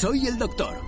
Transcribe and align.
soy 0.00 0.26
el 0.26 0.38
doctor. 0.38 0.80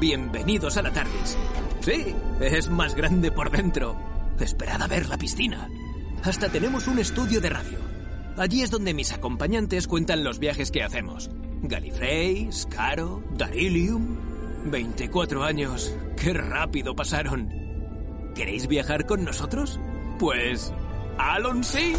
Bienvenidos 0.00 0.78
a 0.78 0.82
la 0.82 0.90
TARDIS. 0.90 1.36
Sí, 1.80 2.14
es 2.40 2.70
más 2.70 2.94
grande 2.94 3.30
por 3.30 3.50
dentro. 3.50 3.94
Esperad 4.40 4.80
a 4.80 4.86
ver 4.86 5.06
la 5.06 5.18
piscina. 5.18 5.68
Hasta 6.22 6.48
tenemos 6.48 6.88
un 6.88 6.98
estudio 6.98 7.42
de 7.42 7.50
radio. 7.50 7.78
Allí 8.38 8.62
es 8.62 8.70
donde 8.70 8.94
mis 8.94 9.12
acompañantes 9.12 9.86
cuentan 9.86 10.24
los 10.24 10.38
viajes 10.38 10.70
que 10.70 10.82
hacemos. 10.82 11.28
Gallifrey, 11.60 12.50
Scaro, 12.50 13.22
Darilium. 13.36 14.16
24 14.70 15.44
años. 15.44 15.94
¡Qué 16.16 16.32
rápido 16.32 16.96
pasaron! 16.96 17.50
¿Queréis 18.34 18.66
viajar 18.66 19.04
con 19.04 19.26
nosotros? 19.26 19.78
Pues... 20.18 20.72
¡Alon 21.18 21.62
sí! 21.64 21.92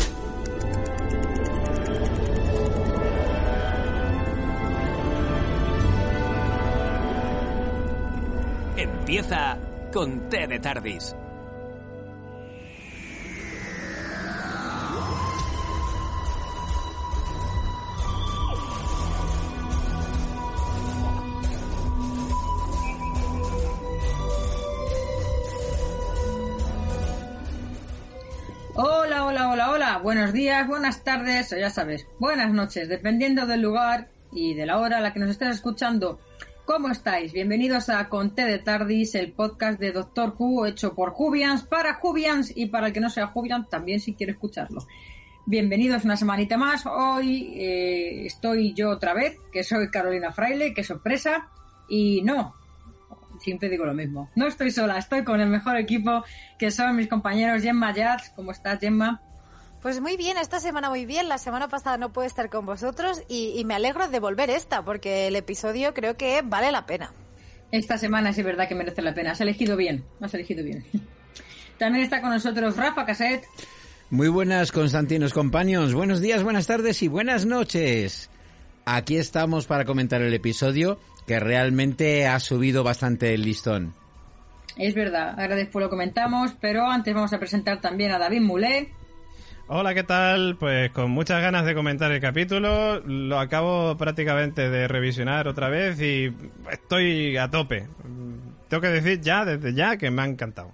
Empieza 9.15 9.57
con 9.93 10.27
T 10.27 10.45
de 10.45 10.59
Tardis. 10.59 11.15
Hola, 28.73 29.23
hola, 29.23 29.49
hola, 29.49 29.71
hola. 29.71 29.97
Buenos 29.99 30.33
días, 30.33 30.67
buenas 30.67 31.05
tardes, 31.05 31.53
o 31.53 31.55
ya 31.55 31.69
sabes, 31.69 32.05
buenas 32.19 32.51
noches, 32.51 32.89
dependiendo 32.89 33.45
del 33.45 33.61
lugar 33.61 34.09
y 34.33 34.55
de 34.55 34.65
la 34.65 34.77
hora 34.77 34.97
a 34.97 34.99
la 34.99 35.13
que 35.13 35.21
nos 35.21 35.29
estés 35.29 35.55
escuchando. 35.55 36.19
¿Cómo 36.65 36.89
estáis? 36.89 37.31
Bienvenidos 37.31 37.89
a 37.89 38.09
Conté 38.09 38.43
de 38.43 38.57
Tardis, 38.57 39.13
el 39.13 39.31
podcast 39.33 39.79
de 39.79 39.91
Doctor 39.91 40.33
Who 40.35 40.65
hecho 40.65 40.95
por 40.95 41.11
Jubians, 41.11 41.61
para 41.61 41.93
Jubians 41.93 42.51
y 42.55 42.65
para 42.65 42.87
el 42.87 42.93
que 42.93 42.99
no 42.99 43.11
sea 43.11 43.27
Jubian 43.27 43.69
también 43.69 43.99
si 43.99 44.15
quiere 44.15 44.31
escucharlo. 44.31 44.81
Bienvenidos 45.45 46.05
una 46.05 46.17
semanita 46.17 46.57
más. 46.57 46.87
Hoy 46.87 47.53
eh, 47.55 48.25
estoy 48.25 48.73
yo 48.73 48.89
otra 48.89 49.13
vez, 49.13 49.37
que 49.51 49.63
soy 49.63 49.91
Carolina 49.91 50.31
Fraile, 50.31 50.73
qué 50.73 50.83
sorpresa. 50.83 51.49
Y 51.87 52.23
no, 52.23 52.55
siempre 53.39 53.69
digo 53.69 53.85
lo 53.85 53.93
mismo. 53.93 54.31
No 54.35 54.47
estoy 54.47 54.71
sola, 54.71 54.97
estoy 54.97 55.23
con 55.23 55.39
el 55.39 55.49
mejor 55.49 55.77
equipo 55.77 56.23
que 56.57 56.71
son 56.71 56.95
mis 56.95 57.07
compañeros 57.07 57.61
Gemma 57.61 57.93
Yats. 57.93 58.31
¿Cómo 58.35 58.49
estás, 58.51 58.79
Gemma? 58.79 59.21
Pues 59.85 60.01
muy 60.01 60.17
bien, 60.17 60.35
esta 60.39 60.59
semana 60.59 60.89
muy 60.89 61.05
bien. 61.05 61.29
La 61.29 61.37
semana 61.37 61.67
pasada 61.67 61.99
no 61.99 62.11
pude 62.11 62.25
estar 62.25 62.49
con 62.49 62.65
vosotros 62.65 63.21
y, 63.29 63.53
y 63.55 63.65
me 63.65 63.75
alegro 63.75 64.07
de 64.07 64.19
volver 64.19 64.49
esta 64.49 64.83
porque 64.83 65.27
el 65.27 65.35
episodio 65.35 65.93
creo 65.93 66.17
que 66.17 66.41
vale 66.43 66.71
la 66.71 66.87
pena. 66.87 67.13
Esta 67.69 67.99
semana 67.99 68.33
sí 68.33 68.39
es 68.39 68.47
verdad 68.47 68.67
que 68.67 68.73
merece 68.73 69.03
la 69.03 69.13
pena. 69.13 69.33
Has 69.33 69.41
elegido 69.41 69.77
bien, 69.77 70.03
has 70.21 70.33
elegido 70.33 70.63
bien. 70.63 70.83
También 71.77 72.03
está 72.03 72.19
con 72.19 72.31
nosotros 72.31 72.75
Rafa 72.75 73.05
Caset. 73.05 73.43
Muy 74.09 74.27
buenas, 74.27 74.71
Constantinos 74.71 75.33
compañeros. 75.33 75.93
Buenos 75.93 76.19
días, 76.19 76.41
buenas 76.41 76.65
tardes 76.65 77.03
y 77.03 77.07
buenas 77.07 77.45
noches. 77.45 78.31
Aquí 78.85 79.17
estamos 79.17 79.67
para 79.67 79.85
comentar 79.85 80.19
el 80.23 80.33
episodio 80.33 80.97
que 81.27 81.39
realmente 81.39 82.25
ha 82.25 82.39
subido 82.39 82.83
bastante 82.83 83.35
el 83.35 83.43
listón. 83.43 83.93
Es 84.77 84.95
verdad, 84.95 85.39
ahora 85.39 85.55
después 85.55 85.83
lo 85.83 85.91
comentamos, 85.91 86.55
pero 86.59 86.87
antes 86.87 87.13
vamos 87.13 87.33
a 87.33 87.37
presentar 87.37 87.81
también 87.81 88.11
a 88.13 88.17
David 88.17 88.41
Mulé. 88.41 88.89
Hola, 89.67 89.95
¿qué 89.95 90.03
tal? 90.03 90.57
Pues 90.59 90.91
con 90.91 91.09
muchas 91.09 91.41
ganas 91.41 91.65
de 91.65 91.73
comentar 91.73 92.11
el 92.11 92.21
capítulo. 92.21 92.99
Lo 92.99 93.39
acabo 93.39 93.97
prácticamente 93.97 94.69
de 94.69 94.87
revisionar 94.87 95.47
otra 95.47 95.69
vez 95.69 95.99
y 95.99 96.31
estoy 96.71 97.35
a 97.37 97.49
tope. 97.49 97.87
Tengo 98.67 98.81
que 98.81 98.89
decir 98.89 99.21
ya, 99.21 99.43
desde 99.43 99.73
ya, 99.73 99.97
que 99.97 100.11
me 100.11 100.21
ha 100.21 100.25
encantado. 100.25 100.71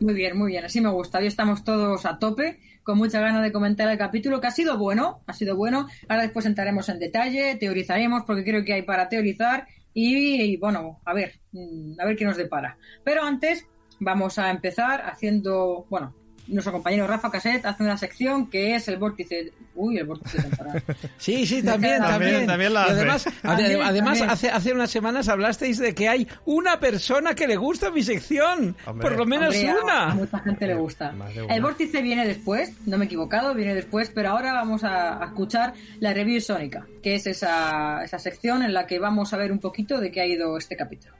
Muy 0.00 0.14
bien, 0.14 0.36
muy 0.36 0.50
bien, 0.50 0.64
así 0.64 0.80
me 0.80 0.90
gusta. 0.90 1.18
Hoy 1.18 1.28
estamos 1.28 1.62
todos 1.62 2.04
a 2.04 2.18
tope, 2.18 2.58
con 2.82 2.98
muchas 2.98 3.20
ganas 3.20 3.40
de 3.40 3.52
comentar 3.52 3.88
el 3.88 3.98
capítulo, 3.98 4.40
que 4.40 4.48
ha 4.48 4.50
sido 4.50 4.76
bueno, 4.78 5.20
ha 5.28 5.32
sido 5.32 5.54
bueno. 5.54 5.86
Ahora 6.08 6.22
después 6.22 6.44
entraremos 6.44 6.88
en 6.88 6.98
detalle, 6.98 7.54
teorizaremos, 7.54 8.24
porque 8.26 8.42
creo 8.42 8.64
que 8.64 8.72
hay 8.72 8.82
para 8.82 9.08
teorizar. 9.08 9.68
Y, 9.94 10.42
y 10.42 10.56
bueno, 10.56 10.98
a 11.04 11.14
ver, 11.14 11.38
mm, 11.52 12.00
a 12.00 12.04
ver 12.04 12.16
qué 12.16 12.24
nos 12.24 12.36
depara. 12.36 12.76
Pero 13.04 13.22
antes 13.22 13.64
vamos 14.00 14.40
a 14.40 14.50
empezar 14.50 15.02
haciendo, 15.02 15.86
bueno, 15.88 16.16
nuestro 16.52 16.72
compañero 16.72 17.06
Rafa 17.06 17.30
Caset 17.30 17.64
hace 17.66 17.82
una 17.82 17.96
sección 17.96 18.48
que 18.48 18.74
es 18.76 18.86
el 18.88 18.98
vórtice. 18.98 19.52
Uy, 19.74 19.98
el 19.98 20.04
vórtice 20.06 20.40
temporal. 20.42 20.82
Sí, 21.18 21.46
sí, 21.46 21.62
también, 21.62 21.98
También, 22.46 22.50
hace. 22.78 22.92
además, 22.92 23.24
También, 23.42 23.70
ade- 23.80 23.82
además 23.84 24.18
también. 24.18 24.30
Hace, 24.30 24.50
hace 24.50 24.72
unas 24.72 24.90
semanas 24.90 25.28
hablasteis 25.28 25.78
de 25.78 25.94
que 25.94 26.08
hay 26.08 26.28
una 26.44 26.78
persona 26.80 27.34
que 27.34 27.46
le 27.46 27.56
gusta 27.56 27.90
mi 27.90 28.02
sección. 28.02 28.76
Hombre. 28.86 29.08
por 29.08 29.18
lo 29.18 29.26
menos 29.26 29.54
Hombre, 29.54 29.68
a- 29.70 29.72
A 29.74 29.82
una. 29.82 30.14
mucha 30.14 30.38
gente 30.40 30.66
le 30.66 30.74
gusta. 30.74 31.14
El 31.48 31.62
vórtice 31.62 32.02
viene 32.02 32.26
después, 32.26 32.72
no 32.86 32.98
me 32.98 33.04
he 33.04 33.06
equivocado, 33.06 33.54
viene 33.54 33.74
después, 33.74 34.10
pero 34.14 34.30
ahora 34.30 34.52
vamos 34.52 34.84
a, 34.84 35.22
a 35.22 35.26
escuchar 35.26 35.72
la 36.00 36.12
review 36.12 36.40
sónica, 36.40 36.86
que 37.02 37.14
es 37.14 37.26
esa, 37.26 38.02
esa 38.04 38.18
sección 38.18 38.62
en 38.62 38.74
la 38.74 38.86
que 38.86 38.98
vamos 38.98 39.32
a 39.32 39.36
ver 39.36 39.52
un 39.52 39.58
poquito 39.58 40.00
de 40.00 40.10
qué 40.10 40.20
ha 40.20 40.26
ido 40.26 40.56
este 40.58 40.76
capítulo. 40.76 41.14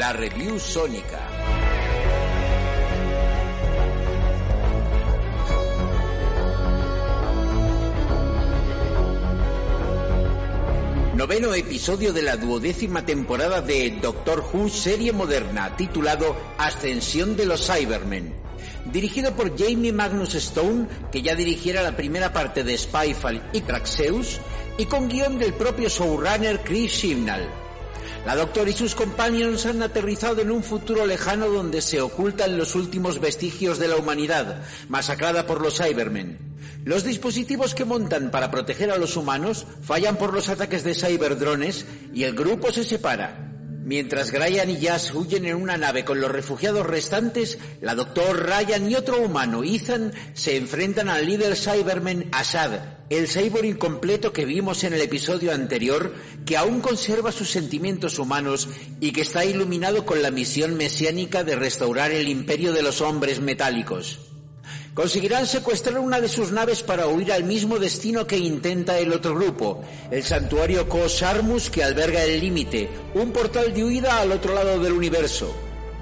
La 0.00 0.14
review 0.14 0.58
sónica. 0.58 1.20
Noveno 11.14 11.52
episodio 11.52 12.14
de 12.14 12.22
la 12.22 12.38
duodécima 12.38 13.04
temporada 13.04 13.60
de 13.60 13.98
Doctor 14.00 14.42
Who 14.50 14.70
serie 14.70 15.12
moderna 15.12 15.76
titulado 15.76 16.34
Ascensión 16.56 17.36
de 17.36 17.44
los 17.44 17.66
Cybermen. 17.70 18.32
Dirigido 18.90 19.36
por 19.36 19.54
Jamie 19.54 19.92
Magnus 19.92 20.34
Stone, 20.34 20.88
que 21.12 21.20
ya 21.20 21.34
dirigiera 21.34 21.82
la 21.82 21.94
primera 21.94 22.32
parte 22.32 22.64
de 22.64 22.78
Spyfall 22.78 23.42
y 23.52 23.60
Traxeus, 23.60 24.40
y 24.78 24.86
con 24.86 25.10
guion 25.10 25.38
del 25.38 25.52
propio 25.52 25.90
showrunner 25.90 26.60
Chris 26.60 26.90
Chibnall. 26.90 27.69
La 28.26 28.36
Doctor 28.36 28.68
y 28.68 28.74
sus 28.74 28.94
companions 28.94 29.64
han 29.64 29.82
aterrizado 29.82 30.42
en 30.42 30.50
un 30.50 30.62
futuro 30.62 31.06
lejano 31.06 31.48
donde 31.48 31.80
se 31.80 32.02
ocultan 32.02 32.58
los 32.58 32.74
últimos 32.74 33.18
vestigios 33.18 33.78
de 33.78 33.88
la 33.88 33.96
humanidad, 33.96 34.62
masacrada 34.88 35.46
por 35.46 35.62
los 35.62 35.78
Cybermen. 35.78 36.38
Los 36.84 37.04
dispositivos 37.04 37.74
que 37.74 37.86
montan 37.86 38.30
para 38.30 38.50
proteger 38.50 38.90
a 38.90 38.98
los 38.98 39.16
humanos 39.16 39.66
fallan 39.82 40.16
por 40.16 40.34
los 40.34 40.50
ataques 40.50 40.84
de 40.84 40.94
cyberdrones 40.94 41.86
y 42.12 42.24
el 42.24 42.34
grupo 42.34 42.70
se 42.72 42.84
separa. 42.84 43.49
Mientras 43.90 44.32
Ryan 44.32 44.70
y 44.70 44.78
Jazz 44.78 45.12
huyen 45.12 45.46
en 45.46 45.56
una 45.56 45.76
nave 45.76 46.04
con 46.04 46.20
los 46.20 46.30
refugiados 46.30 46.86
restantes, 46.86 47.58
la 47.80 47.96
Doctor, 47.96 48.46
Ryan 48.46 48.88
y 48.88 48.94
otro 48.94 49.20
humano, 49.20 49.64
Ethan, 49.64 50.12
se 50.32 50.56
enfrentan 50.56 51.08
al 51.08 51.26
líder 51.26 51.56
Cyberman 51.56 52.26
Assad, 52.30 52.70
el 53.08 53.26
cyborg 53.26 53.64
incompleto 53.64 54.32
que 54.32 54.44
vimos 54.44 54.84
en 54.84 54.92
el 54.92 55.00
episodio 55.00 55.52
anterior, 55.52 56.14
que 56.46 56.56
aún 56.56 56.80
conserva 56.80 57.32
sus 57.32 57.50
sentimientos 57.50 58.20
humanos 58.20 58.68
y 59.00 59.10
que 59.10 59.22
está 59.22 59.44
iluminado 59.44 60.06
con 60.06 60.22
la 60.22 60.30
misión 60.30 60.76
mesiánica 60.76 61.42
de 61.42 61.56
restaurar 61.56 62.12
el 62.12 62.28
imperio 62.28 62.72
de 62.72 62.84
los 62.84 63.00
hombres 63.00 63.40
metálicos. 63.40 64.29
Conseguirán 64.94 65.46
secuestrar 65.46 66.00
una 66.00 66.20
de 66.20 66.28
sus 66.28 66.50
naves 66.50 66.82
para 66.82 67.06
huir 67.06 67.32
al 67.32 67.44
mismo 67.44 67.78
destino 67.78 68.26
que 68.26 68.36
intenta 68.36 68.98
el 68.98 69.12
otro 69.12 69.36
grupo, 69.36 69.82
el 70.10 70.24
santuario 70.24 70.88
Kos 70.88 71.22
Armus 71.22 71.70
que 71.70 71.84
alberga 71.84 72.24
el 72.24 72.40
límite, 72.40 72.88
un 73.14 73.32
portal 73.32 73.72
de 73.72 73.84
huida 73.84 74.20
al 74.20 74.32
otro 74.32 74.52
lado 74.52 74.80
del 74.80 74.92
universo. 74.92 75.54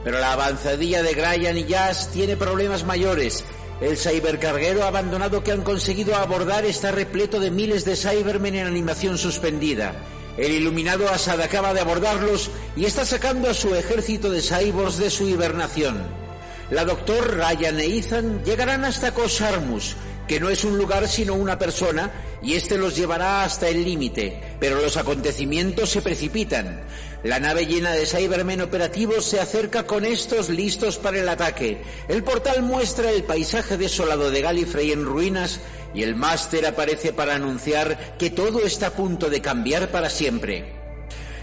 Pero 0.05 0.19
la 0.21 0.33
avanzadilla 0.33 1.03
de 1.03 1.13
Ryan 1.13 1.59
y 1.59 1.65
Jazz 1.65 2.09
tiene 2.13 2.37
problemas 2.37 2.85
mayores. 2.85 3.45
El 3.83 3.99
cybercarguero 3.99 4.83
abandonado 4.85 5.45
que 5.45 5.53
han 5.53 5.63
conseguido 5.63 6.17
abordar 6.17 6.65
está 6.65 6.91
repleto 6.91 7.41
de 7.41 7.51
miles 7.51 7.85
de 7.85 7.95
Cybermen 7.95 8.55
en 8.55 8.67
animación 8.67 9.19
suspendida. 9.19 9.95
El 10.39 10.53
iluminado 10.53 11.09
Assad 11.11 11.41
acaba 11.43 11.75
de 11.75 11.81
abordarlos 11.81 12.51
y 12.75 12.87
está 12.87 13.05
sacando 13.05 13.51
a 13.51 13.55
su 13.55 13.75
ejército 13.75 14.31
de 14.31 14.41
cyborgs 14.41 14.97
de 14.97 15.11
su 15.11 15.29
hibernación. 15.29 16.28
La 16.71 16.85
doctor 16.85 17.35
Ryan 17.35 17.81
e 17.81 17.97
Ethan 17.97 18.45
llegarán 18.45 18.85
hasta 18.85 19.13
Kosarmus, 19.13 19.97
que 20.27 20.39
no 20.39 20.51
es 20.51 20.65
un 20.65 20.77
lugar 20.77 21.09
sino 21.09 21.35
una 21.35 21.59
persona, 21.59 22.13
y 22.43 22.55
este 22.55 22.77
los 22.77 22.95
llevará 22.95 23.43
hasta 23.43 23.69
el 23.69 23.83
límite, 23.83 24.39
pero 24.61 24.83
los 24.83 24.99
acontecimientos 24.99 25.89
se 25.89 26.03
precipitan. 26.03 26.83
La 27.25 27.41
nave 27.41 27.65
llena 27.65 27.93
de 27.93 28.05
Cybermen 28.05 28.61
operativos 28.61 29.25
se 29.25 29.41
acerca 29.41 29.87
con 29.87 30.05
estos 30.05 30.51
listos 30.51 30.99
para 30.99 31.19
el 31.19 31.29
ataque. 31.29 31.83
El 32.07 32.23
portal 32.23 32.63
muestra 32.63 33.11
el 33.11 33.25
paisaje 33.25 33.79
desolado 33.79 34.31
de 34.31 34.43
Gallifrey 34.43 34.93
en 34.93 35.07
ruinas 35.07 35.61
y 35.95 36.03
el 36.03 36.17
máster 36.17 36.67
aparece 36.67 37.15
para 37.15 37.35
anunciar 37.35 38.17
que 38.19 38.29
todo 38.29 38.61
está 38.61 38.89
a 38.89 38.93
punto 38.93 39.31
de 39.31 39.41
cambiar 39.41 39.91
para 39.91 40.11
siempre. 40.11 40.78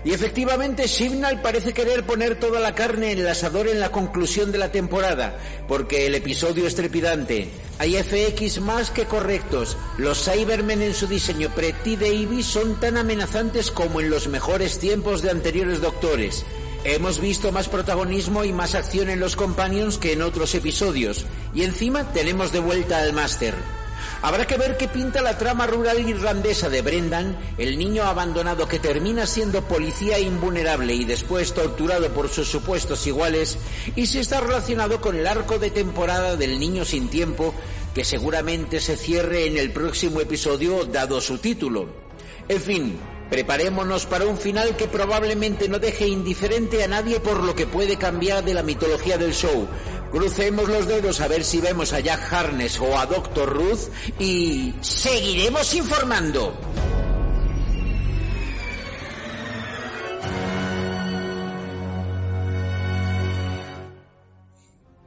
Y 0.06 0.14
efectivamente, 0.14 0.88
Signal 0.88 1.42
parece 1.42 1.74
querer 1.74 2.06
poner 2.06 2.40
toda 2.40 2.60
la 2.60 2.76
carne 2.76 3.12
en 3.12 3.18
el 3.18 3.28
asador 3.28 3.68
en 3.68 3.80
la 3.80 3.92
conclusión 3.92 4.52
de 4.52 4.60
la 4.60 4.72
temporada, 4.72 5.36
porque 5.68 6.06
el 6.06 6.14
episodio 6.14 6.68
es 6.68 6.76
trepidante. 6.76 7.50
Hay 7.80 7.96
FX 7.96 8.62
más 8.62 8.92
que 8.92 9.06
correctos. 9.06 9.76
Los 9.98 10.24
Cybermen 10.24 10.84
en 10.84 10.94
su 10.94 11.08
diseño 11.08 11.50
Pretty 11.56 11.96
Davy 11.96 12.44
son 12.44 12.80
tan 12.80 12.98
amenazantes 12.98 13.72
como 13.72 14.00
en 14.00 14.12
los 14.12 14.28
mejores 14.28 14.78
tiempos 14.78 15.24
de 15.24 15.32
anteriores 15.32 15.82
doctores. 15.82 16.46
Hemos 16.84 17.20
visto 17.20 17.52
más 17.52 17.68
protagonismo 17.68 18.44
y 18.44 18.54
más 18.54 18.76
acción 18.76 19.10
en 19.10 19.20
los 19.20 19.36
Companions 19.36 19.98
que 19.98 20.14
en 20.14 20.22
otros 20.22 20.54
episodios. 20.54 21.26
Y 21.56 21.64
encima 21.64 22.12
tenemos 22.14 22.52
de 22.52 22.60
vuelta 22.60 23.00
al 23.00 23.12
Máster. 23.14 23.56
Habrá 24.22 24.46
que 24.48 24.58
ver 24.58 24.78
qué 24.78 24.88
pinta 24.88 25.22
la 25.22 25.38
trama 25.38 25.68
rural 25.68 26.00
irlandesa 26.00 26.70
de 26.70 26.82
Brendan, 26.82 27.38
el 27.58 27.78
niño 27.78 28.04
abandonado 28.04 28.68
que 28.68 28.80
termina 28.80 29.26
siendo 29.26 29.62
policía 29.64 30.20
invulnerable 30.20 30.94
y 30.94 31.06
después 31.06 31.54
torturado 31.54 32.10
por 32.10 32.30
sus 32.30 32.48
supuestos 32.48 33.06
iguales, 33.08 33.58
y 33.96 34.08
si 34.08 34.20
está 34.20 34.42
relacionado 34.42 35.02
con 35.02 35.16
el 35.16 35.28
arco 35.28 35.60
de 35.60 35.72
temporada 35.72 36.36
del 36.36 36.60
niño 36.60 36.86
sin 36.86 37.10
tiempo, 37.10 37.54
que 37.94 38.04
seguramente 38.04 38.80
se 38.80 38.98
cierre 38.98 39.48
en 39.48 39.58
el 39.58 39.72
próximo 39.72 40.20
episodio 40.22 40.86
dado 40.86 41.22
su 41.22 41.38
título. 41.38 41.88
En 42.48 42.62
fin, 42.62 43.00
Preparémonos 43.30 44.06
para 44.06 44.26
un 44.28 44.38
final 44.38 44.76
que 44.76 44.88
probablemente 44.88 45.68
no 45.68 45.80
deje 45.80 46.08
indiferente 46.08 46.84
a 46.84 46.88
nadie 46.88 47.20
por 47.20 47.44
lo 47.44 47.56
que 47.56 47.66
puede 47.66 47.98
cambiar 47.98 48.44
de 48.44 48.54
la 48.54 48.62
mitología 48.62 49.18
del 49.18 49.34
show. 49.34 49.68
Crucemos 50.16 50.70
los 50.70 50.88
dedos 50.88 51.20
a 51.20 51.28
ver 51.28 51.44
si 51.44 51.60
vemos 51.60 51.92
a 51.92 52.00
Jack 52.00 52.32
Harness 52.32 52.80
o 52.80 52.98
a 52.98 53.06
Dr. 53.06 53.50
Ruth 53.50 53.90
y 54.18 54.74
seguiremos 54.80 55.76
informando. 55.76 56.58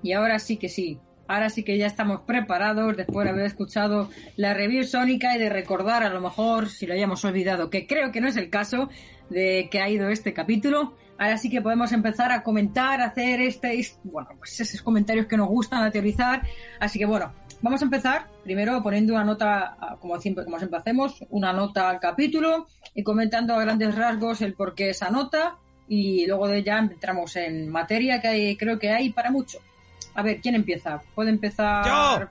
Y 0.02 0.12
ahora 0.12 0.38
sí 0.38 0.58
que 0.58 0.68
sí, 0.68 1.00
ahora 1.28 1.50
sí 1.50 1.62
que 1.62 1.78
ya 1.78 1.86
estamos 1.86 2.22
preparados 2.22 2.96
después 2.96 3.24
de 3.24 3.30
haber 3.30 3.46
escuchado 3.46 4.10
la 4.36 4.54
review 4.54 4.84
sónica 4.84 5.36
y 5.36 5.38
de 5.38 5.50
recordar 5.50 6.02
a 6.02 6.08
lo 6.08 6.20
mejor, 6.20 6.68
si 6.68 6.86
lo 6.86 6.94
hayamos 6.94 7.24
olvidado, 7.24 7.70
que 7.70 7.86
creo 7.86 8.10
que 8.10 8.20
no 8.20 8.28
es 8.28 8.36
el 8.36 8.50
caso 8.50 8.88
de 9.30 9.68
que 9.70 9.80
ha 9.80 9.88
ido 9.88 10.08
este 10.08 10.32
capítulo. 10.32 10.94
Ahora 11.18 11.36
sí 11.36 11.50
que 11.50 11.60
podemos 11.60 11.92
empezar 11.92 12.32
a 12.32 12.42
comentar, 12.42 13.00
a 13.00 13.06
hacer 13.06 13.40
este, 13.40 13.86
bueno, 14.04 14.30
pues 14.38 14.58
esos 14.60 14.82
comentarios 14.82 15.26
que 15.26 15.36
nos 15.36 15.48
gustan, 15.48 15.82
a 15.82 15.90
teorizar. 15.90 16.42
Así 16.80 16.98
que 16.98 17.06
bueno, 17.06 17.32
vamos 17.60 17.82
a 17.82 17.84
empezar 17.84 18.26
primero 18.44 18.82
poniendo 18.82 19.14
una 19.14 19.24
nota, 19.24 19.98
como 20.00 20.18
siempre, 20.20 20.44
como 20.44 20.58
siempre 20.58 20.78
hacemos, 20.78 21.24
una 21.30 21.52
nota 21.52 21.90
al 21.90 22.00
capítulo 22.00 22.68
y 22.94 23.02
comentando 23.02 23.54
a 23.54 23.60
grandes 23.60 23.94
rasgos 23.94 24.40
el 24.40 24.54
por 24.54 24.74
qué 24.74 24.90
esa 24.90 25.10
nota 25.10 25.56
y 25.88 26.26
luego 26.26 26.48
de 26.48 26.62
ya 26.62 26.78
entramos 26.78 27.34
en 27.36 27.68
materia 27.68 28.20
que 28.20 28.56
creo 28.58 28.78
que 28.78 28.90
hay 28.90 29.10
para 29.10 29.30
mucho. 29.30 29.58
A 30.18 30.22
ver, 30.22 30.40
¿quién 30.40 30.56
empieza? 30.56 31.00
¿Puede 31.14 31.30
empezar? 31.30 31.86
¡Yo! 31.86 32.26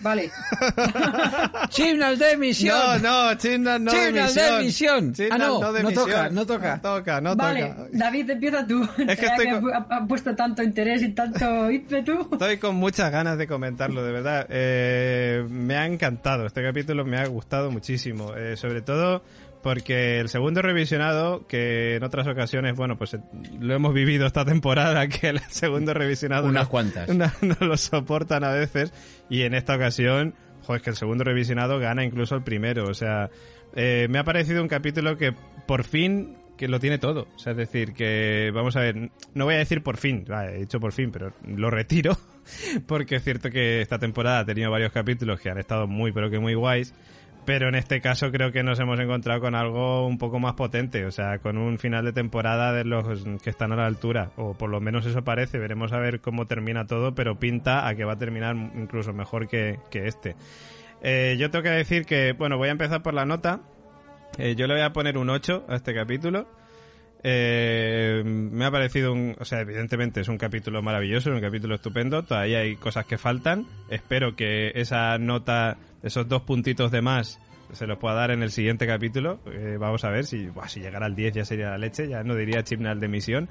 Vale. 0.00 0.28
Chimnal 1.68 2.18
de 2.18 2.32
emisión. 2.32 3.00
No, 3.02 3.28
no, 3.28 3.34
Chimnal 3.36 3.82
no 3.82 3.92
de 3.92 3.98
Chimnal 4.06 4.34
de 4.34 4.48
emisión. 4.60 5.12
Chimnal 5.14 5.40
Ah, 5.40 5.46
no, 5.46 5.72
de 5.72 5.82
no 5.84 5.90
toca, 5.92 6.28
no 6.30 6.44
toca. 6.46 6.76
No 6.76 6.82
toca, 6.82 7.20
no 7.20 7.36
vale, 7.36 7.66
toca. 7.66 7.86
David, 7.92 8.30
empieza 8.30 8.66
tú. 8.66 8.82
Es 8.98 9.18
que 9.18 9.26
estoy 9.26 9.50
con- 9.50 9.72
ha, 9.72 9.86
ha 9.88 10.06
puesto 10.06 10.34
tanto 10.34 10.62
interés 10.62 11.00
y 11.02 11.10
tanto 11.10 11.70
ímpetu. 11.70 12.28
Estoy 12.32 12.58
con 12.58 12.74
muchas 12.76 13.10
ganas 13.10 13.38
de 13.38 13.46
comentarlo, 13.46 14.04
de 14.04 14.12
verdad. 14.12 14.46
Eh, 14.50 15.46
me 15.48 15.76
ha 15.76 15.86
encantado, 15.86 16.44
este 16.46 16.62
capítulo 16.62 17.04
me 17.04 17.18
ha 17.18 17.26
gustado 17.26 17.70
muchísimo. 17.70 18.34
Eh, 18.34 18.56
sobre 18.56 18.82
todo 18.82 19.22
porque 19.66 20.20
el 20.20 20.28
segundo 20.28 20.62
revisionado, 20.62 21.44
que 21.48 21.96
en 21.96 22.04
otras 22.04 22.28
ocasiones, 22.28 22.76
bueno, 22.76 22.96
pues 22.96 23.14
eh, 23.14 23.18
lo 23.58 23.74
hemos 23.74 23.92
vivido 23.92 24.24
esta 24.24 24.44
temporada, 24.44 25.08
que 25.08 25.30
el 25.30 25.40
segundo 25.48 25.92
revisionado 25.92 26.46
Unas 26.46 26.66
no- 26.66 26.70
cuantas. 26.70 27.08
No, 27.12 27.26
no 27.42 27.66
lo 27.66 27.76
soportan 27.76 28.44
a 28.44 28.50
veces. 28.52 28.92
Y 29.28 29.42
en 29.42 29.54
esta 29.54 29.74
ocasión, 29.74 30.34
joder, 30.62 30.76
es 30.78 30.84
que 30.84 30.90
el 30.90 30.96
segundo 30.96 31.24
revisionado 31.24 31.80
gana 31.80 32.04
incluso 32.04 32.36
el 32.36 32.44
primero. 32.44 32.84
O 32.86 32.94
sea, 32.94 33.28
eh, 33.74 34.06
me 34.08 34.20
ha 34.20 34.24
parecido 34.24 34.62
un 34.62 34.68
capítulo 34.68 35.16
que 35.16 35.34
por 35.66 35.82
fin 35.82 36.36
que 36.56 36.68
lo 36.68 36.78
tiene 36.78 36.98
todo. 36.98 37.26
O 37.34 37.38
sea, 37.40 37.50
es 37.50 37.58
decir, 37.58 37.92
que 37.92 38.52
vamos 38.54 38.76
a 38.76 38.80
ver, 38.82 39.10
no 39.34 39.46
voy 39.46 39.54
a 39.54 39.58
decir 39.58 39.82
por 39.82 39.96
fin, 39.96 40.24
vale, 40.28 40.54
he 40.54 40.58
dicho 40.60 40.78
por 40.78 40.92
fin, 40.92 41.10
pero 41.10 41.32
lo 41.44 41.70
retiro, 41.70 42.16
porque 42.86 43.16
es 43.16 43.24
cierto 43.24 43.50
que 43.50 43.80
esta 43.80 43.98
temporada 43.98 44.38
ha 44.38 44.44
tenido 44.44 44.70
varios 44.70 44.92
capítulos 44.92 45.40
que 45.40 45.50
han 45.50 45.58
estado 45.58 45.88
muy, 45.88 46.12
pero 46.12 46.30
que 46.30 46.38
muy 46.38 46.54
guays. 46.54 46.94
Pero 47.46 47.68
en 47.68 47.76
este 47.76 48.00
caso 48.00 48.32
creo 48.32 48.50
que 48.50 48.64
nos 48.64 48.80
hemos 48.80 48.98
encontrado 48.98 49.40
con 49.40 49.54
algo 49.54 50.04
un 50.06 50.18
poco 50.18 50.40
más 50.40 50.54
potente, 50.54 51.06
o 51.06 51.12
sea, 51.12 51.38
con 51.38 51.56
un 51.56 51.78
final 51.78 52.04
de 52.04 52.12
temporada 52.12 52.72
de 52.72 52.84
los 52.84 53.24
que 53.40 53.50
están 53.50 53.72
a 53.72 53.76
la 53.76 53.86
altura, 53.86 54.32
o 54.36 54.54
por 54.54 54.68
lo 54.68 54.80
menos 54.80 55.06
eso 55.06 55.22
parece, 55.22 55.58
veremos 55.58 55.92
a 55.92 55.98
ver 55.98 56.20
cómo 56.20 56.46
termina 56.46 56.86
todo, 56.86 57.14
pero 57.14 57.38
pinta 57.38 57.86
a 57.86 57.94
que 57.94 58.04
va 58.04 58.14
a 58.14 58.18
terminar 58.18 58.56
incluso 58.74 59.12
mejor 59.12 59.46
que, 59.46 59.78
este. 59.92 60.34
Eh, 61.02 61.36
yo 61.38 61.50
tengo 61.50 61.62
que 61.62 61.70
decir 61.70 62.04
que, 62.04 62.32
bueno, 62.32 62.58
voy 62.58 62.68
a 62.68 62.72
empezar 62.72 63.02
por 63.02 63.14
la 63.14 63.24
nota, 63.24 63.60
Eh, 64.38 64.54
yo 64.54 64.66
le 64.66 64.74
voy 64.74 64.82
a 64.82 64.92
poner 64.92 65.16
un 65.16 65.30
8 65.30 65.64
a 65.68 65.76
este 65.76 65.94
capítulo. 65.94 66.46
Eh, 67.28 68.22
me 68.24 68.64
ha 68.64 68.70
parecido 68.70 69.12
un, 69.12 69.34
o 69.40 69.44
sea, 69.44 69.62
evidentemente 69.62 70.20
es 70.20 70.28
un 70.28 70.38
capítulo 70.38 70.80
maravilloso, 70.80 71.30
un 71.30 71.40
capítulo 71.40 71.74
estupendo. 71.74 72.22
Todavía 72.22 72.60
hay 72.60 72.76
cosas 72.76 73.04
que 73.04 73.18
faltan. 73.18 73.66
Espero 73.90 74.36
que 74.36 74.70
esa 74.76 75.18
nota, 75.18 75.76
esos 76.04 76.28
dos 76.28 76.42
puntitos 76.42 76.92
de 76.92 77.02
más, 77.02 77.40
se 77.72 77.88
los 77.88 77.98
pueda 77.98 78.14
dar 78.14 78.30
en 78.30 78.44
el 78.44 78.52
siguiente 78.52 78.86
capítulo. 78.86 79.40
Eh, 79.52 79.76
vamos 79.76 80.04
a 80.04 80.10
ver 80.10 80.24
si, 80.24 80.46
buah, 80.46 80.68
si 80.68 80.78
llegara 80.78 81.06
al 81.06 81.16
10 81.16 81.34
ya 81.34 81.44
sería 81.44 81.70
la 81.70 81.78
leche, 81.78 82.06
ya 82.06 82.22
no 82.22 82.36
diría 82.36 82.62
chipnal 82.62 83.00
de 83.00 83.08
misión. 83.08 83.48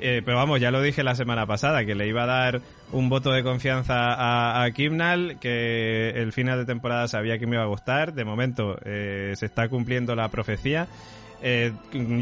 Eh, 0.00 0.20
pero 0.22 0.36
vamos, 0.36 0.60
ya 0.60 0.70
lo 0.70 0.82
dije 0.82 1.02
la 1.02 1.14
semana 1.14 1.46
pasada, 1.46 1.86
que 1.86 1.94
le 1.94 2.06
iba 2.06 2.24
a 2.24 2.26
dar 2.26 2.60
un 2.92 3.08
voto 3.08 3.32
de 3.32 3.42
confianza 3.42 4.12
a, 4.12 4.64
a 4.64 4.70
Kimnal, 4.72 5.38
que 5.40 6.10
el 6.10 6.34
final 6.34 6.58
de 6.58 6.66
temporada 6.66 7.08
sabía 7.08 7.38
que 7.38 7.46
me 7.46 7.56
iba 7.56 7.64
a 7.64 7.68
gustar. 7.68 8.12
De 8.12 8.26
momento 8.26 8.76
se 8.84 9.32
está 9.46 9.70
cumpliendo 9.70 10.14
la 10.14 10.28
profecía. 10.28 10.88
Eh, 11.46 11.72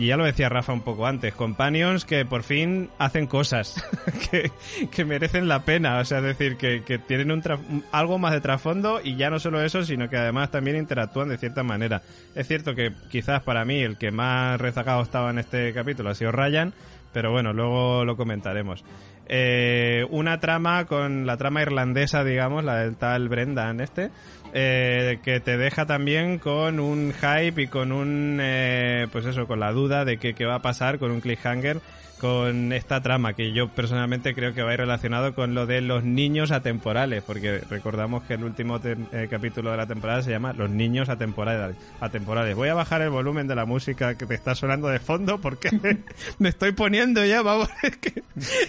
ya 0.01 0.17
lo 0.17 0.25
decía 0.25 0.49
Rafa 0.49 0.73
un 0.73 0.81
poco 0.81 1.07
antes, 1.07 1.33
companions 1.33 2.05
que 2.05 2.25
por 2.25 2.43
fin 2.43 2.91
hacen 2.99 3.29
cosas 3.29 3.81
que, 4.33 4.51
que 4.91 5.05
merecen 5.05 5.47
la 5.47 5.61
pena, 5.65 5.99
o 6.01 6.05
sea, 6.05 6.19
es 6.19 6.25
decir, 6.25 6.57
que, 6.57 6.83
que 6.83 6.99
tienen 6.99 7.31
un- 7.31 7.85
algo 7.93 8.19
más 8.19 8.33
de 8.33 8.41
trasfondo 8.41 9.01
y 9.01 9.15
ya 9.15 9.31
no 9.31 9.39
solo 9.39 9.63
eso, 9.63 9.85
sino 9.85 10.09
que 10.11 10.17
además 10.17 10.51
también 10.51 10.77
interactúan 10.77 11.29
de 11.29 11.39
cierta 11.39 11.63
manera. 11.63 12.03
Es 12.35 12.49
cierto 12.49 12.75
que 12.75 12.93
quizás 13.11 13.43
para 13.45 13.65
mí 13.65 13.81
el 13.81 13.97
que 13.97 14.11
más 14.11 14.61
rezagado 14.61 15.01
estaba 15.03 15.31
en 15.31 15.39
este 15.39 15.73
capítulo 15.73 16.11
ha 16.11 16.15
sido 16.17 16.33
Ryan, 16.33 16.75
pero 17.13 17.31
bueno, 17.31 17.53
luego 17.53 18.05
lo 18.05 18.17
comentaremos. 18.17 18.85
Eh, 19.29 20.05
una 20.11 20.41
trama 20.41 20.85
con 20.87 21.27
la 21.27 21.37
trama 21.37 21.63
irlandesa, 21.63 22.25
digamos, 22.25 22.65
la 22.65 22.79
del 22.79 22.97
tal 22.97 23.29
Brendan 23.29 23.81
este, 23.81 24.11
eh, 24.53 25.19
que 25.23 25.41
te 25.41 25.57
deja 25.57 25.87
también 25.87 26.39
con 26.39 26.81
un 26.81 27.13
hype 27.13 27.63
y 27.63 27.67
con 27.67 27.93
un, 27.93 28.39
eh, 28.41 29.07
pues 29.11 29.25
eso, 29.27 29.47
con 29.47 29.61
la 29.61 29.73
duda 29.73 30.05
de 30.05 30.19
qué 30.19 30.45
va 30.45 30.57
a 30.57 30.63
pasar 30.63 30.99
con 30.99 31.11
un 31.11 31.21
cliffhanger 31.21 31.81
con 32.23 32.73
esta 32.73 33.03
trama 33.03 33.33
que 33.35 33.53
yo 33.53 33.69
personalmente 33.69 34.33
creo 34.35 34.55
que 34.55 34.63
va 34.63 34.71
a 34.71 34.75
ir 34.75 34.79
relacionado 34.81 35.35
con 35.35 35.55
lo 35.55 35.67
de 35.67 35.81
los 35.81 36.05
niños 36.05 36.53
atemporales, 36.53 37.23
porque 37.25 37.61
recordamos 37.69 38.23
que 38.23 38.35
el 38.35 38.45
último 38.45 38.81
eh, 38.85 39.27
capítulo 39.29 39.73
de 39.73 39.77
la 39.77 39.87
temporada 39.89 40.23
se 40.23 40.31
llama 40.31 40.53
Los 40.53 40.71
niños 40.71 41.09
atemporales. 41.09 41.77
atemporales. 42.01 42.55
Voy 42.55 42.69
a 42.69 42.75
bajar 42.75 43.03
el 43.03 43.11
volumen 43.11 43.49
de 43.49 43.57
la 43.57 43.65
música 43.65 44.17
que 44.17 44.25
te 44.27 44.35
está 44.35 44.55
sonando 44.55 44.87
de 44.87 45.01
fondo 45.01 45.41
porque 45.41 45.71
me 46.39 46.49
estoy 46.49 46.71
poniendo 46.71 47.25
ya, 47.25 47.43
vamos, 47.43 47.69
es 47.83 47.97
que, 47.97 48.23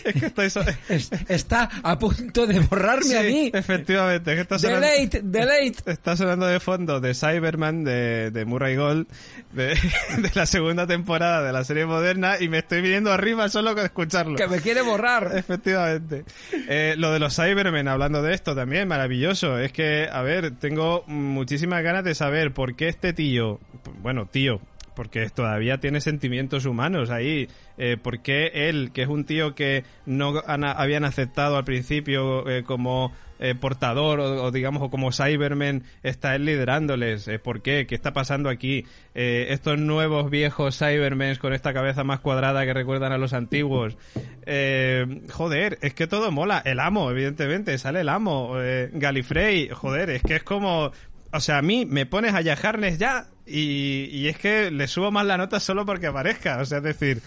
es 0.04 0.14
que 0.20 0.26
estoy... 0.26 0.50
so- 0.50 0.64
Es- 0.90 1.12
Está 1.30 1.70
a 1.84 2.00
punto 2.00 2.48
de 2.48 2.60
borrarme 2.60 3.18
a 3.18 3.22
mí. 3.22 3.52
Efectivamente, 3.54 4.32
es 4.32 4.36
que 4.36 4.42
está 4.42 4.58
sonando, 4.58 4.88
Delete, 4.88 5.22
delete. 5.24 5.92
está 5.92 6.18
sonando 6.18 6.48
de 6.48 6.60
fondo 6.60 7.00
de 7.00 7.14
Cyberman 7.14 7.84
de, 7.84 8.32
de 8.32 8.46
Murray 8.46 8.76
Gold 8.78 9.08
de, 9.52 9.68
de 10.18 10.32
la 10.34 10.48
segunda 10.48 10.88
temporada 10.88 11.44
de 11.44 11.54
la 11.54 11.64
serie 11.64 11.86
moderna 11.86 12.38
y 12.40 12.50
me 12.50 12.58
estoy 12.58 12.82
viniendo 12.82 13.12
arriba 13.12 13.43
solo 13.50 13.76
con 13.76 13.86
escucharlo. 13.86 14.36
Que 14.36 14.48
me 14.48 14.62
quiere 14.62 14.82
borrar. 14.82 15.32
Efectivamente. 15.36 16.26
Eh, 16.68 16.96
lo 16.98 17.12
de 17.12 17.20
los 17.20 17.36
Cybermen, 17.36 17.88
hablando 17.88 18.22
de 18.22 18.34
esto 18.34 18.56
también, 18.56 18.88
maravilloso. 18.88 19.58
Es 19.60 19.72
que, 19.72 20.10
a 20.12 20.22
ver, 20.22 20.52
tengo 20.52 21.04
muchísimas 21.08 21.84
ganas 21.84 22.04
de 22.04 22.16
saber 22.16 22.54
por 22.54 22.76
qué 22.76 22.88
este 22.88 23.14
tío, 23.14 23.60
bueno, 24.02 24.26
tío, 24.26 24.60
porque 24.96 25.30
todavía 25.30 25.80
tiene 25.80 26.02
sentimientos 26.02 26.66
humanos 26.66 27.10
ahí. 27.10 27.48
Eh, 27.78 27.98
¿Por 28.02 28.22
qué 28.22 28.52
él, 28.70 28.92
que 28.94 29.04
es 29.04 29.08
un 29.08 29.26
tío 29.26 29.56
que 29.56 29.84
no 30.06 30.42
habían 30.46 31.06
aceptado 31.06 31.58
al 31.58 31.66
principio 31.66 32.48
eh, 32.50 32.64
como 32.64 33.12
eh, 33.40 33.56
portador 33.56 34.22
o, 34.22 34.44
o 34.44 34.52
digamos 34.52 34.82
o 34.84 34.90
como 34.90 35.12
Cybermen, 35.12 35.84
está 36.02 36.34
él 36.36 36.46
liderándoles? 36.46 37.28
Eh, 37.28 37.40
¿Por 37.40 37.62
qué? 37.62 37.86
¿Qué 37.88 37.94
está 37.94 38.14
pasando 38.14 38.50
aquí? 38.50 38.86
Eh, 39.16 39.48
estos 39.50 39.78
nuevos 39.78 40.30
viejos 40.30 40.78
Cybermen 40.78 41.36
con 41.36 41.52
esta 41.54 41.74
cabeza 41.74 42.06
más 42.06 42.22
cuadrada 42.22 42.64
que 42.66 42.74
recuerdan 42.74 43.12
a 43.12 43.18
los 43.18 43.34
antiguos. 43.34 43.98
Eh, 44.46 45.22
joder, 45.32 45.78
es 45.82 45.94
que 45.94 46.06
todo 46.06 46.30
mola. 46.30 46.62
El 46.66 46.82
amo, 46.82 47.10
evidentemente, 47.10 47.78
sale 47.78 48.02
el 48.02 48.10
amo. 48.10 48.56
Galifrey, 48.92 49.70
joder, 49.70 50.10
es 50.10 50.22
que 50.22 50.36
es 50.36 50.44
como... 50.44 50.92
O 51.32 51.40
sea, 51.40 51.60
a 51.60 51.62
mí 51.62 51.86
me 51.86 52.06
pones 52.06 52.34
a 52.34 52.42
Jack 52.42 52.66
Harness 52.66 52.98
ya 52.98 53.28
y, 53.46 54.28
es 54.28 54.38
que 54.38 54.72
le 54.72 54.88
subo 54.88 55.12
más 55.12 55.26
la 55.26 55.38
nota 55.38 55.60
solo 55.60 55.86
porque 55.86 56.08
aparezca. 56.08 56.60
O 56.60 56.66
sea, 56.66 56.78
es 56.80 56.84
decir, 56.84 57.22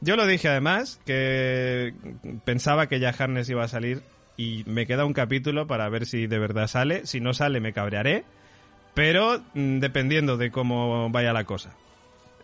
yo 0.00 0.16
lo 0.16 0.26
dije 0.26 0.48
además, 0.48 1.00
que 1.04 1.94
pensaba 2.44 2.86
que 2.86 3.00
ya 3.00 3.10
Harness 3.10 3.50
iba 3.50 3.64
a 3.64 3.68
salir 3.68 4.02
y 4.36 4.64
me 4.66 4.86
queda 4.86 5.04
un 5.04 5.12
capítulo 5.12 5.66
para 5.66 5.88
ver 5.88 6.06
si 6.06 6.26
de 6.26 6.38
verdad 6.38 6.68
sale. 6.68 7.06
Si 7.06 7.20
no 7.20 7.34
sale, 7.34 7.60
me 7.60 7.72
cabrearé. 7.72 8.24
Pero 8.94 9.42
mm, 9.54 9.78
dependiendo 9.78 10.36
de 10.36 10.50
cómo 10.50 11.10
vaya 11.10 11.32
la 11.32 11.44
cosa. 11.44 11.76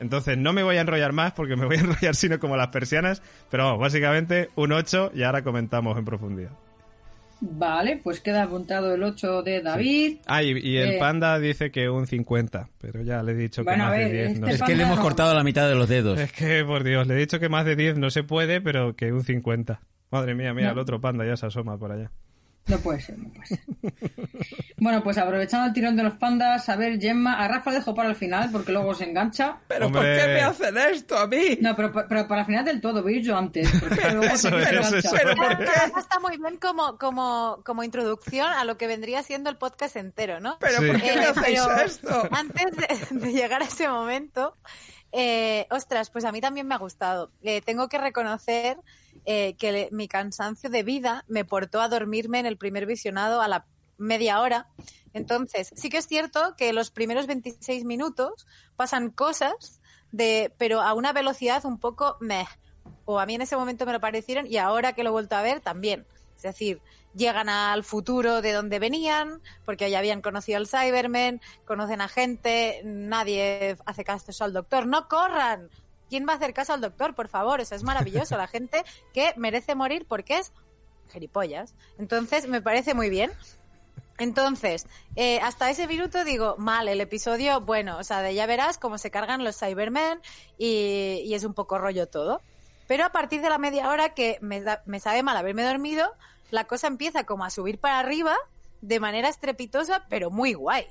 Entonces 0.00 0.36
no 0.36 0.52
me 0.52 0.62
voy 0.62 0.76
a 0.76 0.80
enrollar 0.80 1.12
más 1.12 1.32
porque 1.32 1.56
me 1.56 1.66
voy 1.66 1.76
a 1.76 1.80
enrollar 1.82 2.14
sino 2.14 2.38
como 2.38 2.56
las 2.56 2.68
persianas. 2.68 3.22
Pero 3.50 3.64
vamos, 3.64 3.80
básicamente 3.80 4.50
un 4.54 4.72
8 4.72 5.12
y 5.14 5.22
ahora 5.22 5.42
comentamos 5.42 5.96
en 5.96 6.04
profundidad. 6.04 6.50
Vale, 7.46 8.00
pues 8.02 8.20
queda 8.20 8.44
apuntado 8.44 8.94
el 8.94 9.02
8 9.02 9.42
de 9.42 9.60
David. 9.60 10.16
Ah, 10.26 10.42
y, 10.42 10.56
y 10.58 10.76
el 10.78 10.92
Eh, 10.94 10.98
panda 10.98 11.38
dice 11.38 11.70
que 11.70 11.90
un 11.90 12.06
50, 12.06 12.70
pero 12.80 13.02
ya 13.02 13.22
le 13.22 13.32
he 13.32 13.34
dicho 13.34 13.62
que 13.62 13.66
Bueno, 13.70 13.84
más 13.84 13.92
ver, 13.92 14.08
de 14.08 14.12
10 14.28 14.40
no 14.40 14.46
este 14.46 14.52
Es 14.54 14.58
se- 14.60 14.64
que 14.64 14.76
le 14.76 14.82
hemos 14.84 14.96
no. 14.96 15.02
cortado 15.02 15.34
la 15.34 15.44
mitad 15.44 15.68
de 15.68 15.74
los 15.74 15.88
dedos. 15.88 16.18
Es 16.18 16.32
que, 16.32 16.64
por 16.64 16.84
Dios, 16.84 17.06
le 17.06 17.14
he 17.14 17.18
dicho 17.18 17.38
que 17.38 17.48
más 17.50 17.66
de 17.66 17.76
10 17.76 17.98
no 17.98 18.08
se 18.10 18.22
puede, 18.22 18.60
pero 18.62 18.96
que 18.96 19.12
un 19.12 19.22
50. 19.24 19.80
Madre 20.10 20.34
mía, 20.34 20.54
mira, 20.54 20.68
No. 20.68 20.72
el 20.74 20.78
otro 20.78 21.00
panda 21.00 21.26
ya 21.26 21.36
se 21.36 21.46
asoma 21.46 21.76
por 21.76 21.92
allá. 21.92 22.10
No 22.66 22.78
puede 22.78 23.00
ser, 23.00 23.18
no 23.18 23.28
puede 23.28 23.46
ser. 23.46 23.60
bueno, 24.78 25.02
pues 25.02 25.18
aprovechando 25.18 25.66
el 25.66 25.72
tirón 25.74 25.96
de 25.96 26.02
los 26.02 26.14
pandas, 26.14 26.66
a 26.70 26.76
ver, 26.76 26.98
Gemma, 26.98 27.34
a 27.34 27.46
Rafa 27.46 27.70
dejo 27.72 27.94
para 27.94 28.08
el 28.08 28.16
final 28.16 28.48
porque 28.50 28.72
luego 28.72 28.94
se 28.94 29.04
engancha. 29.04 29.58
¿Pero 29.68 29.92
por 29.92 30.02
qué 30.02 30.24
me 30.28 30.40
hacen 30.40 30.76
esto 30.78 31.18
a 31.18 31.26
mí? 31.26 31.58
No, 31.60 31.76
pero, 31.76 31.92
pero 31.92 32.26
para 32.26 32.40
el 32.40 32.46
final 32.46 32.64
del 32.64 32.80
todo, 32.80 33.02
voy 33.02 33.14
a 33.14 33.16
ir 33.18 33.22
yo 33.22 33.36
antes. 33.36 33.68
Porque 33.80 34.00
luego 34.10 34.22
Eso 34.34 34.48
se 34.48 34.62
es, 34.62 34.68
engancha. 34.70 34.98
eso 34.98 35.10
Pero 35.14 35.30
es. 35.30 35.36
¿por 35.36 35.58
qué? 35.58 35.64
Rafa 35.66 36.00
está 36.00 36.18
muy 36.20 36.38
bien 36.38 36.56
como, 36.56 36.96
como, 36.98 37.60
como 37.64 37.84
introducción 37.84 38.46
a 38.50 38.64
lo 38.64 38.78
que 38.78 38.86
vendría 38.86 39.22
siendo 39.22 39.50
el 39.50 39.56
podcast 39.56 39.96
entero, 39.96 40.40
¿no? 40.40 40.56
¿Pero 40.58 40.80
Sí. 40.80 40.86
por 40.86 41.00
qué 41.02 41.14
me 41.16 41.22
Eh, 41.22 41.26
hacéis 41.26 41.60
esto? 41.84 42.28
Antes 42.30 42.66
de, 42.76 43.18
de 43.20 43.32
llegar 43.32 43.60
a 43.62 43.66
ese 43.66 43.88
momento, 43.88 44.56
eh, 45.12 45.66
ostras, 45.70 46.08
pues 46.10 46.24
a 46.24 46.32
mí 46.32 46.40
también 46.40 46.66
me 46.66 46.74
ha 46.74 46.78
gustado. 46.78 47.30
Eh, 47.42 47.60
tengo 47.60 47.88
que 47.90 47.98
reconocer 47.98 48.78
eh, 49.26 49.54
que 49.54 49.88
mi 49.92 50.08
cansancio 50.08 50.70
de 50.70 50.82
vida 50.82 51.24
me 51.28 51.44
portó 51.44 51.80
a 51.80 51.88
dormirme 51.88 52.38
en 52.38 52.46
el 52.46 52.56
primer 52.56 52.86
visionado 52.86 53.40
a 53.40 53.48
la 53.48 53.66
media 53.98 54.40
hora. 54.40 54.68
Entonces, 55.12 55.72
sí 55.76 55.88
que 55.88 55.98
es 55.98 56.06
cierto 56.06 56.54
que 56.56 56.72
los 56.72 56.90
primeros 56.90 57.26
26 57.26 57.84
minutos 57.84 58.46
pasan 58.76 59.10
cosas, 59.10 59.80
de, 60.12 60.52
pero 60.58 60.80
a 60.80 60.94
una 60.94 61.12
velocidad 61.12 61.64
un 61.64 61.78
poco 61.78 62.16
meh. 62.20 62.46
O 63.04 63.18
a 63.18 63.26
mí 63.26 63.34
en 63.34 63.42
ese 63.42 63.56
momento 63.56 63.86
me 63.86 63.92
lo 63.92 64.00
parecieron 64.00 64.46
y 64.46 64.56
ahora 64.58 64.92
que 64.92 65.02
lo 65.02 65.10
he 65.10 65.12
vuelto 65.12 65.36
a 65.36 65.42
ver 65.42 65.60
también. 65.60 66.06
Es 66.36 66.42
decir, 66.42 66.80
llegan 67.14 67.48
al 67.48 67.84
futuro 67.84 68.42
de 68.42 68.52
donde 68.52 68.78
venían, 68.78 69.40
porque 69.64 69.90
ya 69.90 69.98
habían 69.98 70.20
conocido 70.20 70.58
al 70.58 70.66
Cyberman, 70.66 71.40
conocen 71.64 72.00
a 72.00 72.08
gente, 72.08 72.82
nadie 72.84 73.76
hace 73.86 74.04
caso 74.04 74.44
al 74.44 74.52
doctor. 74.52 74.86
¡No 74.86 75.08
corran! 75.08 75.70
¿Quién 76.08 76.26
va 76.28 76.32
a 76.32 76.36
hacer 76.36 76.52
caso 76.54 76.72
al 76.72 76.80
doctor, 76.80 77.14
por 77.14 77.28
favor? 77.28 77.60
Eso 77.60 77.74
es 77.74 77.82
maravilloso. 77.82 78.36
La 78.36 78.46
gente 78.46 78.84
que 79.12 79.32
merece 79.36 79.74
morir 79.74 80.06
porque 80.08 80.38
es 80.38 80.52
gilipollas. 81.12 81.74
Entonces, 81.98 82.48
me 82.48 82.60
parece 82.62 82.94
muy 82.94 83.10
bien. 83.10 83.32
Entonces, 84.18 84.86
eh, 85.16 85.40
hasta 85.40 85.70
ese 85.70 85.86
minuto 85.88 86.24
digo, 86.24 86.54
mal, 86.56 86.86
el 86.88 87.00
episodio, 87.00 87.60
bueno, 87.60 87.98
o 87.98 88.04
sea, 88.04 88.22
de 88.22 88.32
ya 88.34 88.46
verás 88.46 88.78
cómo 88.78 88.96
se 88.96 89.10
cargan 89.10 89.42
los 89.42 89.58
Cybermen 89.58 90.20
y, 90.56 91.22
y 91.24 91.34
es 91.34 91.42
un 91.44 91.52
poco 91.52 91.78
rollo 91.78 92.06
todo. 92.06 92.40
Pero 92.86 93.04
a 93.04 93.10
partir 93.10 93.40
de 93.40 93.48
la 93.50 93.58
media 93.58 93.88
hora 93.88 94.14
que 94.14 94.38
me, 94.40 94.60
da- 94.60 94.82
me 94.86 95.00
sabe 95.00 95.22
mal 95.24 95.36
haberme 95.36 95.64
dormido, 95.64 96.14
la 96.50 96.64
cosa 96.64 96.86
empieza 96.86 97.24
como 97.24 97.44
a 97.44 97.50
subir 97.50 97.80
para 97.80 97.98
arriba 97.98 98.36
de 98.82 99.00
manera 99.00 99.28
estrepitosa, 99.28 100.06
pero 100.08 100.30
muy 100.30 100.52
guay. 100.54 100.86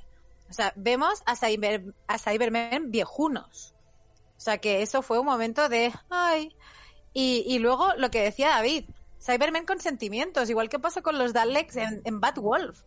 O 0.50 0.54
sea, 0.54 0.74
vemos 0.76 1.24
a, 1.26 1.36
Cyber, 1.38 1.94
a 2.08 2.18
Cybermen 2.18 2.92
viejunos. 2.92 3.73
O 4.44 4.46
sea, 4.46 4.58
que 4.58 4.82
eso 4.82 5.02
fue 5.02 5.20
un 5.20 5.26
momento 5.26 5.70
de, 5.70 5.94
ay. 6.10 6.54
Y, 7.14 7.46
y 7.48 7.60
luego 7.60 7.94
lo 7.98 8.12
que 8.12 8.22
decía 8.22 8.50
David, 8.50 8.84
Cybermen 9.22 9.66
con 9.66 9.80
sentimientos, 9.80 10.50
igual 10.50 10.68
que 10.68 10.80
pasó 10.80 11.02
con 11.02 11.18
los 11.18 11.32
Daleks 11.32 11.78
en, 11.78 12.02
en 12.04 12.20
Bad 12.20 12.36
Wolf. 12.42 12.82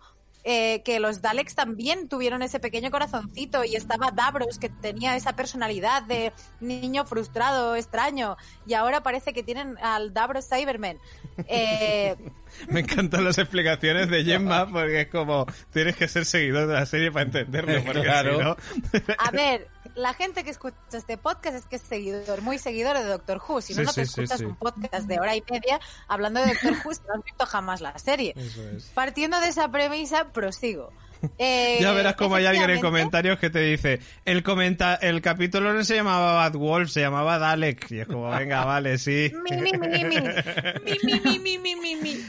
Eh, 0.44 0.82
que 0.84 1.00
los 1.00 1.22
Daleks 1.22 1.54
también 1.54 2.08
tuvieron 2.08 2.42
ese 2.42 2.60
pequeño 2.60 2.90
corazoncito 2.90 3.64
y 3.64 3.74
estaba 3.74 4.10
Davros 4.12 4.58
que 4.58 4.68
tenía 4.68 5.16
esa 5.16 5.34
personalidad 5.34 6.02
de 6.02 6.30
niño 6.60 7.06
frustrado, 7.06 7.74
extraño, 7.74 8.36
y 8.66 8.74
ahora 8.74 9.02
parece 9.02 9.32
que 9.32 9.42
tienen 9.42 9.76
al 9.82 10.12
Davros 10.12 10.46
Cyberman. 10.48 10.98
Eh, 11.48 12.16
Me 12.68 12.80
encantan 12.80 13.24
las 13.24 13.38
explicaciones 13.38 14.08
de 14.10 14.24
Gemma 14.24 14.70
porque 14.70 15.00
es 15.00 15.08
como 15.08 15.46
tienes 15.72 15.96
que 15.96 16.06
ser 16.06 16.26
seguidor 16.26 16.68
de 16.68 16.74
la 16.74 16.86
serie 16.86 17.10
para 17.10 17.24
entenderlo, 17.24 17.82
porque 17.84 18.02
Claro. 18.02 18.36
si 18.38 18.44
no... 18.44 19.14
a 19.18 19.30
ver, 19.32 19.68
la 19.96 20.14
gente 20.14 20.44
que 20.44 20.50
escucha 20.50 20.76
este 20.92 21.16
podcast 21.16 21.56
es 21.56 21.64
que 21.66 21.76
es 21.76 21.82
seguidor, 21.82 22.42
muy 22.42 22.58
seguidor 22.58 22.96
de 22.96 23.04
Doctor 23.04 23.40
Who, 23.46 23.60
si 23.60 23.74
no, 23.74 23.80
Sí, 23.80 23.86
no 23.86 23.92
te 23.92 24.04
sí, 24.06 24.10
escuchas 24.20 24.38
sí. 24.38 24.44
un 24.44 24.56
podcast 24.56 25.06
de 25.06 25.18
hora 25.18 25.34
y 25.34 25.42
media 25.50 25.80
hablando 26.06 26.40
de 26.40 26.52
Doctor 26.52 26.74
Who 26.84 26.94
si 26.94 27.00
no 27.08 27.14
has 27.14 27.24
visto 27.24 27.46
jamás 27.46 27.80
la 27.80 27.98
serie. 27.98 28.34
Eso 28.36 28.62
es. 28.70 28.84
Partiendo 28.94 29.40
de 29.40 29.48
esa 29.48 29.70
premisa, 29.70 30.28
prosigo. 30.32 30.92
Eh, 31.38 31.78
Ya 31.80 31.92
verás 31.92 32.14
como 32.14 32.34
hay 32.36 32.44
alguien 32.44 32.68
en 32.68 32.80
comentarios 32.80 33.38
que 33.38 33.48
te 33.48 33.60
dice 33.60 34.00
el 34.26 34.42
comenta 34.42 34.94
el 34.96 35.22
capítulo 35.22 35.72
no 35.72 35.82
se 35.82 35.96
llamaba 35.96 36.34
Bad 36.34 36.52
Wolf, 36.56 36.90
se 36.90 37.00
llamaba 37.00 37.38
Dalek. 37.38 37.90
Y 37.90 38.00
es 38.00 38.06
como, 38.06 38.28
venga, 38.30 38.64
vale, 38.66 38.98
sí. 38.98 39.32
Mi, 39.50 39.56
mi, 39.56 39.72
mi. 39.72 39.88
Mi, 39.88 41.20
mi, 41.20 41.38
mi, 41.38 41.58
mi, 41.58 41.76
mi, 41.76 41.96
mi. 41.96 42.26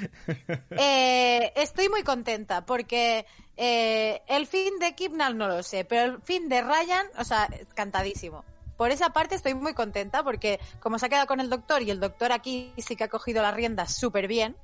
Eh, 0.72 1.52
estoy 1.58 1.90
muy 1.90 2.04
contenta 2.04 2.66
porque 2.66 3.26
eh, 3.58 4.22
el 4.28 4.46
fin 4.48 4.80
de 4.80 4.94
Kipnall 4.94 5.38
no 5.38 5.48
lo 5.48 5.64
sé, 5.64 5.84
pero 5.84 6.14
el 6.14 6.22
fin 6.22 6.48
de 6.48 6.62
Ryan, 6.62 7.08
o 7.18 7.24
sea, 7.24 7.50
cantadísimo. 7.74 8.46
Por 8.78 8.92
esa 8.92 9.10
parte 9.10 9.34
estoy 9.34 9.56
muy 9.56 9.74
contenta 9.74 10.24
porque 10.24 10.60
como 10.80 11.00
se 11.00 11.08
ha 11.08 11.10
quedado 11.10 11.26
con 11.26 11.40
el 11.40 11.50
doctor 11.50 11.82
y 11.82 11.90
el 11.90 12.00
doctor 12.00 12.32
aquí 12.32 12.74
sí 12.78 12.96
que 12.96 13.06
ha 13.06 13.10
cogido 13.10 13.42
las 13.42 13.56
riendas 13.56 13.96
súper 13.96 14.28
bien, 14.28 14.56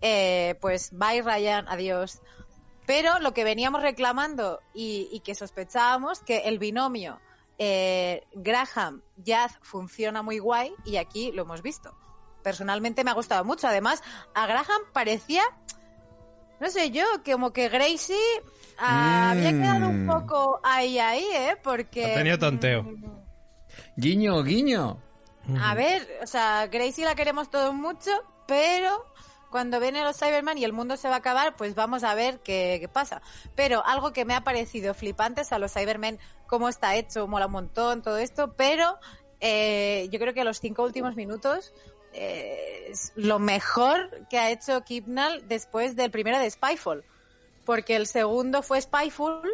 eh, 0.00 0.56
pues 0.60 0.90
bye 0.92 1.22
Ryan, 1.22 1.66
adiós. 1.68 2.22
Pero 2.86 3.18
lo 3.18 3.34
que 3.34 3.42
veníamos 3.42 3.82
reclamando 3.82 4.60
y, 4.72 5.20
que 5.24 5.34
sospechábamos 5.34 6.20
que 6.20 6.38
el 6.44 6.60
binomio 6.60 7.20
eh, 7.58 8.22
Graham 8.32 9.02
Jazz 9.16 9.58
funciona 9.60 10.22
muy 10.22 10.38
guay 10.38 10.72
y 10.84 10.98
aquí 10.98 11.32
lo 11.32 11.42
hemos 11.42 11.62
visto. 11.62 11.96
Personalmente 12.44 13.02
me 13.02 13.10
ha 13.10 13.14
gustado 13.14 13.44
mucho. 13.44 13.66
Además, 13.66 14.04
a 14.34 14.46
Graham 14.46 14.82
parecía, 14.92 15.42
no 16.60 16.70
sé 16.70 16.90
yo, 16.90 17.04
como 17.24 17.52
que 17.52 17.68
Gracie 17.68 18.16
ah, 18.78 19.30
había 19.32 19.52
Mm. 19.52 19.60
quedado 19.62 19.88
un 19.88 20.06
poco 20.06 20.60
ahí, 20.62 20.98
ahí, 20.98 21.24
¿eh? 21.32 21.56
Porque... 21.62 22.04
Ha 22.12 22.14
tenido 22.14 22.38
tonteo. 22.38 22.82
mm, 22.82 23.04
Guiño, 23.96 24.42
guiño. 24.42 24.98
a 25.60 25.74
ver, 25.74 26.06
o 26.22 26.26
sea, 26.26 26.66
Gracie 26.66 27.04
la 27.04 27.14
queremos 27.14 27.50
todos 27.50 27.72
mucho, 27.74 28.10
pero 28.46 29.04
cuando 29.50 29.80
vienen 29.80 30.04
los 30.04 30.18
Cyberman 30.18 30.58
y 30.58 30.64
el 30.64 30.72
mundo 30.72 30.96
se 30.96 31.08
va 31.08 31.14
a 31.14 31.18
acabar, 31.18 31.56
pues 31.56 31.74
vamos 31.74 32.04
a 32.04 32.14
ver 32.14 32.40
qué, 32.40 32.78
qué 32.80 32.88
pasa. 32.88 33.22
Pero 33.54 33.84
algo 33.86 34.12
que 34.12 34.24
me 34.24 34.34
ha 34.34 34.42
parecido 34.44 34.92
flipante 34.92 35.42
es 35.42 35.52
a 35.52 35.58
los 35.58 35.72
Cybermen, 35.72 36.18
cómo 36.46 36.68
está 36.68 36.96
hecho, 36.96 37.26
mola 37.26 37.46
un 37.46 37.52
montón, 37.52 38.02
todo 38.02 38.18
esto, 38.18 38.54
pero 38.54 38.98
eh, 39.40 40.08
yo 40.10 40.18
creo 40.18 40.34
que 40.34 40.44
los 40.44 40.58
cinco 40.60 40.82
últimos 40.82 41.14
minutos 41.16 41.72
es 42.16 43.12
lo 43.14 43.38
mejor 43.38 44.26
que 44.28 44.38
ha 44.38 44.50
hecho 44.50 44.82
Kipnall 44.84 45.46
después 45.48 45.96
del 45.96 46.10
primero 46.10 46.38
de 46.38 46.50
Spyfall. 46.50 47.04
Porque 47.64 47.96
el 47.96 48.06
segundo 48.06 48.62
fue 48.62 48.80
Spyfall 48.80 49.50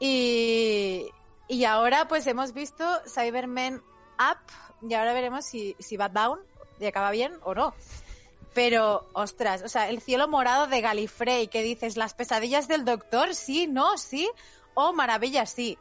y, 0.00 1.06
y 1.48 1.64
ahora 1.64 2.08
pues 2.08 2.26
hemos 2.26 2.52
visto 2.52 2.84
Cybermen 3.06 3.76
Up 4.18 4.88
y 4.88 4.94
ahora 4.94 5.12
veremos 5.14 5.44
si, 5.44 5.76
si 5.78 5.96
va 5.96 6.08
down 6.08 6.40
y 6.78 6.86
acaba 6.86 7.10
bien 7.10 7.32
o 7.42 7.54
no. 7.54 7.74
Pero, 8.54 9.08
ostras, 9.14 9.62
o 9.62 9.68
sea, 9.68 9.88
el 9.88 10.00
cielo 10.00 10.28
morado 10.28 10.68
de 10.68 10.80
Galifrey, 10.80 11.48
que 11.48 11.62
dices, 11.62 11.96
las 11.96 12.14
pesadillas 12.14 12.68
del 12.68 12.84
doctor, 12.84 13.34
sí, 13.34 13.66
no, 13.66 13.98
sí, 13.98 14.30
oh, 14.74 14.92
maravilla, 14.92 15.44
sí. 15.44 15.76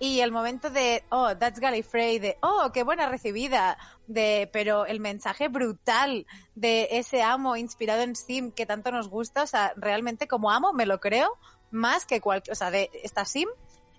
Y 0.00 0.20
el 0.20 0.32
momento 0.32 0.70
de, 0.70 1.04
oh, 1.10 1.36
that's 1.36 1.60
Gallifrey, 1.60 2.18
de, 2.18 2.36
oh, 2.42 2.70
qué 2.74 2.82
buena 2.82 3.08
recibida, 3.08 3.78
de, 4.06 4.50
pero 4.52 4.86
el 4.86 5.00
mensaje 5.00 5.48
brutal 5.48 6.26
de 6.54 6.88
ese 6.90 7.22
amo 7.22 7.56
inspirado 7.56 8.02
en 8.02 8.16
Sim 8.16 8.50
que 8.50 8.66
tanto 8.66 8.90
nos 8.90 9.08
gusta, 9.08 9.44
o 9.44 9.46
sea, 9.46 9.72
realmente 9.76 10.26
como 10.26 10.50
amo 10.50 10.72
me 10.72 10.84
lo 10.84 10.98
creo 11.00 11.30
más 11.70 12.06
que 12.06 12.20
cualquier, 12.20 12.52
o 12.52 12.56
sea, 12.56 12.70
de, 12.70 12.90
está 13.04 13.24
Sim, 13.24 13.48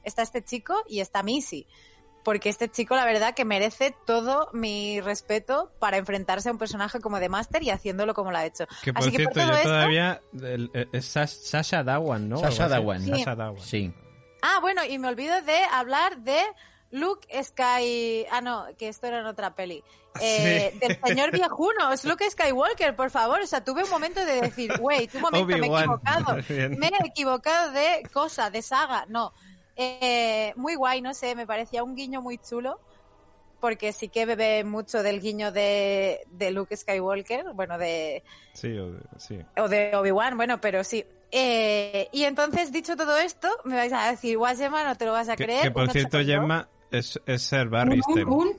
está 0.03 0.21
este 0.21 0.43
chico 0.43 0.75
y 0.87 0.99
está 0.99 1.23
Missy. 1.23 1.65
Porque 2.23 2.49
este 2.49 2.69
chico, 2.69 2.95
la 2.95 3.05
verdad, 3.05 3.35
que 3.35 3.45
merece 3.45 3.95
todo 4.07 4.49
mi 4.51 4.99
respeto 4.99 5.71
para 5.79 5.97
enfrentarse 5.97 6.49
a 6.49 6.51
un 6.51 6.57
personaje 6.57 6.99
como 6.99 7.19
de 7.19 7.29
Master 7.29 7.61
y 7.61 7.69
haciéndolo 7.69 8.15
como 8.15 8.31
lo 8.31 8.37
ha 8.39 8.45
hecho. 8.47 8.65
Que 8.83 8.91
por 8.93 9.03
Así 9.03 9.11
que 9.11 9.25
por 9.25 9.33
todo 9.33 9.45
yo 9.47 9.53
esto- 9.53 9.69
todavía. 9.69 10.21
el- 10.33 10.71
el- 10.91 11.03
Sasha 11.03 11.83
Dawan, 11.83 12.27
¿no? 12.27 12.37
Sasha. 12.39 12.67
Dawan. 12.67 13.01
Sí. 13.01 13.09
Sasha 13.11 13.35
Dawan. 13.35 13.61
Sí. 13.61 13.93
Ah, 14.41 14.59
bueno, 14.61 14.83
y 14.83 14.97
me 14.99 15.07
olvido 15.07 15.41
de 15.41 15.57
hablar 15.71 16.17
de 16.19 16.39
Luke 16.91 17.27
Sky... 17.43 18.25
Ah, 18.31 18.41
no, 18.41 18.67
que 18.77 18.87
esto 18.87 19.07
era 19.07 19.19
en 19.19 19.25
otra 19.25 19.55
peli. 19.55 19.83
Eh, 20.21 20.71
Sí. 20.71 20.79
Del 20.79 20.97
señor 21.03 21.31
viejuno, 21.31 21.91
es 21.91 22.05
Luke 22.05 22.23
Skywalker, 22.29 22.95
por 22.95 23.11
favor. 23.11 23.41
O 23.41 23.47
sea, 23.47 23.65
tuve 23.65 23.83
un 23.83 23.89
momento 23.89 24.23
de 24.23 24.39
decir, 24.39 24.71
wait, 24.79 25.13
un 25.13 25.19
momento, 25.19 25.45
me 25.45 25.55
he 25.55 25.67
equivocado. 25.67 26.37
Me 26.47 26.87
he 26.87 27.07
equivocado 27.07 27.71
de 27.73 28.07
cosa, 28.13 28.49
de 28.49 28.61
saga. 28.61 29.05
No. 29.09 29.33
Eh, 29.75 30.53
muy 30.55 30.75
guay, 30.75 31.01
no 31.01 31.13
sé, 31.13 31.35
me 31.35 31.45
parecía 31.45 31.83
un 31.83 31.95
guiño 31.95 32.21
muy 32.21 32.37
chulo. 32.37 32.79
Porque 33.59 33.91
sí 33.91 34.07
que 34.07 34.25
bebe 34.25 34.63
mucho 34.63 35.03
del 35.03 35.19
guiño 35.19 35.51
de, 35.51 36.21
de 36.29 36.51
Luke 36.51 36.77
Skywalker, 36.77 37.51
bueno, 37.53 37.77
de. 37.77 38.23
Sí, 38.53 38.77
o 38.77 38.91
de, 38.93 38.99
sí. 39.17 39.39
O 39.57 39.67
de 39.67 39.95
Obi-Wan, 39.95 40.37
bueno, 40.37 40.61
pero 40.61 40.83
sí. 40.85 41.05
Eh, 41.37 42.07
y 42.13 42.23
entonces, 42.23 42.71
dicho 42.71 42.95
todo 42.95 43.17
esto, 43.17 43.49
me 43.65 43.75
vais 43.75 43.91
a 43.91 44.09
decir, 44.09 44.37
guau, 44.37 44.55
Gemma, 44.55 44.85
no 44.85 44.95
te 44.95 45.05
lo 45.05 45.11
vas 45.11 45.27
a 45.27 45.35
creer. 45.35 45.63
que, 45.63 45.71
por 45.71 45.91
cierto, 45.91 46.17
8,2. 46.19 46.25
Gemma 46.25 46.69
es, 46.91 47.19
es 47.25 47.41
ser 47.41 47.65
Un, 47.65 47.71
Barry 47.71 47.99
un, 48.07 48.29
un 48.29 48.57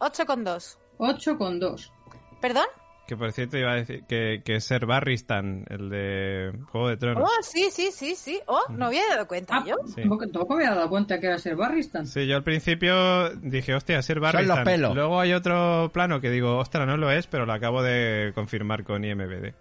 8,2. 0.00 0.76
8 0.98 1.38
con 1.38 1.58
2. 1.58 1.92
¿Perdón? 2.40 2.66
Que 3.06 3.16
por 3.16 3.32
cierto 3.32 3.56
iba 3.56 3.70
a 3.70 3.76
decir 3.76 4.02
que, 4.08 4.42
que 4.44 4.56
es 4.56 4.64
Ser 4.64 4.84
Barristan, 4.84 5.64
el 5.70 5.88
de 5.90 6.52
Juego 6.72 6.88
de 6.88 6.96
Tronos. 6.96 7.22
Oh, 7.30 7.42
sí, 7.42 7.68
sí, 7.70 7.90
sí, 7.92 8.16
sí. 8.16 8.40
Oh, 8.46 8.64
no 8.70 8.86
había 8.86 9.06
dado 9.08 9.28
cuenta 9.28 9.58
Ah, 9.58 9.64
yo. 9.64 9.76
Sí. 9.86 10.02
tampoco, 10.02 10.56
me 10.56 10.64
había 10.66 10.74
dado 10.74 10.88
cuenta 10.90 11.20
que 11.20 11.28
era 11.28 11.38
ser 11.38 11.54
Barristan. 11.54 12.04
Sí, 12.08 12.26
yo 12.26 12.34
al 12.36 12.42
principio 12.42 13.30
dije, 13.36 13.74
hostia, 13.76 14.02
Ser 14.02 14.18
Barristan. 14.18 14.56
los 14.56 14.64
pelos. 14.64 14.94
Luego 14.96 15.20
hay 15.20 15.34
otro 15.34 15.88
plano 15.94 16.20
que 16.20 16.30
digo, 16.30 16.58
ostras, 16.58 16.86
no 16.88 16.96
lo 16.96 17.10
es, 17.12 17.28
pero 17.28 17.46
lo 17.46 17.52
acabo 17.52 17.80
de 17.82 18.32
confirmar 18.34 18.82
con 18.82 19.04
IMBD. 19.04 19.54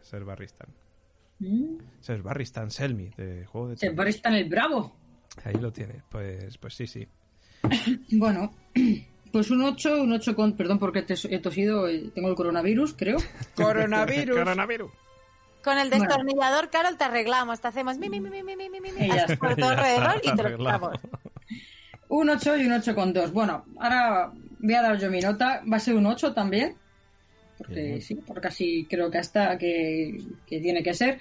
Ser 0.00 0.24
Barristan. 0.24 0.68
¿Mm? 1.40 1.78
Es 2.06 2.22
Barry 2.22 2.46
Selmy, 2.46 3.10
de 3.16 3.46
juego 3.46 3.68
de. 3.68 3.86
El 3.86 3.94
Bravo. 4.48 4.94
Ahí 5.44 5.54
lo 5.54 5.72
tiene, 5.72 6.02
pues, 6.08 6.56
pues 6.58 6.74
sí, 6.74 6.86
sí. 6.86 7.06
bueno, 8.12 8.52
pues 9.32 9.50
un 9.50 9.62
8, 9.62 10.02
un 10.02 10.12
8 10.12 10.36
con. 10.36 10.56
Perdón 10.56 10.78
porque 10.78 11.04
he 11.08 11.38
tosido, 11.38 11.88
eh, 11.88 12.10
tengo 12.14 12.28
el 12.28 12.34
coronavirus, 12.34 12.94
creo. 12.96 13.16
¡Coronavirus! 13.56 14.38
¡Coronavirus! 14.38 14.90
Con 15.64 15.76
el 15.78 15.90
destornillador, 15.90 16.66
bueno. 16.66 16.70
Carol, 16.70 16.96
te 16.96 17.04
arreglamos, 17.04 17.60
te 17.60 17.68
hacemos 17.68 17.98
mi, 17.98 18.08
mi, 18.08 18.20
mi, 18.20 18.30
mi, 18.30 18.42
mi, 18.42 18.56
mi, 18.56 18.80
mi, 18.80 18.90
por 19.38 19.56
todo 19.56 19.74
y 20.22 20.34
te. 20.34 20.56
Un 22.08 22.28
8 22.28 22.56
y 22.56 22.66
un 22.66 22.72
8 22.72 22.94
con 22.94 23.12
2. 23.12 23.32
Bueno, 23.32 23.64
ahora 23.78 24.32
voy 24.58 24.74
a 24.74 24.82
dar 24.82 24.98
yo 24.98 25.10
mi 25.10 25.20
nota. 25.20 25.62
Va 25.70 25.76
a 25.76 25.80
ser 25.80 25.94
un 25.94 26.06
8 26.06 26.32
también. 26.32 26.76
Porque 27.60 28.00
sí, 28.00 28.14
porque 28.26 28.48
así 28.48 28.86
creo 28.88 29.10
que 29.10 29.18
hasta 29.18 29.58
que, 29.58 30.16
que 30.46 30.60
tiene 30.60 30.82
que 30.82 30.94
ser. 30.94 31.18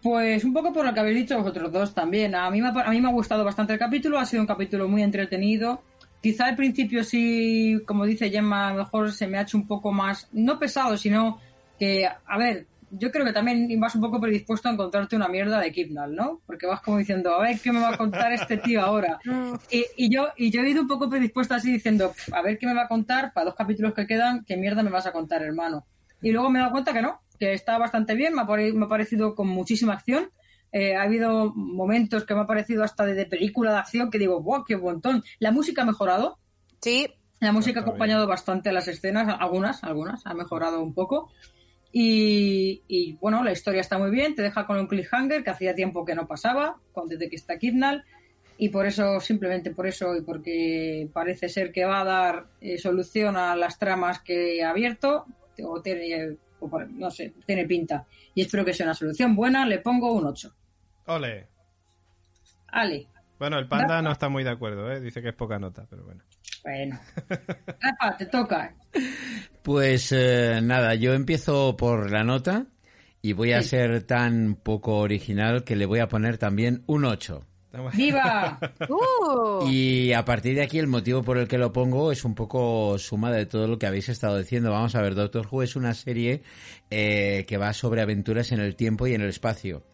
Pues 0.00 0.44
un 0.44 0.52
poco 0.52 0.72
por 0.72 0.86
lo 0.86 0.94
que 0.94 1.00
habéis 1.00 1.16
dicho 1.16 1.36
vosotros 1.38 1.72
dos 1.72 1.92
también. 1.92 2.36
A 2.36 2.48
mí, 2.48 2.62
me, 2.62 2.68
a 2.68 2.90
mí 2.90 3.00
me 3.00 3.08
ha 3.08 3.12
gustado 3.12 3.44
bastante 3.44 3.72
el 3.72 3.78
capítulo, 3.78 4.20
ha 4.20 4.24
sido 4.24 4.42
un 4.42 4.46
capítulo 4.46 4.86
muy 4.86 5.02
entretenido. 5.02 5.82
Quizá 6.22 6.46
al 6.46 6.54
principio 6.54 7.02
sí, 7.02 7.80
como 7.84 8.04
dice 8.04 8.30
Gemma, 8.30 8.68
a 8.68 8.72
lo 8.72 8.84
mejor 8.84 9.10
se 9.10 9.26
me 9.26 9.38
ha 9.38 9.42
hecho 9.42 9.56
un 9.56 9.66
poco 9.66 9.90
más, 9.90 10.28
no 10.32 10.60
pesado, 10.60 10.96
sino 10.96 11.40
que, 11.76 12.06
a 12.06 12.38
ver, 12.38 12.66
yo 12.92 13.10
creo 13.10 13.24
que 13.24 13.32
también 13.32 13.68
vas 13.80 13.94
un 13.94 14.00
poco 14.02 14.20
predispuesto 14.20 14.68
a 14.68 14.72
encontrarte 14.72 15.16
una 15.16 15.26
mierda 15.28 15.58
de 15.60 15.72
Kipnal, 15.72 16.14
¿no? 16.14 16.40
Porque 16.46 16.66
vas 16.66 16.80
como 16.82 16.98
diciendo, 16.98 17.34
a 17.34 17.40
ver 17.42 17.58
qué 17.60 17.72
me 17.72 17.80
va 17.80 17.90
a 17.90 17.96
contar 17.98 18.32
este 18.32 18.58
tío 18.58 18.80
ahora. 18.82 19.18
Mm, 19.24 19.54
Y, 19.70 19.84
y 19.96 20.14
yo, 20.14 20.28
y 20.36 20.50
yo 20.50 20.62
he 20.62 20.68
ido 20.70 20.82
un 20.82 20.88
poco 20.88 21.08
predispuesta 21.08 21.56
así 21.56 21.72
diciendo, 21.72 22.12
"Pf, 22.12 22.34
a 22.34 22.42
ver 22.42 22.58
qué 22.58 22.66
me 22.66 22.74
va 22.74 22.82
a 22.82 22.88
contar 22.88 23.32
para 23.32 23.46
dos 23.46 23.54
capítulos 23.54 23.94
que 23.94 24.06
quedan, 24.06 24.44
qué 24.44 24.56
mierda 24.56 24.82
me 24.82 24.90
vas 24.90 25.06
a 25.06 25.12
contar, 25.12 25.42
hermano. 25.42 25.86
Y 26.20 26.30
luego 26.32 26.50
me 26.50 26.58
he 26.58 26.62
dado 26.62 26.72
cuenta 26.72 26.92
que 26.92 27.02
no, 27.02 27.20
que 27.38 27.52
está 27.54 27.78
bastante 27.78 28.14
bien, 28.14 28.34
me 28.34 28.42
ha, 28.42 28.46
pare- 28.46 28.72
me 28.72 28.84
ha 28.84 28.88
parecido 28.88 29.34
con 29.34 29.48
muchísima 29.48 29.94
acción. 29.94 30.30
Eh, 30.72 30.96
ha 30.96 31.02
habido 31.02 31.52
momentos 31.54 32.24
que 32.24 32.34
me 32.34 32.40
ha 32.40 32.46
parecido 32.46 32.82
hasta 32.84 33.04
de, 33.04 33.14
de 33.14 33.26
película 33.26 33.72
de 33.72 33.78
acción 33.78 34.10
que 34.10 34.18
digo, 34.18 34.40
wow, 34.42 34.64
qué 34.64 34.76
montón. 34.76 35.22
La 35.38 35.50
música 35.52 35.82
ha 35.82 35.86
mejorado, 35.86 36.38
Sí, 36.80 37.06
la 37.40 37.52
música 37.52 37.80
ha 37.80 37.82
acompañado 37.82 38.26
bastante 38.26 38.68
a 38.70 38.72
las 38.72 38.88
escenas, 38.88 39.36
algunas, 39.40 39.82
algunas, 39.84 40.26
ha 40.26 40.34
mejorado 40.34 40.82
un 40.82 40.94
poco. 40.94 41.30
Y, 41.94 42.82
y, 42.88 43.12
bueno, 43.14 43.44
la 43.44 43.52
historia 43.52 43.82
está 43.82 43.98
muy 43.98 44.10
bien, 44.10 44.34
te 44.34 44.40
deja 44.42 44.66
con 44.66 44.78
un 44.78 44.86
cliffhanger 44.86 45.44
que 45.44 45.50
hacía 45.50 45.74
tiempo 45.74 46.04
que 46.06 46.14
no 46.14 46.26
pasaba, 46.26 46.78
con- 46.92 47.06
desde 47.08 47.28
que 47.28 47.36
está 47.36 47.58
Kidnal. 47.58 48.04
Y 48.58 48.68
por 48.70 48.86
eso, 48.86 49.20
simplemente 49.20 49.72
por 49.72 49.86
eso, 49.86 50.16
y 50.16 50.22
porque 50.22 51.08
parece 51.12 51.48
ser 51.48 51.70
que 51.72 51.84
va 51.84 52.00
a 52.00 52.04
dar 52.04 52.46
eh, 52.60 52.78
solución 52.78 53.36
a 53.36 53.54
las 53.56 53.78
tramas 53.78 54.20
que 54.20 54.56
he 54.58 54.64
abierto, 54.64 55.26
o 55.62 55.82
tiene, 55.82 56.36
o 56.60 56.68
por- 56.70 56.88
no 56.90 57.10
sé, 57.10 57.34
tiene 57.44 57.66
pinta. 57.66 58.06
Y 58.34 58.42
espero 58.42 58.64
que 58.64 58.72
sea 58.72 58.86
una 58.86 58.94
solución 58.94 59.34
buena, 59.36 59.66
le 59.66 59.78
pongo 59.80 60.12
un 60.12 60.24
8. 60.26 60.54
Ole. 61.06 61.46
Ale, 62.68 63.06
Bueno, 63.38 63.58
el 63.58 63.68
panda 63.68 64.00
no 64.00 64.12
está 64.12 64.30
muy 64.30 64.44
de 64.44 64.50
acuerdo, 64.50 64.90
¿eh? 64.90 65.00
Dice 65.00 65.20
que 65.20 65.28
es 65.30 65.34
poca 65.34 65.58
nota, 65.58 65.86
pero 65.90 66.04
bueno. 66.04 66.22
bueno. 66.64 66.98
Rafa, 67.80 68.16
te 68.16 68.26
toca. 68.26 68.74
Pues 69.62 70.10
eh, 70.12 70.60
nada, 70.62 70.94
yo 70.94 71.12
empiezo 71.14 71.76
por 71.76 72.10
la 72.10 72.24
nota 72.24 72.66
y 73.20 73.32
voy 73.32 73.52
a 73.52 73.62
Sí. 73.62 73.70
ser 73.70 74.02
tan 74.02 74.56
poco 74.56 74.96
original 74.98 75.62
que 75.64 75.76
le 75.76 75.86
voy 75.86 76.00
a 76.00 76.08
poner 76.08 76.38
también 76.38 76.82
un 76.86 77.04
8. 77.04 77.44
¡Viva! 77.94 78.58
Uh, 78.90 79.66
Y 79.70 80.12
a 80.12 80.24
partir 80.26 80.56
de 80.56 80.62
aquí 80.62 80.78
el 80.78 80.88
motivo 80.88 81.22
por 81.22 81.38
el 81.38 81.48
que 81.48 81.56
lo 81.58 81.72
pongo 81.72 82.12
es 82.12 82.24
un 82.24 82.34
poco 82.34 82.98
suma 82.98 83.30
de 83.32 83.46
todo 83.46 83.66
lo 83.66 83.78
que 83.78 83.86
habéis 83.86 84.08
estado 84.10 84.36
diciendo. 84.38 84.72
Vamos 84.72 84.94
a 84.94 85.00
ver, 85.00 85.14
Doctor 85.14 85.46
Who 85.50 85.62
es 85.62 85.76
una 85.76 85.94
serie 85.94 86.42
eh, 86.90 87.44
que 87.48 87.56
va 87.56 87.72
sobre 87.72 88.02
aventuras 88.02 88.52
en 88.52 88.60
el 88.60 88.74
tiempo 88.76 89.06
y 89.06 89.14
en 89.14 89.22
el 89.22 89.28
espacio. 89.30 89.84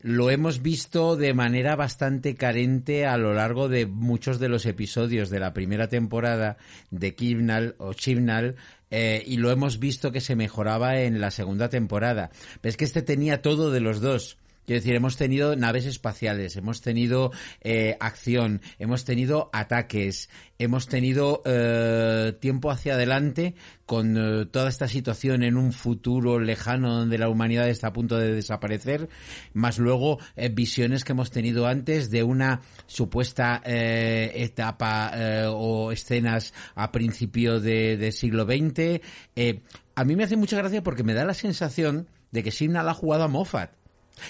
Lo 0.00 0.30
hemos 0.30 0.62
visto 0.62 1.16
de 1.16 1.34
manera 1.34 1.74
bastante 1.74 2.36
carente 2.36 3.04
a 3.04 3.18
lo 3.18 3.34
largo 3.34 3.68
de 3.68 3.84
muchos 3.84 4.38
de 4.38 4.48
los 4.48 4.64
episodios 4.64 5.28
de 5.28 5.40
la 5.40 5.52
primera 5.52 5.88
temporada 5.88 6.56
de 6.92 7.14
Chibnall 7.16 7.74
o 7.78 7.92
Chibnall 7.94 8.54
eh, 8.90 9.22
y 9.26 9.36
lo 9.36 9.50
hemos 9.50 9.78
visto 9.78 10.12
que 10.12 10.20
se 10.20 10.36
mejoraba 10.36 11.00
en 11.00 11.20
la 11.20 11.30
segunda 11.30 11.68
temporada. 11.68 12.30
Pero 12.60 12.70
es 12.70 12.76
que 12.76 12.84
este 12.84 13.02
tenía 13.02 13.42
todo 13.42 13.70
de 13.70 13.80
los 13.80 14.00
dos. 14.00 14.38
Quiero 14.68 14.82
decir, 14.82 14.96
hemos 14.96 15.16
tenido 15.16 15.56
naves 15.56 15.86
espaciales, 15.86 16.54
hemos 16.58 16.82
tenido 16.82 17.32
eh, 17.62 17.96
acción, 18.00 18.60
hemos 18.78 19.06
tenido 19.06 19.48
ataques, 19.54 20.28
hemos 20.58 20.88
tenido 20.88 21.40
eh, 21.46 22.34
tiempo 22.38 22.70
hacia 22.70 22.92
adelante 22.92 23.54
con 23.86 24.18
eh, 24.18 24.44
toda 24.44 24.68
esta 24.68 24.86
situación 24.86 25.42
en 25.42 25.56
un 25.56 25.72
futuro 25.72 26.38
lejano 26.38 26.94
donde 26.96 27.16
la 27.16 27.30
humanidad 27.30 27.66
está 27.70 27.86
a 27.86 27.92
punto 27.94 28.18
de 28.18 28.34
desaparecer, 28.34 29.08
más 29.54 29.78
luego 29.78 30.18
eh, 30.36 30.50
visiones 30.50 31.02
que 31.02 31.12
hemos 31.12 31.30
tenido 31.30 31.66
antes 31.66 32.10
de 32.10 32.22
una 32.22 32.60
supuesta 32.84 33.62
eh, 33.64 34.32
etapa 34.34 35.12
eh, 35.14 35.46
o 35.48 35.92
escenas 35.92 36.52
a 36.74 36.92
principio 36.92 37.58
de, 37.58 37.96
del 37.96 38.12
siglo 38.12 38.44
XX. 38.44 39.00
Eh, 39.34 39.62
a 39.94 40.04
mí 40.04 40.14
me 40.14 40.24
hace 40.24 40.36
mucha 40.36 40.58
gracia 40.58 40.82
porque 40.82 41.04
me 41.04 41.14
da 41.14 41.24
la 41.24 41.32
sensación 41.32 42.06
de 42.32 42.42
que 42.42 42.50
Signal 42.50 42.86
ha 42.86 42.92
jugado 42.92 43.24
a 43.24 43.28
Moffat. 43.28 43.78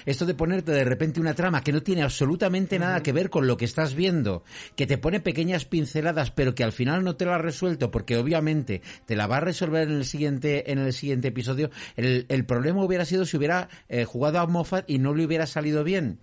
Esto 0.06 0.26
de 0.26 0.34
ponerte 0.34 0.72
de 0.72 0.84
repente 0.84 1.20
una 1.20 1.34
trama 1.34 1.62
que 1.62 1.72
no 1.72 1.82
tiene 1.82 2.02
absolutamente 2.02 2.78
nada 2.78 3.02
que 3.02 3.12
ver 3.12 3.30
con 3.30 3.46
lo 3.46 3.56
que 3.56 3.64
estás 3.64 3.94
viendo, 3.94 4.44
que 4.76 4.86
te 4.86 4.98
pone 4.98 5.20
pequeñas 5.20 5.64
pinceladas, 5.64 6.30
pero 6.30 6.54
que 6.54 6.64
al 6.64 6.72
final 6.72 7.04
no 7.04 7.16
te 7.16 7.24
lo 7.24 7.34
ha 7.34 7.38
resuelto, 7.38 7.90
porque 7.90 8.16
obviamente 8.16 8.82
te 9.06 9.16
la 9.16 9.26
va 9.26 9.38
a 9.38 9.40
resolver 9.40 9.88
en 9.88 9.94
el 9.94 10.04
siguiente, 10.04 10.70
en 10.72 10.78
el 10.78 10.92
siguiente 10.92 11.28
episodio. 11.28 11.70
El, 11.96 12.26
el 12.28 12.44
problema 12.44 12.84
hubiera 12.84 13.04
sido 13.04 13.24
si 13.24 13.36
hubiera 13.36 13.68
eh, 13.88 14.04
jugado 14.04 14.38
a 14.38 14.46
Moffat 14.46 14.88
y 14.88 14.98
no 14.98 15.14
le 15.14 15.24
hubiera 15.24 15.46
salido 15.46 15.84
bien. 15.84 16.18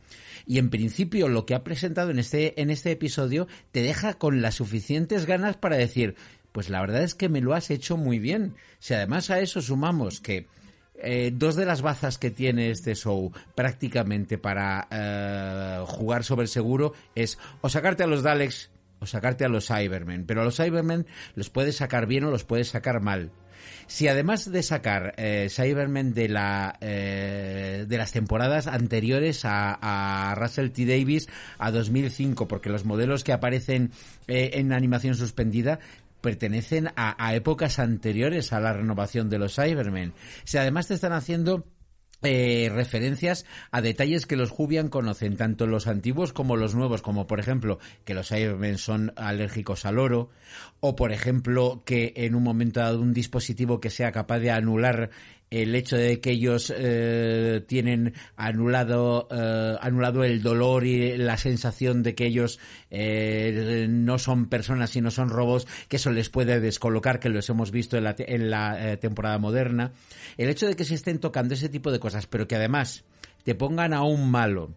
Y 0.45 0.60
en 0.60 0.69
principio 0.69 1.28
lo 1.28 1.45
que 1.45 1.56
ha 1.56 1.63
presentado 1.63 2.12
en 2.12 2.19
este, 2.19 2.62
en 2.62 2.69
este 2.69 2.91
episodio 2.91 3.47
te 3.71 3.82
deja 3.82 4.15
con 4.15 4.41
las 4.41 4.56
suficientes 4.56 5.25
ganas 5.25 5.58
para 5.58 5.78
decir, 5.78 6.15
pues 6.51 6.69
la 6.69 6.82
verdad 6.82 7.04
es 7.04 7.15
que 7.15 7.30
me 7.30 7.41
lo 7.41 7.54
has 7.54 7.71
hecho 7.71 7.97
muy 7.97 8.19
bien. 8.19 8.56
Si 8.80 8.93
además 8.93 9.30
a 9.30 9.39
eso 9.39 9.62
sumamos 9.62 10.21
que 10.21 10.47
eh, 10.98 11.32
dos 11.34 11.56
de 11.56 11.66
las 11.66 11.82
bazas 11.82 12.18
que 12.18 12.32
tiene 12.32 12.72
este 12.72 12.96
show 12.96 13.32
prácticamente 13.54 14.38
para 14.38 14.88
eh, 14.90 15.84
jugar 15.88 16.24
sobre 16.24 16.44
el 16.44 16.50
seguro 16.50 16.94
es 17.16 17.38
o 17.62 17.70
sacarte 17.70 18.04
a 18.04 18.08
los 18.08 18.24
Daleks 18.24 18.70
o 19.00 19.06
sacarte 19.06 19.46
a 19.46 19.50
los 19.50 19.68
Cybermen. 19.68 20.26
Pero 20.26 20.42
a 20.42 20.46
los 20.46 20.58
Cybermen 20.58 21.06
los 21.36 21.50
puedes 21.50 21.78
sacar 21.78 22.08
bien 22.08 22.24
o 22.24 22.32
los 22.32 22.44
puedes 22.44 22.70
sacar 22.70 23.02
mal. 23.02 23.32
Si 23.88 24.08
además 24.08 24.52
de 24.52 24.64
sacar 24.64 25.14
eh, 25.18 25.48
Cybermen 25.50 26.14
de, 26.14 26.30
la, 26.30 26.78
eh, 26.82 27.86
de 27.88 27.98
las 27.98 28.12
temporadas 28.12 28.68
anteriores 28.68 29.42
a, 29.44 30.34
Russell 30.38 30.70
T. 30.70 30.86
Davis 30.86 31.28
a 31.58 31.72
2005, 31.72 32.48
porque 32.48 32.70
los 32.70 32.86
modelos 32.86 33.24
que 33.24 33.34
aparecen 33.34 33.92
en 34.28 34.74
animación 34.74 35.16
suspendida 35.16 35.80
pertenecen 36.26 36.90
a, 36.96 37.36
épocas 37.36 37.78
anteriores 37.78 38.52
a 38.52 38.60
la 38.60 38.74
renovación 38.74 39.30
de 39.30 39.38
los 39.38 39.54
Cybermen. 39.54 40.16
Si 40.44 40.58
además 40.58 40.88
te 40.88 40.96
están 40.96 41.14
haciendo 41.14 41.68
eh, 42.24 42.72
referencias 42.74 43.46
a 43.70 43.84
detalles 43.84 44.26
que 44.26 44.36
los 44.36 44.50
Jubian 44.50 44.90
conocen, 44.90 45.38
tanto 45.38 45.68
los 45.68 45.86
antiguos 45.86 46.34
como 46.34 46.56
los 46.56 46.74
nuevos, 46.74 47.04
como 47.04 47.28
por 47.28 47.40
ejemplo 47.40 47.78
que 48.06 48.16
los 48.16 48.30
Cybermen 48.30 48.80
son 48.80 49.14
alérgicos 49.18 49.86
al 49.86 50.00
oro, 50.00 50.32
o 50.80 50.96
por 50.96 51.12
ejemplo 51.12 51.84
que 51.86 52.14
en 52.16 52.34
un 52.34 52.42
momento 52.42 52.80
dado 52.80 53.00
un 53.00 53.14
dispositivo 53.14 53.80
que 53.80 53.92
sea 53.92 54.12
capaz 54.12 54.40
de 54.40 54.50
anular 54.50 55.12
el 55.62 55.76
hecho 55.76 55.96
de 55.96 56.20
que 56.20 56.32
ellos 56.32 56.74
eh, 56.76 57.63
tienen 57.68 58.13
anulado 58.36 59.28
eh, 59.32 59.78
anulado 59.80 60.24
el 60.24 60.41
dolor 60.41 60.86
y 60.86 61.18
la 61.18 61.38
sensación 61.38 62.04
de 62.04 62.15
que 62.15 62.26
ellos 62.26 62.60
eh, 62.91 63.88
no 63.89 64.20
son 64.20 64.48
personas 64.48 64.89
sino 64.89 65.12
son 65.12 65.30
robots 65.30 65.68
que 65.88 65.96
eso 65.96 66.12
les 66.12 66.30
puede 66.30 66.60
descolocar 66.60 67.20
que 67.20 67.30
los 67.30 67.50
hemos 67.50 67.72
visto 67.72 67.98
en 67.98 68.04
la, 68.04 68.15
en 68.18 68.50
la 68.50 68.94
eh, 68.94 68.98
temporada 68.98 69.38
moderna. 69.38 69.91
El 70.38 70.50
hecho 70.50 70.68
de 70.68 70.76
que 70.76 70.84
se 70.84 70.96
estén 70.96 71.20
tocando 71.20 71.54
ese 71.54 71.70
tipo 71.70 71.91
de 71.91 72.00
cosas 72.00 72.28
pero 72.28 72.48
que 72.48 72.56
además 72.56 73.04
te 73.44 73.56
pongan 73.56 73.94
a 73.94 74.04
un 74.04 74.30
malo 74.30 74.72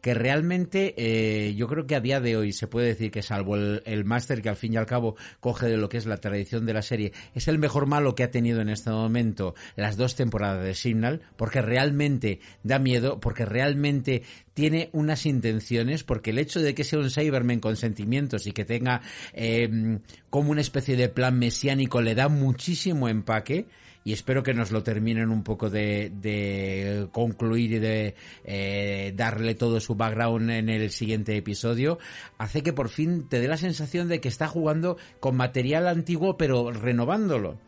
que 0.00 0.14
realmente 0.14 0.94
eh, 0.96 1.54
yo 1.54 1.66
creo 1.68 1.86
que 1.86 1.94
a 1.94 2.00
día 2.00 2.20
de 2.20 2.36
hoy 2.36 2.52
se 2.52 2.66
puede 2.66 2.88
decir 2.88 3.10
que 3.10 3.22
salvo 3.22 3.56
el, 3.56 3.82
el 3.84 4.04
máster 4.04 4.42
que 4.42 4.48
al 4.48 4.56
fin 4.56 4.74
y 4.74 4.76
al 4.76 4.86
cabo 4.86 5.16
coge 5.40 5.66
de 5.66 5.76
lo 5.76 5.88
que 5.88 5.98
es 5.98 6.06
la 6.06 6.18
tradición 6.18 6.66
de 6.66 6.74
la 6.74 6.82
serie, 6.82 7.12
es 7.34 7.48
el 7.48 7.58
mejor 7.58 7.86
malo 7.86 8.14
que 8.14 8.24
ha 8.24 8.30
tenido 8.30 8.60
en 8.60 8.68
este 8.68 8.90
momento 8.90 9.54
las 9.76 9.96
dos 9.96 10.14
temporadas 10.14 10.64
de 10.64 10.74
Signal, 10.74 11.22
porque 11.36 11.62
realmente 11.62 12.40
da 12.62 12.78
miedo, 12.78 13.20
porque 13.20 13.44
realmente 13.44 14.22
tiene 14.54 14.90
unas 14.92 15.26
intenciones, 15.26 16.04
porque 16.04 16.30
el 16.30 16.38
hecho 16.38 16.60
de 16.60 16.74
que 16.74 16.84
sea 16.84 16.98
un 16.98 17.10
Cyberman 17.10 17.60
con 17.60 17.76
sentimientos 17.76 18.46
y 18.46 18.52
que 18.52 18.64
tenga 18.64 19.00
eh, 19.32 19.98
como 20.28 20.50
una 20.50 20.60
especie 20.60 20.96
de 20.96 21.08
plan 21.08 21.38
mesiánico 21.38 22.00
le 22.02 22.14
da 22.14 22.28
muchísimo 22.28 23.08
empaque 23.08 23.66
y 24.04 24.12
espero 24.12 24.42
que 24.42 24.54
nos 24.54 24.70
lo 24.70 24.82
terminen 24.82 25.30
un 25.30 25.42
poco 25.42 25.68
de, 25.68 27.08
concluir 27.12 27.72
y 27.72 27.78
de 27.78 28.14
eh, 28.44 29.12
darle 29.14 29.54
todo 29.54 29.80
su 29.80 29.94
background 29.94 30.50
en 30.50 30.68
el 30.68 30.90
siguiente 30.90 31.36
episodio, 31.36 31.98
hace 32.38 32.62
que 32.62 32.72
por 32.72 32.88
fin 32.88 33.28
te 33.28 33.40
dé 33.40 33.48
la 33.48 33.56
sensación 33.56 34.08
de 34.08 34.20
que 34.20 34.28
está 34.28 34.48
jugando 34.48 34.96
con 35.20 35.36
material 35.36 35.86
antiguo 35.86 36.36
pero 36.36 36.72
renovándolo. 36.72 37.58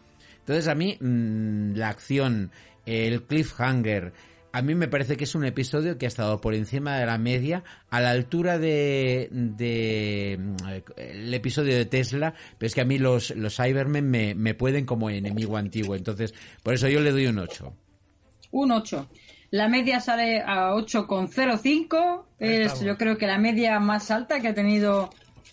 Entonces 0.41 0.69
a 0.69 0.75
mí 0.75 0.97
mmm, 1.01 1.75
la 1.75 1.89
acción, 1.89 2.51
el 2.87 3.23
cliffhanger, 3.25 4.13
a 4.53 4.63
mí 4.63 4.75
me 4.75 4.89
parece 4.89 5.17
que 5.17 5.25
es 5.25 5.35
un 5.35 5.45
episodio 5.45 5.97
que 5.99 6.07
ha 6.07 6.09
estado 6.09 6.41
por 6.41 6.55
encima 6.55 6.99
de 6.99 7.07
la 7.07 7.19
media, 7.19 7.65
a 7.91 8.01
la 8.01 8.11
altura 8.11 8.59
de, 8.59 9.29
de 9.31 10.39
el 10.97 11.33
episodio 11.33 11.77
de 11.77 11.87
Tesla, 11.87 12.35
pero 12.59 12.67
es 12.67 12.75
que 12.75 12.83
a 12.83 12.85
mí 12.85 12.99
los, 12.99 13.31
los 13.31 13.57
Cybermen 13.57 14.11
me, 14.11 14.35
me 14.35 14.55
pueden 14.55 14.85
como 14.85 15.11
enemigo 15.11 15.57
antiguo, 15.57 15.97
entonces 15.97 16.35
por 16.63 16.75
eso 16.75 16.89
yo 16.89 17.01
le 17.01 17.13
doy 17.13 17.27
un 17.27 17.39
8. 17.39 17.73
Un 18.53 18.73
8. 18.73 19.09
La 19.51 19.69
media 19.69 20.01
sale 20.01 20.41
a 20.41 20.73
8,05. 20.73 22.25
Es 22.39 22.81
yo 22.81 22.97
creo 22.97 23.19
que 23.19 23.27
la 23.27 23.39
media 23.39 23.79
más 23.81 24.11
alta 24.11 24.41
que 24.41 24.49
ha 24.49 24.55
tenido 24.55 25.11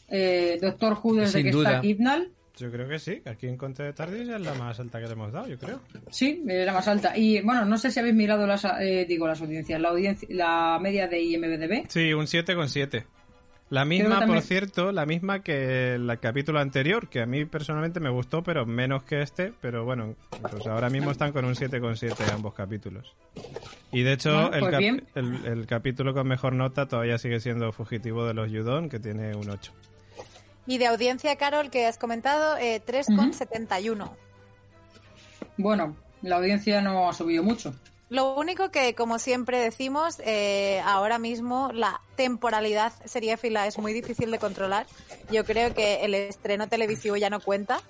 eh, 0.07 0.57
Doctor 0.61 0.97
Who 1.01 1.15
desde 1.15 1.39
Sin 1.39 1.43
que 1.43 1.51
duda. 1.51 1.69
está 1.69 1.81
Kidnal. 1.81 2.31
Yo 2.59 2.69
creo 2.71 2.87
que 2.87 2.99
sí, 2.99 3.21
que 3.21 3.29
aquí 3.29 3.47
en 3.47 3.57
Conte 3.57 3.83
de 3.83 3.93
Tardis 3.93 4.27
es 4.29 4.41
la 4.41 4.53
más 4.53 4.79
alta 4.79 4.99
que 4.99 5.05
le 5.07 5.13
hemos 5.13 5.31
dado, 5.31 5.47
yo 5.47 5.57
creo. 5.57 5.79
Sí, 6.11 6.43
es 6.47 6.65
la 6.65 6.73
más 6.73 6.87
alta. 6.87 7.17
Y 7.17 7.41
bueno, 7.41 7.65
no 7.65 7.77
sé 7.77 7.89
si 7.91 7.99
habéis 7.99 8.15
mirado 8.15 8.45
las, 8.45 8.65
eh, 8.81 9.05
digo, 9.07 9.27
las 9.27 9.41
audiencias, 9.41 9.79
la, 9.79 9.89
audiencia, 9.89 10.27
la 10.31 10.77
media 10.81 11.07
de 11.07 11.21
IMDB. 11.21 11.85
Sí, 11.89 12.13
un 12.13 12.25
7,7. 12.27 13.05
La 13.71 13.85
misma, 13.85 14.17
también- 14.19 14.39
por 14.39 14.41
cierto, 14.41 14.91
la 14.91 15.05
misma 15.05 15.43
que 15.43 15.93
el 15.93 16.19
capítulo 16.19 16.59
anterior, 16.59 17.07
que 17.07 17.21
a 17.21 17.27
mí 17.27 17.45
personalmente 17.45 17.99
me 17.99 18.09
gustó, 18.09 18.41
pero 18.41 18.65
menos 18.65 19.03
que 19.03 19.21
este. 19.21 19.53
Pero 19.61 19.85
bueno, 19.85 20.15
pues 20.41 20.65
ahora 20.65 20.89
mismo 20.89 21.11
están 21.11 21.31
con 21.31 21.45
un 21.45 21.53
7,7 21.53 22.15
ambos 22.33 22.55
capítulos. 22.55 23.15
Y 23.91 24.01
de 24.01 24.13
hecho, 24.13 24.31
Bueno, 24.33 24.53
el, 24.55 24.59
pues 24.59 24.71
cap- 24.71 25.07
el, 25.17 25.45
el 25.45 25.65
capítulo 25.67 26.15
con 26.15 26.27
mejor 26.27 26.53
nota 26.53 26.87
todavía 26.87 27.19
sigue 27.19 27.39
siendo 27.39 27.71
Fugitivo 27.71 28.25
de 28.25 28.33
los 28.33 28.49
Yudon, 28.51 28.89
que 28.89 28.99
tiene 28.99 29.35
un 29.35 29.47
8. 29.47 29.71
Y 30.69 30.77
de 30.77 30.85
audiencia, 30.85 31.35
Carol, 31.35 31.71
que 31.71 31.87
has 31.87 31.97
comentado, 31.97 32.55
eh, 32.57 32.79
3,71. 32.85 34.15
Bueno, 35.57 35.97
la 36.21 36.35
audiencia 36.35 36.79
no 36.79 37.09
ha 37.09 37.13
subido 37.13 37.41
mucho. 37.41 37.73
Lo 38.09 38.33
único 38.35 38.71
que, 38.71 38.95
como 38.95 39.19
siempre 39.19 39.59
decimos, 39.59 40.19
eh, 40.25 40.81
ahora 40.83 41.19
mismo 41.19 41.69
la 41.73 42.01
temporalidad 42.15 42.91
seriéfila 43.05 43.67
es 43.67 43.77
muy 43.77 43.93
difícil 43.93 44.31
de 44.31 44.39
controlar. 44.39 44.87
Yo 45.31 45.45
creo 45.45 45.73
que 45.75 46.03
el 46.03 46.15
estreno 46.15 46.67
televisivo 46.67 47.15
ya 47.17 47.29
no 47.29 47.39
cuenta. 47.39 47.81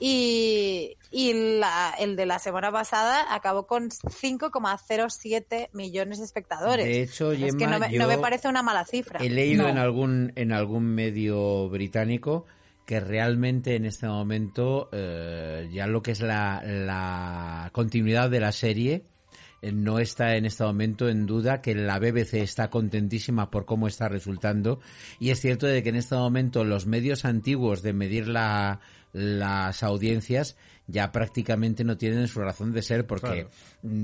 Y, 0.00 0.96
y 1.10 1.58
la- 1.58 1.94
el 1.98 2.14
de 2.16 2.26
la 2.26 2.38
semana 2.38 2.70
pasada 2.72 3.32
acabó 3.34 3.66
con 3.66 3.90
5,07 3.90 5.68
millones 5.72 6.18
de 6.18 6.24
espectadores. 6.24 6.84
De 6.86 7.02
hecho, 7.02 7.32
es 7.32 7.38
que 7.54 7.64
Gemma, 7.64 7.78
no 7.78 7.78
me, 7.80 7.92
yo 7.92 7.98
no 8.00 8.08
me 8.08 8.18
parece 8.18 8.48
una 8.48 8.62
mala 8.62 8.84
cifra. 8.84 9.20
He 9.20 9.30
leído 9.30 9.64
No. 9.64 9.68
en 9.70 9.78
algún 9.78 10.32
en 10.36 10.52
algún 10.52 10.84
medio 10.94 11.68
británico 11.68 12.46
que 12.86 13.00
realmente 13.00 13.74
en 13.76 13.84
este 13.84 14.06
momento 14.06 14.88
eh, 14.92 15.68
ya 15.72 15.86
lo 15.86 16.02
que 16.02 16.12
es 16.12 16.20
la, 16.20 16.62
la 16.64 17.68
continuidad 17.72 18.30
de 18.30 18.40
la 18.40 18.52
serie 18.52 19.02
no 19.62 19.98
está 19.98 20.36
en 20.36 20.44
este 20.44 20.64
momento 20.64 21.08
en 21.08 21.26
duda 21.26 21.60
que 21.60 21.74
la 21.74 21.98
BBC 21.98 22.34
está 22.34 22.70
contentísima 22.70 23.50
por 23.50 23.64
cómo 23.64 23.88
está 23.88 24.08
resultando. 24.08 24.80
Y 25.18 25.30
es 25.30 25.40
cierto 25.40 25.66
de 25.66 25.82
que 25.82 25.88
en 25.88 25.96
este 25.96 26.14
momento 26.14 26.64
los 26.64 26.86
medios 26.86 27.24
antiguos 27.24 27.82
de 27.82 27.92
medir 27.92 28.28
la, 28.28 28.80
las 29.12 29.82
audiencias 29.82 30.56
ya 30.86 31.12
prácticamente 31.12 31.84
no 31.84 31.96
tienen 31.96 32.28
su 32.28 32.40
razón 32.40 32.72
de 32.72 32.82
ser 32.82 33.06
porque 33.06 33.46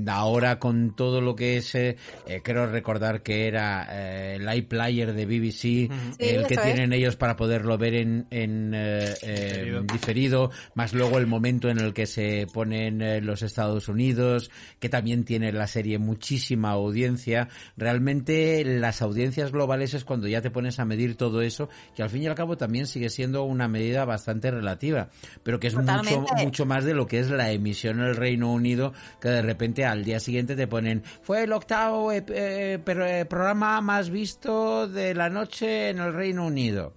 ahora 0.07 0.57
con 0.57 0.95
todo 0.95 1.19
lo 1.19 1.35
que 1.35 1.57
es 1.57 1.75
eh, 1.75 1.97
eh, 2.27 2.41
creo 2.41 2.65
recordar 2.65 3.21
que 3.21 3.47
era 3.47 3.87
eh, 3.91 4.35
el 4.35 4.57
iPlayer 4.57 5.13
de 5.13 5.25
BBC 5.25 5.91
el 6.17 6.47
que 6.47 6.53
es. 6.53 6.61
tienen 6.61 6.93
ellos 6.93 7.17
para 7.17 7.35
poderlo 7.35 7.77
ver 7.77 7.95
en, 7.95 8.27
en 8.29 8.71
Diferido. 8.71 9.81
diferido 9.83 10.51
más 10.75 10.93
luego 10.93 11.17
el 11.17 11.27
momento 11.27 11.69
en 11.69 11.79
el 11.79 11.93
que 11.93 12.05
se 12.05 12.47
ponen 12.53 13.25
los 13.25 13.41
Estados 13.41 13.89
Unidos 13.89 14.49
que 14.79 14.87
también 14.87 15.25
tiene 15.25 15.51
la 15.51 15.67
serie 15.67 15.99
muchísima 15.99 16.71
audiencia 16.71 17.49
realmente 17.75 18.63
las 18.63 19.01
audiencias 19.01 19.51
globales 19.51 19.93
es 19.93 20.05
cuando 20.05 20.27
ya 20.27 20.41
te 20.41 20.51
pones 20.51 20.79
a 20.79 20.85
medir 20.85 21.15
todo 21.15 21.41
eso 21.41 21.67
que 21.95 22.03
al 22.03 22.09
fin 22.09 22.23
y 22.23 22.27
al 22.27 22.35
cabo 22.35 22.55
también 22.55 22.87
sigue 22.87 23.09
siendo 23.09 23.43
una 23.43 23.67
medida 23.67 24.05
bastante 24.05 24.51
relativa 24.51 25.09
pero 25.43 25.59
que 25.59 25.67
es 25.67 25.75
mucho, 25.75 26.25
mucho 26.37 26.65
más 26.65 26.85
de 26.85 26.93
lo 26.93 27.07
que 27.07 27.19
es 27.19 27.29
la 27.29 27.51
emisión 27.51 27.99
en 27.99 28.05
el 28.05 28.15
Reino 28.15 28.53
Unido 28.53 28.93
que 29.19 29.27
de 29.27 29.41
repente 29.41 29.64
al 29.85 30.03
día 30.03 30.19
siguiente 30.19 30.55
te 30.55 30.67
ponen 30.67 31.03
fue 31.21 31.43
el 31.43 31.53
octavo 31.53 32.11
eh, 32.11 32.23
eh, 32.29 32.79
pero, 32.83 33.05
programa 33.27 33.81
más 33.81 34.09
visto 34.09 34.87
de 34.87 35.13
la 35.13 35.29
noche 35.29 35.89
en 35.89 35.99
el 35.99 36.13
Reino 36.13 36.45
Unido 36.45 36.93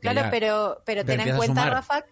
Claro, 0.00 0.20
ya- 0.22 0.30
pero, 0.30 0.82
pero 0.84 1.04
ten 1.04 1.20
en 1.20 1.36
cuenta. 1.36 1.68
Rafa. 1.70 2.04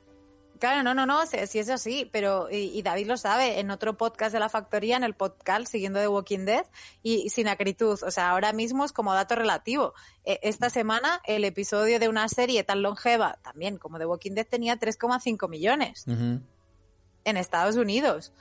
Claro, 0.59 0.83
no, 0.83 0.95
no, 0.95 1.05
no, 1.05 1.27
si, 1.27 1.47
si 1.47 1.59
es 1.59 1.69
así, 1.69 2.09
pero 2.11 2.49
y, 2.51 2.71
y 2.79 2.83
David 2.83 3.07
lo 3.09 3.17
sabe, 3.17 3.61
en 3.61 3.71
otro 3.71 3.97
podcast 3.99 4.33
de 4.33 4.41
la 4.41 4.49
factoría, 4.49 4.97
en 4.97 5.05
el 5.05 5.15
podcast 5.15 5.67
siguiendo 5.67 6.01
The 6.01 6.09
Walking 6.09 6.47
Dead, 6.47 6.65
y 7.03 7.29
sin 7.29 7.49
acritud, 7.49 8.03
o 8.03 8.11
sea, 8.11 8.31
ahora 8.31 8.53
mismo 8.53 8.85
es 8.85 8.93
como 8.93 9.13
dato 9.13 9.35
relativo. 9.35 9.93
Eh, 10.25 10.39
esta 10.43 10.71
semana 10.71 11.21
el 11.27 11.45
episodio 11.45 11.99
de 11.99 12.09
una 12.09 12.29
serie 12.29 12.65
tan 12.65 12.83
longeva, 12.83 13.39
también 13.43 13.77
como 13.77 13.99
The 13.99 14.07
Walking 14.07 14.33
Dead, 14.33 14.47
tenía 14.47 14.79
3,5 14.79 15.49
millones 15.49 16.05
en 16.07 17.37
Estados 17.37 17.77
Unidos. 17.77 18.33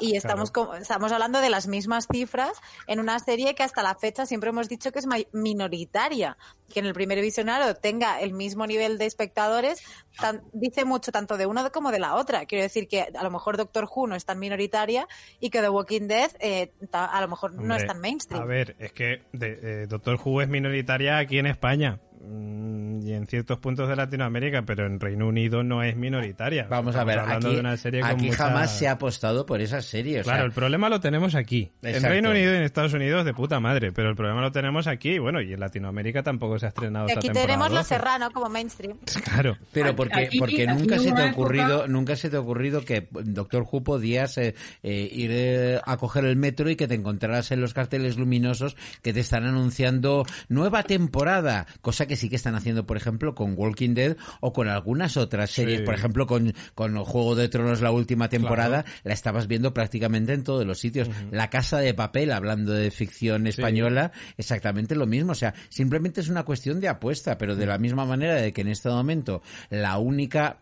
Y 0.00 0.16
estamos, 0.16 0.50
co- 0.50 0.74
estamos 0.74 1.10
hablando 1.12 1.40
de 1.40 1.50
las 1.50 1.66
mismas 1.66 2.06
cifras 2.12 2.52
en 2.86 3.00
una 3.00 3.18
serie 3.18 3.54
que 3.54 3.62
hasta 3.62 3.82
la 3.82 3.94
fecha 3.94 4.26
siempre 4.26 4.50
hemos 4.50 4.68
dicho 4.68 4.92
que 4.92 4.98
es 5.00 5.06
minoritaria. 5.32 6.36
Que 6.72 6.80
en 6.80 6.86
el 6.86 6.92
primer 6.94 7.20
visionario 7.20 7.74
tenga 7.74 8.20
el 8.20 8.32
mismo 8.34 8.66
nivel 8.66 8.98
de 8.98 9.06
espectadores, 9.06 9.82
tan- 10.20 10.42
dice 10.52 10.84
mucho 10.84 11.10
tanto 11.12 11.36
de 11.36 11.46
una 11.46 11.68
como 11.70 11.90
de 11.90 11.98
la 11.98 12.14
otra. 12.14 12.44
Quiero 12.46 12.62
decir 12.62 12.86
que 12.88 13.08
a 13.14 13.22
lo 13.22 13.30
mejor 13.30 13.56
Doctor 13.56 13.88
Who 13.92 14.06
no 14.06 14.14
es 14.14 14.24
tan 14.24 14.38
minoritaria 14.38 15.08
y 15.40 15.50
que 15.50 15.60
The 15.60 15.68
Walking 15.70 16.06
Dead 16.08 16.30
eh, 16.40 16.72
ta- 16.90 17.06
a 17.06 17.20
lo 17.20 17.28
mejor 17.28 17.54
no 17.54 17.74
es 17.74 17.86
tan 17.86 18.00
mainstream. 18.00 18.42
A 18.42 18.46
ver, 18.46 18.76
es 18.78 18.92
que 18.92 19.22
de- 19.32 19.82
eh, 19.82 19.86
Doctor 19.88 20.18
Who 20.22 20.42
es 20.42 20.48
minoritaria 20.48 21.18
aquí 21.18 21.38
en 21.38 21.46
España 21.46 22.00
y 22.20 23.12
en 23.12 23.26
ciertos 23.26 23.58
puntos 23.58 23.88
de 23.88 23.96
Latinoamérica, 23.96 24.62
pero 24.62 24.86
en 24.86 24.98
Reino 25.00 25.26
Unido 25.28 25.62
no 25.62 25.82
es 25.82 25.96
minoritaria. 25.96 26.66
Vamos 26.68 26.96
a 26.96 27.04
ver, 27.04 27.20
hablando 27.20 27.46
aquí, 27.48 27.54
de 27.54 27.60
una 27.60 27.76
serie 27.76 28.00
con 28.00 28.10
aquí 28.10 28.26
mucha- 28.26 28.36
jamás 28.48 28.76
se 28.76 28.88
ha 28.88 28.92
apostado 28.92 29.46
por 29.46 29.60
esa 29.60 29.80
serie. 29.82 30.20
o 30.20 30.22
Claro, 30.24 30.38
sea, 30.38 30.46
el 30.46 30.52
problema 30.52 30.88
lo 30.88 31.00
tenemos 31.00 31.34
aquí. 31.34 31.70
En. 31.82 32.02
Reino 32.02 32.30
Unido 32.30 32.52
y 32.52 32.56
en 32.56 32.62
Estados 32.62 32.92
Unidos 32.92 33.24
de 33.24 33.34
puta 33.34 33.60
madre, 33.60 33.92
pero 33.92 34.10
el 34.10 34.16
problema 34.16 34.40
lo 34.40 34.50
tenemos 34.52 34.86
aquí 34.86 35.12
y 35.12 35.18
bueno, 35.18 35.40
y 35.40 35.52
en 35.52 35.60
Latinoamérica 35.60 36.22
tampoco 36.22 36.58
se 36.58 36.66
ha 36.66 36.68
estrenado 36.70 37.06
esta 37.06 37.20
aquí 37.20 37.28
temporada 37.28 37.46
tenemos 37.46 37.70
Lo 37.70 37.76
12. 37.78 37.88
Serrano 37.88 38.30
como 38.32 38.48
mainstream. 38.48 38.98
Claro. 39.24 39.56
Pero 39.72 39.94
porque, 39.94 40.20
aquí- 40.26 40.38
porque 40.38 40.68
aquí 40.68 40.78
nunca 40.80 40.98
se 40.98 41.12
te 41.12 41.22
ha 41.22 41.30
ocurrido, 41.30 41.68
época- 41.76 41.88
nunca 41.88 42.16
se 42.16 42.30
te 42.30 42.36
ha 42.36 42.40
ocurrido 42.40 42.84
que 42.84 43.06
Doctor 43.10 43.64
Who 43.70 43.84
podías 43.84 44.36
eh, 44.38 44.54
eh, 44.82 45.08
ir 45.12 45.30
eh, 45.32 45.80
a 45.84 45.96
coger 45.98 46.24
el 46.24 46.36
metro 46.36 46.68
y 46.70 46.76
que 46.76 46.88
te 46.88 46.94
encontraras 46.94 47.52
en 47.52 47.60
los 47.60 47.74
carteles 47.74 48.16
luminosos 48.16 48.76
que 49.02 49.12
te 49.12 49.20
están 49.20 49.44
anunciando 49.44 50.24
nueva 50.48 50.82
temporada, 50.82 51.66
cosa 51.80 52.06
que 52.08 52.16
sí 52.16 52.28
que 52.28 52.34
están 52.34 52.56
haciendo, 52.56 52.84
por 52.86 52.96
ejemplo, 52.96 53.36
con 53.36 53.54
Walking 53.56 53.94
Dead 53.94 54.16
o 54.40 54.52
con 54.52 54.66
algunas 54.68 55.16
otras 55.16 55.50
series, 55.52 55.78
Sí. 55.78 55.84
por 55.84 55.94
ejemplo, 55.94 56.26
con, 56.26 56.52
con 56.74 56.96
Juego 57.04 57.36
de 57.36 57.48
Tronos 57.48 57.80
la 57.80 57.92
última 57.92 58.28
temporada, 58.28 58.84
la 59.04 59.12
estabas 59.14 59.46
viendo 59.46 59.72
prácticamente 59.72 60.32
en 60.32 60.42
todos 60.42 60.66
los 60.66 60.80
sitios. 60.80 61.08
La 61.30 61.50
Casa 61.50 61.78
de 61.78 61.94
Papel, 61.94 62.32
hablando 62.32 62.72
de 62.72 62.90
ficción 62.90 63.46
española, 63.46 64.10
exactamente 64.36 64.96
lo 64.96 65.06
mismo. 65.06 65.32
O 65.32 65.36
sea, 65.36 65.54
simplemente 65.68 66.20
es 66.20 66.28
una 66.28 66.42
cuestión 66.44 66.80
de 66.80 66.88
apuesta, 66.88 67.38
pero 67.38 67.54
de 67.54 67.66
la 67.66 67.78
misma 67.78 68.04
manera 68.04 68.34
de 68.34 68.52
que 68.52 68.62
en 68.62 68.68
este 68.68 68.88
momento 68.88 69.42
la 69.70 69.98
única 69.98 70.56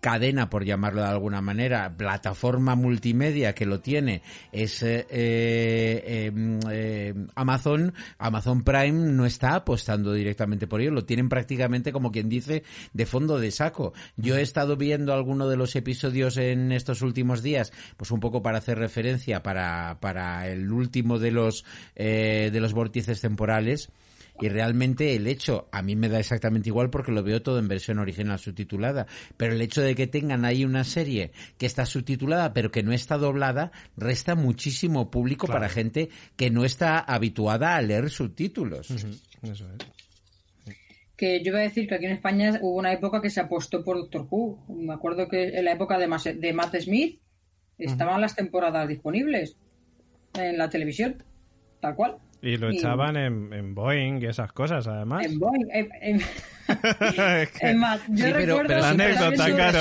cadena, 0.00 0.50
por 0.50 0.64
llamarlo 0.64 1.02
de 1.02 1.08
alguna 1.08 1.40
manera, 1.40 1.94
plataforma 1.96 2.74
multimedia 2.74 3.54
que 3.54 3.66
lo 3.66 3.80
tiene 3.80 4.22
es 4.52 4.82
eh, 4.82 5.06
eh, 5.10 6.32
eh, 6.70 7.14
Amazon, 7.34 7.94
Amazon 8.18 8.62
Prime 8.64 9.12
no 9.12 9.26
está 9.26 9.54
apostando 9.54 10.12
directamente 10.12 10.66
por 10.66 10.80
ello, 10.80 10.90
lo 10.90 11.04
tienen 11.04 11.28
prácticamente 11.28 11.92
como 11.92 12.10
quien 12.10 12.28
dice 12.28 12.64
de 12.92 13.06
fondo 13.06 13.38
de 13.38 13.50
saco. 13.50 13.92
Yo 14.16 14.36
he 14.36 14.42
estado 14.42 14.76
viendo 14.76 15.12
alguno 15.12 15.48
de 15.48 15.56
los 15.56 15.76
episodios 15.76 16.36
en 16.36 16.72
estos 16.72 17.02
últimos 17.02 17.42
días, 17.42 17.72
pues 17.96 18.10
un 18.10 18.20
poco 18.20 18.42
para 18.42 18.58
hacer 18.58 18.78
referencia 18.78 19.42
para, 19.42 19.98
para 20.00 20.48
el 20.48 20.72
último 20.72 21.18
de 21.18 21.30
los 21.30 21.64
eh, 21.96 22.50
de 22.52 22.60
los 22.60 22.72
vórtices 22.72 23.20
temporales 23.20 23.90
Y 24.40 24.48
realmente 24.48 25.14
el 25.16 25.26
hecho, 25.26 25.68
a 25.72 25.82
mí 25.82 25.96
me 25.96 26.08
da 26.08 26.18
exactamente 26.18 26.68
igual 26.68 26.90
porque 26.90 27.12
lo 27.12 27.22
veo 27.22 27.42
todo 27.42 27.58
en 27.58 27.68
versión 27.68 27.98
original 27.98 28.38
subtitulada, 28.38 29.06
pero 29.36 29.52
el 29.52 29.60
hecho 29.60 29.80
de 29.82 29.94
que 29.94 30.06
tengan 30.06 30.44
ahí 30.44 30.64
una 30.64 30.84
serie 30.84 31.32
que 31.58 31.66
está 31.66 31.86
subtitulada 31.86 32.52
pero 32.52 32.70
que 32.70 32.82
no 32.82 32.92
está 32.92 33.18
doblada, 33.18 33.72
resta 33.96 34.34
muchísimo 34.34 35.10
público 35.10 35.46
para 35.46 35.68
gente 35.68 36.08
que 36.36 36.50
no 36.50 36.64
está 36.64 36.98
habituada 36.98 37.76
a 37.76 37.82
leer 37.82 38.10
subtítulos. 38.10 38.90
Eso 38.90 39.08
es. 39.08 39.86
que 41.16 41.42
yo 41.44 41.50
iba 41.50 41.58
a 41.58 41.62
decir 41.62 41.86
que 41.86 41.94
aquí 41.96 42.06
en 42.06 42.12
España 42.12 42.58
hubo 42.62 42.76
una 42.78 42.92
época 42.92 43.20
que 43.20 43.28
se 43.30 43.40
apostó 43.40 43.84
por 43.84 43.96
Doctor 43.98 44.26
Who. 44.30 44.64
Me 44.68 44.94
acuerdo 44.94 45.28
que 45.28 45.48
en 45.58 45.64
la 45.66 45.72
época 45.72 45.98
de, 45.98 46.06
Mas- 46.06 46.24
de 46.24 46.52
Matt 46.54 46.76
Smith 46.80 47.20
estaban 47.76 48.20
las 48.20 48.34
temporadas 48.34 48.88
disponibles 48.88 49.56
en 50.34 50.56
la 50.56 50.70
televisión, 50.70 51.22
tal 51.80 51.94
cual. 51.94 52.16
Y 52.42 52.56
lo 52.56 52.72
Y- 52.72 52.78
echaban 52.78 53.16
en, 53.16 53.52
en 53.52 53.74
Boeing 53.74 54.20
y 54.22 54.26
esas 54.26 54.52
cosas, 54.52 54.86
además. 54.86 55.26
En 55.26 55.38
Boeing, 55.38 55.66
en, 55.72 55.88
en- 56.00 56.20
Es 56.70 57.50
que- 57.50 57.66
en 57.70 57.78
Matt- 57.78 58.00
yo 58.08 58.26
Sí, 58.26 58.32
pero- 58.32 58.58
recuerdo 58.62 58.66
pero 58.68 58.82
siempre 58.84 59.04
anécdota, 59.06 59.44
claro. 59.54 59.80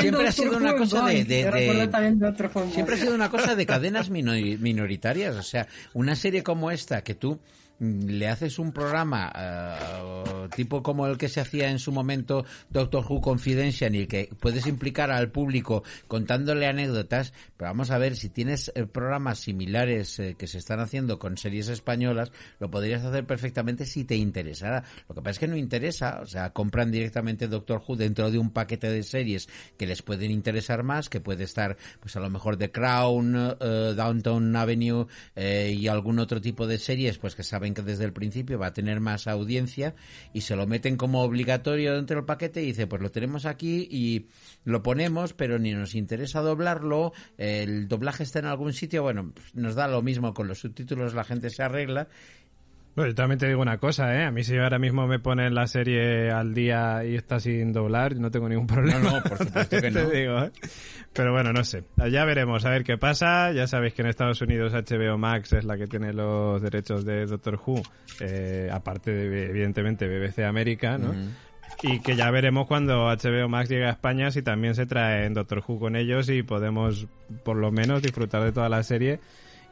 siempre 0.00 0.28
ha 0.28 0.32
sido 0.32 0.56
una 0.58 0.70
en 0.70 0.76
cosa 0.78 1.06
de- 1.06 1.20
en 1.20 2.70
Siempre 2.72 2.94
ha 2.94 2.98
sido 2.98 3.14
una 3.14 3.30
cosa 3.30 3.54
de 3.56 3.66
cadenas 3.66 4.10
mino- 4.10 4.32
minoritarias. 4.32 5.36
O 5.36 5.42
sea, 5.42 5.66
una 5.94 6.14
serie 6.16 6.42
como 6.42 6.70
esta, 6.70 7.02
que 7.02 7.14
tú 7.14 7.40
mm, 7.80 8.06
le 8.10 8.28
haces 8.28 8.58
un 8.58 8.72
programa 8.72 9.32
eh, 9.36 10.48
tipo 10.54 10.82
como 10.82 11.06
el 11.06 11.16
que 11.16 11.28
se 11.28 11.40
hacía 11.40 11.70
en 11.70 11.78
su 11.78 11.92
momento 11.92 12.44
Doctor 12.70 13.04
Who 13.08 13.20
Confidential 13.20 13.94
y 13.94 14.06
que 14.06 14.28
puedes 14.40 14.66
implicar 14.66 15.10
al 15.10 15.30
público 15.30 15.82
contándole 16.08 16.66
anécdotas, 16.66 17.32
pero 17.58 17.70
vamos 17.70 17.90
a 17.90 17.98
ver, 17.98 18.16
si 18.16 18.30
tienes 18.30 18.72
eh, 18.74 18.86
programas 18.86 19.40
similares 19.40 20.18
eh, 20.18 20.36
que 20.38 20.46
se 20.46 20.56
están 20.56 20.80
haciendo 20.80 21.18
con 21.18 21.36
series 21.36 21.68
españolas, 21.68 22.32
lo 22.58 22.70
podrías 22.70 23.04
hacer 23.04 23.26
perfectamente 23.26 23.84
si 23.84 24.04
te 24.04 24.16
interesara. 24.16 24.84
Lo 25.08 25.14
que 25.14 25.20
pasa 25.20 25.32
es 25.32 25.38
que 25.40 25.48
no 25.48 25.56
interesa, 25.56 26.20
o 26.22 26.26
sea, 26.26 26.50
compran 26.54 26.90
directamente 26.90 27.48
Doctor 27.48 27.82
Who 27.86 27.96
dentro 27.96 28.30
de 28.30 28.38
un 28.38 28.50
paquete 28.50 28.90
de 28.90 29.02
series 29.02 29.48
que 29.76 29.86
les 29.86 30.02
pueden 30.02 30.30
interesar 30.30 30.82
más, 30.82 31.08
que 31.08 31.20
puede 31.20 31.44
estar, 31.44 31.76
pues 32.00 32.16
a 32.16 32.20
lo 32.20 32.30
mejor 32.30 32.56
The 32.56 32.70
Crown, 32.70 33.56
eh, 33.60 33.94
Downtown 33.96 34.54
Avenue 34.56 35.06
eh, 35.34 35.74
y 35.76 35.88
algún 35.88 36.18
otro 36.18 36.40
tipo 36.40 36.66
de 36.66 36.78
series, 36.78 37.18
pues 37.18 37.34
que 37.34 37.42
saben 37.42 37.74
que 37.74 37.82
desde 37.82 38.04
el 38.04 38.12
principio 38.12 38.58
va 38.58 38.68
a 38.68 38.72
tener 38.72 39.00
más 39.00 39.26
audiencia 39.26 39.94
y 40.32 40.42
se 40.42 40.56
lo 40.56 40.66
meten 40.66 40.96
como 40.96 41.22
obligatorio 41.22 41.94
dentro 41.94 42.16
del 42.16 42.24
paquete 42.24 42.62
y 42.62 42.66
dice, 42.66 42.86
pues 42.86 43.02
lo 43.02 43.10
tenemos 43.10 43.46
aquí 43.46 43.88
y 43.90 44.26
lo 44.64 44.82
ponemos, 44.82 45.32
pero 45.32 45.58
ni 45.58 45.72
nos 45.72 45.94
interesa 45.94 46.40
doblarlo, 46.40 47.12
el 47.48 47.88
doblaje 47.88 48.22
está 48.22 48.38
en 48.38 48.46
algún 48.46 48.72
sitio, 48.72 49.02
bueno, 49.02 49.32
pues 49.34 49.54
nos 49.54 49.74
da 49.74 49.88
lo 49.88 50.02
mismo 50.02 50.34
con 50.34 50.48
los 50.48 50.58
subtítulos, 50.60 51.14
la 51.14 51.24
gente 51.24 51.50
se 51.50 51.62
arregla 51.62 52.08
yo 53.06 53.14
también 53.14 53.38
te 53.38 53.46
digo 53.46 53.60
una 53.62 53.78
cosa, 53.78 54.14
¿eh? 54.14 54.24
A 54.24 54.30
mí 54.30 54.42
si 54.42 54.56
ahora 54.56 54.78
mismo 54.78 55.06
me 55.06 55.18
ponen 55.18 55.54
la 55.54 55.66
serie 55.66 56.30
al 56.30 56.54
día 56.54 57.04
y 57.04 57.14
está 57.14 57.38
sin 57.38 57.72
doblar, 57.72 58.16
no 58.16 58.30
tengo 58.30 58.48
ningún 58.48 58.66
problema. 58.66 58.98
No, 58.98 59.10
no, 59.12 59.22
por 59.22 59.38
supuesto 59.46 59.80
que 59.80 59.90
no. 59.90 60.08
Te 60.08 60.16
digo, 60.16 60.38
¿eh? 60.42 60.50
Pero 61.12 61.32
bueno, 61.32 61.52
no 61.52 61.64
sé. 61.64 61.84
Ya 62.10 62.24
veremos, 62.24 62.64
a 62.64 62.70
ver 62.70 62.84
qué 62.84 62.98
pasa. 62.98 63.52
Ya 63.52 63.66
sabéis 63.66 63.94
que 63.94 64.02
en 64.02 64.08
Estados 64.08 64.40
Unidos 64.40 64.72
HBO 64.72 65.18
Max 65.18 65.52
es 65.52 65.64
la 65.64 65.76
que 65.76 65.86
tiene 65.86 66.12
los 66.12 66.60
derechos 66.60 67.04
de 67.04 67.26
Doctor 67.26 67.60
Who, 67.64 67.82
eh, 68.20 68.68
aparte 68.72 69.12
de, 69.12 69.46
evidentemente, 69.46 70.08
BBC 70.08 70.44
América, 70.44 70.98
¿no? 70.98 71.14
Y 71.82 72.00
que 72.00 72.16
ya 72.16 72.30
veremos 72.30 72.66
cuando 72.66 73.06
HBO 73.06 73.48
Max 73.48 73.68
llegue 73.68 73.86
a 73.86 73.90
España 73.90 74.30
si 74.30 74.42
también 74.42 74.74
se 74.74 74.86
trae 74.86 75.26
en 75.26 75.34
Doctor 75.34 75.62
Who 75.66 75.78
con 75.78 75.94
ellos 75.96 76.28
y 76.28 76.42
podemos, 76.42 77.06
por 77.44 77.56
lo 77.56 77.70
menos, 77.70 78.02
disfrutar 78.02 78.42
de 78.42 78.52
toda 78.52 78.68
la 78.68 78.82
serie. 78.82 79.20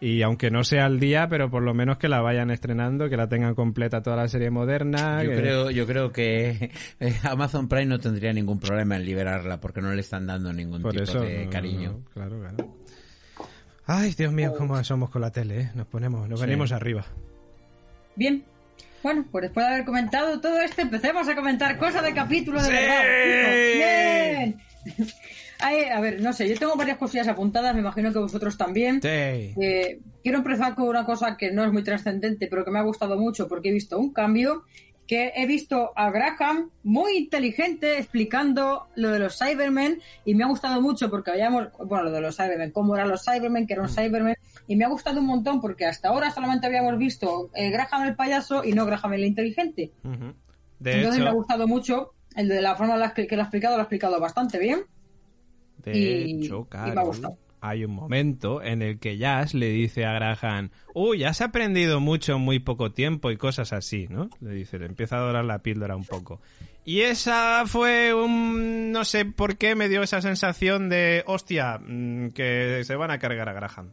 Y 0.01 0.21
aunque 0.23 0.51
no 0.51 0.63
sea 0.63 0.85
al 0.85 1.01
día, 1.01 1.27
pero 1.29 1.51
por 1.51 1.63
lo 1.63 1.73
menos 1.73 1.97
que 1.97 2.09
la 2.09 2.21
vayan 2.21 2.51
estrenando, 2.51 3.09
que 3.09 3.17
la 3.17 3.29
tengan 3.29 3.55
completa 3.55 4.03
toda 4.03 4.17
la 4.17 4.29
serie 4.29 4.51
moderna. 4.51 5.23
Yo 5.25 5.31
que- 5.31 5.37
creo, 5.37 5.71
yo 5.71 5.87
creo 5.87 6.13
que 6.13 6.71
eh, 7.01 7.15
Amazon 7.25 7.67
Prime 7.67 7.87
no 7.87 7.99
tendría 7.99 8.33
ningún 8.33 8.61
problema 8.61 8.97
en 8.97 9.05
liberarla 9.07 9.59
porque 9.59 9.81
no 9.81 9.93
le 9.93 10.01
están 10.03 10.27
dando 10.27 10.53
ningún 10.53 10.83
Por 10.83 10.93
tipo 10.93 11.05
eso, 11.05 11.21
de 11.23 11.47
no, 11.47 11.51
cariño. 11.51 11.93
no, 11.93 12.05
claro, 12.13 12.39
claro. 12.39 12.75
Ay, 13.87 14.13
Dios 14.19 14.33
mío, 14.33 14.53
cómo 14.57 14.83
somos 14.85 15.11
con 15.11 15.23
la 15.23 15.31
tele, 15.31 15.61
¿eh? 15.61 15.71
Nos 15.75 15.87
ponemos, 15.87 16.29
nos 16.29 16.41
Sí. 16.41 16.47
venimos 16.47 16.73
arriba. 16.73 17.05
Bien. 18.17 18.45
Bueno, 19.07 19.25
pues 19.31 19.42
después 19.42 19.64
de 19.64 19.73
haber 19.73 19.85
comentado 19.85 20.40
todo 20.40 20.61
esto, 20.61 20.83
empecemos 20.83 21.29
a 21.29 21.37
comentar 21.37 21.79
cosas 21.79 22.03
de 22.03 22.12
capítulo 22.12 22.61
de 22.61 22.66
¡Sí! 22.66 22.73
verdad. 22.73 23.03
Bien. 23.77 24.57
Ay, 25.61 25.85
a 25.85 26.01
ver, 26.01 26.21
no 26.21 26.33
sé, 26.33 26.49
yo 26.49 26.59
tengo 26.59 26.75
varias 26.75 26.99
cosillas 26.99 27.29
apuntadas, 27.29 27.73
me 27.73 27.83
imagino 27.83 28.12
que 28.12 28.19
vosotros 28.19 28.59
también. 28.59 29.01
Sí. 29.01 29.09
Eh, 29.09 30.01
quiero 30.25 30.38
empezar 30.38 30.75
con 30.75 30.88
una 30.88 31.07
cosa 31.07 31.37
que 31.37 31.53
no 31.53 31.64
es 31.64 31.71
muy 31.71 31.85
trascendente, 31.85 32.49
pero 32.49 32.64
que 32.64 32.73
me 32.73 32.81
ha 32.81 32.83
gustado 32.83 33.16
mucho 33.16 33.47
porque 33.47 33.69
he 33.69 33.73
visto 33.73 33.97
un 33.97 34.12
cambio, 34.12 34.64
que 35.07 35.33
he 35.37 35.47
visto 35.47 35.92
a 35.95 36.11
Graham 36.11 36.71
muy 36.83 37.16
inteligente 37.16 37.99
explicando 37.99 38.88
lo 38.97 39.11
de 39.11 39.21
los 39.21 39.38
Cybermen 39.38 40.01
y 40.25 40.35
me 40.35 40.42
ha 40.42 40.49
gustado 40.49 40.81
mucho 40.83 41.11
porque 41.11 41.31
habíamos, 41.31 41.69
bueno, 41.79 42.07
lo 42.07 42.11
de 42.11 42.23
los 42.23 42.35
Cybermen, 42.37 42.73
cómo 42.73 42.97
eran 42.97 43.09
los 43.09 43.25
Cybermen, 43.25 43.69
que 43.69 43.75
eran 43.75 43.88
Cybermen, 43.88 44.35
y 44.68 44.76
me 44.76 44.85
ha 44.85 44.88
gustado 44.88 45.20
un 45.20 45.26
montón 45.26 45.61
porque 45.61 45.87
hasta 45.87 46.09
ahora 46.09 46.31
solamente 46.31 46.66
habíamos 46.66 46.96
visto 46.98 47.50
eh, 47.55 47.70
Graham 47.70 48.05
el 48.09 48.16
payaso 48.16 48.64
y 48.64 48.72
no 48.72 48.87
Graham 48.87 49.14
el 49.14 49.24
inteligente. 49.24 49.90
De 50.79 50.92
Entonces 50.92 51.22
me 51.22 51.29
ha 51.29 51.33
gustado 51.33 51.66
mucho, 51.66 52.12
el 52.35 52.48
de 52.48 52.61
la 52.61 52.74
forma 52.76 52.94
en 52.94 53.00
la 53.00 53.14
que 53.14 53.26
lo 53.37 53.42
ha 53.42 53.44
explicado, 53.44 53.76
lo 53.76 53.81
ha 53.81 53.85
explicado 53.85 54.20
bastante 54.20 54.59
bien. 54.59 54.81
de 55.83 55.96
y- 55.98 56.44
hecho, 56.44 56.66
y 56.72 56.90
me 56.90 57.00
ha 57.00 57.05
gustado. 57.05 57.38
hay 57.61 57.85
un 57.85 57.92
momento 57.92 58.62
en 58.62 58.83
el 58.83 58.98
que 58.98 59.16
Jazz 59.18 59.55
le 59.55 59.68
dice 59.70 60.05
a 60.05 60.12
Graham, 60.12 60.70
uy, 60.94 61.24
has 61.24 61.40
aprendido 61.40 62.00
mucho 62.00 62.35
en 62.37 62.42
muy 62.42 62.59
poco 62.59 62.92
tiempo 62.92 63.31
y 63.31 63.37
cosas 63.37 63.72
así, 63.72 64.07
¿no? 64.11 64.29
Le 64.40 64.50
dice, 64.52 64.79
le 64.79 64.87
empieza 64.87 65.16
a 65.16 65.20
dorar 65.20 65.44
la 65.44 65.61
píldora 65.61 65.96
un 65.96 66.05
poco. 66.05 66.40
Y 66.85 67.00
esa 67.00 67.64
fue 67.66 68.14
un... 68.14 68.92
no 68.92 69.05
sé 69.05 69.24
por 69.24 69.57
qué 69.57 69.74
me 69.74 69.88
dio 69.88 70.02
esa 70.02 70.20
sensación 70.20 70.88
de, 70.88 71.24
hostia, 71.26 71.79
mm, 71.85 72.29
que 72.29 72.83
se 72.85 72.94
van 72.94 73.11
a 73.11 73.18
cargar 73.18 73.48
a 73.48 73.52
Graham. 73.55 73.90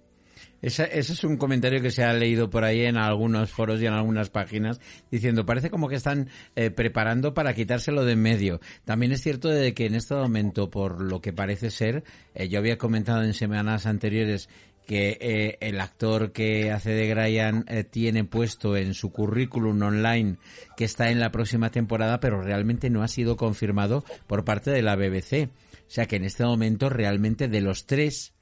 Esa- 0.63 0.85
ese 0.85 1.13
es 1.13 1.23
un 1.23 1.37
comentario 1.37 1.81
que 1.81 1.91
se 1.91 2.03
ha 2.03 2.13
leído 2.13 2.49
por 2.49 2.63
ahí 2.63 2.85
en 2.85 2.97
algunos 2.97 3.51
foros 3.51 3.79
y 3.81 3.85
en 3.85 3.93
algunas 3.93 4.29
páginas 4.31 4.79
diciendo 5.11 5.45
parece 5.45 5.69
como 5.69 5.89
que 5.89 5.95
están 5.95 6.29
eh, 6.55 6.71
preparando 6.71 7.33
para 7.35 7.53
quitárselo 7.53 8.05
de 8.05 8.13
en 8.13 8.21
medio. 8.21 8.59
También 8.85 9.11
es 9.11 9.21
cierto 9.21 9.49
de 9.49 9.73
que 9.73 9.85
en 9.85 9.95
este 9.95 10.15
momento, 10.15 10.69
por 10.71 11.01
lo 11.01 11.21
que 11.21 11.33
parece 11.33 11.69
ser, 11.69 12.03
eh, 12.33 12.47
yo 12.47 12.59
había 12.59 12.77
comentado 12.77 13.23
en 13.23 13.33
semanas 13.33 13.85
anteriores 13.85 14.49
que 14.87 15.17
eh, 15.21 15.57
el 15.61 15.79
actor 15.79 16.31
que 16.31 16.71
hace 16.71 16.91
de 16.91 17.13
Brian 17.13 17.65
tiene 17.89 18.23
puesto 18.25 18.75
en 18.77 18.93
su 18.93 19.11
currículum 19.11 19.81
online 19.81 20.37
que 20.77 20.85
está 20.85 21.09
en 21.09 21.19
la 21.19 21.31
próxima 21.31 21.71
temporada, 21.71 22.19
pero 22.19 22.41
realmente 22.41 22.89
no 22.89 23.01
ha 23.03 23.07
sido 23.07 23.35
confirmado 23.37 24.03
por 24.27 24.43
parte 24.45 24.71
de 24.71 24.81
la 24.81 24.95
BBC. 24.95 25.49
O 25.87 25.89
sea 25.93 26.05
que 26.05 26.15
en 26.17 26.23
este 26.25 26.43
momento 26.43 26.89
realmente 26.89 27.47
de 27.47 27.61
los 27.61 27.85
tres 27.85 28.33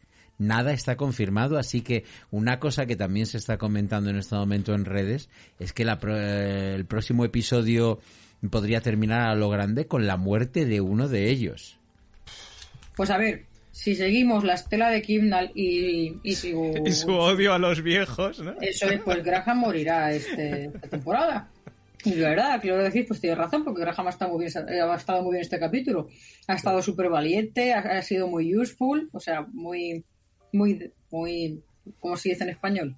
Nada 0.42 0.74
está 0.74 0.96
confirmado, 0.98 1.60
así 1.60 1.82
que 1.82 2.04
una 2.32 2.60
cosa 2.60 2.88
que 2.88 2.96
también 2.96 3.28
se 3.28 3.38
está 3.38 3.58
comentando 3.60 4.10
en 4.10 4.16
este 4.18 4.36
momento 4.36 4.74
en 4.74 4.86
redes 4.86 5.30
es 5.60 5.72
que 5.72 5.86
la 5.86 6.00
pro- 6.00 6.18
eh, 6.20 6.74
el 6.74 6.86
próximo 6.86 7.24
episodio 7.26 8.00
podría 8.50 8.82
terminar 8.82 9.22
a 9.30 9.36
lo 9.36 9.50
grande 9.50 9.86
con 9.86 10.08
la 10.08 10.18
muerte 10.18 10.66
de 10.66 10.82
uno 10.82 11.08
de 11.08 11.30
ellos. 11.30 11.78
Pues 12.96 13.10
a 13.12 13.18
ver, 13.18 13.46
si 13.72 13.96
seguimos 13.96 14.44
la 14.44 14.56
estela 14.56 14.90
de 14.90 15.02
Kimnall 15.04 15.52
y, 15.54 16.18
y 16.24 16.36
su, 16.36 16.74
Y 16.86 16.92
su 16.92 17.12
odio 17.12 17.54
a 17.54 17.60
los 17.60 17.82
viejos, 17.84 18.40
¿no? 18.40 18.56
Eso 18.62 18.90
es, 18.90 19.00
pues 19.02 19.24
Graham 19.24 19.60
morirá 19.60 20.12
este, 20.12 20.66
esta 20.66 20.88
temporada. 20.90 21.50
Y 22.04 22.14
de 22.16 22.22
verdad, 22.30 22.60
quiero 22.60 22.80
decir, 22.80 23.06
pues 23.08 23.22
tiene 23.22 23.36
razón, 23.36 23.64
porque 23.64 23.82
Graham 23.82 24.08
ha 24.08 24.10
estado 24.10 24.32
muy 24.36 24.46
bien, 24.46 24.68
ha 24.68 24.96
estado 24.96 25.22
muy 25.22 25.34
bien 25.34 25.42
este 25.44 25.60
capítulo. 25.60 26.10
Ha 26.48 26.56
estado 26.56 26.82
súper 26.82 27.10
valiente, 27.10 27.74
ha, 27.74 27.80
ha 27.80 28.02
sido 28.02 28.28
muy 28.28 28.56
useful, 28.58 29.08
o 29.14 29.20
sea, 29.20 29.44
muy, 29.54 30.04
muy, 30.54 30.92
muy, 31.12 31.60
¿cómo 32.00 32.16
se 32.18 32.30
dice 32.30 32.44
en 32.44 32.50
español? 32.52 32.96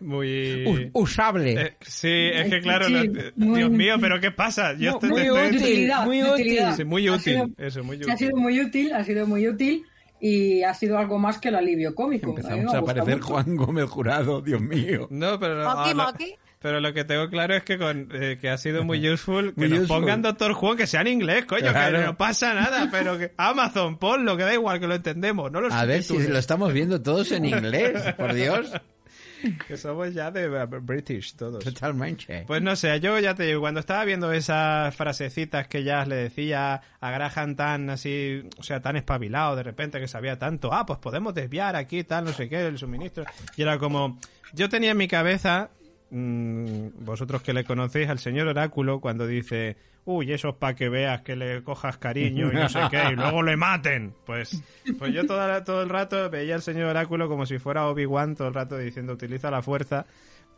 Muy... 0.00 0.90
U- 0.94 1.00
usable. 1.02 1.60
Eh, 1.60 1.72
sí, 1.80 2.08
es 2.32 2.48
que 2.48 2.60
claro, 2.60 2.86
Sí, 2.86 2.92
lo- 2.92 3.22
muy- 3.36 3.58
Dios 3.58 3.70
mío, 3.70 3.94
pero 4.00 4.20
¿qué 4.20 4.30
pasa? 4.30 4.74
Yo 4.74 4.92
estoy- 4.92 5.10
muy 5.10 5.22
estoy- 5.22 5.56
útil, 5.56 5.92
muy 6.04 6.18
de 6.22 6.30
útil. 6.30 6.58
Sí, 6.76 6.84
muy 6.84 7.08
Ha 7.08 7.12
útil, 7.14 7.32
sido- 7.32 7.48
eso, 7.58 7.84
muy 7.84 7.96
útil. 7.96 8.10
Ha 8.10 8.16
sido 8.16 8.36
muy 8.36 8.60
útil, 8.60 8.92
ha 8.94 9.04
sido 9.04 9.26
muy 9.26 9.48
útil 9.48 9.84
y 10.20 10.62
ha 10.62 10.72
sido 10.72 10.98
algo 10.98 11.18
más 11.18 11.38
que 11.38 11.48
el 11.48 11.56
alivio 11.56 11.94
cómico. 11.94 12.30
Empezamos 12.30 12.72
ha 12.72 12.76
a 12.76 12.80
aparecer 12.80 13.16
mucho. 13.16 13.26
Juan 13.28 13.56
Gómez 13.56 13.90
Jurado, 13.90 14.40
Dios 14.40 14.60
mío. 14.60 15.08
No, 15.10 15.38
pero 15.40 15.68
ah, 15.68 15.92
lo- 15.92 16.04
moki. 16.04 16.34
Pero 16.60 16.80
lo 16.80 16.92
que 16.94 17.04
tengo 17.04 17.28
claro 17.28 17.54
es 17.54 17.62
que 17.62 17.78
con 17.78 18.08
eh, 18.12 18.38
que 18.40 18.48
ha 18.48 18.58
sido 18.58 18.82
muy 18.82 18.98
useful 19.08 19.54
que 19.54 19.60
Muy 19.60 19.68
nos 19.68 19.78
useful. 19.80 20.00
pongan 20.00 20.22
Doctor 20.22 20.52
Who 20.52 20.74
que 20.76 20.86
sea 20.86 21.02
en 21.02 21.08
inglés, 21.08 21.44
coño, 21.44 21.70
Claro. 21.70 21.98
que 21.98 22.04
no 22.06 22.16
pasa 22.16 22.54
nada, 22.54 22.88
pero 22.90 23.18
que 23.18 23.32
Amazon, 23.36 23.98
ponlo, 23.98 24.36
que 24.36 24.42
da 24.44 24.54
igual 24.54 24.80
que 24.80 24.86
lo 24.86 24.94
entendemos, 24.94 25.52
no 25.52 25.60
lo 25.60 25.72
A 25.72 25.84
ver 25.84 26.02
si 26.02 26.26
lo 26.26 26.38
estamos 26.38 26.72
viendo 26.72 27.00
todos 27.02 27.30
en 27.32 27.44
inglés, 27.44 28.14
por 28.16 28.32
Dios. 28.34 28.72
que 29.68 29.76
somos 29.76 30.12
ya 30.14 30.30
de 30.30 30.44
eh, 30.46 30.66
British 30.80 31.36
todos. 31.36 31.62
Totalmente. 31.62 32.44
Pues 32.46 32.62
no 32.62 32.74
sé, 32.74 32.98
yo 33.00 33.18
ya 33.18 33.34
te 33.34 33.44
digo, 33.44 33.60
cuando 33.60 33.80
estaba 33.80 34.04
viendo 34.04 34.32
esas 34.32 34.94
frasecitas 34.96 35.68
que 35.68 35.84
ya 35.84 36.04
le 36.06 36.16
decía 36.16 36.80
a 37.00 37.10
Graham 37.10 37.54
tan 37.54 37.90
así, 37.90 38.42
o 38.58 38.62
sea, 38.62 38.80
tan 38.80 38.96
espabilado 38.96 39.54
de 39.56 39.62
repente 39.62 40.00
que 40.00 40.08
sabía 40.08 40.38
tanto, 40.38 40.72
ah, 40.72 40.86
pues 40.86 40.98
podemos 41.00 41.34
desviar 41.34 41.76
aquí, 41.76 42.02
tal, 42.02 42.24
no 42.24 42.32
sé 42.32 42.48
qué, 42.48 42.66
el 42.66 42.78
suministro. 42.78 43.24
Y 43.56 43.62
era 43.62 43.78
como, 43.78 44.18
yo 44.54 44.68
tenía 44.70 44.92
en 44.92 44.96
mi 44.96 45.06
cabeza 45.06 45.68
mm, 46.10 47.04
vosotros 47.04 47.42
que 47.42 47.52
le 47.52 47.64
conocéis 47.64 48.08
al 48.08 48.18
señor 48.18 48.48
Oráculo, 48.48 49.00
cuando 49.00 49.26
dice, 49.26 49.76
uy, 50.04 50.32
eso 50.32 50.50
es 50.50 50.54
para 50.54 50.74
que 50.74 50.88
veas 50.88 51.22
que 51.22 51.36
le 51.36 51.62
cojas 51.62 51.98
cariño 51.98 52.50
y 52.52 52.54
no 52.54 52.68
sé 52.68 52.80
qué, 52.90 53.02
y 53.12 53.16
luego 53.16 53.42
le 53.42 53.56
maten. 53.56 54.14
Pues, 54.24 54.62
pues 54.98 55.12
yo 55.12 55.26
toda, 55.26 55.64
todo 55.64 55.82
el 55.82 55.88
rato 55.88 56.30
veía 56.30 56.54
al 56.54 56.62
señor 56.62 56.90
Oráculo 56.90 57.28
como 57.28 57.44
si 57.44 57.58
fuera 57.58 57.86
Obi-Wan 57.88 58.36
todo 58.36 58.48
el 58.48 58.54
rato 58.54 58.78
diciendo, 58.78 59.12
utiliza 59.12 59.50
la 59.50 59.62
fuerza. 59.62 60.06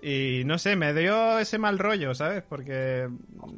Y 0.00 0.42
no 0.44 0.58
sé, 0.58 0.76
me 0.76 0.94
dio 0.94 1.38
ese 1.38 1.58
mal 1.58 1.78
rollo, 1.78 2.14
¿sabes? 2.14 2.44
Porque, 2.48 3.08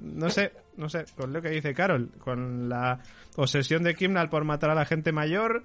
no 0.02 0.30
sé, 0.30 0.52
no 0.76 0.88
sé, 0.88 1.04
con 1.14 1.32
lo 1.32 1.42
que 1.42 1.50
dice 1.50 1.74
Carol, 1.74 2.10
con 2.18 2.68
la 2.68 3.00
obsesión 3.36 3.82
de 3.82 3.94
Kimnal 3.94 4.30
por 4.30 4.44
matar 4.44 4.70
a 4.70 4.74
la 4.74 4.86
gente 4.86 5.12
mayor, 5.12 5.64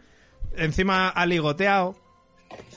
encima 0.58 1.08
ha 1.10 1.26
ligoteado. 1.26 1.96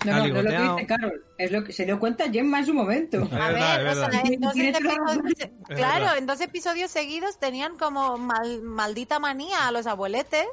No, 0.04 0.12
no, 0.12 0.18
no 0.18 0.24
es 0.26 0.32
lo 0.44 0.50
que 0.50 0.58
dice 0.74 0.86
Carol, 0.86 1.24
es 1.38 1.50
lo 1.52 1.64
que 1.64 1.72
se 1.72 1.84
dio 1.84 1.98
cuenta 1.98 2.30
Gemma 2.30 2.60
en 2.60 2.66
su 2.66 2.74
momento. 2.74 3.22
Es 3.22 3.32
A 3.32 3.48
verdad, 3.48 3.78
ver, 3.78 3.86
es 3.86 3.92
o 3.92 4.00
sea, 4.00 4.08
verdad. 4.08 4.22
en 4.32 4.40
dos 4.40 4.52
Tiene 4.52 4.72
toda 4.72 4.84
la 4.84 4.92
episodios, 4.92 5.38
razón. 5.38 5.58
claro, 5.76 6.00
verdad. 6.04 6.18
en 6.18 6.26
dos 6.26 6.40
episodios 6.40 6.90
seguidos 6.90 7.38
tenían 7.38 7.76
como 7.76 8.16
mal- 8.18 8.62
maldita 8.62 9.18
manía 9.18 9.66
a 9.68 9.72
los 9.72 9.86
abueletes 9.86 10.46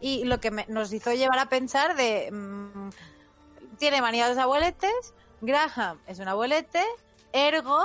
y 0.00 0.24
lo 0.24 0.40
que 0.40 0.50
me- 0.50 0.66
nos 0.68 0.92
hizo 0.92 1.12
llevar 1.12 1.38
a 1.38 1.48
pensar 1.48 1.96
de 1.96 2.30
mm, 2.32 2.90
tiene 3.78 4.00
manía 4.00 4.26
a 4.26 4.28
los 4.30 4.38
abueletes, 4.38 5.14
Graham 5.42 5.98
es 6.06 6.18
un 6.18 6.28
abuelete, 6.28 6.82
ergo 7.32 7.78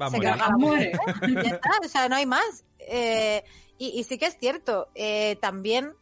Va 0.00 0.06
a 0.06 0.10
se 0.10 0.16
morir. 0.18 0.30
carga 0.30 0.48
la 0.48 0.56
Muere. 0.56 0.92
abuelete, 0.94 1.48
ya 1.48 1.54
está, 1.56 1.70
o 1.84 1.88
sea, 1.88 2.08
no 2.08 2.16
hay 2.16 2.26
más. 2.26 2.64
Eh, 2.78 3.42
y, 3.76 3.98
y 3.98 4.04
sí 4.04 4.18
que 4.18 4.26
es 4.26 4.36
cierto, 4.38 4.88
eh, 4.94 5.36
también 5.40 5.94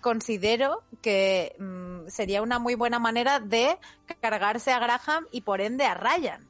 considero 0.00 0.82
que 1.02 1.54
mm, 1.58 2.08
sería 2.08 2.42
una 2.42 2.58
muy 2.58 2.74
buena 2.74 2.98
manera 2.98 3.40
de 3.40 3.76
cargarse 4.20 4.72
a 4.72 4.78
Graham 4.78 5.26
y 5.30 5.42
por 5.42 5.60
ende 5.60 5.84
a 5.84 5.94
Ryan. 5.94 6.46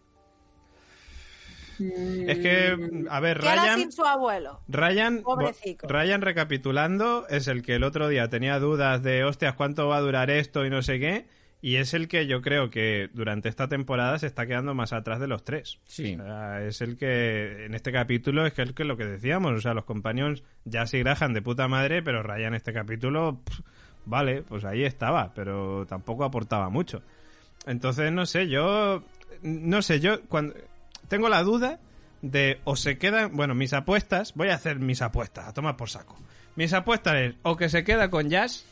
Es 1.81 2.39
que, 2.39 3.07
a 3.09 3.21
ver, 3.21 3.39
¿Qué 3.39 3.49
hará 3.49 3.63
Ryan... 3.63 3.79
sin 3.79 3.93
su 3.93 4.05
abuelo? 4.05 4.61
Ryan, 4.67 5.23
Pobrecico. 5.23 5.87
Ryan, 5.87 6.23
recapitulando, 6.23 7.27
es 7.29 7.47
el 7.47 7.63
que 7.63 7.77
el 7.77 7.85
otro 7.85 8.09
día 8.09 8.29
tenía 8.29 8.59
dudas 8.59 9.03
de, 9.03 9.25
hostias, 9.25 9.55
¿cuánto 9.55 9.87
va 9.87 9.99
a 9.99 10.01
durar 10.01 10.31
esto 10.31 10.67
y 10.67 10.71
no 10.71 10.83
sé 10.83 10.99
qué? 10.99 11.27
Y 11.61 11.77
es 11.77 11.93
el 11.93 12.07
que 12.07 12.27
yo 12.27 12.41
creo 12.41 12.71
que 12.71 13.11
durante 13.13 13.49
esta 13.49 13.69
temporada 13.69 14.19
se 14.19 14.29
está 14.29 14.47
quedando 14.47 14.75
más 14.75 14.93
atrás 14.93 15.19
de 15.19 15.27
los 15.27 15.43
tres. 15.45 15.79
Sí. 15.87 16.15
O 16.15 16.25
sea, 16.25 16.63
es 16.63 16.81
el 16.81 16.97
que, 16.97 17.65
en 17.65 17.75
este 17.75 17.91
capítulo, 17.91 18.47
es 18.47 18.53
que 18.53 18.63
es 18.63 18.79
lo 18.79 18.97
que 18.97 19.05
decíamos, 19.05 19.53
o 19.53 19.61
sea, 19.61 19.75
los 19.75 19.85
compañeros 19.85 20.45
ya 20.65 20.87
sí 20.87 21.01
grajan 21.01 21.35
de 21.35 21.43
puta 21.43 21.67
madre, 21.67 22.03
pero 22.03 22.23
Ryan 22.23 22.49
en 22.49 22.55
este 22.55 22.73
capítulo, 22.73 23.41
pff, 23.45 23.61
vale, 24.05 24.43
pues 24.43 24.65
ahí 24.65 24.85
estaba, 24.85 25.33
pero 25.35 25.85
tampoco 25.87 26.25
aportaba 26.25 26.69
mucho. 26.69 27.03
Entonces, 27.67 28.13
no 28.13 28.25
sé, 28.25 28.49
yo, 28.49 29.03
no 29.43 29.83
sé, 29.83 29.99
yo 29.99 30.23
cuando 30.23 30.55
tengo 31.09 31.29
la 31.29 31.43
duda 31.43 31.81
de 32.23 32.61
o 32.65 32.77
se 32.77 32.99
quedan, 32.99 33.37
bueno, 33.37 33.57
mis 33.57 33.73
apuestas, 33.73 34.33
voy 34.35 34.49
a 34.49 34.55
hacer 34.55 34.79
mis 34.79 35.03
apuestas, 35.03 35.49
a 35.49 35.53
tomar 35.53 35.77
por 35.77 35.91
saco. 35.91 36.17
Mis 36.55 36.73
apuestas 36.73 37.15
es 37.17 37.35
o 37.43 37.57
que 37.57 37.69
se 37.69 37.85
queda 37.85 38.11
con 38.11 38.31
Jazz 38.31 38.65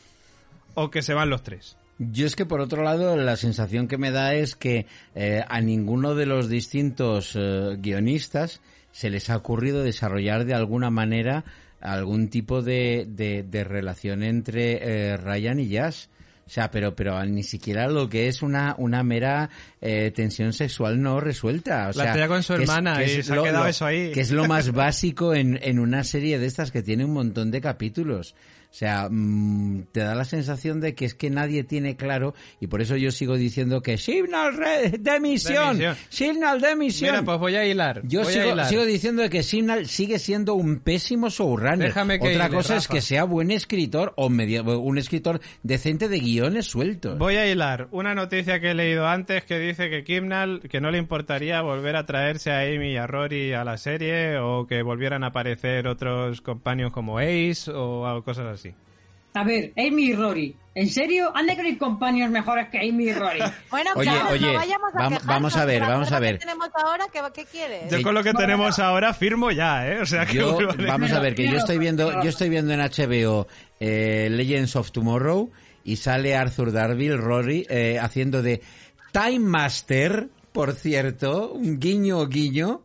o 0.73 0.89
que 0.89 1.01
se 1.01 1.13
van 1.13 1.29
los 1.29 1.43
tres. 1.43 1.77
Yo 1.99 2.27
es 2.27 2.35
que 2.35 2.45
por 2.45 2.61
otro 2.61 2.83
lado 2.83 3.17
la 3.17 3.35
sensación 3.37 3.87
que 3.87 3.97
me 3.97 4.11
da 4.11 4.35
es 4.35 4.55
que 4.55 4.85
eh, 5.15 5.43
a 5.47 5.61
ninguno 5.61 6.13
de 6.15 6.25
los 6.27 6.47
distintos 6.49 7.33
eh, 7.35 7.75
guionistas 7.79 8.61
se 8.91 9.09
les 9.09 9.29
ha 9.29 9.37
ocurrido 9.37 9.83
desarrollar 9.83 10.45
de 10.45 10.53
alguna 10.53 10.89
manera 10.89 11.43
algún 11.81 12.29
tipo 12.29 12.61
de, 12.61 13.05
de- 13.09 13.43
de 13.43 13.63
relación 13.63 14.23
entre 14.23 14.79
eh, 15.13 15.17
Ryan 15.17 15.59
y 15.59 15.67
Jazz. 15.69 16.09
O 16.45 16.49
sea, 16.49 16.71
pero, 16.71 16.95
pero 16.95 17.23
ni 17.25 17.43
siquiera 17.43 17.87
lo 17.89 18.07
que 18.07 18.27
es 18.29 18.41
una, 18.41 18.73
una 18.77 19.03
mera 19.03 19.49
eh, 19.81 20.11
tensión 20.15 20.53
sexual 20.53 21.01
no 21.01 21.19
resuelta. 21.19 21.89
O 21.93 21.97
La 21.97 22.13
tenía 22.13 22.27
con 22.29 22.41
su 22.41 22.53
es- 22.53 22.61
hermana 22.61 23.01
y 23.03 23.09
es 23.19 23.25
se 23.25 23.33
ha 23.33 23.43
quedado 23.43 23.67
eso 23.67 23.85
ahí. 23.85 24.11
Que 24.13 24.21
es 24.21 24.31
lo 24.31 24.45
más 24.45 24.71
básico 24.71 25.33
en, 25.33 25.59
en 25.61 25.77
una 25.77 26.03
serie 26.05 26.39
de 26.39 26.45
estas 26.45 26.71
que 26.71 26.81
tiene 26.81 27.03
un 27.05 27.11
montón 27.13 27.51
de 27.51 27.59
capítulos. 27.59 28.33
O 28.77 28.79
sea, 28.79 29.07
mm, 29.09 29.85
te 29.91 30.01
da 30.01 30.13
la 30.13 30.23
sensación 30.23 30.81
de 30.81 30.93
que 30.93 31.05
es 31.05 31.15
que 31.15 31.31
nadie 31.31 31.63
tiene 31.63 31.95
claro 31.95 32.35
y 32.59 32.67
por 32.67 32.79
eso 32.79 32.95
yo 32.95 33.09
sigo 33.09 33.35
diciendo 33.35 33.81
que 33.81 33.97
signal 33.97 34.55
de 34.99 35.19
misión, 35.19 35.79
signal 36.09 36.61
de 36.61 36.75
misión. 36.75 37.09
Mira, 37.09 37.23
pues 37.23 37.39
voy 37.39 37.55
a 37.55 37.65
hilar. 37.65 38.03
Yo 38.03 38.21
a 38.21 38.25
sigo, 38.25 38.51
hilar. 38.51 38.67
sigo 38.67 38.85
diciendo 38.85 39.27
que 39.31 39.41
Signal 39.41 39.87
sigue 39.87 40.19
siendo 40.19 40.53
un 40.53 40.77
pésimo 40.77 41.29
showrunner. 41.29 41.87
Déjame 41.87 42.19
que 42.19 42.27
Otra 42.27 42.45
hile, 42.49 42.55
cosa 42.55 42.75
es 42.75 42.87
que 42.87 43.01
sea 43.01 43.23
buen 43.23 43.49
escritor 43.49 44.13
o 44.15 44.29
medio, 44.29 44.63
un 44.79 44.99
escritor 44.99 45.41
decente 45.63 46.07
de 46.07 46.19
guiones 46.19 46.67
sueltos. 46.67 47.17
Voy 47.17 47.37
a 47.37 47.49
hilar 47.49 47.87
una 47.89 48.13
noticia 48.13 48.59
que 48.59 48.69
he 48.69 48.75
leído 48.75 49.07
antes 49.07 49.43
que 49.43 49.57
dice 49.57 49.89
que 49.89 50.03
Kimnal 50.03 50.61
que 50.69 50.81
no 50.81 50.91
le 50.91 50.99
importaría 50.99 51.63
volver 51.63 51.95
a 51.95 52.05
traerse 52.05 52.51
a 52.51 52.59
Amy 52.59 52.91
y 52.91 52.97
a 52.97 53.07
Rory 53.07 53.53
a 53.53 53.63
la 53.63 53.79
serie 53.79 54.37
o 54.37 54.67
que 54.67 54.83
volvieran 54.83 55.23
a 55.23 55.29
aparecer 55.29 55.87
otros 55.87 56.41
compañeros 56.41 56.93
como 56.93 57.17
Ace 57.17 57.71
o 57.73 58.21
cosas 58.23 58.45
así. 58.45 58.66
A 59.39 59.43
ver, 59.43 59.73
Amy 59.77 60.05
y 60.07 60.13
Rory. 60.13 60.55
¿En 60.75 60.89
serio? 60.89 61.31
¿Han 61.35 61.47
de 61.47 61.55
que 61.55 61.63
no 61.63 61.67
hay 61.69 61.75
compañeros 61.77 62.29
mejores 62.29 62.69
que 62.69 62.77
Amy 62.87 63.05
y 63.05 63.13
Rory? 63.13 63.39
Bueno, 63.71 63.89
Oye, 63.95 64.11
claro, 64.11 64.29
oye, 64.31 64.47
no 64.47 64.53
vayamos 64.59 64.89
a 64.93 64.97
vam- 64.97 65.09
quejarnos 65.09 65.25
vamos 65.25 65.55
a 65.57 65.65
ver, 65.65 65.81
vamos 65.81 66.11
a 66.11 66.19
ver. 66.19 66.33
que 66.37 66.45
tenemos 66.45 66.69
ahora, 66.75 67.05
¿qué, 67.11 67.19
qué 67.33 67.45
quieres? 67.45 67.91
Yo 67.91 68.01
con 68.03 68.13
lo 68.13 68.23
que 68.23 68.33
tenemos 68.33 68.77
ahora 68.79 69.13
firmo 69.15 69.49
ya, 69.51 69.87
¿eh? 69.87 69.99
O 70.01 70.05
sea 70.05 70.25
que 70.27 70.35
Yo, 70.35 70.59
vamos 70.87 71.11
a 71.11 71.19
ver, 71.19 71.33
que 71.33 71.47
yo 71.49 71.57
estoy 71.57 71.79
viendo, 71.79 72.21
yo 72.21 72.29
estoy 72.29 72.49
viendo 72.49 72.73
en 72.73 72.79
HBO 72.81 73.47
eh, 73.79 74.27
Legends 74.29 74.75
of 74.75 74.91
Tomorrow 74.91 75.49
y 75.83 75.95
sale 75.95 76.35
Arthur 76.35 76.71
Darville, 76.71 77.17
Rory, 77.17 77.65
eh, 77.69 77.97
haciendo 77.99 78.41
de 78.43 78.61
Time 79.11 79.39
Master, 79.39 80.27
por 80.51 80.73
cierto, 80.73 81.53
un 81.53 81.79
guiño 81.79 82.27
guiño. 82.27 82.83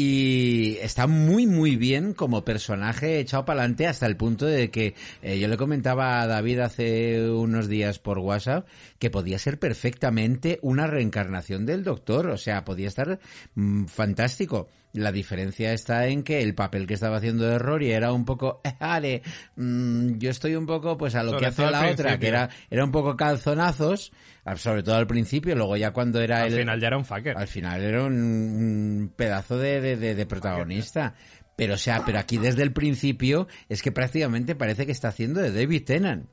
Y 0.00 0.78
está 0.80 1.08
muy, 1.08 1.48
muy 1.48 1.74
bien 1.74 2.14
como 2.14 2.44
personaje 2.44 3.18
echado 3.18 3.44
para 3.44 3.62
adelante 3.62 3.88
hasta 3.88 4.06
el 4.06 4.16
punto 4.16 4.46
de 4.46 4.70
que 4.70 4.94
eh, 5.22 5.40
yo 5.40 5.48
le 5.48 5.56
comentaba 5.56 6.20
a 6.20 6.28
David 6.28 6.60
hace 6.60 7.28
unos 7.28 7.66
días 7.66 7.98
por 7.98 8.20
WhatsApp 8.20 8.68
que 9.00 9.10
podía 9.10 9.40
ser 9.40 9.58
perfectamente 9.58 10.60
una 10.62 10.86
reencarnación 10.86 11.66
del 11.66 11.82
Doctor. 11.82 12.28
O 12.28 12.36
sea, 12.36 12.64
podía 12.64 12.86
estar 12.86 13.18
mm, 13.56 13.86
fantástico. 13.86 14.68
La 14.98 15.12
diferencia 15.12 15.72
está 15.72 16.06
en 16.06 16.22
que 16.22 16.42
el 16.42 16.54
papel 16.54 16.86
que 16.86 16.94
estaba 16.94 17.18
haciendo 17.18 17.44
de 17.44 17.58
Rory 17.58 17.92
era 17.92 18.12
un 18.12 18.24
poco, 18.24 18.60
vale, 18.80 19.22
mm, 19.56 20.18
yo 20.18 20.30
estoy 20.30 20.54
un 20.56 20.66
poco 20.66 20.96
pues 20.98 21.14
a 21.14 21.22
lo 21.22 21.30
Sobre 21.30 21.40
que 21.40 21.46
hace 21.46 21.64
al 21.64 21.72
la 21.72 21.78
otra, 21.80 21.92
principio. 21.94 22.18
que 22.20 22.26
era, 22.28 22.50
era 22.70 22.84
un 22.84 22.90
poco 22.92 23.16
calzonazos, 23.16 24.12
ah, 24.44 24.56
sobre 24.56 24.82
todo 24.82 24.96
al 24.96 25.06
principio, 25.06 25.54
luego 25.54 25.76
ya 25.76 25.92
cuando 25.92 26.20
era 26.20 26.42
Al 26.42 26.52
el... 26.52 26.60
final 26.60 26.80
ya 26.80 26.86
era 26.88 26.98
un 26.98 27.04
fucker. 27.04 27.36
Al 27.38 27.48
final 27.48 27.82
era 27.82 28.04
un, 28.04 28.12
un 28.12 29.12
pedazo 29.16 29.56
de, 29.58 29.80
de- 29.80 29.96
de- 29.96 30.14
de 30.14 30.26
protagonista. 30.26 31.14
Pero, 31.56 31.74
o 31.74 31.78
sea, 31.78 32.04
pero 32.04 32.18
aquí 32.20 32.38
desde 32.38 32.62
el 32.62 32.72
principio 32.72 33.48
es 33.68 33.82
que 33.82 33.90
prácticamente 33.92 34.54
parece 34.54 34.86
que 34.86 34.92
está 34.92 35.08
haciendo 35.08 35.40
de 35.40 35.50
David 35.52 35.84
Tennant. 35.84 36.28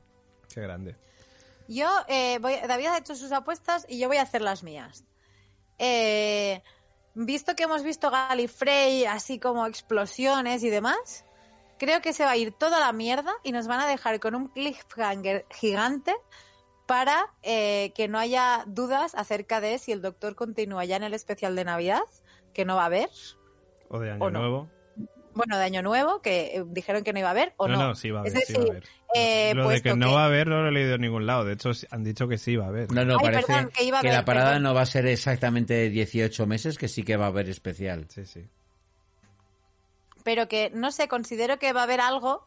Qué 0.54 0.60
grande. 0.60 0.94
Yo, 1.68 1.88
eh, 2.08 2.38
voy, 2.40 2.54
David 2.68 2.86
ha 2.86 2.98
hecho 2.98 3.16
sus 3.16 3.32
apuestas 3.32 3.86
y 3.88 3.98
yo 3.98 4.06
voy 4.06 4.18
a 4.18 4.22
hacer 4.22 4.40
las 4.40 4.62
mías. 4.62 5.04
Eh, 5.78 6.62
visto 7.16 7.56
que 7.56 7.64
hemos 7.64 7.82
visto 7.82 8.10
Galifrey, 8.10 9.06
así 9.06 9.38
como 9.38 9.66
explosiones 9.66 10.62
y 10.62 10.70
demás, 10.70 11.24
creo 11.78 12.02
que 12.02 12.12
se 12.12 12.24
va 12.24 12.32
a 12.32 12.36
ir 12.36 12.52
toda 12.52 12.78
la 12.78 12.92
mierda 12.92 13.32
y 13.42 13.52
nos 13.52 13.66
van 13.66 13.80
a 13.80 13.86
dejar 13.86 14.20
con 14.20 14.34
un 14.34 14.48
cliffhanger 14.48 15.46
gigante 15.50 16.14
para 16.86 17.32
eh, 17.42 17.92
que 17.94 18.06
no 18.06 18.18
haya 18.18 18.64
dudas 18.66 19.14
acerca 19.14 19.60
de 19.60 19.78
si 19.78 19.92
el 19.92 20.02
doctor 20.02 20.36
continúa 20.36 20.84
ya 20.84 20.96
en 20.96 21.02
el 21.02 21.14
especial 21.14 21.56
de 21.56 21.64
Navidad, 21.64 22.02
que 22.52 22.64
no 22.64 22.76
va 22.76 22.82
a 22.82 22.86
haber, 22.86 23.10
O 23.88 23.98
de 23.98 24.12
Año 24.12 24.24
¿O 24.24 24.30
no? 24.30 24.40
Nuevo. 24.40 24.75
Bueno, 25.36 25.56
de 25.58 25.64
Año 25.64 25.82
Nuevo, 25.82 26.20
que 26.22 26.56
eh, 26.56 26.64
dijeron 26.66 27.04
que 27.04 27.12
no 27.12 27.20
iba 27.20 27.28
a 27.28 27.30
haber, 27.30 27.54
o 27.58 27.68
no, 27.68 27.76
no. 27.76 27.88
no, 27.88 27.94
sí 27.94 28.10
va 28.10 28.18
a 28.18 28.22
haber. 28.22 28.36
es 28.36 28.46
sí 28.46 28.54
va 28.54 28.58
a 28.58 28.62
decir, 28.64 28.70
haber. 28.72 28.88
eh, 29.14 29.52
lo 29.54 29.62
de 29.62 29.68
puesto 29.68 29.90
que 29.90 29.96
no 29.96 30.08
que- 30.08 30.14
va 30.14 30.22
a 30.22 30.26
haber 30.26 30.48
no 30.48 30.62
lo 30.62 30.68
he 30.68 30.72
leído 30.72 30.94
en 30.96 31.00
ningún 31.02 31.26
lado. 31.26 31.44
De 31.44 31.52
hecho, 31.52 31.70
han 31.90 32.02
dicho 32.02 32.26
que 32.26 32.38
sí 32.38 32.56
va 32.56 32.64
a 32.64 32.68
haber. 32.68 32.90
No, 32.90 33.04
no, 33.04 33.18
Ay, 33.20 33.24
parece 33.26 33.46
perdón, 33.46 33.70
que 33.72 33.84
iba 33.84 33.98
a 33.98 34.02
que 34.02 34.08
haber, 34.08 34.18
la 34.20 34.24
parada 34.24 34.46
perdón. 34.48 34.62
no 34.64 34.74
va 34.74 34.80
a 34.82 34.86
ser 34.86 35.06
exactamente 35.06 35.88
18 35.90 36.46
meses, 36.46 36.78
que 36.78 36.88
sí 36.88 37.02
que 37.04 37.16
va 37.16 37.26
a 37.26 37.28
haber 37.28 37.48
especial. 37.48 38.06
Sí, 38.08 38.26
sí. 38.26 38.44
pero 40.24 40.48
que 40.48 40.70
no 40.74 40.90
sé, 40.90 41.06
considero 41.08 41.58
que 41.58 41.72
va 41.72 41.80
a 41.80 41.84
haber 41.84 42.00
algo 42.00 42.46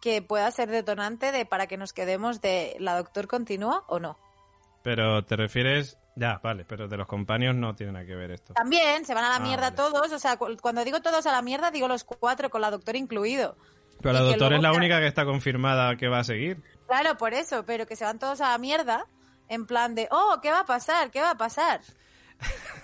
que 0.00 0.22
pueda 0.22 0.50
ser 0.50 0.70
detonante 0.70 1.32
de 1.32 1.44
para 1.44 1.66
que 1.66 1.76
nos 1.76 1.92
quedemos 1.92 2.40
de 2.40 2.76
la 2.78 2.96
doctor 2.96 3.26
continúa 3.26 3.84
o 3.88 3.98
no. 3.98 4.16
Pero 4.82 5.24
te 5.24 5.36
refieres... 5.36 5.96
Ya, 6.16 6.40
vale, 6.42 6.64
pero 6.64 6.88
de 6.88 6.96
los 6.96 7.06
compañeros 7.06 7.54
no 7.54 7.76
tiene 7.76 7.92
nada 7.92 8.04
que 8.04 8.16
ver 8.16 8.32
esto. 8.32 8.52
También 8.54 9.04
se 9.04 9.14
van 9.14 9.22
a 9.24 9.28
la 9.28 9.36
Ah, 9.36 9.40
mierda 9.40 9.70
vale. 9.70 9.76
todos, 9.76 10.10
o 10.12 10.18
sea, 10.18 10.36
cu- 10.36 10.56
cuando 10.60 10.84
digo 10.84 11.00
todos 11.00 11.24
a 11.26 11.30
la 11.32 11.42
mierda 11.42 11.70
digo 11.70 11.86
los 11.86 12.02
cuatro 12.02 12.50
con 12.50 12.60
la 12.60 12.72
doctor 12.72 12.96
incluido. 12.96 13.56
Pero 14.02 14.14
la 14.14 14.20
y 14.22 14.24
doctora 14.30 14.56
es 14.56 14.62
la 14.62 14.72
única 14.72 14.98
que 14.98 15.06
está 15.06 15.24
confirmada 15.24 15.94
que 15.96 16.08
va 16.08 16.18
a 16.18 16.24
seguir. 16.24 16.60
Claro, 16.88 17.16
por 17.18 17.34
eso, 17.34 17.64
pero 17.64 17.86
que 17.86 17.94
se 17.94 18.04
van 18.04 18.18
todos 18.18 18.40
a 18.40 18.48
la 18.50 18.58
mierda 18.58 19.06
en 19.48 19.64
plan 19.66 19.94
de, 19.94 20.08
oh, 20.10 20.40
¿qué 20.42 20.50
va 20.50 20.60
a 20.60 20.66
pasar? 20.66 21.12
¿Qué 21.12 21.20
va 21.20 21.30
a 21.30 21.36
pasar? 21.36 21.82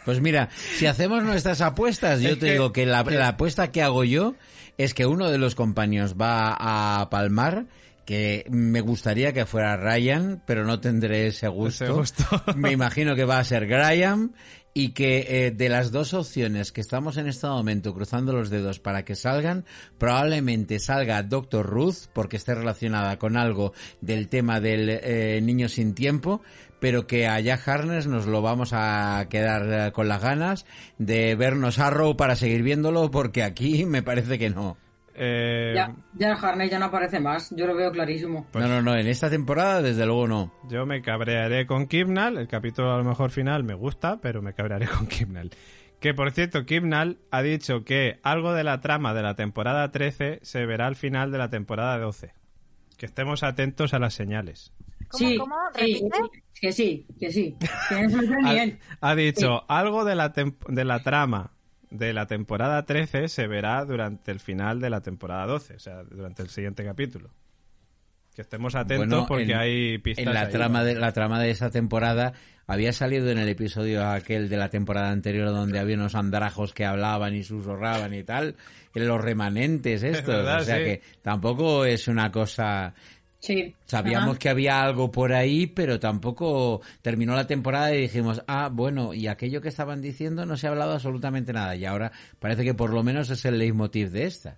Pues 0.05 0.21
mira, 0.21 0.49
si 0.77 0.87
hacemos 0.87 1.23
nuestras 1.23 1.61
apuestas, 1.61 2.21
yo 2.21 2.35
te 2.39 2.47
que- 2.47 2.53
digo 2.53 2.73
que 2.73 2.87
la, 2.87 3.03
la 3.03 3.29
apuesta 3.29 3.73
que 3.73 3.83
hago 3.83 4.05
yo 4.05 4.35
es 4.79 4.95
que 4.95 5.07
uno 5.07 5.31
de 5.31 5.39
los 5.39 5.55
compañeros 5.55 6.15
va 6.15 6.57
a 7.01 7.09
palmar, 7.11 7.67
que 8.05 8.47
me 8.51 8.81
gustaría 8.81 9.33
que 9.33 9.47
fuera 9.47 9.77
Ryan, 9.77 10.43
pero 10.47 10.65
no 10.65 10.81
tendré 10.81 11.29
ese 11.29 11.49
gusto. 11.49 11.85
Ese 11.85 11.93
gusto. 11.93 12.25
Me 12.57 12.73
imagino 12.73 13.15
que 13.15 13.25
va 13.25 13.39
a 13.39 13.45
ser 13.45 13.67
Graham 13.67 14.33
y 14.75 14.89
que 14.91 15.47
eh, 15.47 15.51
de 15.53 15.69
las 15.69 15.93
dos 15.93 16.13
opciones 16.15 16.73
que 16.73 16.81
estamos 16.81 17.17
en 17.17 17.29
este 17.29 17.47
momento 17.47 17.95
cruzando 17.95 18.33
los 18.33 18.51
dedos 18.51 18.81
para 18.81 19.05
que 19.05 19.15
salgan, 19.15 19.65
probablemente 19.99 20.81
salga 20.81 21.23
Doctor 21.23 21.65
Ruth 21.65 22.09
porque 22.13 22.37
esté 22.37 22.55
relacionada 22.55 23.17
con 23.19 23.37
algo 23.37 23.73
del 24.01 24.29
tema 24.29 24.61
del 24.61 24.89
eh, 24.91 25.41
niño 25.41 25.69
sin 25.69 25.95
tiempo, 25.95 26.43
pero 26.81 27.07
que 27.07 27.29
a 27.29 27.39
Jack 27.39 27.67
Harness 27.69 28.09
nos 28.09 28.27
lo 28.27 28.43
vamos 28.43 28.71
a 28.73 29.25
quedar 29.31 29.89
eh, 29.89 29.93
con 29.93 30.09
las 30.09 30.21
ganas 30.21 30.67
de 30.99 31.37
vernos 31.37 31.79
Arrow 31.79 32.17
para 32.17 32.35
seguir 32.35 32.65
viéndolo 32.65 33.13
porque 33.13 33.45
aquí 33.45 33.87
me 33.87 34.03
parece 34.03 34.39
que 34.41 34.51
no. 34.51 34.77
Eh, 35.15 35.73
Ya, 35.75 35.95
ya 36.15 36.33
Harney 36.35 36.69
ya 36.69 36.79
no 36.79 36.87
aparece 36.87 37.21
más, 37.21 37.55
yo 37.57 37.67
lo 37.67 37.75
veo 37.75 37.91
clarísimo. 37.93 38.47
Pues- 38.51 38.65
no, 38.65 38.71
no, 38.71 38.83
no, 38.83 38.97
en 38.97 39.07
esta 39.07 39.31
temporada 39.31 39.81
desde 39.83 40.05
luego 40.07 40.27
no. 40.27 40.53
Yo 40.69 40.87
me 40.87 41.03
cabrearé 41.03 41.67
con 41.67 41.87
Kimnal. 41.87 42.37
El 42.39 42.49
capítulo 42.49 42.93
a 42.93 42.99
lo 42.99 43.05
mejor 43.05 43.31
final 43.31 43.63
me 43.65 43.75
gusta, 43.75 44.21
pero 44.21 44.43
me 44.43 44.55
cabrearé 44.55 44.87
con 44.99 45.07
Kimnal. 45.07 45.51
Que 46.01 46.13
por 46.13 46.33
cierto, 46.33 46.67
Kimnal 46.67 47.19
ha 47.31 47.43
dicho 47.43 47.85
que 47.85 48.19
algo 48.23 48.53
de 48.53 48.65
la 48.65 48.81
trama 48.81 49.15
de 49.15 49.23
la 49.23 49.37
temporada 49.37 49.91
13 49.91 50.41
se 50.43 50.67
verá 50.67 50.87
al 50.87 50.97
final 50.97 51.31
de 51.33 51.39
la 51.39 51.49
temporada 51.49 51.99
12. 51.99 52.33
Que 52.99 53.07
estemos 53.07 53.43
atentos 53.43 53.95
a 53.95 53.99
las 53.99 54.13
señales. 54.15 54.73
¿Cómo, 55.09 55.29
sí, 55.29 55.39
cómo? 55.39 55.55
sí, 55.75 56.09
que 56.61 56.73
sí, 56.73 57.07
que 57.21 57.31
sí. 57.33 57.57
Que 57.89 58.03
no 58.09 58.19
Ha, 59.01 59.11
ha 59.11 59.15
dicho 59.15 59.65
algo 59.69 60.05
de 60.05 60.15
la, 60.15 60.31
de 60.31 60.85
la 60.85 61.03
trama 61.03 61.53
de 61.97 62.13
la 62.13 62.27
temporada 62.27 62.85
13 62.85 63.29
se 63.29 63.47
verá 63.47 63.85
durante 63.85 64.31
el 64.33 64.41
final 64.41 64.81
de 64.81 64.91
la 64.91 65.01
temporada 65.01 65.47
12, 65.47 65.75
o 65.75 65.79
sea, 65.79 66.03
durante 66.03 66.43
el 66.43 66.49
siguiente 66.49 66.85
capítulo. 66.85 67.31
Que 68.35 68.43
estemos 68.43 68.75
atentos 68.75 69.07
Bueno, 69.09 69.27
porque 69.29 69.45
en- 69.45 69.55
hay 69.55 69.99
pistas. 69.99 70.27
En 70.27 70.35
la 70.35 70.41
ahí, 70.43 70.51
trama 70.53 70.81
¿no? 70.81 70.85
de 70.87 70.95
la 70.97 71.13
trama 71.13 71.41
de 71.41 71.51
esa 71.51 71.71
temporada 71.71 72.33
había 72.67 72.93
salido 72.93 73.31
en 73.31 73.39
el 73.39 73.49
episodio 73.49 74.05
aquel 74.09 74.49
de 74.49 74.57
la 74.57 74.71
temporada 74.71 75.11
anterior 75.11 75.49
donde 75.51 75.79
había 75.79 75.95
unos 75.97 76.15
andrajos 76.17 76.73
que 76.75 76.85
hablaban 76.85 77.35
y 77.35 77.45
susurraban 77.45 78.13
y 78.13 78.25
tal, 78.25 78.57
en 78.95 79.07
los 79.07 79.21
remanentes 79.21 80.03
estos, 80.03 80.27
verdad, 80.35 80.63
o 80.63 80.65
sea 80.65 80.79
sí. 80.79 80.83
que 80.85 81.03
tampoco 81.23 81.85
es 81.85 82.09
una 82.09 82.33
cosa 82.33 82.93
Sí. 83.45 83.75
Sabíamos 83.85 84.31
Ajá. 84.31 84.39
que 84.39 84.49
había 84.49 84.83
algo 84.83 85.11
por 85.11 85.35
ahí, 85.35 85.67
pero 85.67 86.01
tampoco 86.01 86.81
terminó 87.03 87.35
la 87.35 87.47
temporada 87.47 87.95
y 87.95 88.01
dijimos, 88.01 88.43
ah, 88.47 88.71
bueno, 88.73 89.13
y 89.13 89.27
aquello 89.27 89.61
que 89.61 89.69
estaban 89.69 90.01
diciendo 90.01 90.47
no 90.47 90.57
se 90.57 90.67
ha 90.67 90.71
hablado 90.71 90.95
absolutamente 90.95 91.53
nada. 91.53 91.77
Y 91.77 91.85
ahora 91.85 92.11
parece 92.39 92.65
que 92.65 92.73
por 92.73 92.91
lo 92.91 93.03
menos 93.03 93.29
es 93.29 93.45
el 93.45 93.59
leitmotiv 93.59 94.11
de 94.13 94.25
esta. 94.25 94.57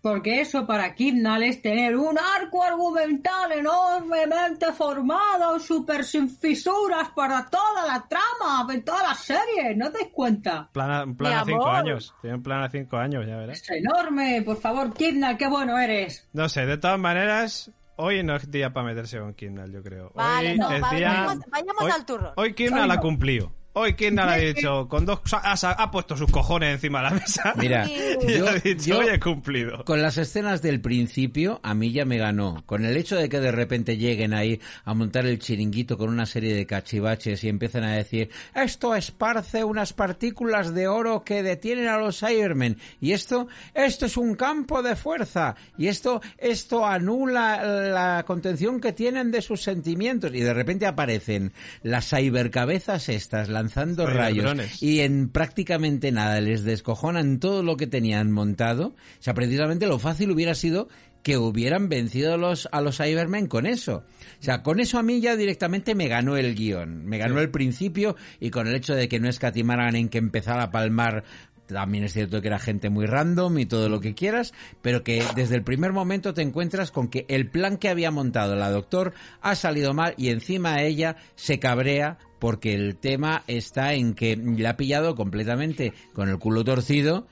Porque 0.00 0.40
eso 0.40 0.66
para 0.66 0.94
Kidnal 0.94 1.42
es 1.42 1.60
tener 1.60 1.96
un 1.96 2.16
arco 2.16 2.62
argumental 2.62 3.52
enormemente 3.52 4.72
formado, 4.72 5.58
súper 5.58 6.04
sin 6.04 6.30
fisuras 6.30 7.08
para 7.14 7.44
toda 7.50 7.84
la 7.86 8.06
trama, 8.08 8.72
de 8.72 8.80
toda 8.82 9.02
la 9.02 9.14
serie, 9.14 9.74
¿no 9.76 9.90
te 9.90 9.98
das 9.98 10.08
cuenta? 10.12 10.70
Plan, 10.72 11.08
un 11.10 11.16
plan 11.16 11.32
Mi 11.32 11.38
a 11.40 11.44
5 11.44 11.62
amor. 11.62 11.76
años. 11.76 12.14
Tiene 12.22 12.36
un 12.36 12.42
plan 12.42 12.62
a 12.62 12.70
5 12.70 12.96
años, 12.96 13.26
ya 13.26 13.36
verás. 13.36 13.60
Es 13.60 13.70
enorme, 13.70 14.40
por 14.42 14.56
favor, 14.60 14.94
Kidnal, 14.94 15.36
qué 15.36 15.48
bueno 15.48 15.76
eres. 15.78 16.26
No 16.32 16.48
sé, 16.48 16.64
de 16.66 16.78
todas 16.78 16.98
maneras, 17.00 17.70
hoy 17.96 18.22
no 18.22 18.36
es 18.36 18.50
día 18.50 18.72
para 18.72 18.86
meterse 18.86 19.18
con 19.18 19.34
Kindle, 19.34 19.70
yo 19.72 19.82
creo. 19.82 20.10
Vale, 20.14 20.52
hoy 20.52 20.58
no, 20.58 20.70
es 20.70 20.80
vale, 20.80 20.96
día... 20.98 21.08
vayamos- 21.08 21.44
vayamos 21.50 21.82
hoy, 21.84 21.90
al 21.90 22.06
turrón. 22.06 22.32
Hoy 22.36 22.54
Kindle 22.54 22.92
ha 22.92 23.00
cumplido. 23.00 23.52
Hoy 23.76 23.94
Kindle 23.94 24.22
ha 24.30 24.36
dicho, 24.36 24.88
con 24.88 25.04
dos... 25.04 25.20
Ha, 25.32 25.52
ha 25.52 25.90
puesto 25.90 26.16
sus 26.16 26.30
cojones 26.30 26.74
encima 26.74 27.02
de 27.02 27.04
la 27.04 27.10
mesa. 27.10 27.54
Mira, 27.58 27.86
y 28.28 28.38
yo, 28.38 28.48
ha 28.48 28.54
dicho, 28.54 28.84
yo 28.86 28.98
hoy 29.00 29.08
he 29.08 29.18
cumplido. 29.18 29.84
con 29.84 30.00
las 30.00 30.16
escenas 30.16 30.62
del 30.62 30.80
principio 30.80 31.58
a 31.64 31.74
mí 31.74 31.90
ya 31.92 32.04
me 32.04 32.16
ganó. 32.16 32.62
Con 32.66 32.84
el 32.84 32.96
hecho 32.96 33.16
de 33.16 33.28
que 33.28 33.40
de 33.40 33.50
repente 33.50 33.96
lleguen 33.96 34.32
ahí 34.32 34.60
a 34.84 34.94
montar 34.94 35.26
el 35.26 35.40
chiringuito 35.40 35.98
con 35.98 36.08
una 36.08 36.24
serie 36.24 36.54
de 36.54 36.66
cachivaches 36.66 37.42
y 37.42 37.48
empiecen 37.48 37.82
a 37.82 37.96
decir 37.96 38.30
esto 38.54 38.94
esparce 38.94 39.64
unas 39.64 39.92
partículas 39.92 40.72
de 40.72 40.86
oro 40.86 41.24
que 41.24 41.42
detienen 41.42 41.88
a 41.88 41.98
los 41.98 42.20
Cybermen 42.20 42.78
y 43.00 43.12
esto 43.12 43.48
esto 43.74 44.06
es 44.06 44.16
un 44.16 44.36
campo 44.36 44.82
de 44.82 44.94
fuerza 44.94 45.56
y 45.76 45.88
esto 45.88 46.20
esto 46.38 46.86
anula 46.86 47.64
la 47.64 48.24
contención 48.24 48.80
que 48.80 48.92
tienen 48.92 49.30
de 49.32 49.42
sus 49.42 49.62
sentimientos 49.62 50.32
y 50.32 50.40
de 50.40 50.54
repente 50.54 50.86
aparecen 50.86 51.52
las 51.82 52.08
cybercabezas 52.08 53.08
estas 53.08 53.48
lanzando 53.64 54.06
rayos 54.06 54.82
y 54.82 55.00
en 55.00 55.30
prácticamente 55.30 56.12
nada 56.12 56.40
les 56.40 56.64
descojonan 56.64 57.40
todo 57.40 57.62
lo 57.62 57.76
que 57.76 57.86
tenían 57.86 58.30
montado. 58.30 58.88
O 58.88 59.22
sea, 59.22 59.32
precisamente 59.32 59.86
lo 59.86 59.98
fácil 59.98 60.30
hubiera 60.30 60.54
sido 60.54 60.88
que 61.22 61.38
hubieran 61.38 61.88
vencido 61.88 62.34
a 62.34 62.36
los, 62.36 62.68
a 62.70 62.82
los 62.82 62.98
Cybermen 62.98 63.46
con 63.46 63.64
eso. 63.64 64.04
O 64.40 64.42
sea, 64.42 64.62
con 64.62 64.80
eso 64.80 64.98
a 64.98 65.02
mí 65.02 65.22
ya 65.22 65.36
directamente 65.36 65.94
me 65.94 66.08
ganó 66.08 66.36
el 66.36 66.54
guion. 66.54 67.06
Me 67.06 67.16
ganó 67.16 67.40
el 67.40 67.50
principio 67.50 68.16
y 68.38 68.50
con 68.50 68.66
el 68.66 68.74
hecho 68.74 68.94
de 68.94 69.08
que 69.08 69.20
no 69.20 69.30
escatimaran 69.30 69.96
en 69.96 70.10
que 70.10 70.18
empezara 70.18 70.64
a 70.64 70.70
palmar 70.70 71.24
también 71.66 72.04
es 72.04 72.12
cierto 72.12 72.40
que 72.40 72.48
era 72.48 72.58
gente 72.58 72.90
muy 72.90 73.06
random 73.06 73.58
y 73.58 73.66
todo 73.66 73.88
lo 73.88 74.00
que 74.00 74.14
quieras, 74.14 74.52
pero 74.82 75.02
que 75.02 75.24
desde 75.34 75.56
el 75.56 75.64
primer 75.64 75.92
momento 75.92 76.34
te 76.34 76.42
encuentras 76.42 76.90
con 76.90 77.08
que 77.08 77.24
el 77.28 77.48
plan 77.48 77.78
que 77.78 77.88
había 77.88 78.10
montado 78.10 78.54
la 78.54 78.70
doctor 78.70 79.14
ha 79.40 79.54
salido 79.54 79.94
mal 79.94 80.14
y 80.16 80.28
encima 80.28 80.82
ella 80.82 81.16
se 81.36 81.58
cabrea 81.58 82.18
porque 82.44 82.74
el 82.74 82.96
tema 82.96 83.42
está 83.46 83.94
en 83.94 84.12
que 84.12 84.36
le 84.36 84.68
ha 84.68 84.76
pillado 84.76 85.14
completamente 85.14 85.94
con 86.12 86.28
el 86.28 86.38
culo 86.38 86.62
torcido 86.62 87.26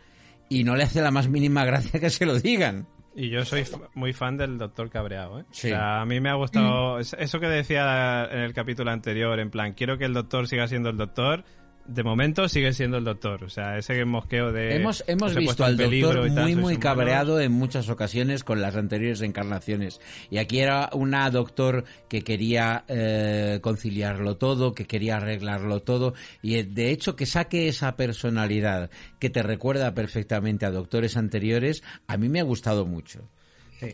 y 0.49 0.65
no 0.65 0.75
le 0.75 0.85
hace 0.85 1.03
la 1.03 1.11
más 1.11 1.29
mínima 1.29 1.67
gracia 1.67 2.01
que 2.01 2.09
se 2.09 2.25
lo 2.25 2.39
digan. 2.41 2.87
Y 3.15 3.29
yo 3.29 3.45
soy 3.45 3.63
muy 3.95 4.15
fan 4.15 4.39
del 4.39 4.57
Doctor 4.57 4.89
Cabreado, 4.89 5.41
¿eh? 5.41 5.45
Sí. 5.51 5.67
O 5.67 5.71
sea, 5.73 6.01
a 6.01 6.07
mí 6.07 6.19
me 6.19 6.31
ha 6.31 6.35
gustado 6.35 6.99
es- 6.99 7.15
eso 7.19 7.41
que 7.41 7.47
decía 7.47 8.25
en 8.33 8.39
el 8.39 8.55
capítulo 8.55 8.91
anterior, 8.91 9.39
en 9.39 9.51
plan, 9.51 9.75
quiero 9.75 9.99
que 9.99 10.07
el 10.07 10.15
Doctor 10.15 10.49
siga 10.49 10.67
siendo 10.67 10.89
el 10.89 10.97
Doctor. 10.97 11.45
De 11.85 12.03
momento 12.05 12.49
sigue 12.49 12.73
siendo 12.73 12.99
el 12.99 13.05
Doctor. 13.05 13.43
O 13.45 13.49
sea, 13.51 13.77
ese 13.77 14.05
mosqueo 14.05 14.53
de... 14.53 14.77
hemos 14.77 15.03
hemos 15.09 15.33
os 15.33 15.37
he 15.37 15.41
visto 15.41 15.65
al 15.65 15.77
doctor 15.77 16.31
muy 16.31 16.55
muy 16.55 16.77
cabreado 16.77 17.41
en 17.41 17.51
muchas 17.53 17.89
ocasiones 17.89 18.45
con 18.45 18.63
las 18.63 18.77
anteriores 18.77 19.21
encarnaciones 19.21 20.01
y 20.31 20.39
aquí 20.39 20.61
era 20.61 20.91
una 20.93 21.29
doctor 21.31 21.85
que 22.09 22.23
quería 22.23 22.85
eh, 22.89 23.59
conciliarlo 23.63 24.37
todo 24.37 24.75
que 24.75 24.87
quería 24.87 25.17
arreglarlo 25.17 25.81
todo 25.81 26.15
y 26.41 26.55
eh, 26.55 26.65
de 26.65 26.91
hecho 26.91 27.17
que 27.17 27.27
saque 27.27 27.67
esa 27.69 27.97
personalidad 27.97 28.89
que 29.19 29.29
te 29.31 29.43
recuerda 29.43 29.93
perfectamente 29.93 30.65
a 30.67 30.71
doctores 30.71 31.17
anteriores 31.17 31.83
a 32.07 32.17
mí 32.17 32.29
me 32.29 32.41
ha 32.41 32.45
gustado 32.45 32.87
mucho 32.87 33.29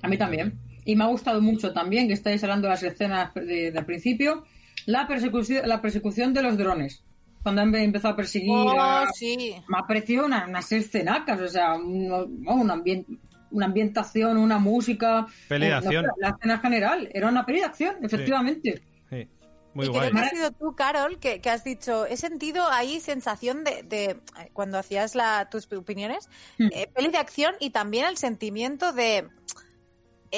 A 0.03 0.09
mí 0.09 0.19
también. 0.19 0.59
Y 0.85 0.95
me 0.95 1.05
ha 1.05 1.09
gustado 1.09 1.41
mucho 1.41 1.73
también 1.73 2.07
que 2.09 2.13
estáis 2.15 2.43
hablando 2.45 2.67
de 2.69 2.73
las 2.75 2.83
escenas 2.83 3.33
de- 3.35 3.71
del 3.73 3.85
principio, 3.87 4.45
la 4.85 5.07
persecución, 5.09 5.67
la 5.67 5.81
persecución 5.81 6.35
de 6.35 6.43
los 6.43 6.59
drones. 6.59 7.03
Cuando 7.49 7.63
han 7.63 7.75
empezado 7.75 8.13
a 8.13 8.17
perseguir 8.17 8.51
Oh, 8.53 8.79
a- 8.81 9.11
sí. 9.15 9.55
me 9.69 9.79
ha 9.79 9.87
parecido 9.87 10.27
una- 10.27 10.47
unas 10.47 10.71
escenacas, 10.71 11.41
o 11.41 11.49
sea, 11.49 11.75
un, 11.77 12.11
un 12.47 12.71
ambien- 12.71 13.07
una 13.51 13.65
ambientación, 13.67 14.37
una 14.37 14.59
música. 14.59 15.27
Peli 15.49 15.67
de 15.67 15.73
eh, 15.73 15.73
no, 15.73 15.79
acción. 15.79 16.07
la 16.19 16.29
escena 16.29 16.59
general, 16.59 17.09
era 17.15 17.29
una 17.29 17.47
peli 17.47 17.61
de 17.61 17.65
acción, 17.65 17.97
efectivamente. 18.03 18.83
Sí, 19.09 19.27
muy 19.73 19.87
y 19.87 19.89
guay. 19.89 20.11
creo 20.11 20.13
que 20.13 20.27
has 20.27 20.31
sido 20.31 20.51
tú, 20.53 20.75
Carol, 20.77 21.19
que, 21.19 21.41
que 21.41 21.49
has 21.51 21.65
dicho, 21.65 22.05
he 22.05 22.17
sentido 22.19 22.69
ahí 22.71 23.01
sensación 23.01 23.65
de, 23.65 23.83
de 23.85 24.05
eh, 24.05 24.19
cuando 24.53 24.77
hacías 24.79 25.15
la, 25.15 25.49
tus 25.51 25.73
opiniones, 25.73 26.29
Mm. 26.59 26.69
eh, 26.73 26.91
peli 26.95 27.09
de 27.09 27.19
acción 27.19 27.55
y 27.61 27.71
también 27.71 28.05
el 28.07 28.19
sentimiento 28.19 28.93
de 28.93 29.19
eh, 29.19 29.29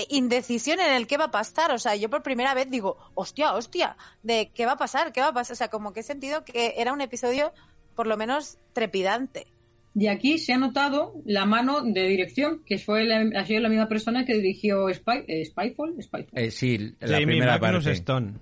indecisión 0.09 0.81
en 0.81 0.93
el 0.93 1.07
qué 1.07 1.17
va 1.17 1.25
a 1.27 1.31
pasar. 1.31 1.73
O 1.73 1.79
sea, 1.79 1.97
yo 1.97 2.09
por 2.11 2.23
primera 2.23 2.55
vez 2.55 2.71
digo, 2.71 2.97
hostia, 3.15 3.55
hostia, 3.55 3.97
de 4.23 4.51
qué 4.55 4.67
va 4.67 4.73
a 4.73 4.77
pasar, 4.79 5.13
qué 5.13 5.21
va 5.21 5.29
a 5.29 5.33
pasar. 5.35 5.55
O 5.55 5.57
sea, 5.57 5.69
como 5.69 5.93
que 5.93 6.01
he 6.01 6.03
sentido 6.05 6.45
que 6.45 6.75
era 6.79 6.93
un 6.93 7.01
episodio 7.01 7.53
por 7.95 8.07
lo 8.07 8.17
menos 8.17 8.59
trepidante. 8.73 9.47
Y 9.95 10.07
aquí 10.07 10.39
se 10.39 10.53
ha 10.53 10.59
notado 10.59 11.15
la 11.25 11.45
mano 11.47 11.81
de 11.83 12.07
dirección, 12.07 12.63
que 12.65 12.79
fue 12.79 13.05
la, 13.05 13.41
ha 13.41 13.45
sido 13.45 13.61
la 13.61 13.69
misma 13.69 13.89
persona 13.89 14.25
que 14.25 14.35
dirigió 14.35 14.89
Spy, 14.95 15.25
eh, 15.27 15.45
Spyfall. 15.45 16.01
Spyfall. 16.01 16.29
Eh, 16.39 16.51
sí 16.53 16.79
la 17.01 17.09
Jamie 17.19 17.27
primera 17.27 17.59
Magnus 17.59 17.85
parte 17.85 17.99
Stone. 17.99 18.35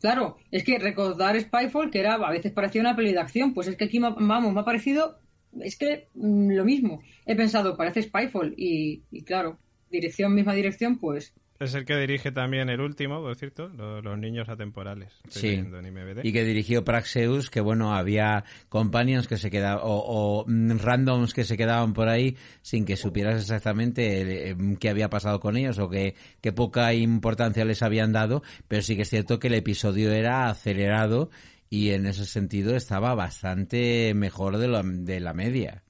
Claro, 0.00 0.38
es 0.50 0.64
que 0.64 0.78
recordar 0.78 1.38
Spyfall, 1.38 1.90
que 1.90 2.00
era 2.00 2.14
a 2.14 2.30
veces 2.30 2.52
parecía 2.52 2.80
una 2.80 2.96
peli 2.96 3.12
de 3.12 3.18
acción, 3.20 3.52
pues 3.52 3.68
es 3.68 3.76
que 3.76 3.84
aquí, 3.84 4.00
me- 4.00 4.14
vamos, 4.16 4.54
me 4.54 4.60
ha 4.60 4.64
parecido, 4.64 5.18
es 5.60 5.76
que 5.76 6.08
mm, 6.14 6.52
lo 6.52 6.64
mismo. 6.64 7.02
He 7.26 7.36
pensado, 7.36 7.76
parece 7.76 8.00
Spyfall, 8.02 8.54
y, 8.56 9.02
y 9.10 9.22
claro, 9.22 9.58
dirección, 9.90 10.34
misma 10.34 10.54
dirección, 10.54 10.98
pues 10.98 11.34
Es 11.58 11.74
el 11.74 11.84
que 11.84 11.94
dirige 11.98 12.32
también 12.32 12.70
el 12.70 12.80
último, 12.80 13.20
por 13.20 13.36
cierto, 13.36 13.68
lo- 13.68 14.00
Los, 14.00 14.18
Niños 14.18 14.48
Atemporales. 14.48 15.12
Sí. 15.28 15.48
en 15.48 16.20
y 16.22 16.32
que 16.32 16.42
dirigió 16.44 16.84
Praxeus, 16.84 17.50
que 17.50 17.60
bueno, 17.60 17.94
había 17.94 18.44
companions 18.70 19.28
que 19.28 19.36
se 19.36 19.50
quedaban, 19.50 19.80
o, 19.84 19.98
o, 19.98 20.44
mm, 20.48 20.78
randoms 20.78 21.34
que 21.34 21.44
se 21.44 21.58
quedaban 21.58 21.92
por 21.92 22.08
ahí 22.08 22.36
sin 22.62 22.86
que 22.86 22.96
supieras 22.96 23.42
exactamente 23.42 24.50
eh, 24.52 24.56
qué 24.78 24.88
había 24.88 25.10
pasado 25.10 25.38
con 25.38 25.58
ellos 25.58 25.78
o 25.78 25.90
qué, 25.90 26.14
qué 26.40 26.50
poca 26.52 26.94
importancia 26.94 27.64
les 27.66 27.82
habían 27.82 28.12
dado, 28.12 28.42
pero 28.66 28.80
sí 28.80 28.96
que 28.96 29.02
es 29.02 29.10
cierto 29.10 29.38
que 29.38 29.48
el 29.48 29.54
episodio 29.54 30.12
era 30.12 30.48
acelerado 30.48 31.28
y 31.68 31.90
en 31.90 32.06
ese 32.06 32.24
sentido 32.24 32.74
estaba 32.74 33.14
bastante 33.14 34.14
mejor 34.14 34.56
de, 34.56 34.68
lo- 34.68 34.82
de 34.82 35.20
la 35.20 35.34
media. 35.34 35.82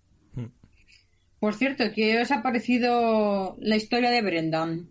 Por 1.41 1.55
cierto, 1.55 1.84
¿qué 1.95 2.20
os 2.20 2.30
ha 2.30 2.43
parecido 2.43 3.57
la 3.61 3.76
historia 3.76 4.11
de 4.11 4.22
Brendan? 4.22 4.88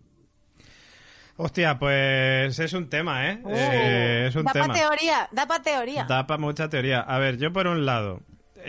Hostia, 1.37 1.79
pues 1.79 2.59
es 2.59 2.73
un 2.73 2.89
tema, 2.89 3.29
¿eh? 3.29 3.39
Oh. 3.43 3.51
Eh, 3.53 4.25
es 4.27 4.35
un 4.35 4.43
da 4.43 4.51
tema. 4.51 4.67
para 4.67 4.79
teoría, 4.79 5.29
da 5.31 5.47
para 5.47 5.63
teoría. 5.63 6.03
Da 6.05 6.27
para 6.27 6.37
mucha 6.39 6.67
teoría. 6.69 6.99
A 6.99 7.17
ver, 7.19 7.37
yo 7.37 7.53
por 7.53 7.67
un 7.67 7.85
lado, 7.85 8.21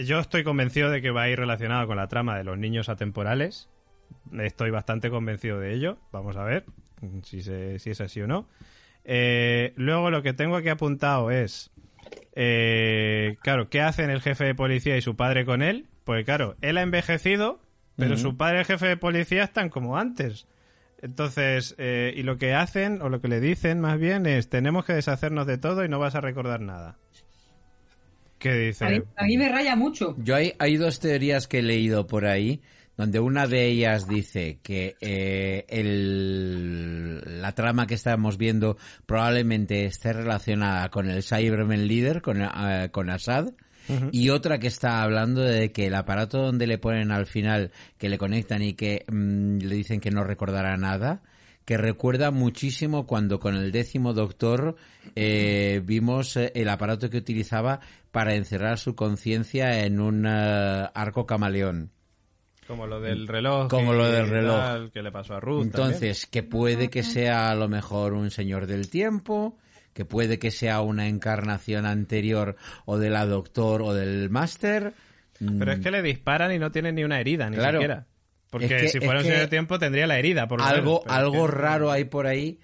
yo 0.05 0.21
estoy 0.21 0.45
convencido 0.45 0.89
de 0.91 1.03
que 1.03 1.11
va 1.11 1.23
a 1.23 1.29
ir 1.31 1.39
relacionado 1.39 1.87
con 1.89 1.97
la 1.97 2.07
trama 2.07 2.37
de 2.37 2.45
los 2.45 2.57
niños 2.59 2.89
atemporales. 2.89 3.69
Estoy 4.39 4.71
bastante 4.71 5.11
convencido 5.11 5.59
de 5.59 5.73
ello. 5.75 5.99
Vamos 6.13 6.37
a 6.37 6.45
ver 6.45 6.65
si, 7.25 7.43
se- 7.43 7.79
si 7.81 7.91
es 7.91 8.01
así 8.01 8.21
o 8.21 8.29
no. 8.29 8.47
Eh, 9.05 9.73
luego 9.77 10.11
lo 10.11 10.23
que 10.23 10.33
tengo 10.35 10.55
aquí 10.57 10.69
apuntado 10.69 11.31
es, 11.33 11.71
eh, 12.37 13.37
claro, 13.43 13.69
¿qué 13.69 13.81
hacen 13.81 14.11
el 14.11 14.21
jefe 14.21 14.45
de 14.45 14.55
policía 14.55 14.97
y 14.97 15.03
su 15.03 15.17
padre 15.17 15.45
con 15.45 15.63
él? 15.63 15.89
Pues 16.05 16.25
claro, 16.25 16.57
él 16.61 16.79
ha 16.79 16.83
envejecido, 16.83 17.61
pero 18.01 18.17
su 18.17 18.37
padre 18.37 18.65
jefe 18.65 18.87
de 18.89 18.97
policía 18.97 19.45
están 19.45 19.69
como 19.69 19.97
antes. 19.97 20.47
Entonces, 21.03 21.75
eh, 21.79 22.13
y 22.17 22.23
lo 22.25 22.37
que 22.37 22.53
hacen, 22.55 23.01
o 23.01 23.09
lo 23.09 23.21
que 23.21 23.29
le 23.29 23.41
dicen 23.41 23.81
más 23.81 23.99
bien, 23.99 24.27
es 24.27 24.49
tenemos 24.49 24.85
que 24.85 24.93
deshacernos 24.95 25.47
de 25.47 25.57
todo 25.59 25.85
y 25.85 25.89
no 25.89 25.99
vas 25.99 26.15
a 26.15 26.21
recordar 26.21 26.61
nada. 26.61 26.99
¿Qué 28.39 28.53
dice? 28.55 28.85
A 28.87 28.91
mí, 28.91 29.03
a 29.17 29.25
mí 29.25 29.37
me 29.39 29.49
raya 29.51 29.77
mucho. 29.77 30.17
Yo 30.19 30.35
hay, 30.35 30.55
hay 30.59 30.77
dos 30.77 30.99
teorías 31.01 31.47
que 31.47 31.59
he 31.59 31.63
leído 31.63 32.07
por 32.07 32.25
ahí, 32.27 32.61
donde 32.97 33.21
una 33.21 33.47
de 33.47 33.67
ellas 33.67 34.09
dice 34.09 34.59
que 34.63 34.97
eh, 35.01 35.65
el- 35.69 37.41
la 37.43 37.53
trama 37.55 37.87
que 37.87 37.95
estamos 37.95 38.37
viendo 38.39 38.77
probablemente 39.07 39.85
esté 39.85 40.13
relacionada 40.13 40.89
con 40.91 41.09
el 41.11 41.23
Cyberman 41.23 41.87
Leader, 41.87 42.23
con, 42.23 42.43
eh, 42.43 42.89
con 42.93 43.11
Assad, 43.11 43.51
y 44.13 44.31
otra 44.31 44.59
que 44.59 44.67
está 44.67 45.03
hablando 45.03 45.43
de 45.43 45.73
que 45.73 45.87
el 45.87 45.95
aparato 45.95 46.39
donde 46.39 46.67
le 46.67 46.79
ponen 46.79 47.11
al 47.11 47.27
final, 47.27 47.73
que 47.99 48.09
le 48.09 48.19
conectan 48.19 48.63
y 48.63 48.75
que 48.75 49.05
mm, 49.11 49.59
le 49.59 49.75
dicen 49.75 50.01
que 50.01 50.11
no 50.11 50.25
recordará 50.25 50.77
nada, 50.77 51.23
que 51.65 51.77
recuerda 51.77 52.31
muchísimo 52.31 53.07
cuando 53.07 53.39
con 53.39 53.55
el 53.55 53.71
décimo 53.71 54.13
doctor 54.13 54.77
eh, 55.15 55.81
vimos 55.85 56.37
eh, 56.37 56.51
el 56.55 56.69
aparato 56.69 57.11
que 57.11 57.19
utilizaba 57.19 57.81
para 58.11 58.35
encerrar 58.35 58.79
su 58.79 58.95
conciencia 58.97 59.85
en 59.85 60.01
un 60.01 60.27
eh, 60.27 60.89
arco 60.95 61.27
camaleón. 61.27 61.93
Como 62.67 62.87
lo 62.87 63.01
del 63.01 63.27
reloj. 63.27 63.69
Como 63.69 63.93
lo 63.93 64.09
del 64.11 64.29
reloj. 64.29 64.57
tal, 64.57 64.91
que 64.93 65.03
le 65.03 65.11
pasó 65.11 65.35
a 65.35 65.41
Ruth. 65.41 65.63
Entonces, 65.63 66.27
que 66.27 66.45
puede 66.45 66.89
que 66.89 67.03
sea 67.03 67.51
a 67.51 67.55
lo 67.57 67.69
mejor 67.69 68.15
un 68.15 68.31
señor 68.31 68.67
del 68.67 68.89
tiempo, 68.89 69.59
que 69.93 70.05
puede 70.05 70.39
que 70.39 70.51
sea 70.51 70.81
una 70.83 71.09
encarnación 71.09 71.85
anterior 71.87 72.57
o 72.85 72.99
de 72.99 73.11
la 73.11 73.27
doctor 73.27 73.83
o 73.83 73.93
del 73.95 74.31
máster. 74.31 74.93
también. 75.39 75.59
Pero 75.59 75.73
es 75.73 75.81
que 75.81 75.91
le 75.91 76.03
disparan 76.03 76.53
y 76.53 76.59
no 76.59 76.71
tiene 76.71 76.93
ni 76.93 77.03
una 77.03 77.19
herida, 77.21 77.49
ni 77.51 77.57
Claro. 77.57 77.79
siquiera. 77.79 78.07
Porque 78.51 78.67
Es 78.67 78.83
que- 78.83 78.89
si 78.89 79.01
fuera 79.01 79.21
un 79.21 79.25
señor 79.25 79.41
de 79.41 79.47
tiempo 79.49 79.79
tendría 79.79 80.07
la 80.07 80.19
herida, 80.19 80.47
por 80.49 80.59
lo 80.61 80.67
algo, 80.67 80.81
menos, 80.85 81.01
pero 81.05 81.15
es 81.15 81.19
algo 81.21 81.47
que- 81.47 81.53
raro 81.53 81.91
hay 81.91 82.05
por 82.05 82.27
ahí 82.27 82.59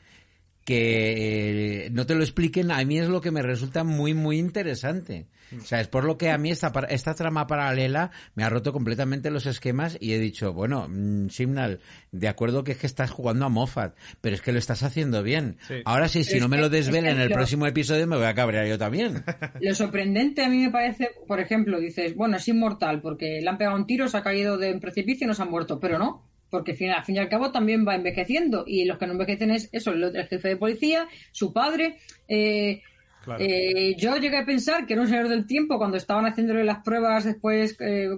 que 0.64 1.86
eh, 1.86 1.90
no 1.92 2.06
te 2.06 2.14
lo 2.14 2.22
expliquen, 2.22 2.70
a 2.72 2.84
mí 2.84 2.98
es 2.98 3.08
lo 3.08 3.20
que 3.20 3.30
me 3.30 3.42
resulta 3.42 3.84
muy, 3.84 4.14
muy 4.14 4.38
interesante. 4.38 5.26
O 5.56 5.60
sea, 5.64 5.80
es 5.80 5.88
por 5.88 6.04
lo 6.04 6.18
que 6.18 6.30
a 6.30 6.38
mí 6.38 6.50
esta, 6.50 6.72
esta 6.88 7.14
trama 7.14 7.46
paralela 7.46 8.10
me 8.34 8.44
ha 8.44 8.48
roto 8.50 8.72
completamente 8.72 9.30
los 9.30 9.46
esquemas 9.46 9.96
y 10.00 10.12
he 10.12 10.18
dicho, 10.18 10.52
bueno, 10.52 10.86
mm, 10.88 11.28
Simnal, 11.28 11.80
de 12.12 12.28
acuerdo 12.28 12.64
que 12.64 12.72
es 12.72 12.78
que 12.78 12.86
estás 12.86 13.10
jugando 13.10 13.44
a 13.44 13.48
Moffat, 13.48 13.94
pero 14.20 14.34
es 14.34 14.42
que 14.42 14.52
lo 14.52 14.58
estás 14.58 14.82
haciendo 14.82 15.22
bien. 15.22 15.58
Sí. 15.68 15.74
Ahora 15.84 16.08
sí, 16.08 16.24
si 16.24 16.40
no 16.40 16.48
me 16.48 16.56
que- 16.56 16.62
lo 16.62 16.68
desvelen 16.68 17.16
en 17.16 17.20
el 17.20 17.28
lo- 17.28 17.34
próximo 17.36 17.66
episodio 17.66 18.06
me 18.06 18.16
voy 18.16 18.26
a 18.26 18.34
cabrear 18.34 18.66
yo 18.66 18.78
también. 18.78 19.22
Lo 19.60 19.74
sorprendente 19.74 20.44
a 20.44 20.48
mí 20.48 20.58
me 20.58 20.70
parece, 20.70 21.10
por 21.26 21.40
ejemplo, 21.40 21.78
dices, 21.80 22.14
bueno, 22.14 22.36
es 22.36 22.48
inmortal 22.48 23.00
porque 23.00 23.40
le 23.40 23.48
han 23.48 23.58
pegado 23.58 23.76
un 23.76 23.86
tiro, 23.86 24.08
se 24.08 24.16
ha 24.16 24.22
caído 24.22 24.58
de 24.58 24.72
un 24.72 24.80
precipicio 24.80 25.24
y 25.24 25.28
no 25.28 25.34
se 25.34 25.42
ha 25.42 25.46
muerto, 25.46 25.78
pero 25.80 25.98
no, 25.98 26.24
porque 26.50 26.72
al 26.72 26.76
fin, 26.76 26.90
al 26.90 27.04
fin 27.04 27.16
y 27.16 27.18
al 27.18 27.28
cabo 27.28 27.50
también 27.52 27.86
va 27.86 27.94
envejeciendo 27.94 28.64
y 28.66 28.84
los 28.84 28.98
que 28.98 29.06
no 29.06 29.12
envejecen 29.12 29.50
es 29.50 29.68
eso, 29.72 29.92
el, 29.92 30.02
el 30.04 30.26
jefe 30.26 30.48
de 30.48 30.56
policía, 30.56 31.08
su 31.32 31.52
padre. 31.52 31.98
eh, 32.28 32.82
Claro. 33.26 33.44
eh, 33.44 33.94
yo 33.98 34.16
llegué 34.16 34.38
a 34.38 34.46
pensar 34.46 34.86
que 34.86 34.92
era 34.94 35.02
un 35.02 35.08
señor 35.08 35.28
del 35.28 35.46
tiempo 35.46 35.76
cuando 35.78 35.96
estaban 35.98 36.24
haciéndole 36.26 36.64
las 36.64 36.78
pruebas 36.82 37.24
después. 37.24 37.76
eh, 37.80 38.08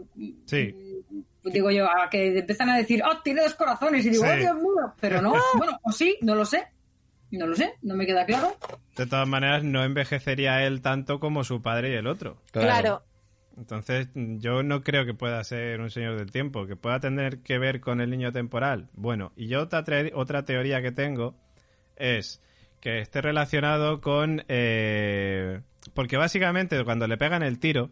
Sí. 0.45 0.75
Digo 1.45 1.71
yo, 1.71 1.87
a 1.87 2.11
que 2.11 2.39
empiezan 2.39 2.69
a 2.69 2.77
decir, 2.77 3.03
¡oh, 3.03 3.23
tiene 3.25 3.41
dos 3.43 3.55
corazones! 3.55 4.05
Y 4.05 4.11
digo, 4.11 4.25
Sí. 4.25 4.31
¡oh, 4.31 4.37
Dios 4.37 4.55
mío! 4.57 4.93
Pero 5.01 5.23
no, 5.23 5.33
bueno, 5.57 5.79
o 5.83 5.91
sí, 5.93 6.17
no 6.21 6.35
lo 6.35 6.45
sé. 6.45 6.67
No 7.31 7.47
lo 7.47 7.57
sé, 7.57 7.73
no 7.83 7.95
me 7.95 8.07
queda 8.07 8.25
claro. 8.27 8.55
De 8.97 9.07
todas 9.07 9.27
maneras, 9.29 9.63
no 9.65 9.83
envejecería 9.85 10.63
él 10.67 10.81
tanto 10.83 11.21
como 11.21 11.43
su 11.45 11.61
padre 11.63 11.91
y 11.91 11.95
el 11.95 12.07
otro. 12.07 12.41
Claro. 12.53 13.03
Entonces, 13.57 14.09
yo 14.15 14.63
no 14.63 14.83
creo 14.83 15.05
que 15.05 15.15
pueda 15.15 15.43
ser 15.45 15.81
un 15.81 15.91
señor 15.91 16.17
del 16.19 16.31
tiempo, 16.31 16.67
que 16.67 16.77
pueda 16.77 17.01
tener 17.01 17.39
que 17.41 17.59
ver 17.59 17.81
con 17.81 18.01
el 18.01 18.09
niño 18.11 18.31
temporal. 18.33 18.89
Bueno, 18.93 19.33
y 19.37 19.49
yo 19.49 19.61
otra, 19.63 19.83
otra 20.15 20.45
teoría 20.45 20.81
que 20.81 20.93
tengo 20.93 21.35
es 21.97 22.41
que 22.81 23.01
esté 23.01 23.21
relacionado 23.21 24.01
con... 24.01 24.45
eh, 24.49 25.61
porque 25.95 26.17
básicamente 26.17 26.83
cuando 26.85 27.07
le 27.07 27.17
pegan 27.17 27.43
el 27.43 27.59
tiro, 27.59 27.91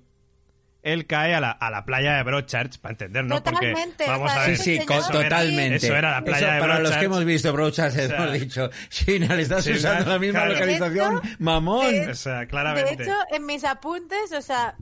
él 0.83 1.07
cae 1.07 1.35
a 1.35 1.41
la, 1.41 1.51
a 1.51 1.71
la 1.71 1.85
playa 1.85 2.15
de 2.17 2.23
Broadchurch, 2.23 2.79
para 2.79 2.93
entendernos, 2.93 3.41
porque 3.41 3.71
Totalmente, 3.73 4.07
vamos 4.07 4.31
o 4.31 4.35
sea, 4.35 4.43
a 4.45 4.47
ver... 4.47 4.57
Sí, 4.57 4.77
sí, 4.77 4.85
Eso 4.89 5.11
totalmente. 5.11 5.77
Eso 5.77 5.97
era 5.97 6.13
la 6.13 6.23
playa 6.25 6.55
de 6.55 6.61
Para 6.61 6.79
los 6.79 6.93
que 6.97 7.05
hemos 7.07 7.25
visto 7.25 7.53
Broadchurch, 7.53 7.97
hemos 7.97 8.09
sea, 8.17 8.31
dicho, 8.31 8.71
China, 8.89 9.35
le 9.35 9.43
estás 9.43 9.67
usando 9.67 10.09
la 10.11 10.19
misma 10.21 10.41
claro. 10.41 10.53
localización, 10.55 11.15
De 11.17 11.29
hecho, 11.29 11.37
mamón. 11.41 12.11
O 12.11 12.15
sea, 12.15 12.41
De 12.41 12.47
claramente. 12.47 13.03
hecho, 13.03 13.15
en 13.33 13.47
mis 13.47 13.65
apuntes, 13.65 14.31
o 14.33 14.43
sea, 14.43 14.77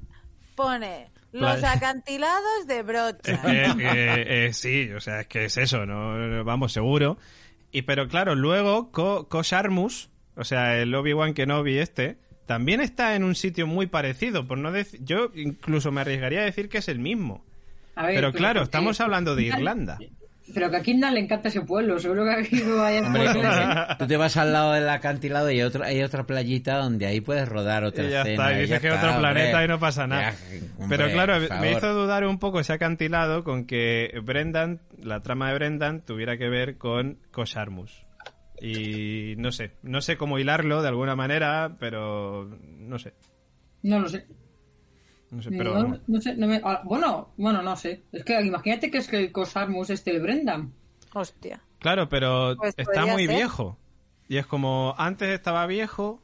pone 0.54 1.10
los 1.32 1.56
Playa. 1.56 1.72
acantilados 1.72 2.66
de 2.66 2.80
Es 2.80 3.38
que, 3.40 3.82
eh, 3.82 4.46
eh, 4.46 4.52
sí, 4.52 4.90
o 4.92 5.00
sea, 5.00 5.22
es 5.22 5.26
que 5.26 5.46
es 5.46 5.56
eso, 5.56 5.86
no, 5.86 6.16
no- 6.16 6.44
vamos, 6.44 6.72
seguro. 6.72 7.16
Y 7.74 7.82
pero 7.82 8.06
claro, 8.06 8.36
luego 8.36 8.92
Ko, 8.92 9.28
Ko 9.28 9.42
Sharmus, 9.42 10.08
o 10.36 10.44
sea, 10.44 10.80
el 10.80 10.94
Obi-Wan 10.94 11.34
Kenobi 11.34 11.78
este, 11.78 12.18
también 12.46 12.80
está 12.80 13.16
en 13.16 13.24
un 13.24 13.34
sitio 13.34 13.66
muy 13.66 13.88
parecido, 13.88 14.46
por 14.46 14.58
no 14.58 14.70
decir, 14.70 15.00
yo 15.02 15.32
incluso 15.34 15.90
me 15.90 16.02
arriesgaría 16.02 16.42
a 16.42 16.44
decir 16.44 16.68
que 16.68 16.78
es 16.78 16.86
el 16.86 17.00
mismo. 17.00 17.44
Ver, 17.96 18.14
Pero 18.14 18.32
claro, 18.32 18.62
estamos 18.62 19.00
hablando 19.00 19.34
de 19.34 19.42
Irlanda. 19.42 19.98
Pero 20.52 20.70
que 20.70 20.76
a 20.76 20.82
Kindle 20.82 21.12
le 21.12 21.20
encanta 21.20 21.48
ese 21.48 21.62
pueblo, 21.62 21.98
seguro 21.98 22.24
que 22.24 22.30
aquí 22.32 22.62
no 22.62 22.76
vaya 22.76 23.00
Hombre, 23.00 23.28
tú 23.98 24.06
te 24.06 24.16
vas 24.18 24.36
al 24.36 24.52
lado 24.52 24.72
del 24.72 24.86
acantilado 24.88 25.50
y 25.50 25.54
hay 25.54 25.62
otra, 25.62 25.86
hay 25.86 26.02
otra 26.02 26.24
playita 26.26 26.76
donde 26.76 27.06
ahí 27.06 27.22
puedes 27.22 27.48
rodar 27.48 27.84
otra 27.84 28.04
Y 28.04 28.10
ya 28.10 28.20
escena. 28.20 28.32
está, 28.50 28.58
y 28.58 28.60
dices 28.62 28.80
que 28.80 28.88
es 28.88 28.94
está, 28.94 29.06
otro 29.08 29.20
planeta 29.20 29.64
y 29.64 29.68
no 29.68 29.78
pasa 29.78 30.06
nada. 30.06 30.32
Ya, 30.32 30.36
hombre, 30.78 30.98
Pero 30.98 31.10
claro, 31.12 31.34
me 31.60 31.72
hizo 31.72 31.94
dudar 31.94 32.26
un 32.26 32.38
poco 32.38 32.60
ese 32.60 32.74
acantilado 32.74 33.42
con 33.42 33.64
que 33.64 34.20
Brendan, 34.22 34.80
la 35.02 35.20
trama 35.20 35.48
de 35.48 35.54
Brendan, 35.54 36.02
tuviera 36.02 36.36
que 36.36 36.48
ver 36.50 36.76
con 36.76 37.18
Kosharmus. 37.30 38.04
Y 38.60 39.34
no 39.38 39.50
sé, 39.50 39.72
no 39.82 40.00
sé 40.02 40.16
cómo 40.16 40.38
hilarlo 40.38 40.82
de 40.82 40.88
alguna 40.88 41.16
manera, 41.16 41.76
pero 41.80 42.50
no 42.60 42.98
sé. 42.98 43.14
No 43.82 43.98
lo 43.98 44.08
sé. 44.08 44.26
No 45.34 45.42
sé, 45.42 45.50
pero 45.50 45.82
No, 45.82 45.98
no 46.06 46.20
sé, 46.20 46.36
no 46.36 46.46
me- 46.46 46.60
ah, 46.64 46.80
bueno, 46.84 47.30
bueno, 47.36 47.60
no 47.62 47.76
sé. 47.76 48.02
Es 48.12 48.24
que 48.24 48.40
imagínate 48.40 48.90
que 48.90 48.98
es 48.98 49.08
que 49.08 49.18
el 49.18 49.32
Cosarmus 49.32 49.90
este 49.90 50.12
el 50.12 50.22
Brendan. 50.22 50.72
Hostia. 51.12 51.60
claro, 51.78 52.08
pero 52.08 52.56
Pues 52.56 52.74
está 52.76 53.04
muy 53.06 53.26
ser. 53.26 53.36
viejo. 53.36 53.78
Y 54.28 54.36
es 54.38 54.46
como 54.46 54.94
antes 54.96 55.28
estaba 55.28 55.66
viejo. 55.66 56.22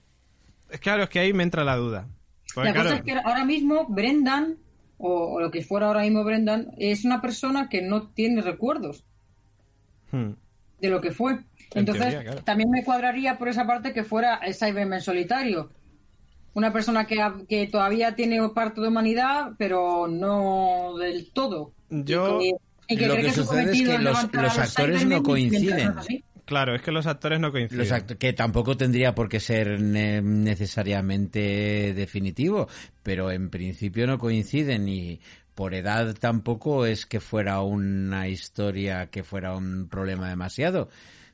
Es 0.71 0.81
claro, 0.81 1.03
es 1.05 1.09
que 1.11 1.19
ahí 1.19 1.33
me 1.33 1.43
entra 1.43 1.65
la 1.65 1.77
duda. 1.77 2.07
Porque, 2.55 2.71
la 2.73 2.75
cosa 2.83 2.95
es 2.97 3.03
que 3.03 3.13
ahora 3.13 3.45
mismo 3.45 3.87
Brendan, 3.89 4.57
o, 4.99 5.35
o 5.35 5.41
lo 5.41 5.51
que 5.51 5.63
fuera 5.63 5.87
ahora 5.89 6.03
mismo 6.03 6.25
Brendan, 6.25 6.69
es 6.79 7.05
una 7.05 7.21
persona 7.21 7.69
que 7.69 7.83
no 7.83 8.09
tiene 8.09 8.43
recuerdos 8.43 9.05
hmm, 10.13 10.31
de 10.81 10.89
lo 10.91 11.01
que 11.01 11.11
fue. 11.13 11.33
En 11.33 11.45
Entonces, 11.81 12.07
teoría, 12.09 12.23
claro. 12.25 12.43
también 12.45 12.71
me 12.71 12.83
cuadraría 12.85 13.39
por 13.39 13.49
esa 13.49 13.67
parte 13.67 13.93
que 13.93 14.03
fuera 14.05 14.37
el 14.37 14.55
Cyberman 14.55 15.01
solitario. 15.01 15.71
Una 16.55 16.73
persona 16.73 17.07
que, 17.07 17.21
ha- 17.23 17.37
que 17.49 17.67
todavía 17.69 18.15
tiene 18.17 18.47
parte 18.51 18.81
de 18.81 18.89
humanidad, 18.89 19.53
pero 19.59 20.09
no 20.09 20.97
del 20.99 21.31
todo. 21.33 21.73
Yo- 21.91 22.41
Y 22.41 22.51
que, 22.51 22.95
y 22.95 22.97
que 22.97 23.07
Lo 23.07 23.17
que 23.17 23.31
su 23.31 23.45
sucede 23.45 23.61
es 23.61 23.67
cometido 23.69 23.93
que 23.93 23.99
los- 23.99 24.15
levantar 24.17 24.41
a 24.41 24.43
los 24.49 24.59
actores 24.59 25.07
no 25.07 25.23
coinciden. 25.23 25.95
claro, 26.45 26.75
es 26.75 26.83
que 26.83 26.91
los 26.91 27.07
actores 27.07 27.39
no 27.39 27.53
coinciden. 27.53 27.79
Los 27.79 27.93
act- 27.93 28.17
que 28.19 28.33
tampoco 28.33 28.77
tendría 28.77 29.15
por 29.15 29.29
qué 29.29 29.39
ser 29.39 29.81
ne- 29.81 30.21
necesariamente 30.21 31.95
definitivo, 31.95 32.69
pero 33.03 33.31
en 33.31 33.51
principio 33.51 34.07
no 34.07 34.19
coinciden 34.19 34.89
y 34.89 35.21
por 35.55 35.75
edad 35.75 36.15
tampoco 36.19 36.87
es 36.87 37.07
que 37.07 37.21
fuera 37.21 37.61
una 37.61 38.27
historia 38.29 39.07
que 39.07 39.23
fuera 39.23 39.55
un 39.57 39.89
problema 39.89 40.29
demasiado. 40.29 40.89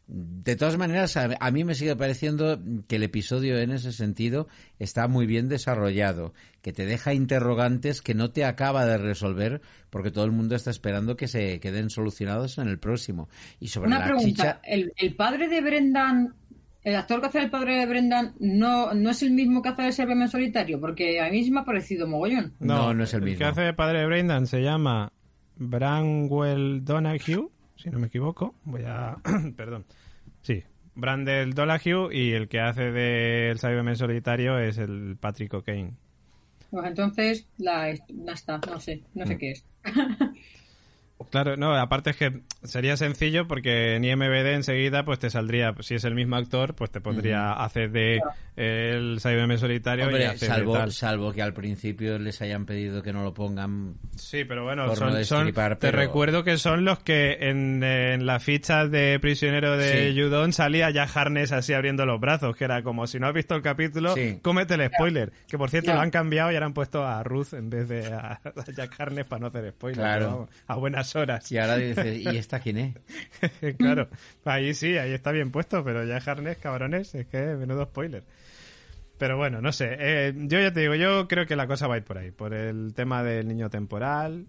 De 0.09 0.55
todas 0.55 0.79
maneras, 0.79 1.17
a, 1.17 1.31
a 1.41 1.51
mí 1.51 1.65
me 1.65 1.75
sigue 1.75 1.97
pareciendo 1.97 2.61
que 2.87 2.97
el 2.97 3.03
episodio 3.03 3.59
en 3.59 3.73
ese 3.73 3.93
sentido 3.93 4.47
está 4.79 5.09
muy 5.09 5.27
bien 5.27 5.49
desarrollado, 5.49 6.33
que 6.63 6.73
te 6.73 6.87
deja 6.87 7.13
interrogantes 7.13 8.03
que 8.03 8.15
no 8.15 8.31
te 8.31 8.45
acaba 8.45 8.87
de 8.87 8.99
resolver 8.99 9.63
porque 9.91 10.11
todo 10.11 10.25
el 10.25 10.33
mundo 10.33 10.55
está 10.55 10.71
esperando 10.71 11.17
que 11.17 11.27
se 11.27 11.59
queden 11.59 11.91
solucionados 11.91 12.59
en 12.59 12.69
el 12.69 12.79
próximo. 12.79 13.29
Y 13.61 13.69
sobre 13.69 13.89
Una 13.89 14.01
la 14.01 14.05
pregunta, 14.05 14.29
chicha, 14.29 14.61
¿el, 14.63 14.93
el 14.97 15.17
padre 15.17 15.49
de 15.49 15.61
Brendan, 15.61 16.35
el 16.83 16.95
actor 16.95 17.21
que 17.21 17.27
hace 17.27 17.39
el 17.41 17.51
padre 17.51 17.79
de 17.79 17.87
Brendan, 17.87 18.35
no, 18.39 18.95
no 18.95 19.11
es 19.11 19.23
el 19.23 19.33
mismo 19.33 19.63
que 19.63 19.71
hace 19.71 19.87
el 19.87 19.93
Cyberman 19.93 20.29
solitario? 20.29 20.81
Porque 20.81 21.21
a 21.21 21.31
mí 21.31 21.43
sí 21.43 21.51
me 21.51 21.61
ha 21.61 21.65
parecido 21.65 22.07
mogollón. 22.07 22.55
No, 22.61 22.95
no 22.95 23.05
es 23.05 23.15
el 23.15 23.23
mismo. 23.23 23.39
que 23.39 23.45
hace 23.45 23.63
de 23.63 23.75
padre 23.75 24.01
de 24.01 24.07
Brendan 24.07 24.47
se 24.47 24.63
llama 24.63 25.13
Branwell 25.57 26.85
Donahue, 26.85 27.49
si 27.77 27.91
no 27.91 27.99
me 27.99 28.07
equivoco. 28.09 28.55
Voy 28.65 28.83
a. 28.87 29.17
Perdón. 29.57 29.85
Sí, 30.43 30.63
Brandel 30.95 31.55
Dolahue 31.55 32.15
y 32.15 32.33
el 32.33 32.49
que 32.49 32.61
hace 32.61 32.91
del 32.91 33.59
Cyberman 33.59 33.97
solitario 33.97 34.59
es 34.59 34.79
el 34.79 35.17
Patrick 35.21 35.53
O'Kane. 35.55 35.93
Pues 36.71 36.87
entonces, 36.87 37.47
la, 37.59 37.95
la 38.09 38.33
está, 38.33 38.59
no 38.59 38.81
sé, 38.81 39.03
no 39.15 39.27
sé 39.27 39.35
Mm. 39.35 39.39
qué 39.39 39.51
es. 39.53 39.65
Claro, 41.31 41.57
no, 41.57 41.75
aparte 41.75 42.11
es 42.11 42.17
que 42.17 42.43
sería 42.63 42.97
sencillo 42.99 43.49
porque 43.49 43.97
en 43.97 44.05
IMBD 44.05 44.53
enseguida 44.55 45.05
pues 45.05 45.19
te 45.19 45.31
saldría, 45.31 45.75
si 45.81 45.95
es 45.95 46.05
el 46.05 46.15
mismo 46.15 46.37
actor, 46.37 46.75
pues 46.75 46.91
te 46.91 47.01
pondría 47.01 47.53
hacer 47.55 47.91
de 47.91 48.21
el 48.57 49.19
Cyberman 49.21 49.59
solitario 49.59 50.11
y 50.19 50.23
hacer 50.23 50.49
salvo, 50.49 50.73
tal. 50.73 50.91
salvo 50.93 51.33
que 51.33 51.43
al 51.43 51.53
principio 51.53 52.19
les 52.19 52.41
hayan 52.41 52.65
pedido 52.65 53.03
que 53.03 53.13
no 53.13 53.23
lo 53.23 53.35
pongan. 53.35 53.97
Sí, 54.17 54.45
pero 54.45 54.65
bueno, 54.65 54.87
Por 54.87 54.99
no 55.01 55.07
son, 55.07 55.15
destripar, 55.15 55.77
te 55.77 55.89
pero- 55.89 55.99
recuerdo 55.99 56.43
que 56.43 56.57
son 56.57 56.85
los 56.87 57.01
que 57.01 57.37
en, 57.41 57.83
en 57.85 58.25
la 58.25 58.41
ficha 58.41 58.87
de 58.89 59.19
prisionero 59.21 59.77
de 59.77 60.13
Sí. 60.13 60.21
Judon 60.21 60.53
salía 60.55 60.89
ya 60.91 61.05
Harness 61.05 61.53
así 61.53 61.75
abriendo 61.75 62.07
los 62.07 62.19
brazos, 62.19 62.57
que 62.57 62.65
era 62.65 62.83
como 62.83 63.07
si 63.07 63.21
no 63.21 63.27
has 63.29 63.35
visto 63.35 63.55
el 63.55 63.63
capítulo, 63.63 64.15
Sí. 64.15 64.39
cómete 64.43 64.75
el 64.75 64.87
spoiler. 64.89 65.33
Que 65.47 65.59
por 65.59 65.69
cierto 65.71 65.93
lo 65.93 66.01
han 66.01 66.11
cambiado 66.11 66.51
y 66.51 66.55
ahora 66.55 66.67
han 66.67 66.75
puesto 66.75 67.07
a 67.07 67.23
Ruth 67.23 67.53
en 67.53 67.69
vez 67.69 67.89
de 67.89 68.07
a, 68.13 68.41
a 68.43 68.71
Jack 68.75 68.95
Harness 68.99 69.27
para 69.27 69.41
no 69.41 69.47
hacer 69.49 69.71
spoiler. 69.71 69.99
Claro. 69.99 70.19
pero 70.25 70.31
vamos, 70.33 70.51
a 70.67 70.75
buenas 70.77 71.15
horas. 71.15 71.53
Y 71.53 71.59
ahora 71.59 71.77
dices, 71.77 72.21
¿y 72.25 72.37
esta 72.39 72.61
quién 72.61 72.79
es? 72.79 72.95
claro, 73.77 74.09
ahí 74.45 74.73
sí, 74.75 74.97
ahí 74.97 75.13
está 75.13 75.31
bien 75.33 75.51
puesto, 75.51 75.85
pero 75.85 76.05
ya 76.05 76.17
Harness, 76.25 76.57
cabrones, 76.59 77.15
es 77.15 77.27
que 77.27 77.39
menudo 77.57 77.85
spoiler. 77.85 78.23
Pero 79.19 79.37
bueno, 79.37 79.61
no 79.61 79.73
sé. 79.73 79.97
eh, 79.99 80.33
yo 80.35 80.61
ya 80.61 80.73
te 80.73 80.81
digo, 80.81 80.95
yo 80.95 81.27
creo 81.29 81.47
que 81.47 81.57
la 81.57 81.67
cosa 81.67 81.87
va 81.87 81.95
a 81.95 81.99
ir 81.99 82.05
por 82.05 82.19
ahí, 82.19 82.31
por 82.31 82.53
el 82.53 82.93
tema 82.95 83.23
del 83.23 83.49
niño 83.49 83.71
temporal, 83.71 84.47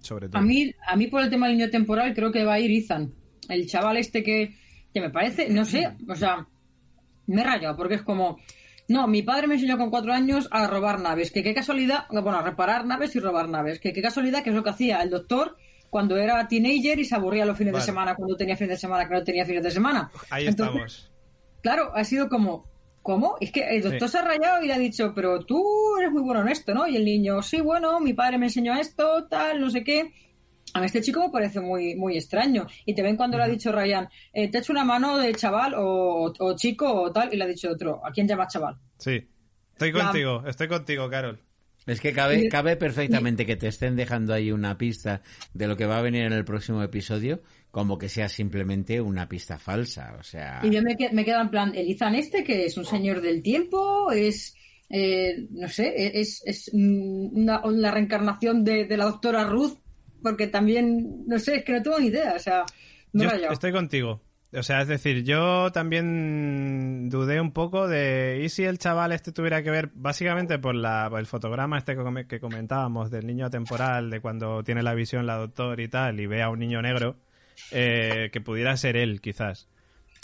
sobre 0.00 0.28
todo. 0.28 0.38
A 0.38 0.44
mí, 0.44 0.74
a 0.86 0.96
mí 0.96 1.06
por 1.06 1.22
el 1.22 1.30
tema 1.30 1.46
del 1.48 1.56
niño 1.56 1.70
temporal 1.70 2.14
creo 2.14 2.30
que 2.30 2.44
va 2.44 2.54
a 2.54 2.60
ir 2.60 2.70
Ethan. 2.70 3.12
El 3.48 3.66
chaval 3.66 3.96
este 3.96 4.22
que, 4.22 4.54
que 4.92 5.00
me 5.00 5.10
parece, 5.10 5.48
no 5.48 5.64
sé, 5.64 5.96
o 6.08 6.14
sea, 6.14 6.46
me 7.26 7.40
he 7.40 7.44
rayado 7.44 7.76
porque 7.76 7.94
es 7.94 8.02
como, 8.02 8.38
no, 8.88 9.06
mi 9.06 9.22
padre 9.22 9.46
me 9.46 9.54
enseñó 9.54 9.78
con 9.78 9.90
cuatro 9.90 10.12
años 10.12 10.48
a 10.50 10.66
robar 10.66 11.00
naves, 11.00 11.30
que 11.30 11.42
qué 11.42 11.54
casualidad, 11.54 12.06
bueno, 12.10 12.38
a 12.38 12.42
reparar 12.42 12.84
naves 12.86 13.14
y 13.16 13.20
robar 13.20 13.48
naves, 13.48 13.80
que 13.80 13.92
qué 13.92 14.02
casualidad 14.02 14.42
que 14.42 14.50
es 14.50 14.56
lo 14.56 14.62
que 14.62 14.70
hacía 14.70 15.02
el 15.02 15.10
doctor 15.10 15.56
cuando 15.90 16.16
era 16.16 16.46
teenager 16.46 16.98
y 16.98 17.04
se 17.04 17.14
aburría 17.14 17.46
los 17.46 17.56
fines 17.56 17.72
Vale. 17.72 17.82
de 17.82 17.86
semana 17.86 18.14
cuando 18.16 18.36
tenía 18.36 18.56
fines 18.56 18.70
de 18.70 18.76
semana 18.80 19.08
que 19.08 19.14
no 19.14 19.24
tenía 19.24 19.44
fines 19.44 19.62
de 19.62 19.70
semana. 19.70 20.10
Ahí 20.30 20.46
Entonces, 20.46 20.74
estamos. 20.74 21.12
Claro, 21.62 21.92
ha 21.94 22.04
sido 22.04 22.28
como, 22.28 22.66
¿cómo? 23.06 23.36
Es 23.40 23.52
que 23.52 23.60
el 23.76 23.82
doctor 23.82 24.08
Sí. 24.08 24.12
se 24.12 24.18
ha 24.18 24.22
rayado 24.22 24.64
y 24.64 24.66
le 24.66 24.72
ha 24.74 24.78
dicho, 24.78 25.12
pero 25.14 25.44
tú 25.44 25.64
eres 25.98 26.10
muy 26.10 26.22
bueno 26.22 26.40
en 26.42 26.48
esto, 26.48 26.74
¿no? 26.74 26.88
Y 26.88 26.96
el 26.96 27.04
niño, 27.04 27.40
sí, 27.40 27.60
bueno, 27.60 28.00
mi 28.00 28.14
padre 28.14 28.36
me 28.36 28.46
enseñó 28.46 28.74
esto, 28.74 29.28
tal, 29.28 29.60
no 29.60 29.70
sé 29.70 29.84
qué. 29.84 30.12
A 30.74 30.80
mí 30.80 30.86
este 30.86 31.00
chico 31.02 31.20
me 31.20 31.30
parece 31.30 31.60
muy, 31.60 31.94
muy 31.94 32.16
extraño. 32.16 32.66
Y 32.84 32.94
te 32.96 33.02
ven 33.02 33.16
cuando 33.16 33.36
le 33.38 33.44
ha 33.44 33.48
dicho 33.48 33.70
Ryan, 33.70 34.08
eh, 34.32 34.50
te 34.50 34.58
echo 34.58 34.72
una 34.72 34.84
mano 34.84 35.16
de 35.18 35.32
chaval 35.34 35.74
o, 35.76 36.32
o 36.36 36.56
chico 36.56 36.92
o 36.92 37.12
tal, 37.12 37.32
y 37.32 37.36
le 37.36 37.44
ha 37.44 37.46
dicho 37.46 37.70
otro, 37.70 38.04
¿a 38.04 38.10
quién 38.10 38.26
llamas 38.26 38.52
chaval? 38.52 38.76
Sí. 38.98 39.24
Estoy 39.72 39.92
La- 39.92 40.04
contigo, 40.04 40.42
estoy 40.44 40.66
contigo, 40.68 41.08
Carol. 41.08 41.38
Es 41.86 42.00
que 42.00 42.12
cabe, 42.12 42.48
cabe 42.48 42.76
perfectamente 42.76 43.46
que 43.46 43.56
te 43.56 43.68
estén 43.68 43.94
dejando 43.94 44.34
ahí 44.34 44.50
una 44.50 44.76
pista 44.76 45.22
de 45.54 45.68
lo 45.68 45.76
que 45.76 45.86
va 45.86 45.98
a 45.98 46.02
venir 46.02 46.24
en 46.24 46.32
el 46.32 46.44
próximo 46.44 46.82
episodio, 46.82 47.42
como 47.70 47.96
que 47.96 48.08
sea 48.08 48.28
simplemente 48.28 49.00
una 49.00 49.28
pista 49.28 49.56
falsa. 49.56 50.16
O 50.18 50.22
sea, 50.24 50.60
Y 50.64 50.70
yo 50.70 50.82
me, 50.82 50.96
me 51.12 51.24
quedo 51.24 51.40
en 51.40 51.50
plan, 51.50 51.72
el 51.76 51.88
Ethan 51.88 52.16
este, 52.16 52.42
que 52.42 52.64
es 52.64 52.76
un 52.76 52.84
señor 52.84 53.20
del 53.20 53.40
tiempo, 53.40 54.10
es, 54.10 54.56
eh, 54.90 55.46
no 55.50 55.68
sé, 55.68 56.18
es, 56.20 56.42
es 56.44 56.70
mm, 56.72 57.36
una, 57.36 57.64
una 57.64 57.90
reencarnación 57.92 58.64
de, 58.64 58.86
de 58.86 58.96
la 58.96 59.04
doctora 59.04 59.44
Ruth, 59.44 59.78
porque 60.22 60.48
también, 60.48 61.24
no 61.28 61.38
sé, 61.38 61.56
es 61.56 61.64
que 61.64 61.72
no 61.72 61.82
tengo 61.82 62.00
ni 62.00 62.06
idea, 62.08 62.34
o 62.34 62.38
sea, 62.40 62.64
he 63.14 63.18
Yo 63.18 63.50
estoy 63.50 63.72
contigo. 63.72 64.20
O 64.52 64.62
sea, 64.62 64.80
es 64.80 64.88
decir, 64.88 65.24
yo 65.24 65.70
también 65.72 67.08
dudé 67.10 67.40
un 67.40 67.50
poco 67.52 67.88
de 67.88 68.40
y 68.44 68.48
si 68.48 68.64
el 68.64 68.78
chaval 68.78 69.12
este 69.12 69.32
tuviera 69.32 69.62
que 69.62 69.70
ver 69.70 69.90
básicamente 69.94 70.58
por, 70.58 70.74
la, 70.74 71.08
por 71.10 71.18
el 71.20 71.26
fotograma 71.26 71.78
este 71.78 71.96
que, 71.96 72.02
come- 72.02 72.26
que 72.26 72.40
comentábamos 72.40 73.10
del 73.10 73.26
niño 73.26 73.50
temporal, 73.50 74.08
de 74.08 74.20
cuando 74.20 74.62
tiene 74.62 74.82
la 74.82 74.94
visión 74.94 75.26
la 75.26 75.36
doctor 75.36 75.80
y 75.80 75.88
tal, 75.88 76.20
y 76.20 76.26
ve 76.26 76.42
a 76.42 76.48
un 76.50 76.60
niño 76.60 76.80
negro, 76.80 77.16
eh, 77.72 78.30
que 78.32 78.40
pudiera 78.40 78.76
ser 78.76 78.96
él, 78.96 79.20
quizás. 79.20 79.68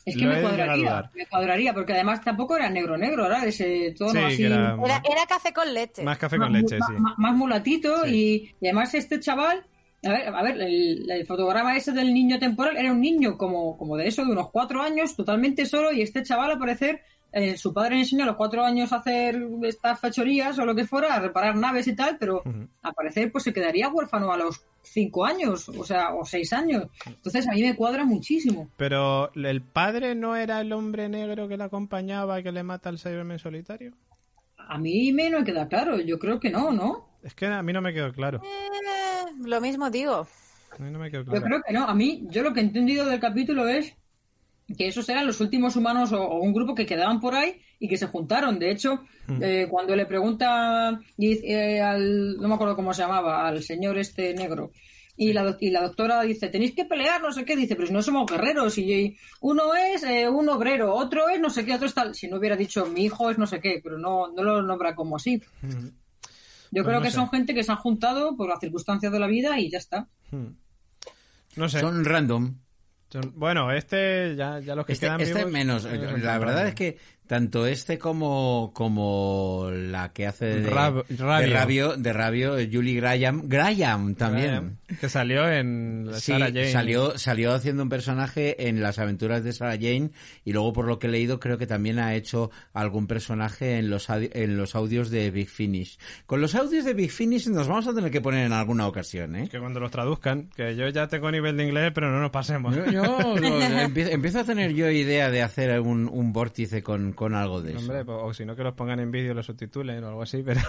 Es 0.05 0.17
que 0.17 0.25
Lo 0.25 0.33
me 0.35 0.41
cuadraría, 0.41 1.11
me 1.15 1.27
cuadraría, 1.27 1.75
porque 1.75 1.93
además 1.93 2.21
tampoco 2.23 2.57
era 2.57 2.69
negro 2.71 2.97
negro, 2.97 3.27
era 3.27 3.45
ese 3.45 3.95
tono 3.97 4.13
Sí, 4.13 4.19
así, 4.19 4.45
era 4.45 4.75
Era, 4.85 5.03
era 5.09 5.27
café 5.29 5.53
con 5.53 5.73
leche. 5.73 6.03
más 6.03 6.19
café 6.19 6.39
más, 6.39 6.47
con 6.49 6.53
leche, 6.61 6.77
sí. 6.87 6.93
más- 6.99 7.19
más 7.19 7.35
mulatito 7.37 8.05
Sí. 8.05 8.11
y, 8.61 8.65
y 8.65 8.67
además 8.69 8.95
este 8.95 9.21
chaval, 9.21 9.65
a 10.05 10.11
ver, 10.11 10.29
a 10.29 10.43
ver 10.43 10.61
el, 10.61 11.11
el 11.11 11.27
fotograma 11.27 11.77
ese 11.77 11.93
del 11.93 12.13
niño 12.13 12.39
temporal 12.39 12.77
era 12.77 12.93
un 12.93 13.01
niño 13.01 13.39
como, 13.39 13.77
como 13.77 13.97
de 13.97 14.09
eso, 14.09 14.25
de 14.25 14.33
unos 14.33 14.51
cuatro 14.51 14.83
años, 14.83 15.15
totalmente 15.17 15.67
solo 15.67 15.93
y 15.93 16.03
este 16.03 16.23
chaval 16.23 16.53
al 16.53 16.59
parecer 16.59 17.03
eh, 17.33 17.57
su 17.57 17.73
padre 17.73 17.95
le 17.95 18.01
enseñó 18.03 18.25
a 18.25 18.27
los 18.27 18.37
cuatro 18.37 18.63
años 18.63 18.93
a 18.93 18.97
hacer 18.97 19.43
estas 19.63 19.99
fechorías 19.99 20.59
o 20.59 20.67
lo 20.67 20.75
que 20.75 20.85
fuera, 20.85 21.15
a 21.15 21.21
reparar 21.21 21.57
naves 21.57 21.89
y 21.89 21.97
tal, 21.97 22.19
pero 22.19 22.43
al 22.83 22.95
parecer 22.95 23.33
pues 23.33 23.45
se 23.45 23.55
quedaría 23.55 23.89
huérfano 23.89 24.31
a 24.33 24.37
los 24.37 24.63
cinco 24.83 25.25
años, 25.25 25.67
o 25.71 25.83
sea, 25.85 26.13
o 26.15 26.27
seis 26.27 26.53
años. 26.53 26.89
Entonces 27.07 27.49
a 27.49 27.53
mí 27.53 27.63
me 27.63 27.75
cuadra 27.75 28.05
muchísimo. 28.05 28.69
Pero 28.77 29.33
el 29.35 29.63
padre 29.63 30.15
no 30.15 30.37
era 30.37 30.61
el 30.61 30.73
hombre 30.75 31.09
negro 31.09 31.49
que 31.49 31.57
le 31.57 31.65
acompañaba 31.65 32.39
y 32.39 32.43
que 32.43 32.53
le 32.53 32.63
mata 32.63 32.91
al 32.91 32.99
Cyberman 32.99 33.39
solitario. 33.39 33.95
A 34.59 34.77
mí 34.77 35.11
me 35.13 35.31
no 35.31 35.43
queda 35.43 35.69
claro, 35.69 35.99
yo 36.01 36.19
creo 36.19 36.39
que 36.39 36.51
no, 36.51 36.71
¿no? 36.71 37.12
Es 37.23 37.35
que 37.35 37.47
a 37.47 37.63
mí 37.63 37.73
no 37.73 37.81
me 37.81 37.93
quedó 37.93 38.13
claro. 38.13 38.41
Eh, 38.45 39.33
lo 39.45 39.61
mismo 39.61 39.91
digo. 39.91 40.27
A 40.79 40.83
mí 40.83 40.91
no 40.91 40.99
me 40.99 41.11
quedó 41.11 41.23
Yo 41.25 41.31
claro. 41.31 41.47
creo 41.47 41.63
que 41.67 41.73
no. 41.73 41.85
A 41.85 41.95
mí, 41.95 42.27
yo 42.31 42.43
lo 42.43 42.53
que 42.53 42.61
he 42.61 42.65
entendido 42.65 43.07
del 43.07 43.21
capítulo 43.21 43.69
es 43.69 43.95
que 44.77 44.89
esos 44.89 45.09
eran 45.09 45.27
los 45.27 45.41
últimos 45.41 45.77
humanos 45.77 46.13
o, 46.13 46.23
o 46.23 46.41
un 46.41 46.53
grupo 46.53 46.75
que 46.75 46.87
quedaban 46.87 47.21
por 47.21 47.35
ahí 47.35 47.61
y 47.79 47.89
que 47.89 47.97
se 47.97 48.07
juntaron. 48.07 48.59
De 48.59 48.71
hecho, 48.71 49.03
eh, 49.41 49.67
cuando 49.69 49.95
le 49.97 50.07
pregunta 50.07 51.01
dice, 51.17 51.47
eh, 51.47 51.81
al, 51.81 52.37
no 52.37 52.49
me 52.49 52.55
acuerdo 52.55 52.77
cómo 52.77 52.95
se 52.95 53.03
llamaba, 53.03 53.47
al 53.47 53.63
señor 53.63 53.99
este 53.99 54.35
negro, 54.35 54.71
y 55.17 55.33
la, 55.33 55.57
y 55.61 55.71
la 55.71 55.83
doctora 55.83 56.23
dice, 56.23 56.49
tenéis 56.49 56.75
que 56.75 56.85
pelear, 56.85 57.21
no 57.21 57.33
sé 57.33 57.45
qué, 57.45 57.57
dice, 57.57 57.75
pero 57.75 57.89
si 57.89 57.93
no 57.93 58.03
somos 58.03 58.31
guerreros, 58.31 58.79
y 58.79 59.17
uno 59.41 59.75
es 59.75 60.05
eh, 60.05 60.29
un 60.29 60.49
obrero, 60.49 60.95
otro 60.95 61.29
es 61.29 61.41
no 61.41 61.51
sé 61.51 61.65
qué, 61.65 61.75
otro 61.75 61.87
es 61.87 61.95
tal. 61.95 62.15
Si 62.15 62.29
no 62.29 62.39
hubiera 62.39 62.57
dicho, 62.57 62.87
mi 62.87 63.05
hijo 63.05 63.31
es 63.31 63.37
no 63.37 63.47
sé 63.47 63.61
qué, 63.61 63.81
pero 63.83 63.99
no, 63.99 64.29
no 64.33 64.43
lo 64.43 64.63
nombra 64.63 64.95
como 64.95 65.17
así. 65.17 65.43
Ujú. 65.63 65.91
Yo 66.75 66.83
Pues 66.83 66.87
creo 66.87 66.99
no 67.01 67.03
que 67.05 67.11
sé. 67.11 67.15
son 67.17 67.29
gente 67.31 67.55
que 67.55 67.63
se 67.63 67.71
han 67.71 67.79
juntado 67.79 68.35
por 68.37 68.49
las 68.49 68.59
circunstancias 68.59 69.13
de 69.13 69.19
la 69.21 69.27
vida 69.29 69.61
y 69.61 69.71
ya 69.71 69.79
está. 69.79 70.09
Hmm. 70.31 70.47
No 71.57 71.69
sé. 71.69 71.81
son 71.81 72.05
random. 72.05 72.57
Son- 73.11 73.33
Bueno, 73.37 73.71
este 73.71 74.35
ya, 74.37 74.59
ya 74.61 74.75
los 74.75 74.87
que 74.87 74.95
Este, 74.95 75.05
quedan 75.07 75.21
este 75.21 75.35
vivos, 75.35 75.53
menos. 75.53 75.85
eh, 75.85 75.99
La 76.19 76.39
verdad 76.39 76.67
es 76.67 76.75
que 76.75 76.99
tanto 77.33 77.67
este 77.67 77.99
como, 77.99 78.73
como 78.75 79.71
la 79.73 80.13
que 80.13 80.27
hace 80.27 80.45
de, 80.61 80.71
Rab- 80.71 81.07
de 81.07 81.17
Rabio. 81.17 81.55
Rabio, 81.55 81.97
de 81.97 82.13
Rabio, 82.13 82.57
Julie 82.71 82.97
Graham, 82.97 83.45
Graham 83.47 84.15
también. 84.17 84.49
Graham, 84.51 84.77
Que 85.01 85.09
salió 85.09 85.51
en 85.51 86.11
Sí, 86.13 86.33
Sarah 86.33 86.49
Jane. 86.49 86.71
salió, 86.73 87.17
salió 87.19 87.55
haciendo 87.55 87.85
un 87.85 87.89
personaje 87.89 88.69
en 88.69 88.83
las 88.83 88.99
aventuras 88.99 89.43
de 89.45 89.55
Sarah 89.55 89.77
Jane 89.81 90.11
y 90.45 90.53
luego 90.53 90.75
por 90.75 90.87
lo 90.87 90.99
que 90.99 91.07
he 91.07 91.11
leído 91.11 91.41
creo 91.41 91.57
que 91.57 91.67
también 91.67 91.99
ha 92.01 92.15
hecho 92.15 92.51
algún 92.75 93.07
personaje 93.07 93.79
en 93.79 93.89
los, 93.89 94.09
en 94.11 94.59
los 94.59 94.75
audios 94.75 95.09
de 95.09 95.31
Big 95.31 95.49
Finish. 95.49 95.99
Con 96.27 96.43
los 96.43 96.55
audios 96.55 96.85
de 96.85 96.93
Big 96.93 97.13
Finish 97.13 97.49
nos 97.49 97.67
vamos 97.67 97.87
a 97.87 97.95
tener 97.95 98.11
que 98.11 98.21
poner 98.21 98.45
en 98.45 98.53
alguna 98.53 98.87
ocasión, 98.87 99.37
¿eh? 99.37 99.49
Que 99.51 99.59
cuando 99.59 99.81
los 99.81 99.91
traduzcan, 99.91 100.51
que 100.55 100.77
yo 100.77 100.87
ya 100.91 101.09
tengo 101.09 101.31
nivel 101.31 101.57
de 101.57 101.65
inglés, 101.65 101.93
pero 101.95 102.11
no 102.11 102.21
nos 102.21 102.31
pasemos. 102.31 102.77
Yo, 102.77 102.85
yo 102.91 103.37
empiezo 103.95 104.41
a 104.41 104.45
tener 104.45 104.75
yo 104.75 104.91
idea 104.91 105.31
de 105.31 105.41
hacer 105.43 105.81
un, 105.81 106.11
un 106.13 106.33
vórtice 106.35 106.83
con, 106.83 107.13
con 107.13 107.22
algo 107.27 107.63
de 107.63 107.73
eso. 107.73 107.81
Hombre, 107.81 108.05
pues, 108.05 108.19
o 108.21 108.35
si 108.35 108.45
no 108.45 108.57
que 108.57 108.63
los 108.63 108.75
pongan 108.75 109.01
en 109.01 109.11
vídeo 109.11 109.33
y 109.33 109.35
los 109.35 109.47
subtitulen 109.47 110.03
o 110.05 110.09
algo 110.09 110.23
así, 110.23 110.43
pero... 110.45 110.61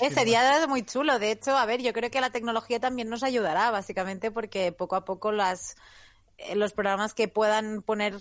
Eh, 0.00 0.10
sería 0.10 0.66
muy 0.66 0.82
chulo. 0.82 1.18
De 1.18 1.32
hecho, 1.32 1.56
a 1.56 1.66
ver, 1.66 1.82
yo 1.82 1.92
creo 1.92 2.10
que 2.10 2.20
la 2.20 2.30
tecnología 2.30 2.80
también 2.80 3.08
nos 3.08 3.22
ayudará, 3.22 3.70
básicamente, 3.70 4.30
porque 4.30 4.72
poco 4.72 4.96
a 4.96 5.04
poco 5.04 5.32
las 5.32 5.76
eh, 6.38 6.56
los 6.56 6.72
programas 6.72 7.14
que 7.14 7.28
puedan 7.28 7.82
poner 7.82 8.16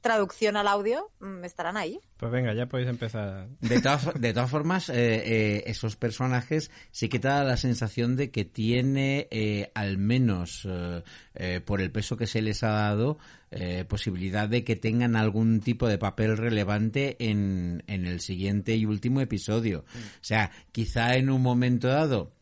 traducción 0.00 0.56
al 0.56 0.68
audio 0.68 1.10
mm, 1.20 1.44
estarán 1.44 1.76
ahí. 1.76 2.00
Pues 2.16 2.32
venga, 2.32 2.52
ya 2.54 2.66
podéis 2.66 2.88
empezar. 2.88 3.48
De 3.60 3.80
todas, 3.80 4.20
de 4.20 4.32
todas 4.32 4.50
formas, 4.50 4.88
eh, 4.88 4.94
eh, 4.96 5.64
esos 5.66 5.96
personajes 5.96 6.70
sí 6.90 7.08
que 7.08 7.18
te 7.18 7.28
da 7.28 7.44
la 7.44 7.56
sensación 7.56 8.16
de 8.16 8.30
que 8.30 8.44
tiene, 8.44 9.28
eh, 9.30 9.70
al 9.74 9.98
menos 9.98 10.66
eh, 10.68 11.02
eh, 11.34 11.60
por 11.64 11.80
el 11.80 11.90
peso 11.90 12.16
que 12.16 12.26
se 12.26 12.42
les 12.42 12.62
ha 12.62 12.70
dado, 12.70 13.18
eh, 13.50 13.84
posibilidad 13.84 14.48
de 14.48 14.64
que 14.64 14.76
tengan 14.76 15.16
algún 15.16 15.60
tipo 15.60 15.88
de 15.88 15.98
papel 15.98 16.36
relevante 16.36 17.16
en, 17.18 17.82
en 17.86 18.06
el 18.06 18.20
siguiente 18.20 18.76
y 18.76 18.84
último 18.84 19.20
episodio. 19.20 19.84
O 19.94 20.22
sea, 20.24 20.50
quizá 20.72 21.16
en 21.16 21.30
un 21.30 21.42
momento 21.42 21.88
dado 21.88 22.32
mm, 22.32 22.39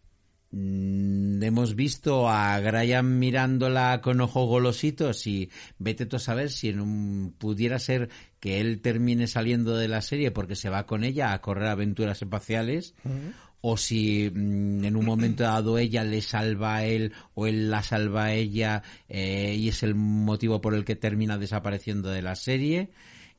hemos 0.51 1.75
visto 1.75 2.29
a 2.29 2.59
Graham 2.61 3.19
mirándola 3.19 4.01
con 4.01 4.21
ojos 4.21 4.49
golositos 4.49 5.27
y 5.27 5.51
vete 5.79 6.07
tú 6.07 6.17
a 6.17 6.21
saber 6.21 6.51
si 6.51 6.71
en 6.71 6.81
un 6.81 7.35
pudiera 7.37 7.79
ser 7.79 8.09
que 8.41 8.61
él 8.61 8.81
termine 8.81 9.27
saliendo 9.27 9.77
de 9.77 9.89
la 9.89 10.01
serie 10.01 10.31
porque 10.31 10.57
se 10.57 10.71
va 10.71 10.87
con 10.87 11.05
ella 11.05 11.33
a 11.33 11.41
correr 11.43 11.69
aventuras 11.69 12.23
espaciales 12.23 12.95
o 13.61 13.77
si 13.77 14.31
mm, 14.33 14.85
en 14.85 14.97
un 14.97 15.05
momento 15.05 15.43
dado 15.43 15.79
ella 15.79 16.03
le 16.05 16.23
salva 16.23 16.77
a 16.77 16.85
él 16.85 17.13
o 17.35 17.47
él 17.47 17.71
la 17.71 17.83
salva 17.83 18.25
a 18.25 18.33
ella 18.33 18.83
eh, 19.09 19.55
y 19.59 19.69
es 19.69 19.83
el 19.83 19.95
motivo 19.95 20.61
por 20.61 20.75
el 20.75 20.85
que 20.85 20.97
termina 20.97 21.37
desapareciendo 21.37 22.09
de 22.09 22.23
la 22.23 22.37
serie. 22.37 22.91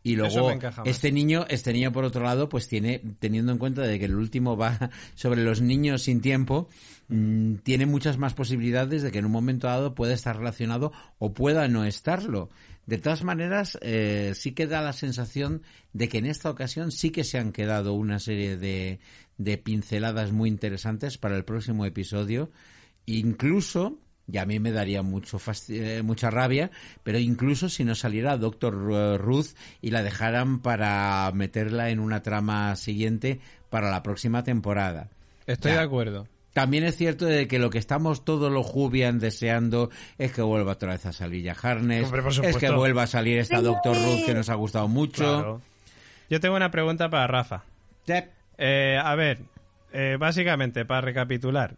Y 0.02 0.16
luego 0.16 0.52
este 0.86 1.12
niño, 1.12 1.46
este 1.50 1.74
niño 1.74 1.92
por 1.92 2.06
otro 2.06 2.24
lado, 2.24 2.48
pues 2.48 2.68
tiene, 2.70 3.02
teniendo 3.20 3.52
en 3.52 3.58
cuenta 3.58 3.82
de 3.82 4.00
que 4.00 4.06
el 4.06 4.16
último 4.16 4.56
va 4.56 4.92
sobre 5.16 5.44
los 5.44 5.62
niños 5.62 6.04
sin 6.04 6.22
tiempo, 6.22 6.70
mm, 7.10 7.56
tiene 7.56 7.86
muchas 7.86 8.18
más 8.18 8.34
posibilidades 8.34 9.04
de 9.04 9.12
que 9.12 9.20
en 9.20 9.26
un 9.26 9.32
momento 9.32 9.68
dado 9.68 9.96
pueda 9.96 10.14
estar 10.14 10.38
relacionado 10.38 10.94
o 11.18 11.34
pueda 11.34 11.68
no 11.68 11.84
estarlo. 11.84 12.50
De 12.86 12.98
todas 12.98 13.24
maneras, 13.24 13.78
eh, 13.82 14.32
sí 14.36 14.54
que 14.54 14.68
da 14.68 14.82
la 14.82 14.94
sensación 14.94 15.62
de 15.94 16.08
que 16.08 16.18
en 16.18 16.26
esta 16.26 16.50
ocasión 16.50 16.92
sí 16.92 17.12
que 17.12 17.24
se 17.24 17.38
han 17.38 17.52
quedado 17.52 17.94
una 17.94 18.20
serie 18.20 18.58
de, 18.58 19.00
de 19.38 19.58
pinceladas 19.58 20.32
muy 20.32 20.50
interesantes 20.50 21.18
para 21.18 21.36
el 21.36 21.46
próximo 21.46 21.86
episodio. 21.86 22.52
Incluso, 23.06 24.00
y 24.32 24.38
a 24.38 24.46
mí 24.46 24.60
me 24.60 24.72
daría 24.72 25.02
mucho 25.02 25.40
eh, 25.70 26.02
mucha 26.04 26.30
rabia, 26.30 26.72
pero 27.04 27.18
incluso 27.20 27.70
si 27.70 27.84
no 27.84 27.96
saliera 27.96 28.38
Doctor 28.38 29.20
Ruth 29.20 29.48
y 29.82 29.92
la 29.92 30.04
dejaran 30.04 30.60
para 30.60 31.32
meterla 31.34 31.90
en 31.90 32.00
una 32.00 32.22
trama 32.22 32.76
siguiente 32.76 33.40
para 33.70 33.92
la 33.92 34.04
próxima 34.04 34.44
temporada. 34.44 35.10
Estoy 35.48 35.72
Ya. 35.72 35.78
de 35.80 35.84
acuerdo. 35.84 36.28
También 36.54 36.84
es 36.84 36.98
cierto 36.98 37.26
de 37.26 37.48
que 37.48 37.60
lo 37.60 37.70
que 37.70 37.78
estamos 37.78 38.26
todos 38.26 38.52
los 38.52 38.66
Jubian 38.66 39.20
deseando 39.20 39.92
es 40.18 40.32
que 40.32 40.42
vuelva 40.42 40.74
otra 40.74 40.94
vez 40.94 41.06
a 41.06 41.14
salir 41.14 41.44
ya 41.44 41.56
Harness, 41.62 42.06
Hombre, 42.06 42.24
por 42.24 42.46
es 42.46 42.58
que 42.58 42.72
vuelva 42.72 43.04
a 43.04 43.08
salir 43.08 43.38
esta 43.38 43.62
Doctor 43.62 43.96
Ruth 43.96 44.26
que 44.26 44.34
nos 44.34 44.50
ha 44.50 44.56
gustado 44.56 44.88
mucho. 44.88 45.24
Claro. 45.24 45.62
Yo 46.30 46.40
tengo 46.40 46.56
una 46.56 46.72
pregunta 46.72 47.10
para 47.10 47.28
Rafa. 47.28 47.64
Yep. 48.08 48.30
Eh, 48.58 49.00
a 49.02 49.16
ver, 49.16 49.42
eh, 49.94 50.18
básicamente, 50.20 50.86
para 50.86 51.02
recapitular. 51.02 51.76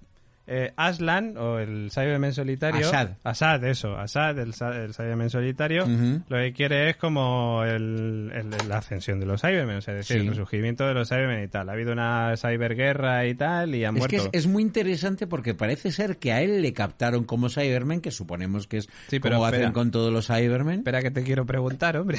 Eh, 0.54 0.74
Aslan, 0.76 1.38
o 1.38 1.60
el 1.60 1.90
Cyberman 1.92 2.34
solitario... 2.34 2.86
Assad. 2.88 3.12
Assad, 3.24 3.64
eso. 3.64 3.98
Assad, 3.98 4.38
el, 4.38 4.54
el 4.54 5.30
solitario, 5.30 5.88
lo 6.28 6.38
que 6.38 6.52
quiere 6.52 6.90
es 6.90 6.98
como 6.98 7.64
el, 7.64 8.30
el- 8.36 8.68
la 8.68 8.80
ascensión 8.80 9.22
de 9.22 9.26
los 9.26 9.40
Cybermen, 9.40 9.78
o 9.78 9.82
sea, 9.82 9.94
es 9.94 10.08
decir, 10.08 10.22
Sí. 10.24 10.28
el 10.28 10.36
surgimiento 10.36 10.86
de 10.86 10.94
los 10.94 11.08
Cybermen 11.08 11.42
y 11.44 11.48
tal. 11.48 11.70
Ha 11.70 11.72
habido 11.72 11.94
una 11.94 12.36
cyberguerra 12.36 13.26
y 13.28 13.34
tal, 13.36 13.74
y 13.76 13.86
han 13.86 13.96
Es 13.96 14.00
muerto... 14.00 14.30
que 14.30 14.38
es, 14.38 14.46
es 14.46 14.48
muy 14.48 14.62
interesante 14.62 15.26
porque 15.26 15.54
parece 15.54 15.90
ser 15.94 16.18
que 16.18 16.34
a 16.34 16.42
él 16.42 16.62
le 16.62 16.74
captaron 16.74 17.24
como 17.24 17.48
Cyberman, 17.50 18.02
que 18.02 18.12
suponemos 18.12 18.68
que 18.68 18.80
es 18.80 18.90
Sí, 19.08 19.22
pero 19.22 19.36
como 19.36 19.46
hacen 19.46 19.72
con 19.72 19.90
todos 19.92 20.12
los 20.12 20.28
Cybermen. 20.28 20.80
Espera 20.80 21.02
que 21.02 21.12
te 21.12 21.24
quiero 21.24 21.46
preguntar, 21.46 21.96
hombre. 21.96 22.18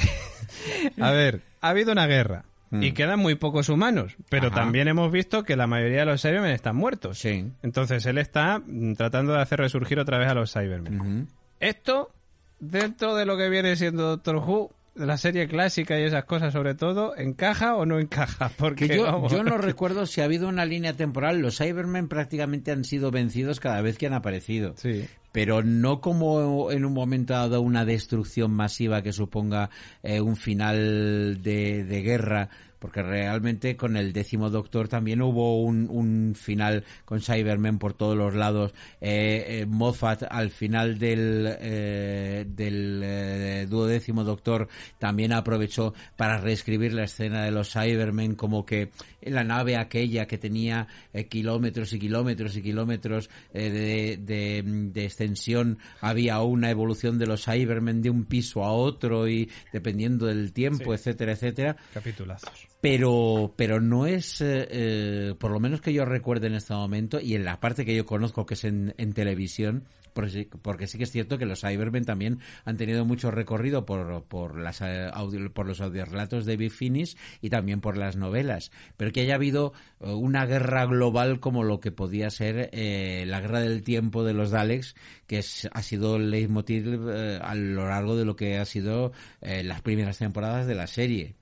a 0.99 1.11
ver, 1.11 1.41
ha 1.61 1.69
habido 1.69 1.91
una 1.91 2.07
guerra. 2.07 2.45
Y 2.81 2.91
Mm. 2.91 2.93
quedan 2.93 3.19
muy 3.19 3.35
pocos 3.35 3.69
humanos, 3.69 4.15
pero 4.29 4.47
Ajá. 4.47 4.55
también 4.55 4.87
hemos 4.87 5.11
visto 5.11 5.43
que 5.43 5.55
la 5.55 5.67
mayoría 5.67 5.99
de 5.99 6.05
los 6.07 6.21
Cybermen 6.21 6.51
están 6.51 6.75
muertos. 6.75 7.19
Sí. 7.19 7.51
Entonces 7.61 8.05
él 8.05 8.17
está 8.17 8.59
mm, 8.65 8.93
tratando 8.93 9.33
de 9.33 9.41
hacer 9.41 9.59
resurgir 9.59 9.99
otra 9.99 10.17
vez 10.17 10.27
a 10.29 10.33
los 10.33 10.51
Cybermen. 10.51 11.27
Esto, 11.59 12.11
dentro 12.59 13.15
de 13.15 13.25
lo 13.25 13.37
que 13.37 13.49
viene 13.49 13.75
siendo 13.75 14.03
Doctor 14.09 14.37
Who, 14.37 14.71
de 14.95 15.05
la 15.07 15.17
serie 15.17 15.47
clásica 15.47 15.99
y 15.99 16.03
esas 16.03 16.25
cosas 16.25 16.53
sobre 16.53 16.75
todo, 16.75 17.15
¿encaja 17.17 17.75
o 17.75 17.85
no 17.85 17.99
encaja? 17.99 18.49
Porque 18.57 18.87
Que 18.87 18.97
yo, 18.97 19.03
vamos, 19.05 19.31
yo 19.31 19.43
no 19.43 19.57
recuerdo 19.57 20.05
si 20.05 20.21
ha 20.21 20.25
habido 20.25 20.47
una 20.47 20.65
línea 20.65 20.93
temporal. 20.93 21.39
Los 21.39 21.57
Cybermen 21.57 22.07
prácticamente 22.07 22.71
han 22.71 22.83
sido 22.83 23.09
vencidos 23.11 23.59
cada 23.59 23.81
vez 23.81 23.97
que 23.97 24.07
han 24.07 24.13
aparecido. 24.13 24.73
Sí. 24.77 25.07
Pero 25.33 25.63
no 25.63 25.99
como 25.99 26.71
en 26.71 26.85
un 26.85 26.93
momento 26.93 27.33
dado 27.33 27.59
una 27.61 27.83
destrucción 27.83 28.51
masiva 28.51 29.01
que 29.01 29.11
suponga 29.11 29.69
eh, 30.01 30.21
un 30.21 30.37
final 30.37 31.41
de, 31.41 31.83
de 31.83 32.01
guerra. 32.01 32.49
Porque 32.83 33.01
realmente 33.01 33.77
con 33.77 33.95
el 33.95 34.11
décimo 34.11 34.49
Doctor 34.49 34.89
también 34.89 35.21
hubo 35.21 35.61
un, 35.63 35.87
un 35.89 36.35
final 36.35 36.83
con 37.05 37.21
Cybermen 37.21 37.79
por 37.79 37.93
todos 37.93 38.17
los 38.17 38.35
lados. 38.35 38.73
Eh, 38.99 39.61
eh, 39.61 39.65
Moffat 39.65 40.23
al 40.29 40.49
final 40.49 40.99
del, 40.99 41.47
eh, 41.61 42.45
del 42.45 42.99
eh, 43.01 43.67
duodécimo 43.69 44.25
Doctor 44.25 44.67
también 44.99 45.31
aprovechó 45.31 45.93
para 46.17 46.39
reescribir 46.39 46.91
la 46.93 47.05
escena 47.05 47.45
de 47.45 47.51
los 47.51 47.71
Cybermen 47.71 48.35
como 48.35 48.65
que 48.65 48.89
en 49.21 49.33
la 49.33 49.45
nave 49.45 49.77
aquella 49.77 50.25
que 50.27 50.37
tenía 50.37 50.87
kilómetros 51.29 51.93
y 51.93 51.99
kilómetros 51.99 52.57
y 52.57 52.61
kilómetros 52.61 53.29
de, 53.53 54.17
de- 54.17 54.61
de 54.91 55.05
extensión 55.05 55.77
había 56.01 56.41
una 56.41 56.69
evolución 56.69 57.17
de 57.17 57.27
los 57.27 57.45
Cybermen 57.45 58.01
de 58.01 58.09
un 58.09 58.25
piso 58.25 58.61
a 58.65 58.73
otro 58.73 59.29
y 59.29 59.49
dependiendo 59.71 60.25
del 60.25 60.51
tiempo, 60.51 60.83
Sí. 60.91 60.91
etcétera, 60.95 61.31
etcétera 61.31 61.77
Capitulazos. 61.93 62.72
Pero 62.83 63.53
pero 63.55 63.79
no 63.79 64.07
es 64.07 64.41
eh, 64.41 64.67
eh, 64.69 65.35
por 65.39 65.51
lo 65.51 65.61
menos 65.61 65.79
que 65.79 65.93
yo 65.93 66.03
recuerde 66.03 66.47
en 66.47 66.53
este 66.53 66.73
momento 66.73 67.21
y 67.21 67.33
en 67.33 67.45
la 67.45 67.61
parte 67.61 67.85
que 67.85 67.95
yo 67.95 68.05
conozco 68.05 68.45
que 68.45 68.55
es 68.55 68.65
en, 68.65 68.93
televisión 69.13 69.85
porque 70.13 70.87
sí, 70.87 70.97
que 70.97 71.05
es 71.05 71.11
cierto 71.11 71.37
que 71.37 71.45
los 71.45 71.61
Cybermen 71.61 72.03
también 72.03 72.39
han 72.65 72.75
tenido 72.75 73.05
mucho 73.05 73.31
recorrido 73.31 73.85
por 73.85 74.57
las 74.57 74.81
eh, 74.81 75.09
por 75.53 75.65
los 75.65 75.79
audiorelatos 75.79 76.45
de 76.45 76.57
Big 76.57 76.71
Finish 76.73 77.15
y 77.41 77.49
también 77.49 77.79
por 77.79 77.97
las 77.97 78.17
novelas. 78.17 78.71
Pero 78.97 79.11
que 79.11 79.21
haya 79.21 79.35
habido 79.35 79.71
eh, 80.01 80.11
una 80.11 80.45
guerra 80.45 80.85
global 80.85 81.39
como 81.39 81.63
lo 81.63 81.79
que 81.79 81.91
podía 81.91 82.29
ser 82.29 82.69
eh, 82.73 83.23
la 83.27 83.39
guerra 83.39 83.61
del 83.61 83.81
tiempo 83.81 84.25
de 84.25 84.33
los 84.33 84.51
Daleks 84.51 84.93
que 85.25 85.39
ha 85.39 85.81
sido 85.81 86.17
el 86.17 86.31
leitmotiv 86.31 87.09
a 87.41 87.55
lo 87.55 87.87
largo 87.87 88.17
de 88.17 88.25
lo 88.25 88.35
que 88.35 88.57
ha 88.57 88.65
sido 88.65 89.13
las 89.41 89.81
primeras 89.81 90.17
temporadas 90.17 90.67
de 90.67 90.75
la 90.75 90.85
serie 90.85 91.35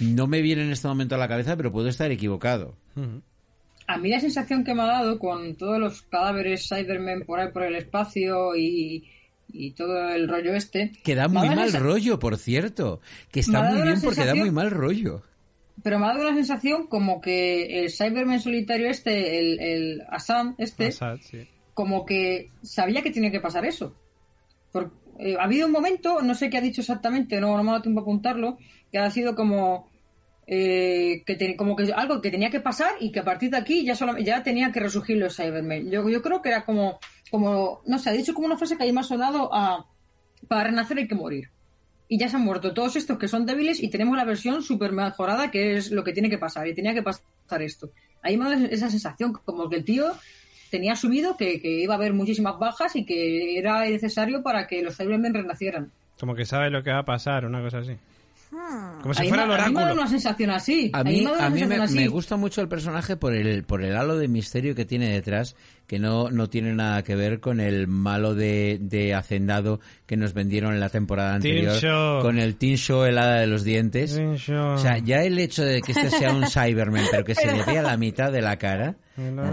no 0.00 0.26
me 0.26 0.42
viene 0.42 0.62
en 0.62 0.70
este 0.72 0.88
momento 0.88 1.14
a 1.14 1.18
la 1.18 1.28
cabeza, 1.28 1.56
pero 1.56 1.72
puedo 1.72 1.88
estar 1.88 2.10
equivocado. 2.10 2.74
A 3.86 3.98
mí 3.98 4.08
la 4.08 4.20
sensación 4.20 4.64
que 4.64 4.74
me 4.74 4.82
ha 4.82 4.86
dado 4.86 5.18
con 5.18 5.54
todos 5.56 5.78
los 5.78 6.02
cadáveres 6.02 6.68
Cybermen 6.68 7.24
por 7.24 7.40
ahí 7.40 7.48
por 7.52 7.62
el 7.64 7.74
espacio 7.76 8.54
y, 8.56 9.08
y 9.52 9.72
todo 9.72 10.08
el 10.10 10.28
rollo 10.28 10.54
este. 10.54 10.92
Que 11.02 11.14
da 11.14 11.28
muy 11.28 11.48
mal 11.50 11.72
rollo, 11.72 12.18
por 12.18 12.36
cierto. 12.38 13.00
Que 13.30 13.40
Me 13.40 13.42
está 13.42 13.58
ha 13.58 13.62
dado 13.62 13.74
muy 13.74 13.78
la 13.80 13.90
bien 13.92 14.00
porque 14.02 14.20
da 14.20 14.24
sensación- 14.26 14.38
muy 14.46 14.50
mal 14.50 14.70
rollo. 14.70 15.22
Pero 15.82 15.98
me 15.98 16.04
ha 16.06 16.08
dado 16.10 16.28
una 16.28 16.34
sensación 16.36 16.86
como 16.86 17.20
que 17.20 17.80
el 17.84 17.90
Cyberman 17.90 18.40
solitario 18.40 18.88
este, 18.88 19.38
el, 19.40 19.58
el 19.60 20.02
Assam 20.10 20.54
este, 20.58 20.92
sí. 20.92 21.48
como 21.74 22.04
que 22.06 22.50
sabía 22.62 23.02
que 23.02 23.10
tenía 23.10 23.30
que 23.32 23.40
pasar 23.40 23.64
eso. 23.64 23.94
Por- 24.70 24.92
eh, 25.18 25.36
ha 25.38 25.44
habido 25.44 25.66
un 25.66 25.72
momento, 25.72 26.22
no 26.22 26.34
sé 26.34 26.50
qué 26.50 26.58
ha 26.58 26.62
dicho 26.62 26.80
exactamente, 26.80 27.40
no, 27.40 27.56
no 27.56 27.62
me 27.62 27.70
ha 27.70 27.72
dado 27.72 27.82
tiempo 27.82 28.00
a 28.00 28.02
apuntarlo, 28.02 28.58
que 28.90 28.98
ha 28.98 29.10
sido 29.10 29.34
como 29.34 29.90
eh, 30.46 31.22
que 31.24 31.56
como 31.56 31.76
que 31.76 31.92
algo 31.92 32.20
que 32.20 32.30
tenía 32.30 32.50
que 32.50 32.60
pasar 32.60 32.94
y 33.00 33.12
que 33.12 33.20
a 33.20 33.24
partir 33.24 33.50
de 33.50 33.58
aquí 33.58 33.84
ya 33.84 33.94
solo, 33.94 34.18
ya 34.18 34.42
tenía 34.42 34.72
que 34.72 34.80
resurgir 34.80 35.16
los 35.16 35.36
Cybermen. 35.36 35.90
Yo, 35.90 36.02
creo 36.22 36.42
que 36.42 36.48
era 36.48 36.64
como, 36.64 36.98
como, 37.30 37.80
no 37.86 37.98
sé, 37.98 38.10
ha 38.10 38.12
dicho 38.12 38.34
como 38.34 38.46
una 38.46 38.58
frase 38.58 38.76
que 38.76 38.82
a 38.82 38.86
mí 38.86 38.92
me 38.92 39.00
ha 39.00 39.04
sonado 39.04 39.48
a 39.52 39.86
para 40.48 40.64
renacer 40.64 40.98
hay 40.98 41.08
que 41.08 41.14
morir. 41.14 41.50
Y 42.08 42.18
ya 42.18 42.28
se 42.28 42.36
han 42.36 42.42
muerto 42.42 42.74
todos 42.74 42.96
estos 42.96 43.16
que 43.16 43.28
son 43.28 43.46
débiles 43.46 43.82
y 43.82 43.88
tenemos 43.88 44.16
la 44.16 44.24
versión 44.24 44.62
super 44.62 44.92
mejorada 44.92 45.50
que 45.50 45.76
es 45.76 45.90
lo 45.90 46.04
que 46.04 46.12
tiene 46.12 46.28
que 46.28 46.38
pasar. 46.38 46.66
Y 46.66 46.74
tenía 46.74 46.92
que 46.92 47.02
pasar 47.02 47.62
esto. 47.62 47.90
Ahí 48.22 48.36
me 48.36 48.44
da 48.44 48.66
esa 48.66 48.90
sensación, 48.90 49.32
como 49.32 49.70
que 49.70 49.76
el 49.76 49.84
tío 49.84 50.12
tenía 50.72 50.94
asumido 50.94 51.36
que, 51.36 51.60
que 51.60 51.82
iba 51.82 51.94
a 51.94 51.96
haber 51.98 52.14
muchísimas 52.14 52.58
bajas 52.58 52.96
y 52.96 53.04
que 53.04 53.56
era 53.58 53.84
necesario 53.84 54.42
para 54.42 54.66
que 54.66 54.82
los 54.82 54.96
Cybermen 54.96 55.34
renacieran. 55.34 55.92
Como 56.18 56.34
que 56.34 56.44
sabe 56.46 56.70
lo 56.70 56.82
que 56.82 56.90
va 56.90 57.00
a 57.00 57.04
pasar, 57.04 57.44
una 57.44 57.60
cosa 57.62 57.78
así. 57.78 57.92
Como 59.02 59.14
si 59.14 59.28
fuera 59.28 59.44
el 59.44 59.48
me- 59.48 59.54
a 59.54 59.58
mí 59.68 59.72
me 59.72 59.74
da 59.74 59.86
oráculo. 59.86 60.02
una 60.02 60.10
sensación 60.10 60.50
así. 60.50 60.90
A 60.92 61.02
mí, 61.04 61.18
me 61.18 61.24
da 61.24 61.32
una 61.32 61.46
a 61.46 61.50
mí 61.50 61.54
me, 61.54 61.60
sensación 61.60 61.82
así. 61.82 61.94
me 61.96 62.08
gusta 62.08 62.36
mucho 62.36 62.60
el 62.60 62.68
personaje 62.68 63.16
por 63.16 63.32
el, 63.34 63.64
por 63.64 63.82
el 63.82 63.96
halo 63.96 64.16
de 64.18 64.28
misterio 64.28 64.74
que 64.74 64.84
tiene 64.84 65.08
detrás, 65.12 65.56
que 65.92 65.98
no, 65.98 66.30
no 66.30 66.48
tiene 66.48 66.72
nada 66.72 67.02
que 67.02 67.14
ver 67.14 67.38
con 67.38 67.60
el 67.60 67.86
malo 67.86 68.34
de, 68.34 68.78
de 68.80 69.12
Hacendado 69.12 69.78
que 70.06 70.16
nos 70.16 70.32
vendieron 70.32 70.72
en 70.72 70.80
la 70.80 70.88
temporada 70.88 71.34
anterior. 71.34 71.74
Show. 71.74 72.22
Con 72.22 72.38
el 72.38 72.56
Teen 72.56 72.78
Show 72.78 73.04
helada 73.04 73.40
de 73.40 73.46
los 73.46 73.62
dientes. 73.62 74.18
O 74.18 74.78
sea, 74.78 74.96
ya 74.96 75.22
el 75.22 75.38
hecho 75.38 75.62
de 75.62 75.82
que 75.82 75.92
este 75.92 76.08
sea 76.08 76.32
un 76.32 76.46
Cyberman, 76.48 77.04
pero 77.10 77.26
que 77.26 77.34
se 77.34 77.46
le 77.46 77.62
vea 77.64 77.82
la 77.82 77.98
mitad 77.98 78.32
de 78.32 78.40
la 78.40 78.56
cara, 78.56 78.96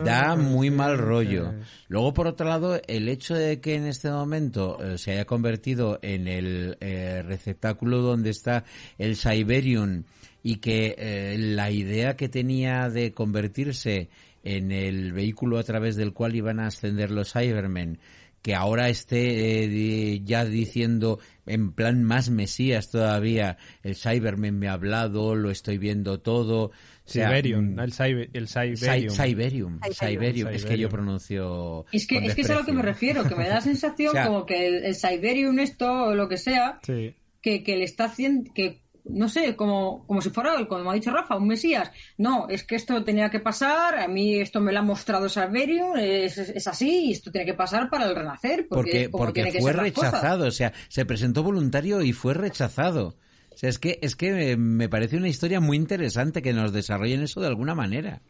da 0.06 0.38
muy 0.38 0.72
mal 0.72 0.98
rollo. 0.98 1.56
Luego, 1.90 2.14
por 2.14 2.28
otro 2.28 2.48
lado, 2.48 2.80
el 2.88 3.10
hecho 3.10 3.36
de 3.36 3.60
que 3.60 3.76
en 3.76 3.86
este 3.86 4.10
momento 4.10 4.82
eh, 4.82 4.98
se 4.98 5.12
haya 5.12 5.26
convertido 5.26 6.00
en 6.02 6.30
el 6.30 6.78
eh, 6.80 7.22
receptáculo 7.22 7.98
donde 7.98 8.30
está 8.30 8.64
el 8.98 9.18
Cyberium 9.18 10.04
y 10.42 10.58
que 10.58 10.96
eh, 10.98 11.36
la 11.38 11.70
idea 11.70 12.16
que 12.16 12.30
tenía 12.30 12.90
de 12.90 13.12
convertirse 13.12 14.08
en 14.44 14.72
el 14.72 15.14
vehículo 15.14 15.58
a 15.58 15.64
través 15.64 15.96
del 15.96 16.14
cual 16.14 16.36
iban 16.36 16.60
a 16.60 16.68
ascender 16.68 17.12
los 17.12 17.34
Cybermen, 17.34 18.00
que 18.42 18.56
ahora 18.56 18.88
esté 18.88 19.64
eh, 19.66 20.22
ya 20.24 20.46
diciendo 20.46 21.20
en 21.46 21.74
plan 21.74 22.04
más 22.04 22.30
mesías 22.30 22.90
todavía, 22.90 23.58
el 23.84 23.96
Cyberman 23.96 24.58
me 24.58 24.70
ha 24.70 24.74
hablado, 24.74 25.36
lo 25.36 25.52
estoy 25.52 25.78
viendo 25.78 26.22
todo. 26.22 26.66
O 26.68 26.72
sea, 27.12 27.28
Siberium, 27.30 27.76
mm, 27.76 27.80
el, 27.80 27.92
Cyber, 27.94 28.30
el 28.34 28.48
Cy- 28.48 28.76
Cyberium. 29.10 29.80
Cyberium, 29.92 30.50
es 30.50 30.64
que 30.64 30.78
yo 30.78 30.88
pronuncio. 30.90 31.86
Es 31.92 32.08
que, 32.08 32.18
es 32.20 32.36
que 32.36 32.42
es 32.42 32.50
a 32.50 32.56
lo 32.56 32.66
que 32.66 32.72
me 32.72 32.82
refiero, 32.84 33.24
que 33.28 33.36
me 33.36 33.48
da 33.48 33.56
la 33.56 33.62
sensación 33.74 34.10
O 34.10 34.14
sea- 34.14 34.28
como 34.28 34.46
que 34.46 34.68
el, 34.68 34.86
el 34.86 34.96
Cyberium 34.96 35.60
esto 35.60 35.92
o 36.06 36.16
lo 36.16 36.30
que 36.30 36.38
sea, 36.38 36.80
Sí. 36.86 37.16
que, 37.42 37.64
que 37.64 37.78
le 37.78 37.84
está 37.84 38.06
haciendo, 38.06 38.54
que 38.54 38.80
no 39.10 39.28
sé, 39.30 39.56
como, 39.56 40.06
como 40.06 40.22
si 40.22 40.30
fuera, 40.30 40.66
como 40.68 40.92
ha 40.92 40.94
dicho 40.94 41.12
Rafa, 41.12 41.36
un 41.36 41.48
Mesías. 41.48 41.92
No, 42.18 42.48
es 42.50 42.64
que 42.64 42.76
esto 42.76 43.04
tenía 43.04 43.30
que 43.30 43.40
pasar, 43.40 44.00
a 44.00 44.08
mí 44.08 44.36
esto 44.40 44.62
me 44.62 44.72
lo 44.72 44.80
ha 44.80 44.84
mostrado 44.84 45.30
Salverium, 45.30 45.98
es, 45.98 46.38
es 46.38 46.68
así, 46.68 47.08
y 47.08 47.12
esto 47.14 47.32
tiene 47.32 47.46
que 47.46 47.54
pasar 47.54 47.90
para 47.90 48.06
el 48.06 48.16
renacer. 48.16 48.68
Porque, 48.70 49.10
porque, 49.10 49.44
porque 49.44 49.62
fue 49.62 49.74
rechazado, 49.74 50.48
o 50.48 50.52
sea, 50.52 50.74
se 50.88 51.06
presentó 51.06 51.44
voluntario 51.44 52.02
y 52.02 52.14
fue 52.14 52.34
rechazado. 52.34 53.16
O 53.52 53.58
sea, 53.58 53.70
es 53.70 53.80
que, 53.80 54.00
es 54.02 54.16
que 54.16 54.56
me 54.56 54.88
parece 54.88 55.18
una 55.18 55.28
historia 55.28 55.60
muy 55.60 55.76
interesante 55.76 56.42
que 56.42 56.54
nos 56.54 56.72
desarrollen 56.72 57.24
eso 57.24 57.42
de 57.42 57.48
alguna 57.48 57.76
manera. 57.76 58.22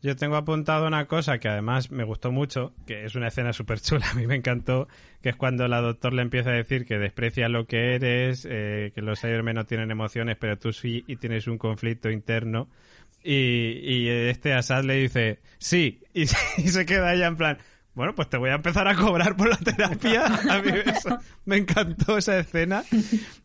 Yo 0.00 0.14
tengo 0.14 0.36
apuntado 0.36 0.86
una 0.86 1.06
cosa 1.06 1.38
que 1.38 1.48
además 1.48 1.90
me 1.90 2.04
gustó 2.04 2.30
mucho, 2.30 2.72
que 2.86 3.04
es 3.04 3.16
una 3.16 3.28
escena 3.28 3.52
súper 3.52 3.80
chula, 3.80 4.08
a 4.10 4.14
mí 4.14 4.26
me 4.26 4.36
encantó, 4.36 4.88
que 5.22 5.30
es 5.30 5.36
cuando 5.36 5.66
la 5.66 5.80
doctor 5.80 6.12
le 6.12 6.22
empieza 6.22 6.50
a 6.50 6.54
decir 6.54 6.84
que 6.84 6.98
desprecia 6.98 7.48
lo 7.48 7.66
que 7.66 7.94
eres, 7.96 8.46
eh, 8.48 8.92
que 8.94 9.02
los 9.02 9.20
Cybermen 9.20 9.56
no 9.56 9.66
tienen 9.66 9.90
emociones, 9.90 10.36
pero 10.38 10.56
tú 10.56 10.72
sí 10.72 11.04
y 11.08 11.16
tienes 11.16 11.48
un 11.48 11.58
conflicto 11.58 12.10
interno. 12.10 12.68
Y, 13.24 13.80
y 13.82 14.08
este 14.08 14.52
Assad 14.52 14.84
le 14.84 14.94
dice, 14.94 15.40
sí, 15.58 16.00
y, 16.14 16.22
y 16.58 16.68
se 16.68 16.86
queda 16.86 17.12
ella 17.12 17.26
en 17.26 17.36
plan, 17.36 17.58
bueno, 17.98 18.14
pues 18.14 18.28
te 18.28 18.36
voy 18.36 18.50
a 18.50 18.54
empezar 18.54 18.86
a 18.86 18.94
cobrar 18.94 19.36
por 19.36 19.48
la 19.48 19.56
terapia. 19.56 20.24
A 20.24 20.62
mí 20.62 20.70
eso, 20.86 21.18
me 21.44 21.56
encantó 21.56 22.16
esa 22.16 22.38
escena. 22.38 22.84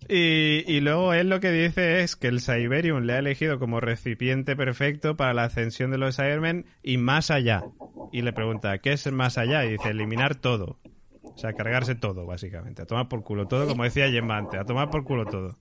Y, 0.08 0.64
y, 0.68 0.80
luego 0.80 1.12
él 1.14 1.30
lo 1.30 1.40
que 1.40 1.52
dice 1.52 2.02
es 2.02 2.16
que 2.16 2.28
el 2.28 2.40
Cyberium 2.40 3.02
le 3.02 3.14
ha 3.14 3.18
elegido 3.18 3.58
como 3.58 3.80
recipiente 3.80 4.56
perfecto 4.56 5.18
para 5.18 5.34
la 5.34 5.46
ascensión 5.46 5.90
de 5.90 5.98
los 5.98 6.18
Cybermen 6.18 6.68
y 6.84 6.98
más 6.98 7.32
allá. 7.32 7.64
Y 8.12 8.22
le 8.22 8.32
pregunta, 8.32 8.78
¿qué 8.78 8.94
es 8.94 9.12
más 9.12 9.40
allá? 9.40 9.66
Y 9.66 9.72
dice, 9.72 9.90
eliminar 9.90 10.36
todo. 10.36 10.78
O 11.24 11.38
sea, 11.38 11.54
cargarse 11.54 11.96
todo, 11.96 12.28
básicamente. 12.28 12.84
A 12.84 12.86
tomar 12.86 13.08
por 13.08 13.24
culo 13.24 13.48
todo, 13.48 13.68
como 13.68 13.84
decía 13.86 14.12
Gemma 14.12 14.38
antes. 14.38 14.60
A 14.60 14.66
tomar 14.66 14.92
por 14.92 15.04
culo 15.04 15.26
todo. 15.26 15.58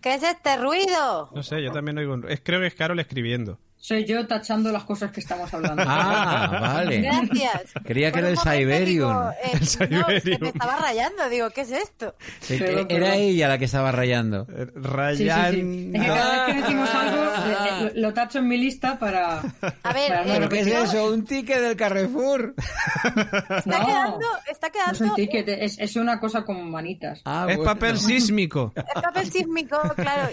¿Qué 0.00 0.14
es 0.14 0.22
este 0.22 0.56
ruido? 0.56 1.30
No 1.34 1.42
sé, 1.42 1.62
yo 1.62 1.72
también 1.72 1.98
oigo 1.98 2.14
un... 2.14 2.26
Es, 2.26 2.40
creo 2.42 2.60
que 2.60 2.68
es 2.68 2.74
Carol 2.74 3.00
escribiendo. 3.00 3.58
Soy 3.82 4.04
yo 4.04 4.26
tachando 4.26 4.70
las 4.70 4.84
cosas 4.84 5.10
que 5.10 5.20
estamos 5.20 5.52
hablando. 5.54 5.82
Ah, 5.86 6.58
vale. 6.60 7.00
Gracias. 7.00 7.72
Creía 7.82 8.12
que 8.12 8.18
era 8.18 8.28
el 8.28 8.36
Siberium. 8.36 8.84
digo, 8.84 9.30
eh, 9.42 9.50
El 9.54 9.58
No, 9.58 9.64
es 9.64 9.76
que 9.78 10.20
Siberium. 10.20 10.40
me 10.42 10.48
estaba 10.48 10.76
rayando. 10.76 11.28
Digo, 11.30 11.50
¿qué 11.50 11.60
es 11.62 11.70
esto? 11.72 12.14
Sí, 12.40 12.58
Perdón, 12.58 12.86
era 12.90 13.14
ella 13.16 13.48
la 13.48 13.56
que 13.58 13.64
estaba 13.64 13.90
rayando. 13.90 14.46
Eh, 14.50 14.66
Sí, 14.66 14.72
sí, 14.74 14.82
Rayan... 14.84 15.52
sí. 15.54 15.90
Es 15.94 16.00
que 16.02 16.06
cada 16.06 16.46
vez 16.46 16.54
que 16.54 16.60
decimos 16.62 16.90
algo, 16.94 17.22
eh, 17.24 17.56
eh, 17.86 17.92
lo 17.94 18.12
tacho 18.12 18.38
en 18.40 18.48
mi 18.48 18.58
lista 18.58 18.98
para. 18.98 19.38
A 19.38 19.92
ver, 19.94 20.08
para 20.08 20.22
eh, 20.24 20.26
¿Pero 20.26 20.48
qué 20.50 20.60
es 20.60 20.66
eso? 20.66 21.06
¿Un 21.12 21.24
ticket 21.24 21.58
del 21.60 21.76
Carrefour? 21.76 22.54
Está 22.58 23.62
No. 23.64 23.86
quedando, 23.86 24.26
está 24.50 24.68
No 24.68 24.92
es 24.92 25.00
un 25.00 25.06
quedando 25.06 25.14
ticket, 25.14 25.48
es, 25.48 25.78
es 25.78 25.96
una 25.96 26.20
cosa 26.20 26.44
con 26.44 26.70
manitas. 26.70 27.22
Ah, 27.24 27.46
Es 27.48 27.56
bueno. 27.56 27.72
papel 27.72 27.98
sísmico. 27.98 28.72
Es 28.76 29.02
papel 29.02 29.30
sísmico, 29.30 29.78
claro. 29.96 30.28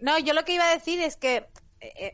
No, 0.00 0.18
yo 0.18 0.34
lo 0.34 0.44
que 0.44 0.52
iba 0.54 0.68
a 0.68 0.74
decir 0.74 1.00
es 1.00 1.16
que 1.16 1.36
eh, 1.36 1.46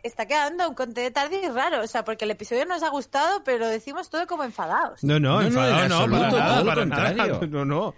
está 0.02 0.26
quedando 0.26 0.68
un 0.68 0.74
conte 0.74 1.00
de 1.00 1.10
tarde 1.10 1.40
raro, 1.52 1.82
o 1.82 1.86
sea, 1.86 2.04
porque 2.04 2.24
el 2.24 2.30
episodio 2.30 2.64
nos 2.66 2.82
ha 2.82 2.88
gustado, 2.88 3.42
pero 3.44 3.66
decimos 3.68 4.08
todo 4.10 4.26
como 4.26 4.44
enfadados. 4.44 5.02
No, 5.04 5.20
no, 5.20 5.34
No, 5.34 5.40
no, 5.42 5.46
enfadado 5.48 5.82
en 5.82 5.88
no, 5.88 5.94
absoluto, 5.96 6.20
para 6.20 6.30
todo 6.30 6.40
nada, 6.40 6.60
lo 6.60 6.66
para 6.66 6.80
contrario. 6.82 7.16
nada. 7.16 7.46
No, 7.50 7.64
no. 7.64 7.94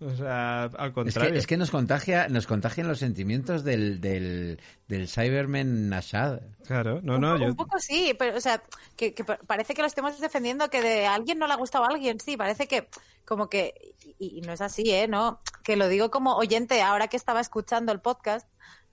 O 0.00 0.14
sea, 0.14 0.62
al 0.64 0.88
Es 0.90 0.94
contrario. 0.94 1.32
que, 1.32 1.38
es 1.40 1.46
que 1.48 1.56
nos 1.56 1.72
contagia, 1.72 2.28
nos 2.28 2.46
contagian 2.46 2.86
los 2.86 3.00
sentimientos 3.00 3.64
del, 3.64 4.00
del, 4.00 4.60
del 4.86 5.08
Cyberman 5.08 5.92
Ashad. 5.92 6.38
Claro, 6.64 7.00
no, 7.02 7.16
un, 7.16 7.20
no, 7.20 7.32
po- 7.34 7.38
yo... 7.40 7.46
un 7.48 7.56
poco 7.56 7.80
sí, 7.80 8.14
pero, 8.16 8.36
o 8.36 8.40
sea, 8.40 8.62
que, 8.94 9.12
que 9.12 9.24
pa- 9.24 9.40
parece 9.44 9.74
que 9.74 9.82
lo 9.82 9.88
estemos 9.88 10.20
defendiendo, 10.20 10.70
que 10.70 10.82
de 10.82 11.08
alguien 11.08 11.40
no 11.40 11.48
le 11.48 11.54
ha 11.54 11.56
gustado 11.56 11.82
a 11.84 11.88
alguien, 11.88 12.20
sí, 12.20 12.36
parece 12.36 12.68
que, 12.68 12.88
como 13.24 13.48
que, 13.50 13.74
y, 14.20 14.38
y 14.38 14.40
no 14.42 14.52
es 14.52 14.60
así, 14.60 14.88
¿eh? 14.88 15.08
No, 15.08 15.40
que 15.64 15.74
lo 15.74 15.88
digo 15.88 16.12
como 16.12 16.36
oyente, 16.36 16.80
ahora 16.80 17.08
que 17.08 17.16
estaba 17.16 17.40
escuchando 17.40 17.90
el 17.90 17.98
podcast, 17.98 18.46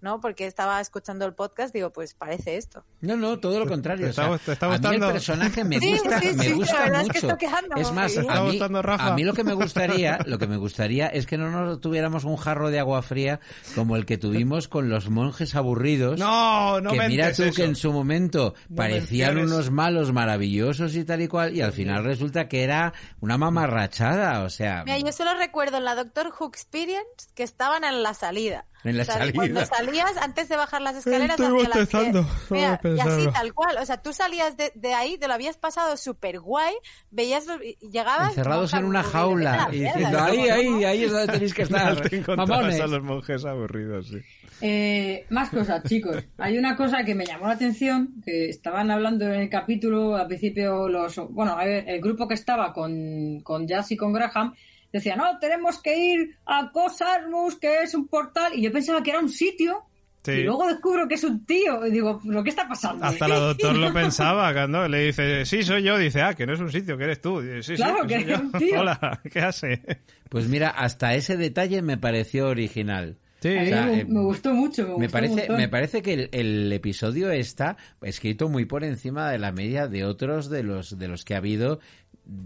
¿no? 0.06 0.22
Porque 0.22 0.46
estaba 0.46 0.80
escuchando 0.80 1.26
el 1.26 1.34
podcast, 1.34 1.74
digo, 1.74 1.92
pues 1.92 2.14
parece 2.14 2.58
esto. 2.58 2.86
No, 3.02 3.18
no, 3.18 3.40
todo 3.40 3.60
lo 3.60 3.66
contrario. 3.66 4.06
¿Te 4.06 4.12
está- 4.12 4.30
o 4.30 4.38
sea, 4.38 4.46
te 4.46 4.52
está 4.54 4.68
a 4.68 4.78
mí 4.78 4.96
el 4.96 5.02
personaje 5.02 5.64
me 5.64 5.80
gusta, 5.80 6.20
sí, 6.22 6.34
me 6.36 6.54
gusta 6.54 6.74
la 6.74 6.80
verdad 6.86 7.02
es 7.02 7.08
que 7.10 7.22
mucho. 7.28 7.38
es 7.76 7.92
más, 7.92 8.16
muy 8.16 8.24
bien. 8.24 8.46
¿Te 8.46 8.54
está 8.54 8.66
a 8.66 8.70
mí, 8.70 8.82
Rafa? 8.82 9.08
a 9.08 9.16
mí 9.16 9.24
lo 9.24 9.34
que 9.34 9.44
me 9.44 9.54
gustaría, 9.54 10.20
lo 10.28 10.38
que 10.38 10.46
me 10.48 10.58
gustaría 10.58 11.08
es 11.08 11.26
que 11.26 11.38
no 11.40 11.50
nos 11.50 11.82
tuviéramos 11.82 12.24
un 12.24 12.38
jarro 12.38 12.70
de 12.70 12.80
agua 12.80 13.02
fría 13.02 13.40
como 13.74 13.96
el 13.96 14.06
que 14.06 14.20
tuvimos 14.20 14.68
con 14.68 14.90
los 14.90 15.10
monjes 15.10 15.56
aburridos. 15.56 16.20
No, 16.20 16.80
no 16.82 16.92
que 16.92 17.08
mira 17.08 17.34
tú 17.34 17.42
eso. 17.44 17.56
que 17.56 17.64
en 17.64 17.76
su 17.76 17.92
momento 17.92 18.54
No 18.70 18.76
parecían 18.76 19.40
unos 19.40 19.72
malos 19.72 20.14
maravillosos 20.14 20.96
y 20.96 21.04
tal 21.04 21.22
y 21.24 21.28
cual 21.28 21.56
y 21.56 21.62
al 21.62 21.74
final 21.74 22.04
resulta 22.04 22.48
que 22.48 22.64
era 22.64 22.94
una 23.22 23.40
mamarrachada, 23.40 24.44
o 24.44 24.50
sea, 24.52 24.84
Mira, 24.86 25.00
yo 25.00 25.12
solo 25.12 25.34
recuerdo 25.36 25.78
en 25.78 25.86
la 25.86 25.96
Doctor 25.96 26.32
Who 26.40 26.48
Experience 26.48 27.28
que 27.34 27.42
estaban 27.44 27.84
en 27.84 28.04
la 28.04 28.14
salida. 28.14 28.66
En 28.86 28.98
la 28.98 29.04
O 29.04 29.06
sea, 29.06 29.16
salida. 29.18 29.34
Cuando 29.34 29.66
salías, 29.66 30.18
antes 30.22 30.48
de 30.48 30.56
bajar 30.56 30.82
las 30.82 30.96
escaleras, 30.96 31.32
Estoy 31.32 31.46
hacia 31.48 31.58
la 31.58 31.76
bostezando, 31.76 32.30
Mira, 32.52 32.80
y 32.84 33.00
así, 33.00 33.28
tal 33.34 33.54
cual. 33.54 33.78
O 33.82 33.86
sea, 33.86 34.02
tú 34.02 34.14
salías 34.14 34.56
de, 34.58 34.72
de 34.76 34.94
ahí, 34.94 35.18
te 35.18 35.28
lo 35.28 35.34
habías 35.34 35.58
pasado 35.58 35.98
súper 35.98 36.40
guay, 36.40 36.74
veías, 37.10 37.46
llegabas... 37.92 38.30
encerrados 38.30 38.74
en 38.74 38.86
una 38.86 39.04
jaula 39.04 39.70
y 39.72 39.80
diciendo, 39.80 40.20
ahí, 40.22 40.50
ahí, 40.50 40.84
ahí 40.84 41.04
es 41.04 41.12
donde 41.12 41.34
tenéis 41.34 41.54
que 41.54 41.62
estar, 41.64 42.00
Te 42.00 42.24
mamones. 42.38 42.80
a 42.80 42.88
los 42.88 43.04
monjes 43.04 43.44
aburridos, 43.44 44.08
sí. 44.08 44.18
Eh, 44.62 45.26
más 45.30 45.50
cosas, 45.50 45.84
chicos. 45.84 46.24
Hay 46.38 46.58
una 46.58 46.76
cosa 46.76 47.04
que 47.04 47.16
me 47.16 47.26
llamó 47.26 47.48
la 47.48 47.54
atención, 47.56 48.22
que 48.24 48.50
estaban 48.50 48.90
hablando 48.92 49.26
en 49.26 49.42
el 49.42 49.50
capítulo, 49.50 50.16
al 50.16 50.28
principio 50.28 50.88
los, 50.88 51.16
bueno, 51.30 51.54
a 51.54 51.66
ver, 51.66 51.84
el 51.90 52.00
grupo 52.02 52.28
que 52.28 52.36
estaba 52.36 52.72
con, 52.72 53.42
con 53.42 53.68
Jazz 53.68 53.92
y 53.92 53.98
con 53.98 54.14
Graham, 54.14 54.54
decía, 54.98 55.16
no, 55.16 55.38
tenemos 55.40 55.82
que 55.82 55.98
ir 55.98 56.38
a 56.46 56.72
Cosarmus, 56.72 57.56
que 57.60 57.84
es 57.84 57.94
un 57.94 58.08
portal, 58.08 58.54
y 58.56 58.62
yo 58.62 58.72
pensaba 58.72 59.02
que 59.04 59.12
era 59.12 59.20
un 59.20 59.30
sitio, 59.30 59.84
Sí. 60.24 60.32
y 60.32 60.44
luego 60.44 60.66
descubro 60.68 61.08
que 61.08 61.14
es 61.14 61.24
un 61.24 61.46
tío, 61.46 61.86
y 61.86 61.92
digo, 61.92 62.20
¿lo 62.26 62.44
que 62.44 62.50
está 62.50 62.68
pasando? 62.68 63.06
Hasta 63.06 63.28
la 63.28 63.36
doctor 63.40 63.76
lo 63.76 63.94
pensaba, 63.94 64.52
cuando 64.54 64.88
le 64.88 65.06
dice, 65.06 65.46
sí, 65.46 65.62
soy 65.62 65.84
yo, 65.84 66.00
dice, 66.00 66.24
ah, 66.24 66.34
que 66.34 66.48
no 66.48 66.54
es 66.54 66.60
un 66.60 66.72
sitio, 66.72 66.98
que 66.98 67.04
eres 67.04 67.22
tú. 67.22 67.42
Dice, 67.42 67.62
sí, 67.62 67.76
Claro, 67.76 68.00
sí, 68.02 68.08
que 68.08 68.16
eres 68.16 68.40
un 68.40 68.52
tío. 68.54 68.80
Hola, 68.80 69.22
¿qué 69.32 69.40
hace? 69.42 69.84
Pues 70.30 70.48
mira, 70.48 70.70
hasta 70.70 71.14
ese 71.14 71.38
detalle 71.38 71.84
me 71.84 71.98
pareció 72.00 72.48
original. 72.48 73.18
Sí, 73.40 73.50
A 73.56 73.62
mí 73.62 73.68
O 73.68 73.70
sea, 73.70 73.86
me, 73.86 74.00
eh, 74.00 74.06
me 74.06 74.22
gustó 74.22 74.54
mucho, 74.56 74.82
me, 74.82 74.88
Me 74.88 74.94
gustó 74.94 75.06
un 75.06 75.12
parece, 75.12 75.50
me 75.52 75.70
parece 75.70 76.02
que 76.02 76.14
el, 76.14 76.30
el 76.32 76.74
episodio 76.74 77.30
está 77.30 77.78
escrito 78.02 78.50
muy 78.50 78.66
por 78.66 78.84
encima 78.84 79.30
de 79.30 79.38
la 79.38 79.52
media 79.52 79.88
de 79.88 80.06
otros 80.06 80.50
de 80.50 80.64
los 80.64 80.98
de 80.98 81.08
los 81.08 81.24
que 81.24 81.36
ha 81.36 81.38
habido 81.38 81.80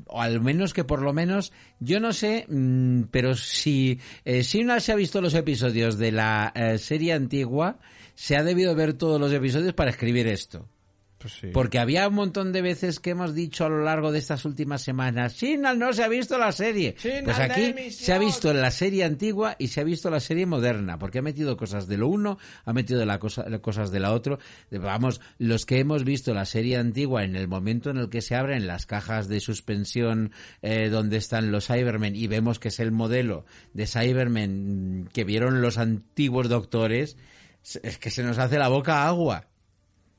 o 0.08 0.22
al 0.22 0.42
menos 0.42 0.74
que 0.74 0.84
por 0.84 1.02
lo 1.02 1.14
menos 1.14 1.54
yo 1.80 2.00
no 2.00 2.14
sé 2.14 2.46
mm, 2.50 3.04
pero 3.12 3.36
si 3.36 4.00
eh, 4.26 4.44
si 4.44 4.62
una 4.62 4.80
se 4.80 4.92
ha 4.92 4.96
visto 4.96 5.22
los 5.22 5.34
episodios 5.34 5.98
de 5.98 6.12
la 6.12 6.52
eh, 6.56 6.78
serie 6.78 7.14
antigua 7.14 7.80
se 8.16 8.36
ha 8.36 8.44
debido 8.44 8.76
ver 8.76 8.94
todos 8.94 9.20
los 9.20 9.32
episodios 9.32 9.74
para 9.74 9.92
escribir 9.92 10.28
esto 10.28 10.68
Pues 11.20 11.34
sí. 11.34 11.48
porque 11.54 11.80
había 11.80 12.08
un 12.08 12.16
montón 12.16 12.54
de 12.54 12.62
veces 12.62 13.00
que 13.00 13.10
hemos 13.10 13.36
dicho 13.36 13.66
a 13.66 13.70
lo 13.70 13.84
largo 13.84 14.12
de 14.12 14.20
estas 14.20 14.46
últimas 14.46 14.82
semanas, 14.82 15.34
Signal 15.34 15.78
no 15.78 15.92
se 15.92 16.04
ha 16.04 16.08
visto 16.08 16.38
la 16.38 16.54
serie. 16.54 16.96
Signal 16.98 17.24
pues 17.26 17.40
aquí 17.40 17.92
se 17.92 18.14
ha 18.14 18.18
visto 18.18 18.54
la 18.54 18.72
serie 18.72 19.04
antigua 19.04 19.56
y 19.60 19.68
se 19.68 19.82
ha 19.82 19.84
visto 19.84 20.10
la 20.10 20.22
serie 20.22 20.46
moderna, 20.46 20.98
porque 20.98 21.20
ha 21.20 21.22
metido 21.22 21.58
cosas 21.58 21.88
de 21.88 21.98
lo 21.98 22.08
uno, 22.08 22.38
ha 22.64 22.72
metido 22.72 23.06
la 23.06 23.20
cosa, 23.20 23.46
cosas 23.60 23.92
de 23.92 24.00
la 24.00 24.14
otro. 24.14 24.40
Vamos, 24.72 25.20
los 25.38 25.66
que 25.66 25.80
hemos 25.80 26.06
visto 26.06 26.34
la 26.34 26.46
serie 26.46 26.78
antigua 26.78 27.24
en 27.24 27.36
el 27.36 27.48
momento 27.48 27.90
en 27.90 27.98
el 27.98 28.10
que 28.10 28.22
se 28.22 28.36
abren 28.36 28.66
las 28.66 28.86
cajas 28.86 29.28
de 29.28 29.42
suspensión 29.42 30.32
eh, 30.62 30.90
donde 30.90 31.18
están 31.18 31.52
los 31.52 31.68
Cybermen 31.68 32.16
y 32.16 32.28
vemos 32.28 32.60
que 32.60 32.70
es 32.70 32.80
el 32.80 32.92
modelo 32.92 33.46
de 33.74 33.88
Cybermen 33.88 35.10
que 35.12 35.24
vieron 35.24 35.62
los 35.62 35.78
antiguos 35.78 36.50
doctores, 36.50 37.18
es 37.84 37.98
que 37.98 38.10
se 38.10 38.24
nos 38.24 38.38
hace 38.38 38.58
la 38.58 38.70
boca 38.70 39.06
agua. 39.06 39.49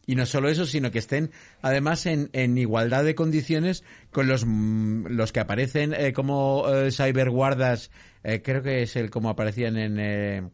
Y 0.06 0.14
no 0.14 0.26
solo 0.26 0.48
eso, 0.48 0.66
sino 0.66 0.90
que 0.90 0.98
estén 0.98 1.30
además 1.62 2.06
en, 2.06 2.30
en 2.32 2.56
igualdad 2.58 3.04
de 3.04 3.14
condiciones 3.14 3.84
con 4.10 4.26
los, 4.26 4.44
mm, 4.46 5.06
los 5.08 5.32
que 5.32 5.40
aparecen 5.40 5.94
eh, 5.94 6.12
como 6.12 6.64
eh, 6.68 6.90
cyberguardas, 6.90 7.90
eh, 8.24 8.42
creo 8.42 8.62
que 8.62 8.82
es 8.82 8.96
el 8.96 9.10
como 9.10 9.30
aparecían 9.30 9.76
en, 9.76 9.98
en 9.98 10.50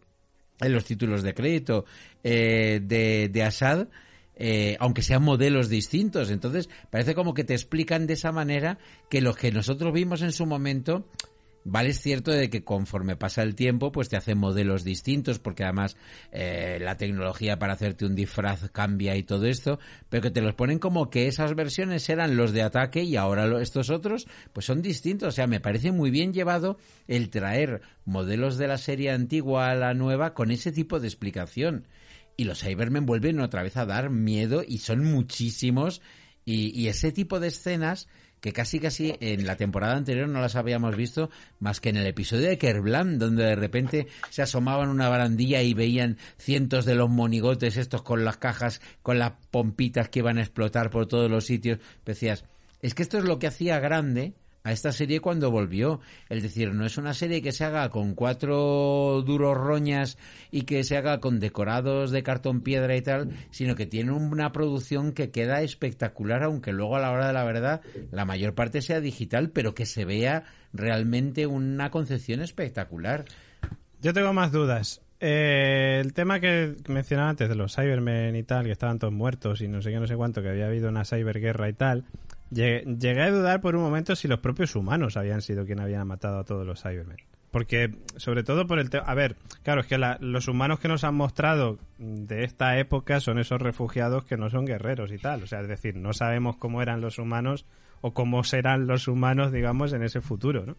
los 0.61 0.85
títulos 0.85 1.23
de 1.23 1.35
crédito 1.35 1.85
de, 2.23 3.31
de 3.33 3.43
Assad, 3.43 3.89
aunque 4.79 5.03
sean 5.03 5.23
modelos 5.23 5.69
distintos. 5.69 6.31
Entonces, 6.31 6.69
parece 6.91 7.15
como 7.15 7.35
que 7.35 7.45
te 7.45 7.55
explican 7.55 8.07
de 8.07 8.15
esa 8.15 8.33
manera 8.33 8.79
que 9.09 9.21
lo 9.21 9.35
que 9.35 9.53
nosotros 9.53 9.93
vimos 9.93 10.23
en 10.23 10.33
su 10.33 10.45
momento 10.45 11.09
Vale, 11.69 11.89
es 11.91 12.01
cierto 12.01 12.31
de 12.31 12.49
que 12.49 12.62
conforme 12.62 13.17
pasa 13.17 13.43
el 13.43 13.57
tiempo, 13.57 13.91
pues 13.91 14.09
te 14.09 14.17
hacen 14.17 14.39
modelos 14.39 14.85
distintos, 14.85 15.41
porque 15.41 15.64
además 15.64 15.97
eh, 16.31 16.79
la 16.81 16.97
tecnología 16.97 17.59
para 17.59 17.73
hacerte 17.73 18.07
un 18.07 18.14
disfraz 18.14 18.71
cambia 18.71 19.17
y 19.17 19.25
todo 19.25 19.47
esto, 19.47 19.81
pero 20.09 20.23
que 20.23 20.31
te 20.31 20.43
los 20.43 20.55
ponen 20.55 20.79
como 20.79 21.11
que 21.11 21.27
esas 21.27 21.57
versiones 21.57 22.09
eran 22.09 22.37
los 22.37 22.53
de 22.53 22.62
ataque 22.62 23.03
y 23.03 23.17
ahora 23.17 23.49
lo- 23.49 23.59
estos 23.59 23.91
otros, 23.91 24.29
pues 24.53 24.64
son 24.64 24.81
distintos. 24.81 25.27
O 25.31 25.33
sea, 25.33 25.49
me 25.49 25.59
parece 25.59 25.91
muy 25.91 26.12
bien 26.12 26.33
llevado 26.33 26.79
el 27.09 27.31
traer 27.31 27.81
modelos 28.05 28.59
de 28.59 28.69
la 28.69 28.79
serie 28.79 29.11
antigua 29.11 29.69
a 29.69 29.75
la 29.75 29.93
nueva 29.93 30.35
con 30.35 30.53
ese 30.53 30.71
tipo 30.71 31.01
de 31.01 31.09
explicación. 31.09 31.89
Y 32.37 32.45
los 32.45 32.61
Cybermen 32.61 33.07
vuelven 33.07 33.41
otra 33.41 33.64
vez 33.64 33.77
a 33.77 33.87
dar 33.87 34.09
miedo 34.11 34.62
y 34.64 34.79
son 34.79 35.05
muchísimos. 35.05 36.01
Y, 36.45 36.69
y 36.81 36.87
ese 36.87 37.11
tipo 37.11 37.41
de 37.41 37.49
escenas 37.49 38.07
que 38.41 38.53
casi 38.53 38.80
casi 38.80 39.16
en 39.20 39.47
la 39.47 39.57
temporada 39.57 39.97
anterior 39.97 40.28
no 40.28 40.41
las 40.41 40.57
habíamos 40.57 40.97
visto 40.97 41.30
más 41.59 41.80
que 41.80 41.89
en 41.89 41.97
el 41.97 42.07
episodio 42.07 42.49
de 42.49 42.59
Kerblam, 42.59 43.18
donde 43.18 43.45
de 43.45 43.57
repente 43.57 44.07
se 44.30 44.43
asomaban 44.43 44.89
una 44.89 45.09
barandilla 45.09 45.62
y 45.62 45.74
veían 45.74 46.18
cientos 46.39 46.84
de 46.84 46.95
los 46.95 47.11
monigotes 47.11 47.76
estos 47.76 48.03
con 48.03 48.24
las 48.24 48.37
cajas, 48.37 48.80
con 49.03 49.18
las 49.18 49.32
pompitas 49.51 50.09
que 50.09 50.20
iban 50.20 50.39
a 50.39 50.43
explotar 50.43 50.91
por 50.91 51.07
todos 51.07 51.30
los 51.30 51.47
sitios. 51.47 51.78
Decías, 52.05 52.45
es 52.82 52.95
que 52.95 53.03
esto 53.03 53.18
es 53.18 53.24
lo 53.24 53.39
que 53.39 53.47
hacía 53.47 53.80
grande 53.80 54.34
a 54.67 54.73
esta 54.73 54.91
serie 54.91 55.21
cuando 55.21 55.53
volvió. 55.53 56.01
Es 56.29 56.43
decir, 56.43 56.75
no 56.75 56.85
es 56.85 56.99
una 56.99 57.14
serie 57.14 57.41
que 57.41 57.53
se 57.53 57.64
haga 57.64 57.89
con 57.89 58.17
cuatro 58.17 59.23
duros 59.25 59.57
roñas 59.57 60.19
y 60.51 60.62
que 60.62 60.83
se 60.83 60.97
haga 60.97 61.21
con 61.21 61.39
decorados 61.39 62.11
de 62.11 62.25
cartón 62.25 62.62
piedra 62.62 62.97
y 62.97 63.01
tal, 63.01 63.31
sino 63.53 63.77
que 63.77 63.87
tiene 63.87 64.11
una 64.11 64.51
producción 64.51 65.12
que 65.12 65.31
queda 65.31 65.62
espectacular, 65.62 66.43
aunque 66.43 66.73
luego 66.73 66.97
a 66.97 67.01
la 67.01 67.12
hora 67.12 67.29
de 67.29 67.33
la 67.33 67.45
verdad 67.45 67.81
la 68.11 68.25
mayor 68.25 68.57
parte 68.57 68.83
sea 68.83 69.01
digital, 69.01 69.51
pero 69.51 69.73
que 69.73 69.87
se 69.87 70.05
vea 70.05 70.43
realmente 70.73 71.47
una 71.47 71.93
concepción 71.93 72.41
espectacular. 72.41 73.25
Yo 74.03 74.12
tengo 74.12 74.33
más 74.33 74.51
dudas. 74.51 75.01
Eh, 75.21 76.03
el 76.05 76.12
tema 76.12 76.41
que 76.41 76.75
mencionaba 76.89 77.31
antes 77.31 77.49
de 77.49 77.55
los 77.55 77.77
Cybermen 77.77 78.35
y 78.35 78.43
tal, 78.43 78.64
que 78.64 78.73
estaban 78.73 78.99
todos 78.99 79.14
muertos 79.14 79.61
y 79.61 79.69
no 79.69 79.81
sé 79.81 79.93
qué, 79.93 80.01
no 80.01 80.09
sé 80.09 80.17
cuánto, 80.17 80.43
que 80.43 80.49
había 80.49 80.67
habido 80.67 80.89
una 80.89 81.05
cyberguerra 81.05 81.69
y 81.69 81.73
tal. 81.73 82.05
Llegué 82.51 83.23
a 83.23 83.31
dudar 83.31 83.61
por 83.61 83.77
un 83.77 83.83
momento 83.83 84.15
si 84.15 84.29
los 84.29 84.41
propios 84.41 84.77
humanos 84.77 85.17
habían 85.17 85.43
sido 85.43 85.67
quienes 85.67 85.85
habían 85.85 86.07
matado 86.07 86.39
a 86.39 86.45
todos 86.45 86.67
los 86.67 86.83
Cybermen. 86.83 87.19
Porque, 87.51 87.97
sobre 88.17 88.43
todo 88.43 88.67
por 88.67 88.79
el 88.79 88.91
tema... 88.91 89.05
A 89.07 89.15
ver, 89.15 89.37
claro, 89.63 89.81
es 89.81 89.87
que 89.87 89.99
los 90.21 90.47
humanos 90.49 90.79
que 90.79 90.89
nos 90.89 91.05
han 91.05 91.15
mostrado 91.15 91.79
de 91.99 92.45
esta 92.45 92.79
época 92.79 93.21
son 93.21 93.39
esos 93.39 93.61
refugiados 93.61 94.25
que 94.25 94.37
no 94.37 94.51
son 94.51 94.67
guerreros 94.67 95.11
y 95.11 95.19
tal. 95.19 95.43
O 95.43 95.47
sea, 95.47 95.61
es 95.61 95.69
decir, 95.69 95.97
no 95.97 96.13
sabemos 96.13 96.57
cómo 96.57 96.83
eran 96.83 97.01
los 97.01 97.19
humanos 97.19 97.65
o 98.03 98.13
cómo 98.13 98.45
serán 98.45 98.87
los 98.87 99.09
humanos, 99.09 99.53
digamos, 99.53 99.93
en 99.93 100.03
ese 100.03 100.21
futuro, 100.21 100.67
¿no? 100.67 100.77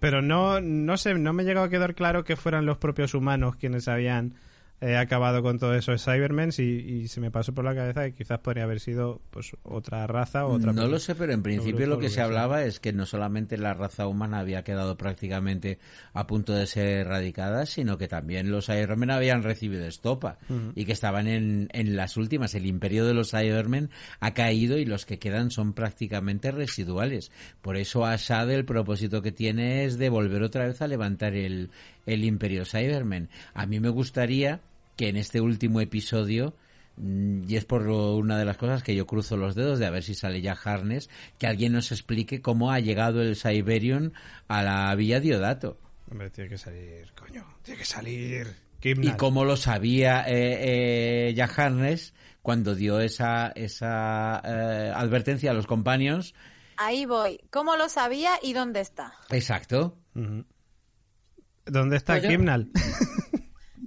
Pero 0.00 0.22
no, 0.22 0.60
no 0.60 0.96
sé, 0.96 1.14
no 1.14 1.32
me 1.32 1.42
ha 1.42 1.46
llegado 1.46 1.66
a 1.66 1.70
quedar 1.70 1.94
claro 1.94 2.24
que 2.24 2.36
fueran 2.36 2.66
los 2.66 2.78
propios 2.78 3.14
humanos 3.14 3.56
quienes 3.56 3.88
habían 3.88 4.34
he 4.82 4.96
acabado 4.96 5.42
con 5.42 5.58
todo 5.58 5.74
eso 5.74 5.92
de 5.92 5.98
Cybermen 5.98 6.50
y, 6.58 6.62
y, 6.62 7.08
se 7.08 7.20
me 7.20 7.30
pasó 7.30 7.54
por 7.54 7.64
la 7.64 7.74
cabeza 7.74 8.04
que 8.04 8.14
quizás 8.14 8.40
podría 8.40 8.64
haber 8.64 8.80
sido 8.80 9.20
pues 9.30 9.52
otra 9.62 10.06
raza 10.06 10.46
o 10.46 10.54
otra 10.54 10.72
no 10.72 10.88
lo 10.88 10.98
sé 10.98 11.14
pero 11.14 11.32
en 11.32 11.42
principio 11.42 11.86
lo 11.86 11.98
que 11.98 12.10
se 12.10 12.20
hablaba 12.20 12.64
es 12.64 12.80
que 12.80 12.92
no 12.92 13.06
solamente 13.06 13.56
la 13.56 13.74
raza 13.74 14.06
humana 14.06 14.40
había 14.40 14.64
quedado 14.64 14.96
prácticamente 14.96 15.78
a 16.12 16.26
punto 16.26 16.52
de 16.52 16.66
ser 16.66 16.88
erradicada 16.88 17.64
sino 17.64 17.96
que 17.96 18.08
también 18.08 18.50
los 18.50 18.66
Cybermen 18.66 19.10
habían 19.10 19.42
recibido 19.42 19.86
estopa 19.86 20.38
y 20.74 20.84
que 20.84 20.92
estaban 20.92 21.26
en, 21.28 21.68
en 21.72 21.96
las 21.96 22.16
últimas. 22.16 22.54
El 22.54 22.66
imperio 22.66 23.06
de 23.06 23.14
los 23.14 23.30
Cybermen 23.30 23.90
ha 24.20 24.34
caído 24.34 24.78
y 24.78 24.84
los 24.84 25.06
que 25.06 25.18
quedan 25.18 25.50
son 25.50 25.72
prácticamente 25.72 26.50
residuales. 26.50 27.30
Por 27.60 27.76
eso 27.76 28.04
Assad 28.04 28.50
el 28.50 28.64
propósito 28.64 29.22
que 29.22 29.32
tiene 29.32 29.84
es 29.84 29.98
de 29.98 30.08
volver 30.08 30.42
otra 30.42 30.66
vez 30.66 30.82
a 30.82 30.88
levantar 30.88 31.34
el, 31.34 31.70
el 32.06 32.24
imperio 32.24 32.64
Cybermen. 32.64 33.28
A 33.54 33.66
mí 33.66 33.80
me 33.80 33.88
gustaría 33.88 34.60
que 35.02 35.08
en 35.08 35.16
este 35.16 35.40
último 35.40 35.80
episodio 35.80 36.54
mm, 36.96 37.50
y 37.50 37.56
es 37.56 37.64
por 37.64 37.88
una 37.88 38.38
de 38.38 38.44
las 38.44 38.56
cosas 38.56 38.84
que 38.84 38.94
yo 38.94 39.04
cruzo 39.04 39.36
los 39.36 39.56
dedos 39.56 39.80
de 39.80 39.86
a 39.86 39.90
ver 39.90 40.04
si 40.04 40.14
sale 40.14 40.40
ya 40.40 40.52
Harness, 40.52 41.10
que 41.40 41.48
alguien 41.48 41.72
nos 41.72 41.90
explique 41.90 42.40
cómo 42.40 42.70
ha 42.70 42.78
llegado 42.78 43.20
el 43.20 43.34
Cyberion 43.34 44.12
a 44.46 44.62
la 44.62 44.94
Villa 44.94 45.18
Diodato. 45.18 45.76
Hombre, 46.08 46.30
tiene 46.30 46.50
que 46.50 46.56
salir, 46.56 47.10
coño, 47.18 47.44
tiene 47.64 47.80
que 47.80 47.84
salir. 47.84 48.54
Y 48.80 49.10
cómo 49.16 49.44
lo 49.44 49.56
sabía 49.56 50.22
eh, 50.28 51.30
eh, 51.30 51.34
ya 51.34 51.46
Harness 51.46 52.14
cuando 52.40 52.76
dio 52.76 53.00
esa, 53.00 53.48
esa 53.56 54.40
eh, 54.44 54.92
advertencia 54.94 55.50
a 55.50 55.54
los 55.54 55.66
companions. 55.66 56.32
Ahí 56.76 57.06
voy. 57.06 57.40
¿Cómo 57.50 57.74
lo 57.74 57.88
sabía 57.88 58.34
y 58.40 58.52
dónde 58.52 58.82
está? 58.82 59.14
Exacto. 59.30 59.98
¿Dónde 60.14 61.96
está 61.96 62.20
pues 62.20 62.28
Kimnal? 62.28 62.70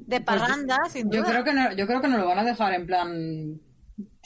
de 0.06 0.22
pues 0.22 0.40
parranda, 0.40 0.78
sin 0.90 1.10
duda. 1.10 1.20
Yo 1.20 1.26
creo, 1.26 1.44
que 1.44 1.54
no, 1.54 1.74
yo 1.74 1.88
creo 1.88 2.02
que 2.02 2.08
no 2.08 2.18
lo 2.18 2.28
van 2.28 2.40
a 2.40 2.44
dejar 2.44 2.74
en 2.74 2.86
plan... 2.86 3.62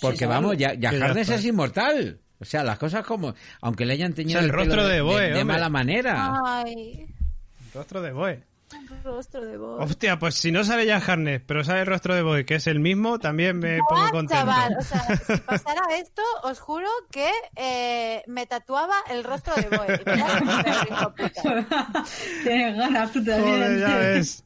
Porque 0.02 0.26
vamos, 0.26 0.58
ya, 0.58 0.74
ya 0.74 0.90
Harness 0.90 1.30
es 1.30 1.46
inmortal. 1.46 2.20
O 2.40 2.46
sea, 2.46 2.64
las 2.64 2.80
cosas 2.80 3.06
como... 3.06 3.34
Aunque 3.62 3.86
le 3.86 3.94
hayan 3.94 4.14
tenido 4.14 4.40
el, 4.40 4.50
rostro 4.50 4.88
de, 4.88 5.02
Boe, 5.02 5.32
de, 5.32 5.44
mala 5.44 5.70
manera. 5.70 6.34
Ay. 6.44 7.02
El 7.02 7.74
rostro 7.74 8.02
de 8.02 8.12
Boe. 8.12 8.44
El 8.72 9.04
rostro 9.04 9.46
de 9.46 9.58
Boe. 9.58 9.84
Hostia, 9.84 10.20
pues 10.20 10.36
si 10.36 10.52
no 10.52 10.64
sabe 10.64 10.86
ya 10.86 10.98
Harness, 10.98 11.42
pero 11.46 11.64
sabe 11.64 11.82
el 11.82 11.88
rostro 11.88 12.14
de 12.16 12.22
Boe, 12.22 12.46
que 12.46 12.56
es 12.56 12.68
el 12.68 12.80
mismo, 12.80 13.20
también 13.20 13.58
me 13.58 13.80
pongo 13.88 14.10
contento. 14.12 14.36
Chaval, 14.36 14.78
o 14.78 14.82
sea, 14.82 15.18
si 15.18 15.38
pasara 15.46 15.82
esto, 15.98 16.22
os 16.44 16.60
juro 16.60 16.88
que 17.12 17.30
eh, 17.56 18.24
me 18.28 18.46
tatuaba 18.46 18.96
el 19.10 19.24
rostro 19.24 19.56
de 19.56 19.76
Boe. 19.76 19.98
Tienes 22.44 22.78
ganas 22.78 23.12
tú 23.12 23.24
también. 23.24 23.56
Joder, 23.56 23.80
ya 23.80 23.98
ves. 23.98 24.46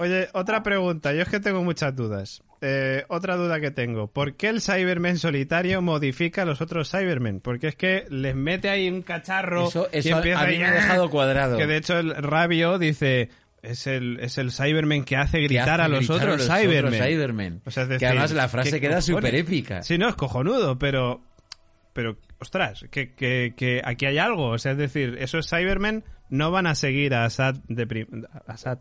Oye, 0.00 0.28
otra 0.32 0.62
pregunta. 0.62 1.12
Yo 1.12 1.20
es 1.20 1.28
que 1.28 1.40
tengo 1.40 1.62
muchas 1.62 1.94
dudas. 1.94 2.42
Eh, 2.62 3.04
otra 3.08 3.36
duda 3.36 3.60
que 3.60 3.70
tengo. 3.70 4.06
¿Por 4.06 4.34
qué 4.34 4.48
el 4.48 4.62
Cyberman 4.62 5.18
solitario 5.18 5.82
modifica 5.82 6.40
a 6.42 6.44
los 6.46 6.62
otros 6.62 6.90
Cybermen? 6.90 7.40
Porque 7.40 7.68
es 7.68 7.76
que 7.76 8.06
les 8.08 8.34
mete 8.34 8.70
ahí 8.70 8.88
un 8.88 9.02
cacharro 9.02 9.68
eso, 9.68 9.90
eso 9.92 10.16
a 10.16 10.22
mí 10.22 10.58
me 10.58 10.64
ha 10.64 10.72
dejado 10.72 11.10
cuadrado. 11.10 11.58
Que 11.58 11.66
de 11.66 11.76
hecho 11.76 11.98
el 11.98 12.14
Rabio 12.14 12.78
dice... 12.78 13.28
Es 13.62 13.86
el, 13.86 14.18
es 14.20 14.38
el 14.38 14.52
Cyberman 14.52 15.04
que 15.04 15.18
hace 15.18 15.38
gritar 15.42 15.82
a 15.82 15.88
los 15.88 16.08
otros 16.08 16.46
Cybermen. 16.46 17.60
O 17.66 17.70
sea, 17.70 17.86
que 17.86 18.06
además 18.06 18.32
la 18.32 18.48
frase 18.48 18.80
queda 18.80 19.02
súper 19.02 19.34
épica. 19.34 19.82
Sí, 19.82 19.98
no, 19.98 20.08
es 20.08 20.14
cojonudo, 20.14 20.78
pero... 20.78 21.20
Pero, 21.92 22.16
ostras, 22.38 22.86
que, 22.90 23.12
que, 23.12 23.52
que 23.54 23.82
aquí 23.84 24.06
hay 24.06 24.16
algo. 24.16 24.46
O 24.50 24.58
sea, 24.58 24.72
es 24.72 24.78
decir, 24.78 25.18
esos 25.20 25.50
Cybermen 25.50 26.04
no 26.30 26.50
van 26.50 26.66
a 26.66 26.74
seguir 26.74 27.14
a 27.14 27.24
Assad 27.24 27.56
de 27.68 28.06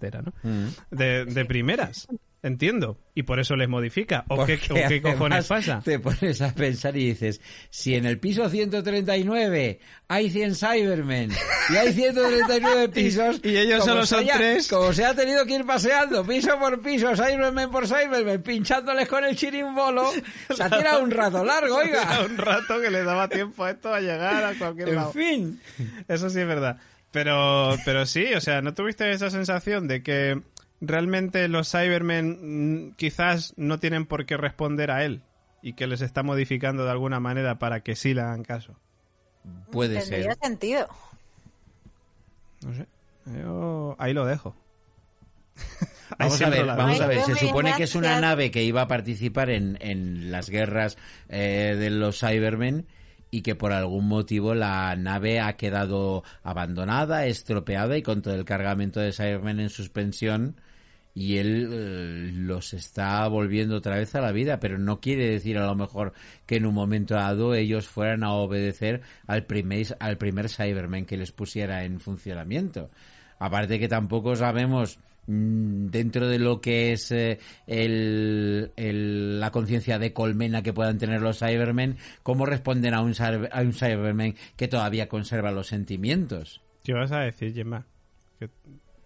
era, 0.02 0.22
¿no? 0.22 0.34
Mm. 0.44 0.68
De, 0.92 1.26
de 1.26 1.46
primeras. 1.46 2.08
Entiendo. 2.42 2.98
Y 3.16 3.24
por 3.24 3.40
eso 3.40 3.58
les 3.58 3.68
modifica. 3.68 4.24
¿O 4.30 4.46
qué, 4.46 4.58
qué, 4.58 5.02
cojones 5.02 5.48
pasa? 5.48 5.82
Te 5.84 6.00
pones 6.00 6.42
a 6.42 6.56
pensar 6.56 6.96
y 6.96 7.08
dices, 7.08 7.42
si 7.70 7.96
en 7.96 8.06
el 8.06 8.18
piso 8.18 8.48
139 8.50 9.80
hay 10.08 10.30
100 10.30 10.56
Cybermen 10.56 11.32
y 11.70 11.76
hay 11.76 11.92
139 11.92 12.90
pisos... 12.94 13.42
y 13.44 13.58
ellos 13.58 13.84
solo 13.84 14.06
son 14.06 14.26
tres... 14.26 14.70
Como 14.70 14.94
se 14.94 15.04
ha 15.04 15.14
tenido 15.14 15.46
que 15.46 15.56
ir 15.56 15.66
paseando 15.66 16.26
piso 16.26 16.58
por 16.58 16.82
piso, 16.82 17.14
Cybermen 17.14 17.70
por 17.72 17.88
Cybermen, 17.88 18.42
pinchándoles 18.42 19.10
con 19.10 19.26
el 19.26 19.36
chirimbolo, 19.36 20.10
se 20.56 20.64
ha 20.64 20.70
tirado 20.70 21.04
un 21.04 21.12
rato 21.12 21.44
largo, 21.44 21.76
oiga. 21.76 22.22
un 22.26 22.38
rato 22.38 22.80
que 22.80 22.90
le 22.90 23.04
daba 23.04 23.28
tiempo 23.28 23.66
a 23.66 23.72
esto 23.72 23.94
a 23.94 24.00
llegar 24.00 24.46
a 24.46 24.54
cualquier 24.54 24.94
lado. 24.94 25.12
En 25.14 25.14
fin. 25.14 25.62
Eso 26.08 26.30
sí 26.30 26.40
es 26.40 26.48
verdad. 26.48 26.78
Pero, 27.12 27.76
pero 27.86 28.06
sí, 28.06 28.34
o 28.36 28.42
sea, 28.42 28.62
¿no 28.62 28.74
tuviste 28.74 29.12
esa 29.12 29.30
sensación 29.32 29.88
de 29.88 30.04
que 30.04 30.42
realmente 30.80 31.48
los 31.48 31.72
Cybermen 31.72 32.88
mm, 32.88 32.96
quizás 32.96 33.54
no 33.58 33.80
tienen 33.80 34.06
por 34.06 34.26
qué 34.26 34.38
responder 34.38 34.92
a 34.92 35.04
él 35.04 35.24
y 35.62 35.74
que 35.74 35.88
les 35.88 36.02
está 36.02 36.24
modificando 36.24 36.86
de 36.86 36.92
alguna 36.92 37.20
manera 37.20 37.58
para 37.58 37.82
que 37.82 37.96
sí 37.96 38.14
le 38.14 38.22
hagan 38.22 38.44
caso? 38.44 38.80
Puede 39.72 40.00
Tendría 40.00 40.34
ser. 40.34 40.38
sentido. 40.42 40.88
No 42.66 42.74
sé. 42.74 42.88
Yo 43.26 43.96
ahí 44.00 44.14
lo 44.14 44.26
dejo. 44.26 44.56
vamos 46.20 46.42
a 46.42 46.50
ver, 46.50 46.66
vamos 46.66 47.02
a 47.02 47.08
ver. 47.08 47.22
Se 47.24 47.36
supone 47.36 47.74
que 47.76 47.84
es 47.84 47.96
una 47.96 48.20
nave 48.20 48.52
que 48.52 48.64
iba 48.64 48.82
a 48.82 48.88
participar 48.88 49.50
en, 49.50 49.78
en 49.82 50.32
las 50.32 50.50
guerras 50.50 50.98
eh, 51.28 51.76
de 51.78 51.90
los 51.90 52.20
Cybermen 52.20 52.86
y 53.32 53.42
que 53.42 53.56
por 53.56 53.72
algún 53.72 54.08
motivo 54.08 54.56
la 54.56 54.96
nave 54.96 55.40
ha 55.40 55.54
quedado 55.58 56.24
abandonada, 56.44 57.26
estropeada 57.26 57.98
y 57.98 58.02
con 58.02 58.22
todo 58.22 58.36
el 58.36 58.46
cargamento 58.46 59.00
de 59.00 59.14
Cybermen 59.14 59.60
en 59.60 59.70
suspensión 59.70 60.56
y 61.14 61.38
él 61.38 61.70
eh, 61.72 62.32
los 62.34 62.74
está 62.74 63.28
volviendo 63.28 63.76
otra 63.76 63.98
vez 63.98 64.16
a 64.16 64.22
la 64.22 64.32
vida, 64.32 64.60
pero 64.60 64.78
no 64.78 65.02
quiere 65.02 65.30
decir 65.30 65.58
a 65.58 65.66
lo 65.66 65.76
mejor 65.76 66.14
que 66.46 66.58
en 66.58 66.66
un 66.66 66.74
momento 66.74 67.16
dado 67.16 67.56
ellos 67.56 67.88
fueran 67.88 68.24
a 68.24 68.34
obedecer 68.34 69.02
al 69.28 69.46
primer, 69.46 69.98
al 70.00 70.18
primer 70.18 70.50
Cyberman 70.50 71.06
que 71.06 71.18
les 71.18 71.32
pusiera 71.32 71.84
en 71.84 72.00
funcionamiento. 72.00 72.90
Aparte 73.40 73.80
que 73.80 73.88
tampoco 73.88 74.36
sabemos 74.36 75.00
dentro 75.28 76.28
de 76.28 76.40
lo 76.40 76.60
que 76.60 76.92
es 76.94 77.12
eh, 77.12 77.40
el, 77.68 78.72
la 79.40 79.52
conciencia 79.52 80.00
de 80.00 80.12
colmena 80.12 80.64
que 80.64 80.74
puedan 80.74 80.98
tener 80.98 81.22
los 81.22 81.40
Cybermen, 81.40 81.98
¿cómo 82.24 82.46
responden 82.46 82.94
a 82.94 83.02
un, 83.02 83.14
a 83.20 83.62
un 83.62 83.74
Cyberman 83.74 84.36
que 84.56 84.68
todavía 84.68 85.08
conserva 85.08 85.52
los 85.52 85.68
sentimientos? 85.68 86.62
¿Qué 86.84 86.94
vas 86.94 87.12
a 87.12 87.20
decir, 87.20 87.54
Gemma? 87.54 87.86
Que 88.40 88.50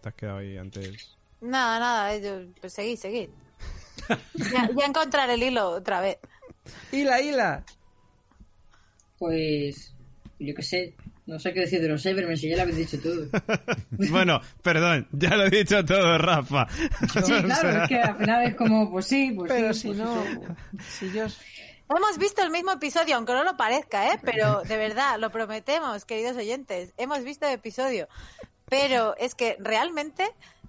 te 0.02 0.10
has 0.10 0.16
quedado 0.16 0.38
ahí 0.38 0.58
antes. 0.58 1.18
Nada, 1.42 1.80
nada, 1.80 2.18
yo, 2.18 2.46
pues 2.62 2.74
seguid, 2.74 2.98
seguid. 2.98 3.30
ya, 4.54 4.70
ya 4.78 4.86
encontraré 4.86 5.34
el 5.34 5.44
hilo 5.44 5.70
otra 5.72 6.00
vez. 6.00 6.20
Hila, 6.92 7.22
hila. 7.22 7.66
Pues, 9.18 9.94
yo 10.40 10.56
qué 10.56 10.64
sé, 10.64 10.96
no 11.26 11.40
sé 11.40 11.54
qué 11.54 11.62
decir 11.62 11.82
de 11.82 11.88
los 11.88 12.04
Cybermen, 12.04 12.38
si 12.38 12.50
ya 12.50 12.58
lo 12.58 12.64
habéis 12.64 12.78
dicho 12.78 13.00
todo. 13.00 13.28
bueno, 14.12 14.42
perdón, 14.62 15.08
ya 15.12 15.36
lo 15.36 15.46
he 15.46 15.50
dicho 15.50 15.84
todo, 15.86 16.18
Rafa. 16.18 16.68
Sí, 16.70 17.34
claro, 17.44 17.84
es 17.84 17.90
que 17.90 17.98
al 17.98 18.18
final 18.18 18.44
es 18.44 18.56
como, 18.56 18.92
pues 18.92 19.06
sí, 19.06 19.32
pues 19.36 19.52
Pero 19.52 19.74
sí. 19.74 19.80
si 19.80 19.88
pues 19.88 19.98
no, 20.00 20.24
si 20.98 21.12
yo... 21.12 21.26
Hemos 21.96 22.18
visto 22.18 22.42
el 22.42 22.50
mismo 22.50 22.72
episodio, 22.72 23.16
aunque 23.16 23.34
no 23.34 23.44
lo 23.44 23.56
parezca, 23.56 24.14
¿eh? 24.14 24.20
Pero 24.24 24.64
de 24.64 24.78
verdad, 24.78 25.20
lo 25.20 25.30
prometemos, 25.32 26.06
queridos 26.06 26.38
oyentes. 26.38 26.94
Hemos 26.98 27.24
visto 27.24 27.46
el 27.46 27.54
episodio. 27.54 28.08
Pero 28.68 29.16
es 29.18 29.36
que 29.36 29.58
realmente 29.60 30.26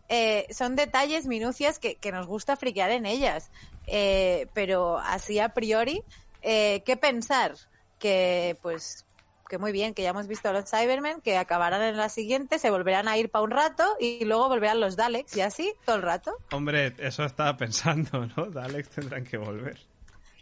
eh, 0.08 0.46
son 0.50 0.76
detalles, 0.76 1.26
minucias 1.26 1.78
que, 1.78 1.94
que, 1.96 2.12
nos 2.12 2.26
gusta 2.26 2.56
friquear 2.56 2.90
en 2.90 3.06
ellas. 3.06 3.50
Eh, 3.86 4.48
pero 4.54 4.98
así 4.98 5.38
a 5.38 5.50
priori, 5.50 6.02
eh, 6.42 6.82
¿qué 6.84 6.96
pensar? 6.96 7.54
Que 7.98 8.56
pues 8.60 9.03
que 9.48 9.58
muy 9.58 9.72
bien, 9.72 9.94
que 9.94 10.02
ya 10.02 10.10
hemos 10.10 10.26
visto 10.26 10.48
a 10.48 10.52
los 10.52 10.70
Cybermen, 10.70 11.20
que 11.20 11.36
acabarán 11.36 11.82
en 11.82 11.96
la 11.96 12.08
siguiente, 12.08 12.58
se 12.58 12.70
volverán 12.70 13.08
a 13.08 13.16
ir 13.18 13.30
para 13.30 13.42
un 13.44 13.50
rato 13.50 13.84
y 14.00 14.24
luego 14.24 14.48
volverán 14.48 14.80
los 14.80 14.96
Daleks 14.96 15.36
y 15.36 15.40
así 15.42 15.72
todo 15.84 15.96
el 15.96 16.02
rato. 16.02 16.32
Hombre, 16.52 16.94
eso 16.98 17.24
estaba 17.24 17.56
pensando, 17.56 18.26
¿no? 18.36 18.46
Daleks 18.46 18.88
tendrán 18.90 19.24
que 19.24 19.36
volver. 19.36 19.78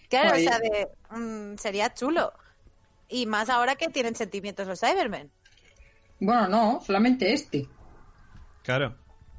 Claro, 0.08 0.36
o 0.36 0.38
sea, 0.38 0.58
de, 0.58 0.88
mm, 1.10 1.56
sería 1.56 1.92
chulo. 1.94 2.32
Y 3.08 3.26
más 3.26 3.48
ahora 3.50 3.76
que 3.76 3.88
tienen 3.88 4.14
sentimientos 4.14 4.66
los 4.66 4.80
Cybermen. 4.80 5.30
Bueno, 6.20 6.48
no, 6.48 6.80
solamente 6.84 7.32
este. 7.32 7.68
Claro. 8.62 8.96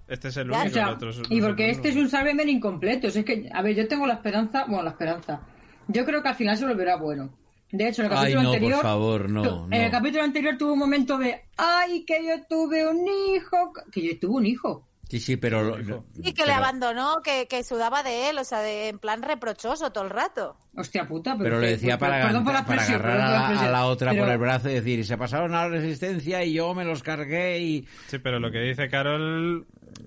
Este 0.07 0.27
es 0.27 0.37
el 0.37 0.51
único. 0.51 0.65
o 0.65 0.69
sea, 0.69 0.83
el 0.83 0.89
otro 0.89 1.09
es- 1.11 1.21
y 1.29 1.41
porque 1.41 1.69
es 1.69 1.77
este 1.77 1.89
es 1.89 1.95
un 1.95 2.09
Cyberman 2.09 2.49
incompleto. 2.49 3.07
Es 3.07 3.23
que, 3.23 3.49
a 3.53 3.61
ver, 3.61 3.75
yo 3.75 3.87
tengo 3.87 4.05
la 4.05 4.15
esperanza, 4.15 4.65
bueno, 4.65 4.83
la 4.83 4.89
esperanza. 4.91 5.41
Yo 5.87 6.05
creo 6.05 6.21
que 6.21 6.29
al 6.29 6.35
final 6.35 6.57
se 6.57 6.65
volverá 6.67 6.97
bueno. 6.97 7.29
De 7.73 7.87
hecho, 7.89 8.03
en 8.03 8.11
el 8.11 8.17
Ay, 8.17 8.33
capítulo 8.33 8.41
no, 8.43 8.49
por 8.49 8.55
anterior. 8.55 8.81
favor, 8.83 9.29
no, 9.29 9.43
no. 9.43 9.65
En 9.75 9.81
el 9.81 9.89
capítulo 9.91 10.23
anterior 10.23 10.57
tuvo 10.59 10.73
un 10.73 10.79
momento 10.79 11.17
de. 11.17 11.41
¡Ay, 11.57 12.05
que 12.05 12.23
yo 12.23 12.43
tuve 12.47 12.87
un 12.87 13.05
hijo! 13.07 13.73
Que 13.91 14.01
yo 14.07 14.19
tuve 14.19 14.35
un 14.35 14.45
hijo. 14.45 14.87
Sí, 15.09 15.19
sí, 15.19 15.37
pero... 15.37 15.77
Y 16.23 16.33
que 16.33 16.45
le 16.45 16.53
abandonó, 16.53 17.21
que, 17.23 17.47
que 17.47 17.63
sudaba 17.63 18.01
de 18.03 18.29
él, 18.29 18.37
o 18.39 18.43
sea, 18.43 18.59
de, 18.61 18.87
en 18.89 18.97
plan 18.99 19.21
reprochoso 19.21 19.91
todo 19.91 20.03
el 20.05 20.09
rato. 20.11 20.55
Hostia 20.75 21.07
puta, 21.07 21.31
pero. 21.37 21.43
Pero 21.49 21.59
le 21.61 21.71
decía 21.71 21.97
para, 21.97 22.25
perdón 22.27 22.43
por 22.43 22.53
la 22.53 22.65
para 22.65 22.83
agarrar 22.83 23.11
perdón 23.17 23.27
a 23.27 23.47
por 23.47 23.55
la 23.55 23.61
a 23.61 23.71
la 23.71 23.85
otra 23.85 24.11
Pero- 24.11 24.23
por 24.23 24.31
el 24.31 24.37
brazo 24.39 24.69
y 24.69 24.73
decir, 24.75 25.03
se 25.05 25.17
pasaron 25.17 25.53
a 25.55 25.63
la 25.63 25.69
resistencia 25.69 26.43
y 26.43 26.53
yo 26.53 26.73
me 26.75 26.85
los 26.85 27.01
cargué 27.03 27.59
y... 27.59 27.87
Sí, 28.07 28.19
pero 28.19 28.39
lo 28.39 28.51
que 28.51 28.59
dice 28.59 28.87
Carol 28.87 29.65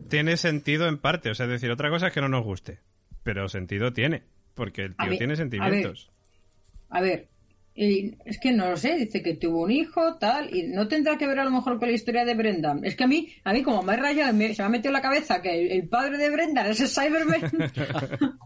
tiene 0.08 0.36
sentido 0.36 0.86
en 0.88 0.98
parte. 0.98 1.30
O 1.30 1.34
sea, 1.34 1.46
es 1.46 1.50
decir, 1.52 1.70
otra 1.72 1.90
cosa 1.90 2.08
es 2.08 2.12
que 2.12 2.20
no 2.20 2.28
nos 2.28 2.44
guste. 2.44 2.78
Pero 3.24 3.48
sentido 3.48 3.92
tiene. 3.92 4.22
Porque 4.54 4.84
el 4.84 4.94
A 4.98 5.02
tío 5.04 5.10
ver, 5.10 5.18
tiene 5.18 5.32
a 5.34 5.36
sentimientos. 5.36 6.10
A 6.90 7.00
ver, 7.00 7.28
y 7.76 8.14
es 8.24 8.38
que 8.40 8.52
no 8.52 8.70
lo 8.70 8.76
sé, 8.76 8.96
dice 8.96 9.22
que 9.22 9.34
tuvo 9.34 9.62
un 9.64 9.70
hijo, 9.70 10.16
tal, 10.16 10.54
y 10.56 10.62
no 10.64 10.88
tendrá 10.88 11.18
que 11.18 11.26
ver 11.26 11.38
a 11.40 11.44
lo 11.44 11.50
mejor 11.50 11.78
con 11.78 11.88
la 11.88 11.94
historia 11.94 12.24
de 12.24 12.34
Brendan. 12.34 12.84
Es 12.84 12.96
que 12.96 13.04
a 13.04 13.06
mí, 13.06 13.28
a 13.44 13.52
mí 13.52 13.62
como 13.62 13.82
me 13.82 13.92
ha 13.92 13.96
rayado, 13.96 14.32
me- 14.32 14.54
se 14.54 14.62
me 14.62 14.66
ha 14.66 14.70
metido 14.70 14.88
en 14.88 14.94
la 14.94 15.02
cabeza 15.02 15.42
que 15.42 15.60
el, 15.66 15.70
el 15.72 15.88
padre 15.88 16.16
de 16.18 16.30
Brendan 16.30 16.66
es 16.68 16.80
el 16.80 16.88
Cyberman. 16.88 17.50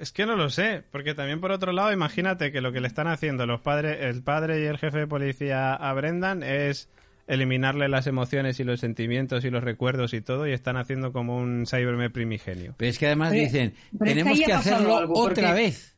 Es 0.00 0.12
que 0.12 0.24
no 0.24 0.36
lo 0.36 0.50
sé, 0.50 0.84
porque 0.92 1.14
también 1.14 1.40
por 1.40 1.50
otro 1.50 1.72
lado, 1.72 1.92
imagínate 1.92 2.52
que 2.52 2.60
lo 2.60 2.70
que 2.72 2.80
le 2.80 2.86
están 2.86 3.08
haciendo 3.08 3.44
los 3.46 3.60
padres, 3.60 3.98
el 4.02 4.22
padre 4.22 4.60
y 4.62 4.64
el 4.66 4.78
jefe 4.78 4.98
de 4.98 5.06
policía 5.08 5.74
a 5.74 5.92
Brendan 5.94 6.44
es 6.44 6.88
eliminarle 7.26 7.88
las 7.88 8.06
emociones 8.06 8.60
y 8.60 8.64
los 8.64 8.78
sentimientos 8.80 9.44
y 9.44 9.50
los 9.50 9.64
recuerdos 9.64 10.14
y 10.14 10.20
todo, 10.20 10.46
y 10.46 10.52
están 10.52 10.76
haciendo 10.76 11.12
como 11.12 11.36
un 11.38 11.66
Cyberman 11.66 12.12
primigenio. 12.12 12.74
Pero 12.76 12.88
es 12.90 12.98
que 12.98 13.06
además 13.06 13.30
Pero- 13.32 13.42
dicen, 13.42 13.74
pero 13.98 14.10
es 14.10 14.16
que 14.16 14.22
tenemos 14.22 14.40
que 14.46 14.52
hacerlo 14.52 14.96
algo, 14.96 15.14
otra 15.18 15.48
porque- 15.48 15.60
vez. 15.62 15.96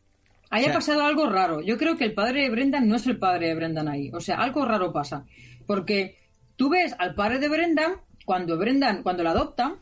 Ahí 0.52 0.62
O 0.62 0.64
sea- 0.66 0.72
ha 0.72 0.76
pasado 0.76 1.04
algo 1.04 1.28
raro. 1.28 1.60
Yo 1.62 1.76
creo 1.78 1.96
que 1.96 2.04
el 2.04 2.14
padre 2.14 2.42
de 2.42 2.50
Brendan 2.50 2.86
no 2.88 2.96
es 2.96 3.06
el 3.06 3.18
padre 3.18 3.48
de 3.48 3.54
Brendan 3.54 3.88
ahí. 3.88 4.10
O 4.12 4.20
sea, 4.20 4.36
algo 4.36 4.64
raro 4.64 4.92
pasa. 4.92 5.24
Porque 5.66 6.18
tú 6.56 6.68
ves 6.70 6.94
al 6.98 7.14
padre 7.14 7.38
de 7.38 7.48
Brendan, 7.48 7.94
cuando 8.24 8.56
Brendan, 8.58 9.02
cuando 9.02 9.22
lo 9.22 9.30
adoptan, 9.30 9.76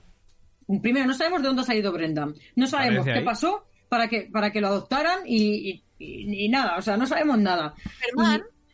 primero 0.80 1.06
no 1.06 1.14
sabemos 1.14 1.42
de 1.42 1.48
dónde 1.48 1.62
ha 1.62 1.66
salido 1.66 1.92
Brendan. 1.92 2.34
No 2.56 2.66
sabemos 2.66 3.04
qué 3.04 3.12
ahí. 3.12 3.24
pasó 3.24 3.66
para 3.88 4.08
que, 4.08 4.28
para 4.32 4.52
que 4.52 4.60
lo 4.60 4.68
adoptaran 4.68 5.20
y, 5.26 5.82
y- 5.98 6.48
nada. 6.48 6.76
O 6.78 6.82
sea, 6.82 6.96
no 6.96 7.06
sabemos 7.06 7.38
nada. 7.38 7.74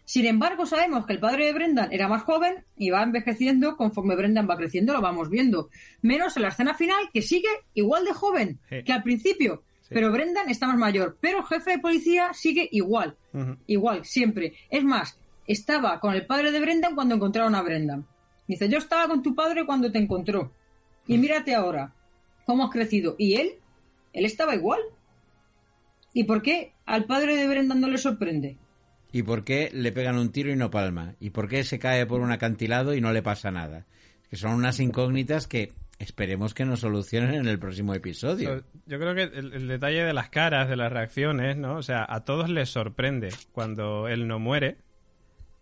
Sin 0.05 0.25
embargo, 0.27 0.67
sabemos 0.67 1.05
que 1.05 1.15
el 1.15 1.19
padre 1.19 1.47
de 1.47 1.53
Brendan 1.53 1.93
era 1.93 2.07
más 2.07 2.23
joven 2.23 2.65
y 2.77 2.91
va 2.91 3.03
envejeciendo 3.03 3.77
conforme 3.77 4.15
Brendan 4.15 4.49
va 4.49 4.57
creciendo, 4.57 4.93
lo 4.93 5.01
vamos 5.01 5.29
viendo. 5.31 5.69
Menos 6.03 6.37
en 6.37 6.43
la 6.43 6.49
escena 6.51 6.75
final, 6.75 7.09
que 7.13 7.23
sigue 7.23 7.49
igual 7.75 8.05
de 8.05 8.13
joven 8.13 8.61
Sí. 8.69 8.85
que 8.85 8.93
al 8.93 9.03
principio. 9.03 9.65
Sí. 9.89 9.95
Pero 9.95 10.11
Brendan 10.11 10.51
está 10.51 10.67
más 10.67 10.79
mayor. 10.79 11.17
Pero 11.21 11.45
jefe 11.45 11.73
de 11.73 11.79
policía 11.79 12.33
sigue 12.33 12.69
igual. 12.73 13.17
Igual, 13.67 14.05
siempre. 14.05 14.55
Es 14.69 14.83
más, 14.83 15.19
estaba 15.47 16.01
con 16.01 16.15
el 16.15 16.27
padre 16.27 16.51
de 16.51 16.61
Brendan 16.61 16.95
cuando 16.97 17.15
encontraron 17.15 17.55
a 17.55 17.63
Brendan. 17.63 18.05
Dice, 18.49 18.69
yo 18.69 18.79
estaba 18.79 19.07
con 19.07 19.23
tu 19.23 19.35
padre 19.35 19.65
cuando 19.65 19.93
te 19.93 19.99
encontró. 19.99 20.53
Y 21.07 21.19
mírate 21.19 21.55
ahora, 21.55 21.95
cómo 22.47 22.65
has 22.65 22.71
crecido. 22.71 23.15
Y 23.19 23.35
él, 23.35 23.53
él 24.13 24.25
estaba 24.25 24.57
igual. 24.57 24.81
¿Y 26.13 26.25
por 26.25 26.43
qué 26.43 26.73
al 26.85 27.05
padre 27.05 27.37
de 27.37 27.47
Brendan 27.47 27.81
no 27.81 27.89
le 27.89 27.99
sorprende? 27.99 28.57
¿Y 29.13 29.23
por 29.23 29.45
qué 29.45 29.71
le 29.73 29.93
pegan 29.93 30.19
un 30.19 30.33
tiro 30.33 30.51
y 30.51 30.57
no 30.57 30.71
palma? 30.71 31.15
¿Y 31.21 31.31
por 31.31 31.49
qué 31.49 31.63
se 31.63 31.79
cae 31.79 32.07
por 32.07 32.21
un 32.21 32.33
acantilado 32.33 32.95
y 32.95 33.01
no 33.01 33.13
le 33.13 33.23
pasa 33.23 33.51
nada? 33.51 33.87
Que 34.31 34.37
son 34.37 34.53
unas 34.53 34.81
incógnitas 34.81 35.47
que 35.47 35.73
esperemos 35.99 36.55
que 36.55 36.65
nos 36.65 36.81
solucionen 36.81 37.35
en 37.35 37.47
el 37.49 37.59
próximo 37.59 37.95
episodio. 37.95 38.63
Yo 38.87 38.99
creo 38.99 39.15
que 39.15 39.23
el, 39.23 39.67
detalle 39.69 40.05
de 40.05 40.13
las 40.13 40.29
caras, 40.29 40.69
de 40.69 40.77
las 40.77 40.93
reacciones, 40.93 41.57
¿no? 41.57 41.77
O 41.77 41.83
sea, 41.83 42.07
a 42.09 42.25
todos 42.25 42.49
les 42.51 42.69
sorprende 42.69 43.31
cuando 43.53 44.09
él 44.09 44.29
no 44.29 44.39
muere. 44.39 44.77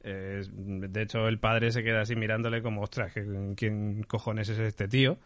De 0.03 1.03
hecho, 1.03 1.29
el 1.29 1.39
padre 1.39 1.71
se 1.73 1.83
queda 1.83 2.03
así 2.03 2.15
mirándole 2.15 2.61
como, 2.63 2.83
ostras, 2.83 3.13
¿qué- 3.13 3.55
¿quién 3.57 4.03
cojones 4.03 4.49
es 4.51 4.59
este 4.59 4.87
tío? 4.87 5.19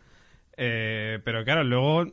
Eh, 0.57 1.19
pero 1.25 1.45
claro, 1.45 1.65
luego 1.65 2.07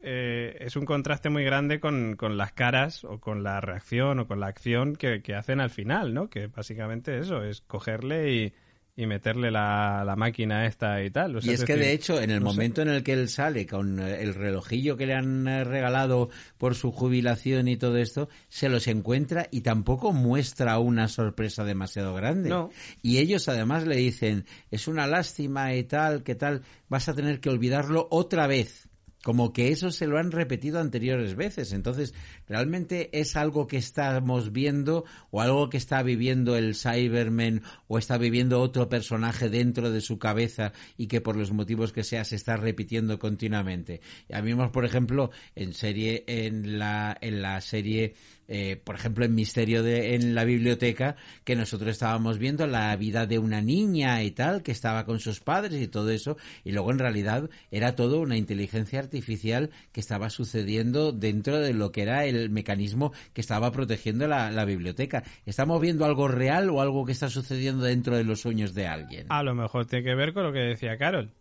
eh, 0.00 0.56
es 0.60 0.76
un 0.76 0.84
contraste 0.84 1.30
muy 1.30 1.44
grande 1.44 1.80
con, 1.80 2.16
con 2.16 2.36
las 2.36 2.52
caras 2.52 3.04
o 3.04 3.20
con 3.20 3.42
la 3.42 3.60
reacción 3.60 4.18
o 4.18 4.26
con 4.26 4.40
la 4.40 4.48
acción 4.48 4.96
que, 4.96 5.22
que 5.22 5.34
hacen 5.34 5.60
al 5.60 5.70
final, 5.70 6.12
¿no? 6.12 6.28
Que 6.28 6.48
básicamente 6.48 7.18
eso, 7.18 7.42
es 7.42 7.62
cogerle 7.62 8.32
y, 8.32 8.52
y 8.94 9.06
meterle 9.06 9.50
la, 9.50 10.02
la 10.04 10.16
máquina 10.16 10.66
esta 10.66 11.02
y 11.02 11.10
tal. 11.10 11.36
O 11.36 11.40
sea, 11.40 11.50
Y 11.50 11.54
es 11.54 11.64
que 11.64 11.76
decir, 11.76 11.76
de 11.76 11.92
hecho, 11.92 12.20
en 12.20 12.30
el 12.30 12.42
no 12.42 12.50
sé. 12.50 12.56
momento 12.56 12.82
en 12.82 12.88
el 12.88 13.02
que 13.02 13.14
él 13.14 13.28
sale 13.28 13.66
con 13.66 13.98
eh, 13.98 14.22
el 14.22 14.34
relojillo 14.34 14.96
que 14.96 15.06
le 15.06 15.14
han 15.14 15.48
eh, 15.48 15.64
regalado 15.64 16.28
por 16.58 16.74
su 16.74 16.92
jubilación 16.92 17.68
y 17.68 17.76
todo 17.78 17.96
esto, 17.96 18.28
se 18.48 18.68
los 18.68 18.86
encuentra 18.88 19.48
y 19.50 19.62
tampoco 19.62 20.12
muestra 20.12 20.78
una 20.78 21.08
sorpresa 21.08 21.64
demasiado 21.64 22.14
grande. 22.14 22.50
No. 22.50 22.70
Y 23.00 23.18
ellos 23.18 23.48
además 23.48 23.86
le 23.86 23.96
dicen, 23.96 24.44
es 24.70 24.86
una 24.88 25.06
lástima 25.06 25.74
y 25.74 25.84
tal, 25.84 26.22
que 26.22 26.34
tal, 26.34 26.62
vas 26.88 27.08
a 27.08 27.14
tener 27.14 27.40
que 27.40 27.48
olvidarlo 27.48 28.08
otra 28.10 28.46
vez. 28.46 28.88
Como 29.22 29.52
que 29.52 29.68
eso 29.68 29.90
se 29.90 30.06
lo 30.06 30.18
han 30.18 30.32
repetido 30.32 30.80
anteriores 30.80 31.36
veces. 31.36 31.72
Entonces, 31.72 32.12
¿realmente 32.48 33.08
es 33.18 33.36
algo 33.36 33.66
que 33.66 33.76
estamos 33.76 34.52
viendo 34.52 35.04
o 35.30 35.40
algo 35.40 35.70
que 35.70 35.76
está 35.76 36.02
viviendo 36.02 36.56
el 36.56 36.74
Cyberman 36.74 37.62
o 37.86 37.98
está 37.98 38.18
viviendo 38.18 38.60
otro 38.60 38.88
personaje 38.88 39.48
dentro 39.48 39.90
de 39.90 40.00
su 40.00 40.18
cabeza 40.18 40.72
y 40.96 41.06
que 41.06 41.20
por 41.20 41.36
los 41.36 41.52
motivos 41.52 41.92
que 41.92 42.04
sea 42.04 42.24
se 42.24 42.36
está 42.36 42.56
repitiendo 42.56 43.18
continuamente? 43.18 44.00
Ya 44.28 44.40
vimos, 44.40 44.70
por 44.70 44.84
ejemplo, 44.84 45.30
en 45.54 45.72
serie, 45.72 46.24
en 46.26 46.78
la, 46.78 47.16
en 47.20 47.42
la 47.42 47.60
serie, 47.60 48.14
eh, 48.54 48.76
por 48.76 48.96
ejemplo, 48.96 49.24
en 49.24 49.34
Misterio 49.34 49.82
de, 49.82 50.14
en 50.14 50.34
la 50.34 50.44
biblioteca, 50.44 51.16
que 51.42 51.56
nosotros 51.56 51.88
estábamos 51.88 52.36
viendo 52.36 52.66
la 52.66 52.94
vida 52.96 53.26
de 53.26 53.38
una 53.38 53.62
niña 53.62 54.22
y 54.22 54.30
tal, 54.30 54.62
que 54.62 54.72
estaba 54.72 55.06
con 55.06 55.20
sus 55.20 55.40
padres 55.40 55.80
y 55.80 55.88
todo 55.88 56.10
eso, 56.10 56.36
y 56.62 56.72
luego 56.72 56.90
en 56.90 56.98
realidad 56.98 57.48
era 57.70 57.96
todo 57.96 58.20
una 58.20 58.36
inteligencia 58.36 58.98
artificial 58.98 59.70
que 59.90 60.00
estaba 60.00 60.28
sucediendo 60.28 61.12
dentro 61.12 61.60
de 61.60 61.72
lo 61.72 61.92
que 61.92 62.02
era 62.02 62.26
el 62.26 62.50
mecanismo 62.50 63.14
que 63.32 63.40
estaba 63.40 63.72
protegiendo 63.72 64.28
la, 64.28 64.50
la 64.50 64.66
biblioteca. 64.66 65.24
¿Estamos 65.46 65.80
viendo 65.80 66.04
algo 66.04 66.28
real 66.28 66.68
o 66.68 66.82
algo 66.82 67.06
que 67.06 67.12
está 67.12 67.30
sucediendo 67.30 67.84
dentro 67.84 68.18
de 68.18 68.24
los 68.24 68.42
sueños 68.42 68.74
de 68.74 68.86
alguien? 68.86 69.28
A 69.30 69.42
lo 69.42 69.54
mejor 69.54 69.86
tiene 69.86 70.04
que 70.04 70.14
ver 70.14 70.34
con 70.34 70.44
lo 70.44 70.52
que 70.52 70.58
decía 70.58 70.98
Carol, 70.98 71.32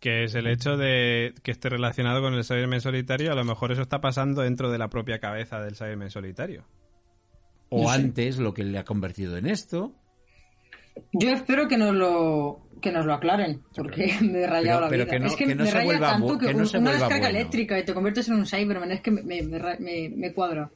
que 0.00 0.24
es 0.24 0.34
el 0.34 0.46
hecho 0.46 0.76
de 0.76 1.34
que 1.42 1.50
esté 1.50 1.68
relacionado 1.68 2.20
con 2.22 2.34
el 2.34 2.44
Cyberman 2.44 2.80
solitario. 2.80 3.32
A 3.32 3.34
lo 3.34 3.44
mejor 3.44 3.72
eso 3.72 3.82
está 3.82 4.00
pasando 4.00 4.42
dentro 4.42 4.70
de 4.70 4.78
la 4.78 4.88
propia 4.88 5.18
cabeza 5.18 5.60
del 5.60 5.74
Cyberman 5.76 6.10
solitario. 6.10 6.64
o 7.70 7.82
no 7.82 7.88
sé. 7.88 7.94
antes 7.96 8.38
lo 8.38 8.54
que 8.54 8.64
le 8.64 8.78
ha 8.78 8.84
convertido 8.84 9.36
en 9.36 9.46
esto. 9.46 9.92
Yo 11.12 11.30
espero 11.30 11.68
que 11.68 11.76
nos 11.76 11.94
lo 11.94 12.60
que 12.80 12.90
nos 12.92 13.04
lo 13.06 13.14
aclaren, 13.14 13.62
porque 13.74 14.14
me 14.22 14.42
he 14.42 14.46
rayado 14.46 14.78
Pero- 14.78 14.80
la 14.80 14.88
pero 14.88 15.04
vida. 15.04 15.12
que 15.12 15.18
no- 15.20 15.26
es 15.26 15.36
que, 15.36 15.46
que 15.46 15.54
no 15.54 15.64
me 15.64 15.68
se 15.70 15.74
raya 15.74 15.84
vuelva 15.86 16.10
tanto 16.12 16.38
que, 16.38 16.46
que 16.46 16.54
no 16.54 16.60
un- 16.60 16.66
se 16.66 16.78
una 16.78 16.90
descarga 16.92 17.18
bueno. 17.18 17.28
eléctrica 17.38 17.78
y 17.78 17.84
te 17.84 17.94
conviertes 17.94 18.28
en 18.28 18.34
un 18.34 18.46
Cyberman. 18.46 18.90
Es 18.92 19.00
que 19.00 19.10
me, 19.10 19.22
me, 19.22 19.42
me- 19.42 20.08
me 20.16 20.32
cuadra. 20.32 20.70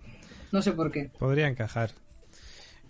No 0.52 0.60
sé 0.62 0.72
por 0.72 0.90
qué. 0.92 1.10
Podría 1.18 1.46
encajar. 1.48 1.90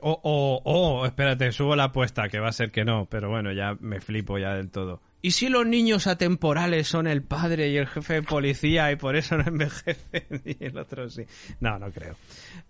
O, 0.04 0.20
o, 0.22 0.60
o, 0.64 1.06
espérate, 1.06 1.52
subo 1.52 1.76
la 1.76 1.84
apuesta, 1.84 2.28
que 2.28 2.40
va 2.40 2.48
a 2.48 2.52
ser 2.52 2.72
que 2.72 2.84
no, 2.84 3.06
pero 3.06 3.30
bueno, 3.30 3.52
ya 3.52 3.76
me 3.78 4.00
flipo 4.00 4.36
ya 4.36 4.52
del 4.54 4.68
todo. 4.68 5.00
¿Y 5.20 5.30
si 5.30 5.48
los 5.48 5.64
niños 5.64 6.08
atemporales 6.08 6.88
son 6.88 7.06
el 7.06 7.22
padre 7.22 7.68
y 7.68 7.76
el 7.76 7.86
jefe 7.86 8.14
de 8.14 8.22
policía 8.22 8.90
y 8.90 8.96
por 8.96 9.14
eso 9.14 9.38
no 9.38 9.44
envejecen 9.46 10.42
y 10.44 10.64
el 10.64 10.76
otro 10.76 11.08
sí? 11.08 11.24
No, 11.60 11.78
no 11.78 11.92
creo. 11.92 12.16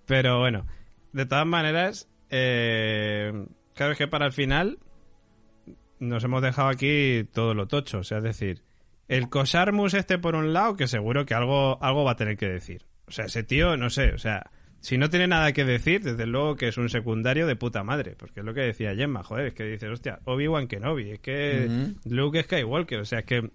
Pero 0.05 0.41
bueno, 0.41 0.67
de 1.15 1.25
todas 1.25 1.47
maneras, 1.47 2.07
eh, 2.29 3.33
claro 3.75 3.93
es 3.93 3.99
que 3.99 4.09
para 4.09 4.27
el 4.27 4.33
final 4.33 4.79
nos 5.99 6.23
hemos 6.25 6.43
dejado 6.43 6.69
aquí 6.69 7.25
todo 7.33 7.55
lo 7.55 7.67
tocho, 7.67 8.01
o 8.01 8.05
sea, 8.05 8.19
es 8.19 8.25
decir, 8.25 8.63
el 9.09 9.31
Cosarmus 9.31 9.95
este 9.95 10.19
por 10.19 10.35
un 10.35 10.53
lado, 10.53 10.77
que 10.77 10.87
seguro 10.87 11.25
que 11.25 11.33
algo, 11.33 11.83
algo 11.83 12.05
va 12.05 12.13
a 12.13 12.17
tener 12.17 12.37
que 12.37 12.49
decir. 12.49 12.85
O 13.07 13.11
sea, 13.11 13.25
ese 13.25 13.43
tío, 13.43 13.77
no 13.79 13.89
sé, 13.89 14.13
o 14.13 14.19
sea, 14.19 14.51
si 14.83 14.99
no 14.99 15.09
tiene 15.09 15.27
nada 15.29 15.53
que 15.53 15.65
decir, 15.65 16.03
desde 16.03 16.27
luego 16.27 16.57
que 16.57 16.69
es 16.69 16.77
un 16.77 16.91
secundario 16.91 17.47
de 17.47 17.57
puta 17.57 17.83
madre. 17.83 18.15
Porque 18.19 18.41
es 18.41 18.45
lo 18.47 18.53
que 18.53 18.61
decía 18.61 18.95
Gemma, 18.95 19.23
joder, 19.23 19.47
es 19.47 19.55
que 19.55 19.65
dices, 19.65 19.89
hostia, 19.89 20.19
Obi-Wan 20.25 20.67
Kenobi, 20.67 21.13
es 21.13 21.21
que. 21.21 21.95
Luke 22.05 22.43
Skywalker, 22.43 22.99
o 23.01 23.05
sea, 23.07 23.21
es 23.21 23.25
que 23.25 23.49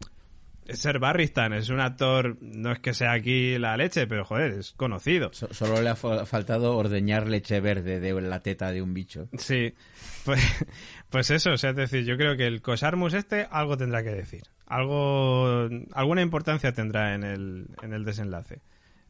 Ser 0.69 0.99
Barristan 0.99 1.53
es 1.53 1.69
un 1.69 1.79
actor, 1.79 2.35
no 2.41 2.73
es 2.73 2.79
que 2.79 2.93
sea 2.93 3.13
aquí 3.13 3.57
la 3.57 3.77
leche, 3.77 4.05
pero 4.05 4.25
joder, 4.25 4.51
es 4.53 4.73
conocido. 4.73 5.29
So- 5.31 5.53
solo 5.53 5.81
le 5.81 5.89
ha 5.89 5.95
fa- 5.95 6.25
faltado 6.25 6.75
ordeñar 6.75 7.27
leche 7.29 7.61
verde 7.61 8.01
de 8.01 8.21
la 8.21 8.41
teta 8.41 8.71
de 8.73 8.81
un 8.81 8.93
bicho. 8.93 9.29
Sí, 9.37 9.73
pues, 10.25 10.41
pues 11.09 11.29
eso, 11.31 11.51
o 11.51 11.57
sea, 11.57 11.69
es 11.69 11.75
decir, 11.77 12.03
yo 12.03 12.17
creo 12.17 12.35
que 12.35 12.47
el 12.47 12.61
Cosarmus 12.61 13.13
este 13.13 13.47
algo 13.49 13.77
tendrá 13.77 14.03
que 14.03 14.09
decir. 14.09 14.43
Algo, 14.65 15.69
alguna 15.93 16.21
importancia 16.21 16.73
tendrá 16.73 17.15
en 17.15 17.23
el, 17.23 17.67
en 17.81 17.93
el 17.93 18.03
desenlace. 18.03 18.59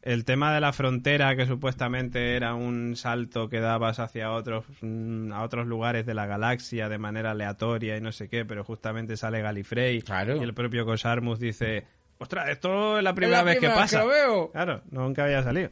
El 0.02 0.24
tema 0.24 0.54
de 0.54 0.60
la 0.60 0.72
frontera, 0.72 1.34
que 1.34 1.44
supuestamente 1.46 2.36
era 2.36 2.54
un 2.54 2.94
salto 2.96 3.48
que 3.48 3.58
dabas 3.60 3.98
hacia 3.98 4.30
otros, 4.32 4.64
mm, 4.80 5.32
a 5.32 5.42
otros 5.42 5.66
lugares 5.66 6.06
de 6.06 6.14
la 6.14 6.26
galaxia 6.26 6.88
de 6.88 6.98
manera 6.98 7.32
aleatoria 7.32 7.96
y 7.96 8.00
no 8.00 8.12
sé 8.12 8.28
qué, 8.28 8.44
pero 8.44 8.62
justamente 8.64 9.16
sale 9.16 9.42
Galifrey 9.42 10.00
Claro. 10.02 10.36
y 10.36 10.40
el 10.44 10.54
propio 10.54 10.84
Cosarmus 10.86 11.40
dice, 11.40 11.84
ostras, 12.18 12.48
esto 12.50 12.98
es 12.98 13.04
la 13.04 13.12
primera 13.14 13.38
la 13.38 13.44
vez 13.44 13.56
primera 13.58 13.74
que 13.74 13.80
vez 13.80 13.90
que 13.90 13.96
pasa. 13.96 14.04
lo 14.06 14.08
veo. 14.10 14.52
Claro, 14.52 14.82
nunca 14.90 15.24
había 15.24 15.42
salido. 15.42 15.70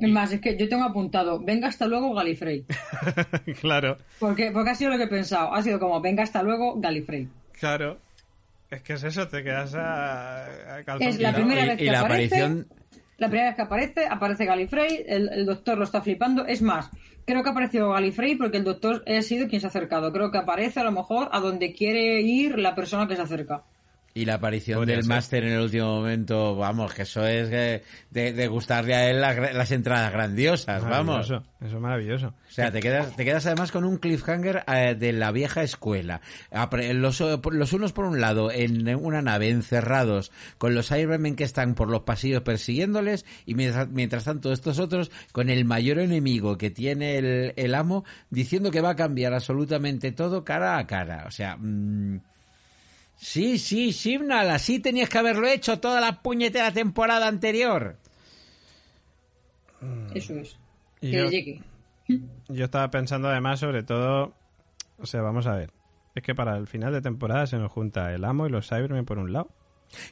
Es 0.00 0.08
más, 0.10 0.32
es 0.32 0.40
que 0.40 0.56
yo 0.56 0.66
tengo 0.68 0.84
apuntado, 0.84 1.40
venga 1.44 1.68
hasta 1.68 1.86
luego 1.86 2.14
Galifrey. 2.14 2.64
claro, 3.60 3.98
Porque, 4.18 4.50
porque 4.52 4.70
ha 4.70 4.74
sido 4.74 4.92
lo 4.92 4.96
que 4.96 5.04
he 5.04 5.08
pensado. 5.08 5.52
Ha 5.52 5.62
sido 5.62 5.78
como, 5.78 6.00
venga 6.00 6.22
hasta 6.22 6.42
luego 6.42 6.80
Galifrey. 6.80 7.28
claro. 7.58 7.98
Es 8.70 8.82
que 8.82 8.94
es 8.94 9.04
eso, 9.04 9.28
te 9.28 9.44
quedas 9.44 9.72
a, 9.76 10.48
Es 10.98 11.20
la 11.20 11.32
primera 11.32 11.64
Y- 11.64 11.68
vez 11.68 11.80
y 11.80 11.84
que 11.84 11.92
la 11.92 12.00
aparece. 12.00 12.36
aparición- 12.42 12.66
La 13.16 13.28
primera 13.28 13.48
vez 13.48 13.56
que 13.56 13.62
aparece, 13.62 14.06
aparece 14.06 14.44
Galifrey, 14.44 15.04
el, 15.06 15.46
doctor 15.46 15.78
lo 15.78 15.84
está 15.84 16.00
flipando. 16.00 16.46
Es 16.46 16.62
más, 16.62 16.90
creo 17.24 17.42
que 17.42 17.48
ha 17.48 17.52
aparecido 17.52 17.90
Galifrey 17.90 18.34
porque 18.36 18.56
el 18.56 18.64
doctor 18.64 19.04
ha 19.06 19.22
sido 19.22 19.48
quien 19.48 19.60
se 19.60 19.66
ha 19.66 19.70
acercado. 19.70 20.12
Creo 20.12 20.30
que 20.30 20.38
aparece 20.38 20.80
a 20.80 20.84
lo 20.84 20.92
mejor 20.92 21.28
a 21.32 21.40
donde 21.40 21.72
quiere 21.72 22.20
ir 22.22 22.58
la 22.58 22.74
persona 22.74 23.06
que 23.06 23.16
se 23.16 23.22
acerca. 23.22 23.64
Y 24.16 24.26
la 24.26 24.34
aparición 24.34 24.86
del 24.86 25.04
máster 25.04 25.42
en 25.42 25.54
el 25.54 25.60
último 25.60 25.86
momento, 25.86 26.54
vamos, 26.54 26.94
que 26.94 27.02
eso 27.02 27.26
es 27.26 27.50
de, 27.50 27.82
de 28.12 28.46
gustarle 28.46 28.94
a 28.94 29.10
él 29.10 29.20
las, 29.20 29.52
las 29.52 29.72
entradas 29.72 30.12
grandiosas, 30.12 30.84
vamos. 30.84 31.26
Eso 31.26 31.42
es 31.60 31.72
maravilloso. 31.80 32.28
O 32.28 32.52
sea, 32.52 32.70
te 32.70 32.78
quedas, 32.78 33.16
te 33.16 33.24
quedas 33.24 33.44
además 33.46 33.72
con 33.72 33.84
un 33.84 33.96
cliffhanger 33.98 34.62
eh, 34.68 34.94
de 34.94 35.12
la 35.12 35.32
vieja 35.32 35.64
escuela. 35.64 36.20
Los, 36.92 37.20
eh, 37.22 37.40
los 37.50 37.72
unos 37.72 37.92
por 37.92 38.04
un 38.04 38.20
lado 38.20 38.52
en 38.52 38.94
una 38.94 39.20
nave 39.20 39.48
encerrados 39.48 40.30
con 40.58 40.76
los 40.76 40.90
Cybermen 40.90 41.34
que 41.34 41.42
están 41.42 41.74
por 41.74 41.90
los 41.90 42.02
pasillos 42.02 42.42
persiguiéndoles 42.42 43.26
y 43.46 43.54
mientras, 43.54 43.88
mientras 43.88 44.22
tanto 44.22 44.52
estos 44.52 44.78
otros 44.78 45.10
con 45.32 45.50
el 45.50 45.64
mayor 45.64 45.98
enemigo 45.98 46.56
que 46.56 46.70
tiene 46.70 47.18
el, 47.18 47.52
el 47.56 47.74
amo 47.74 48.04
diciendo 48.30 48.70
que 48.70 48.80
va 48.80 48.90
a 48.90 48.96
cambiar 48.96 49.34
absolutamente 49.34 50.12
todo 50.12 50.44
cara 50.44 50.78
a 50.78 50.86
cara. 50.86 51.24
O 51.26 51.32
sea... 51.32 51.56
mm, 51.56 52.20
Sí, 53.26 53.58
sí, 53.58 53.90
Simnal, 53.94 54.50
así 54.50 54.80
tenías 54.80 55.08
que 55.08 55.16
haberlo 55.16 55.46
hecho 55.46 55.80
toda 55.80 55.98
la 55.98 56.20
puñetera 56.20 56.70
temporada 56.72 57.26
anterior. 57.26 57.96
Eso 60.14 60.34
es. 60.34 60.58
Que 61.00 61.10
yo- 61.10 61.30
llegue. 61.30 61.62
Yo 62.48 62.64
estaba 62.66 62.90
pensando 62.90 63.28
además 63.28 63.60
sobre 63.60 63.82
todo, 63.82 64.34
o 64.98 65.06
sea, 65.06 65.22
vamos 65.22 65.46
a 65.46 65.54
ver, 65.54 65.70
es 66.14 66.22
que 66.22 66.34
para 66.34 66.54
el 66.58 66.66
final 66.66 66.92
de 66.92 67.00
temporada 67.00 67.46
se 67.46 67.56
nos 67.56 67.72
junta 67.72 68.12
el 68.12 68.24
amo 68.26 68.46
y 68.46 68.50
los 68.50 68.68
Cybermen 68.68 69.06
por 69.06 69.18
un 69.18 69.32
lado. 69.32 69.48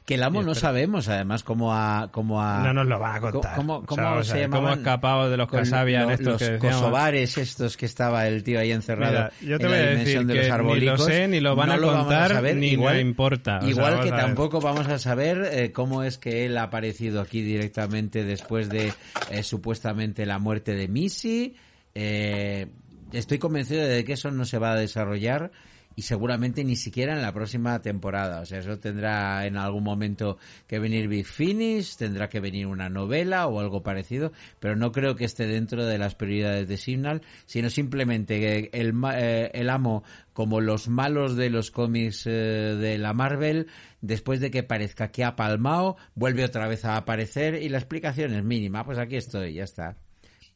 Que 0.04 0.14
el 0.14 0.22
amo 0.22 0.42
no 0.42 0.54
sabemos, 0.54 1.08
además, 1.08 1.42
cómo 1.42 1.74
ha... 1.74 2.08
Cómo 2.12 2.42
ha 2.42 2.62
no 2.62 2.72
nos 2.72 2.86
lo 2.86 2.98
van 2.98 3.16
a 3.16 3.20
contar. 3.20 3.56
¿Cómo, 3.56 3.76
O 3.76 3.80
sea, 3.80 3.86
cómo 3.86 4.08
a 4.18 4.24
se 4.24 4.48
cómo 4.48 4.68
ha 4.68 4.74
escapado 4.74 5.30
de 5.30 5.36
los 5.36 5.48
Casabian 5.50 6.08
lo- 6.08 6.10
estos 6.14 6.40
los 6.40 6.58
kosovares 6.60 7.38
estos 7.38 7.76
que 7.76 7.86
estaba 7.86 8.26
el 8.26 8.42
tío 8.42 8.58
ahí 8.60 8.72
encerrado 8.72 9.12
Mira, 9.12 9.32
yo 9.40 9.58
te 9.58 9.64
en 9.64 9.70
voy 9.70 9.78
la 9.78 9.84
a 9.84 9.90
dimensión 9.90 10.26
decir 10.26 10.42
de 10.42 10.48
los 10.58 10.78
ni 10.78 10.80
lo 10.80 10.98
sé, 10.98 11.28
ni 11.28 11.40
lo 11.40 11.56
van 11.56 11.68
No 11.68 11.74
a 11.74 11.78
contar, 11.80 12.32
saber, 12.32 12.56
ni 12.56 12.76
me 12.76 13.00
importa. 13.00 13.60
O 13.62 13.68
igual 13.68 14.00
que 14.02 14.10
a 14.10 14.16
tampoco 14.16 14.60
vamos 14.60 14.86
a 14.88 14.98
saber 14.98 15.48
eh, 15.52 15.72
cómo 15.72 16.02
es 16.02 16.18
que 16.18 16.46
él 16.46 16.56
ha 16.58 16.64
aparecido 16.64 17.20
aquí 17.20 17.42
directamente 17.42 18.24
después 18.24 18.68
de 18.68 18.92
eh, 19.30 19.42
supuestamente 19.42 20.26
la 20.26 20.38
muerte 20.38 20.74
de 20.74 20.88
Missy. 20.88 21.54
Eh, 21.94 22.68
estoy 23.12 23.38
convencido 23.38 23.86
de 23.86 24.04
que 24.04 24.14
eso 24.14 24.30
no 24.30 24.44
se 24.44 24.58
va 24.58 24.72
a 24.72 24.76
desarrollar 24.76 25.50
y 25.96 26.02
seguramente 26.02 26.64
ni 26.64 26.76
siquiera 26.76 27.12
en 27.14 27.22
la 27.22 27.32
próxima 27.32 27.80
temporada. 27.80 28.40
O 28.40 28.46
sea, 28.46 28.58
eso 28.60 28.78
tendrá 28.78 29.46
en 29.46 29.56
algún 29.56 29.84
momento 29.84 30.38
que 30.66 30.78
venir 30.78 31.08
Big 31.08 31.26
Finish, 31.26 31.96
tendrá 31.96 32.28
que 32.28 32.40
venir 32.40 32.66
una 32.66 32.88
novela 32.88 33.46
o 33.46 33.60
algo 33.60 33.82
parecido, 33.82 34.32
pero 34.60 34.76
no 34.76 34.92
creo 34.92 35.16
que 35.16 35.24
esté 35.24 35.46
dentro 35.46 35.84
de 35.84 35.98
las 35.98 36.14
prioridades 36.14 36.68
de 36.68 36.76
Signal, 36.76 37.22
sino 37.46 37.70
simplemente 37.70 38.70
el, 38.78 38.94
eh, 39.14 39.50
el 39.54 39.70
amo, 39.70 40.04
como 40.32 40.60
los 40.60 40.88
malos 40.88 41.36
de 41.36 41.50
los 41.50 41.70
cómics 41.70 42.26
eh, 42.26 42.30
de 42.30 42.98
la 42.98 43.12
Marvel, 43.12 43.68
después 44.00 44.40
de 44.40 44.50
que 44.50 44.62
parezca 44.62 45.12
que 45.12 45.24
ha 45.24 45.36
palmado, 45.36 45.96
vuelve 46.14 46.44
otra 46.44 46.68
vez 46.68 46.84
a 46.84 46.96
aparecer 46.96 47.62
y 47.62 47.68
la 47.68 47.78
explicación 47.78 48.32
es 48.34 48.44
mínima. 48.44 48.84
Pues 48.84 48.98
aquí 48.98 49.16
estoy, 49.16 49.54
ya 49.54 49.64
está. 49.64 49.96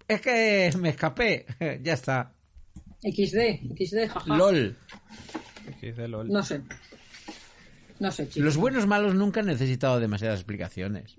Es 0.08 0.20
que 0.20 0.70
me 0.78 0.90
escapé, 0.90 1.46
ya 1.82 1.94
está. 1.94 2.35
XD, 3.10 3.74
XD, 3.78 4.08
jaja. 4.08 4.36
LOL. 4.36 4.76
Dice 5.80 6.08
LOL. 6.08 6.28
No 6.28 6.42
sé. 6.42 6.62
No 8.00 8.10
sé, 8.10 8.28
chicos. 8.28 8.44
Los 8.44 8.56
buenos 8.56 8.86
malos 8.86 9.14
nunca 9.14 9.40
han 9.40 9.46
necesitado 9.46 9.98
demasiadas 10.00 10.40
explicaciones. 10.40 11.16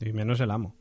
Y 0.00 0.12
menos 0.12 0.40
el 0.40 0.50
amo. 0.50 0.74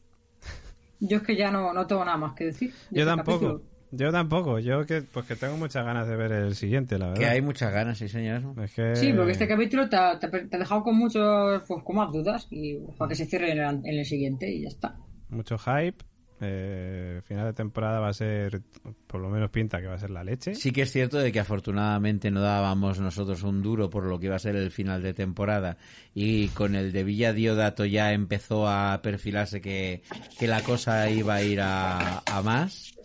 Yo 1.00 1.18
es 1.18 1.24
que 1.24 1.36
ya 1.36 1.52
no, 1.52 1.74
no 1.74 1.86
tengo 1.86 2.04
nada 2.06 2.18
más 2.18 2.34
que 2.34 2.46
decir. 2.46 2.72
de 2.90 2.98
Yo 3.00 3.04
este 3.04 3.06
tampoco. 3.16 3.40
capítulo. 3.40 3.64
Yo 3.92 4.12
tampoco. 4.12 4.60
Yo 4.60 4.86
que 4.86 5.02
pues 5.04 5.26
que 5.26 5.36
tengo 5.36 5.56
muchas 5.58 5.86
ganas 5.86 6.08
de 6.08 6.16
ver 6.16 6.32
el 6.32 6.56
siguiente, 6.56 6.98
la 6.98 7.08
verdad. 7.10 7.20
Que 7.22 7.28
hay 7.28 7.42
muchas 7.42 7.72
ganas, 7.72 7.98
sí 7.98 8.08
señor. 8.10 8.42
Es 8.64 8.74
que... 8.74 8.96
Sí, 8.96 9.14
porque 9.14 9.32
este 9.34 9.48
capítulo 9.48 9.88
te 9.88 9.96
ha, 9.96 10.18
te 10.20 10.26
ha- 10.26 10.32
te 10.32 10.56
ha 10.56 10.60
dejado 10.60 10.84
con 10.84 10.98
muchos, 10.98 11.62
pues 11.68 11.84
con 11.84 11.96
más 11.96 12.12
dudas 12.12 12.48
y 12.50 12.76
pues, 12.78 12.98
para 12.98 13.10
que 13.10 13.16
se 13.16 13.26
cierre 13.26 13.52
en 13.52 13.60
el, 13.60 13.76
en 13.86 14.00
el 14.00 14.06
siguiente 14.06 14.50
y 14.52 14.64
ya 14.64 14.70
está. 14.70 14.98
Mucho 15.30 15.58
hype. 15.58 16.04
Eh, 16.42 17.22
final 17.24 17.46
de 17.46 17.54
temporada 17.54 18.00
va 18.00 18.10
a 18.10 18.14
ser, 18.14 18.62
por 19.08 19.22
lo 19.22 19.30
menos 19.30 19.50
pinta 19.52 19.80
que 19.80 19.88
va 19.88 19.96
a 19.96 20.00
ser 20.00 20.10
la 20.10 20.24
leche. 20.24 20.54
Sí 20.56 20.72
que 20.72 20.82
es 20.82 20.92
cierto 20.92 21.18
de 21.18 21.32
que 21.32 21.40
afortunadamente 21.40 22.30
no 22.30 22.42
dábamos 22.42 23.00
nosotros 23.00 23.44
un 23.44 23.62
duro 23.62 23.90
por 23.90 24.04
lo 24.04 24.20
que 24.20 24.26
iba 24.26 24.36
a 24.36 24.40
ser 24.40 24.56
el 24.56 24.72
final 24.72 25.02
de 25.02 25.14
temporada 25.14 25.78
y 26.14 26.50
con 26.50 26.76
el 26.76 26.92
de 26.92 27.04
Villa 27.04 27.32
Diodato 27.32 27.86
ya 27.86 28.12
empezó 28.12 28.68
a 28.68 29.02
perfilarse 29.02 29.62
que, 29.62 30.04
que 30.38 30.48
la 30.48 30.62
cosa 30.62 31.10
iba 31.10 31.36
a 31.36 31.42
ir 31.42 31.62
a, 31.62 32.22
a 32.26 32.42
más 32.42 32.96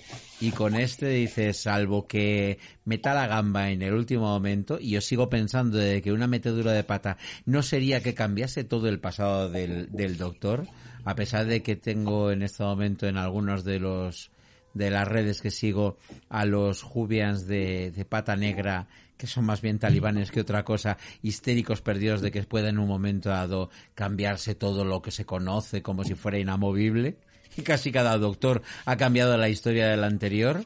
y 0.40 0.50
con 0.52 0.74
este 0.74 1.08
dice 1.08 1.52
salvo 1.52 2.06
que 2.06 2.58
meta 2.84 3.14
la 3.14 3.26
gamba 3.26 3.70
en 3.70 3.82
el 3.82 3.92
último 3.92 4.22
momento 4.22 4.78
y 4.80 4.90
yo 4.90 5.00
sigo 5.00 5.28
pensando 5.28 5.76
de 5.76 6.00
que 6.02 6.12
una 6.12 6.26
metedura 6.26 6.72
de 6.72 6.82
pata 6.82 7.18
no 7.44 7.62
sería 7.62 8.02
que 8.02 8.14
cambiase 8.14 8.64
todo 8.64 8.88
el 8.88 9.00
pasado 9.00 9.50
del, 9.50 9.92
del 9.92 10.16
doctor 10.16 10.66
a 11.04 11.14
pesar 11.14 11.46
de 11.46 11.62
que 11.62 11.76
tengo 11.76 12.30
en 12.30 12.42
este 12.42 12.62
momento 12.62 13.06
en 13.06 13.16
algunos 13.16 13.64
de 13.64 13.78
los 13.78 14.30
de 14.74 14.90
las 14.90 15.06
redes 15.06 15.40
que 15.40 15.50
sigo 15.50 15.96
a 16.28 16.44
los 16.44 16.82
Jubians 16.82 17.46
de, 17.46 17.90
de 17.90 18.04
pata 18.04 18.36
negra, 18.36 18.86
que 19.16 19.26
son 19.26 19.44
más 19.44 19.60
bien 19.60 19.78
talibanes 19.78 20.30
que 20.30 20.40
otra 20.40 20.64
cosa, 20.64 20.96
histéricos 21.22 21.82
perdidos 21.82 22.20
de 22.20 22.30
que 22.30 22.42
pueda 22.44 22.68
en 22.68 22.78
un 22.78 22.88
momento 22.88 23.30
dado 23.30 23.70
cambiarse 23.94 24.54
todo 24.54 24.84
lo 24.84 25.02
que 25.02 25.10
se 25.10 25.26
conoce 25.26 25.82
como 25.82 26.04
si 26.04 26.14
fuera 26.14 26.38
inamovible. 26.38 27.18
Y 27.56 27.62
casi 27.62 27.90
cada 27.90 28.16
doctor 28.16 28.62
ha 28.84 28.96
cambiado 28.96 29.36
la 29.36 29.48
historia 29.48 29.88
del 29.88 30.04
anterior. 30.04 30.64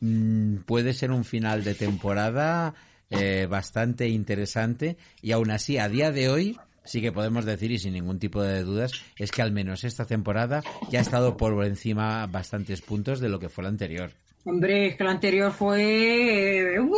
Mm, 0.00 0.56
puede 0.66 0.94
ser 0.94 1.10
un 1.10 1.24
final 1.24 1.62
de 1.62 1.74
temporada 1.74 2.74
eh, 3.10 3.46
bastante 3.48 4.08
interesante 4.08 4.96
y 5.20 5.32
aún 5.32 5.50
así 5.50 5.76
a 5.76 5.88
día 5.90 6.10
de 6.10 6.30
hoy 6.30 6.58
sí 6.84 7.00
que 7.00 7.12
podemos 7.12 7.44
decir 7.44 7.70
y 7.70 7.78
sin 7.78 7.94
ningún 7.94 8.18
tipo 8.18 8.42
de 8.42 8.62
dudas 8.62 8.92
es 9.16 9.30
que 9.30 9.42
al 9.42 9.52
menos 9.52 9.84
esta 9.84 10.04
temporada 10.04 10.62
ya 10.90 10.98
ha 10.98 11.02
estado 11.02 11.36
por 11.36 11.64
encima 11.64 12.26
bastantes 12.26 12.82
puntos 12.82 13.20
de 13.20 13.28
lo 13.28 13.38
que 13.38 13.48
fue 13.48 13.64
la 13.64 13.70
anterior. 13.70 14.12
Hombre, 14.44 14.88
es 14.88 14.96
que 14.96 15.02
el 15.04 15.08
anterior 15.08 15.52
fue... 15.52 16.74
eh, 16.74 16.80
¡uh! 16.80 16.96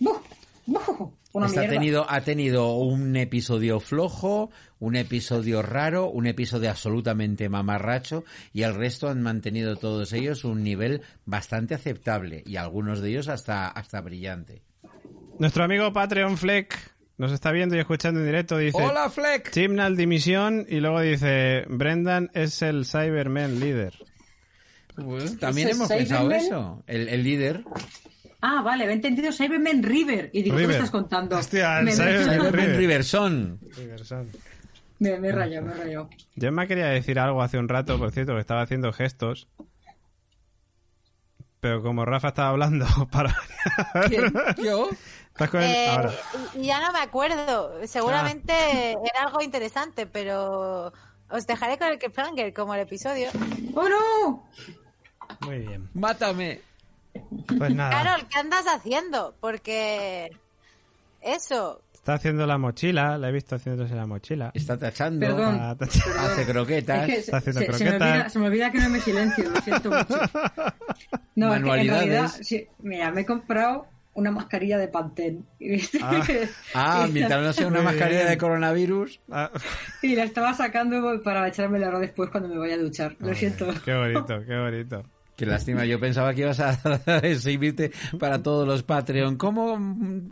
¡uh! 0.00 0.20
¡uh! 0.66 1.12
una 1.32 1.46
ha 1.46 1.68
tenido, 1.68 2.06
ha 2.08 2.20
tenido 2.20 2.74
un 2.74 3.16
episodio 3.16 3.80
flojo, 3.80 4.50
un 4.78 4.96
episodio 4.96 5.62
raro, 5.62 6.10
un 6.10 6.26
episodio 6.26 6.70
absolutamente 6.70 7.48
mamarracho 7.48 8.24
y 8.52 8.62
el 8.62 8.74
resto 8.74 9.08
han 9.08 9.22
mantenido 9.22 9.76
todos 9.76 10.12
ellos 10.12 10.44
un 10.44 10.62
nivel 10.62 11.02
bastante 11.24 11.74
aceptable 11.74 12.42
y 12.46 12.56
algunos 12.56 13.00
de 13.00 13.10
ellos 13.10 13.28
hasta, 13.28 13.68
hasta 13.68 14.00
brillante. 14.02 14.62
Nuestro 15.38 15.64
amigo 15.64 15.92
Patreon 15.92 16.36
Fleck 16.36 16.91
nos 17.22 17.32
está 17.32 17.52
viendo 17.52 17.76
y 17.76 17.78
escuchando 17.78 18.18
en 18.20 18.26
directo. 18.26 18.58
Dice: 18.58 18.82
¡Hola, 18.82 19.08
Fleck! 19.08 19.50
Chimnal 19.52 19.96
dimisión 19.96 20.66
y 20.68 20.80
luego 20.80 21.00
dice: 21.00 21.64
Brendan 21.68 22.30
es 22.34 22.60
el 22.62 22.84
Cyberman 22.84 23.60
líder. 23.60 23.94
También 25.40 25.68
¿Ese 25.68 25.76
hemos 25.76 25.88
pensado 25.88 26.24
Cyberman? 26.28 26.46
eso. 26.46 26.82
El, 26.86 27.08
el 27.08 27.22
líder. 27.24 27.64
Ah, 28.42 28.60
vale, 28.62 28.84
me 28.86 28.92
he 28.92 28.94
entendido 28.96 29.32
Cyberman 29.32 29.82
River. 29.82 30.30
Y 30.32 30.42
digo, 30.42 30.56
¿qué 30.56 30.62
me 30.62 30.66
River. 30.66 30.76
estás 30.76 30.90
contando? 30.90 31.36
Hostia, 31.38 31.78
el 31.78 31.84
Me- 31.86 31.92
Cyberman 31.92 32.16
me- 32.18 32.24
Cyberman 32.34 32.52
River. 32.52 32.76
Riverson. 32.76 33.60
Me, 34.98 35.18
me 35.18 35.28
he 35.28 35.32
rayado, 35.32 35.66
me 35.66 35.72
he 35.72 35.76
rayado. 35.76 36.10
Yo 36.36 36.52
me 36.52 36.66
quería 36.66 36.86
decir 36.88 37.18
algo 37.18 37.40
hace 37.42 37.58
un 37.58 37.68
rato, 37.68 37.98
por 37.98 38.10
cierto, 38.10 38.34
que 38.34 38.40
estaba 38.40 38.62
haciendo 38.62 38.92
gestos. 38.92 39.48
Pero 41.62 41.80
como 41.80 42.04
Rafa 42.04 42.28
estaba 42.28 42.48
hablando 42.48 42.84
para... 43.12 43.32
¿Quién? 44.08 44.34
¿Yo? 44.60 44.88
Estás 45.28 45.48
con 45.48 45.62
el- 45.62 45.70
Eh, 45.70 45.88
ahora. 45.90 46.12
ya 46.56 46.80
no 46.80 46.92
me 46.92 46.98
acuerdo. 46.98 47.86
Seguramente 47.86 48.90
era 48.90 49.22
algo 49.28 49.40
interesante, 49.40 50.06
pero 50.08 50.92
os 51.30 51.46
dejaré 51.46 51.78
con 51.78 51.86
el 51.86 52.00
cliffhanger 52.00 52.52
como 52.52 52.74
el 52.74 52.80
episodio. 52.80 53.30
¡Oh, 53.76 53.88
no! 53.88 54.44
Muy 55.46 55.60
bien. 55.60 55.88
Mátame. 55.94 56.62
Pues 57.56 57.72
nada. 57.72 57.90
Carol, 57.90 58.26
¿qué 58.28 58.38
andas 58.40 58.66
haciendo? 58.66 59.36
Porque 59.40 60.36
eso, 61.20 61.80
Está 62.02 62.14
haciendo 62.14 62.48
la 62.48 62.58
mochila, 62.58 63.16
la 63.16 63.28
he 63.28 63.32
visto 63.32 63.54
haciéndose 63.54 63.94
la 63.94 64.06
mochila. 64.08 64.50
Está 64.54 64.76
tachando. 64.76 65.24
Perdón. 65.24 65.54
Está- 65.80 66.24
Hace 66.32 66.44
croquetas. 66.46 67.08
Es 67.08 67.14
que 67.14 67.20
Está 67.20 67.36
haciendo 67.36 67.60
se, 67.60 67.72
se 67.74 67.84
me 67.84 67.90
olvida, 67.92 68.28
se 68.28 68.38
me 68.40 68.46
olvida 68.46 68.72
que 68.72 68.78
no 68.80 68.88
me 68.88 69.00
silencio, 69.00 69.48
lo 69.48 69.60
siento 69.60 69.88
mucho. 69.90 70.08
No, 70.08 70.16
es 70.16 70.26
que 70.26 70.66
en 71.36 71.46
Manualidades. 71.62 72.04
realidad, 72.08 72.30
sí, 72.40 72.66
mira, 72.80 73.12
me 73.12 73.20
he 73.20 73.24
comprado 73.24 73.86
una 74.14 74.32
mascarilla 74.32 74.78
de 74.78 74.88
Pantene. 74.88 75.42
Ah. 76.02 76.26
Ah, 76.74 77.06
mientras 77.08 77.40
no 77.40 77.52
sea 77.52 77.68
una 77.68 77.82
mascarilla 77.82 78.24
de 78.28 78.36
coronavirus. 78.36 79.20
Ah, 79.30 79.52
y 80.02 80.16
la 80.16 80.24
estaba 80.24 80.54
sacando 80.54 81.22
para 81.22 81.46
echarme 81.46 81.78
la 81.78 81.96
después 82.00 82.30
cuando 82.30 82.48
me 82.48 82.58
vaya 82.58 82.74
a 82.74 82.78
duchar. 82.78 83.14
Lo 83.20 83.32
siento. 83.32 83.68
Qué 83.84 83.94
bonito, 83.94 84.44
qué 84.44 84.58
bonito. 84.58 85.04
Qué 85.42 85.46
lástima, 85.46 85.84
yo 85.84 85.98
pensaba 85.98 86.32
que 86.34 86.42
ibas 86.42 86.60
a 86.60 86.78
exhibirte 87.24 87.90
para 88.16 88.40
todos 88.40 88.64
los 88.64 88.84
Patreon. 88.84 89.36
¿Cómo 89.36 89.76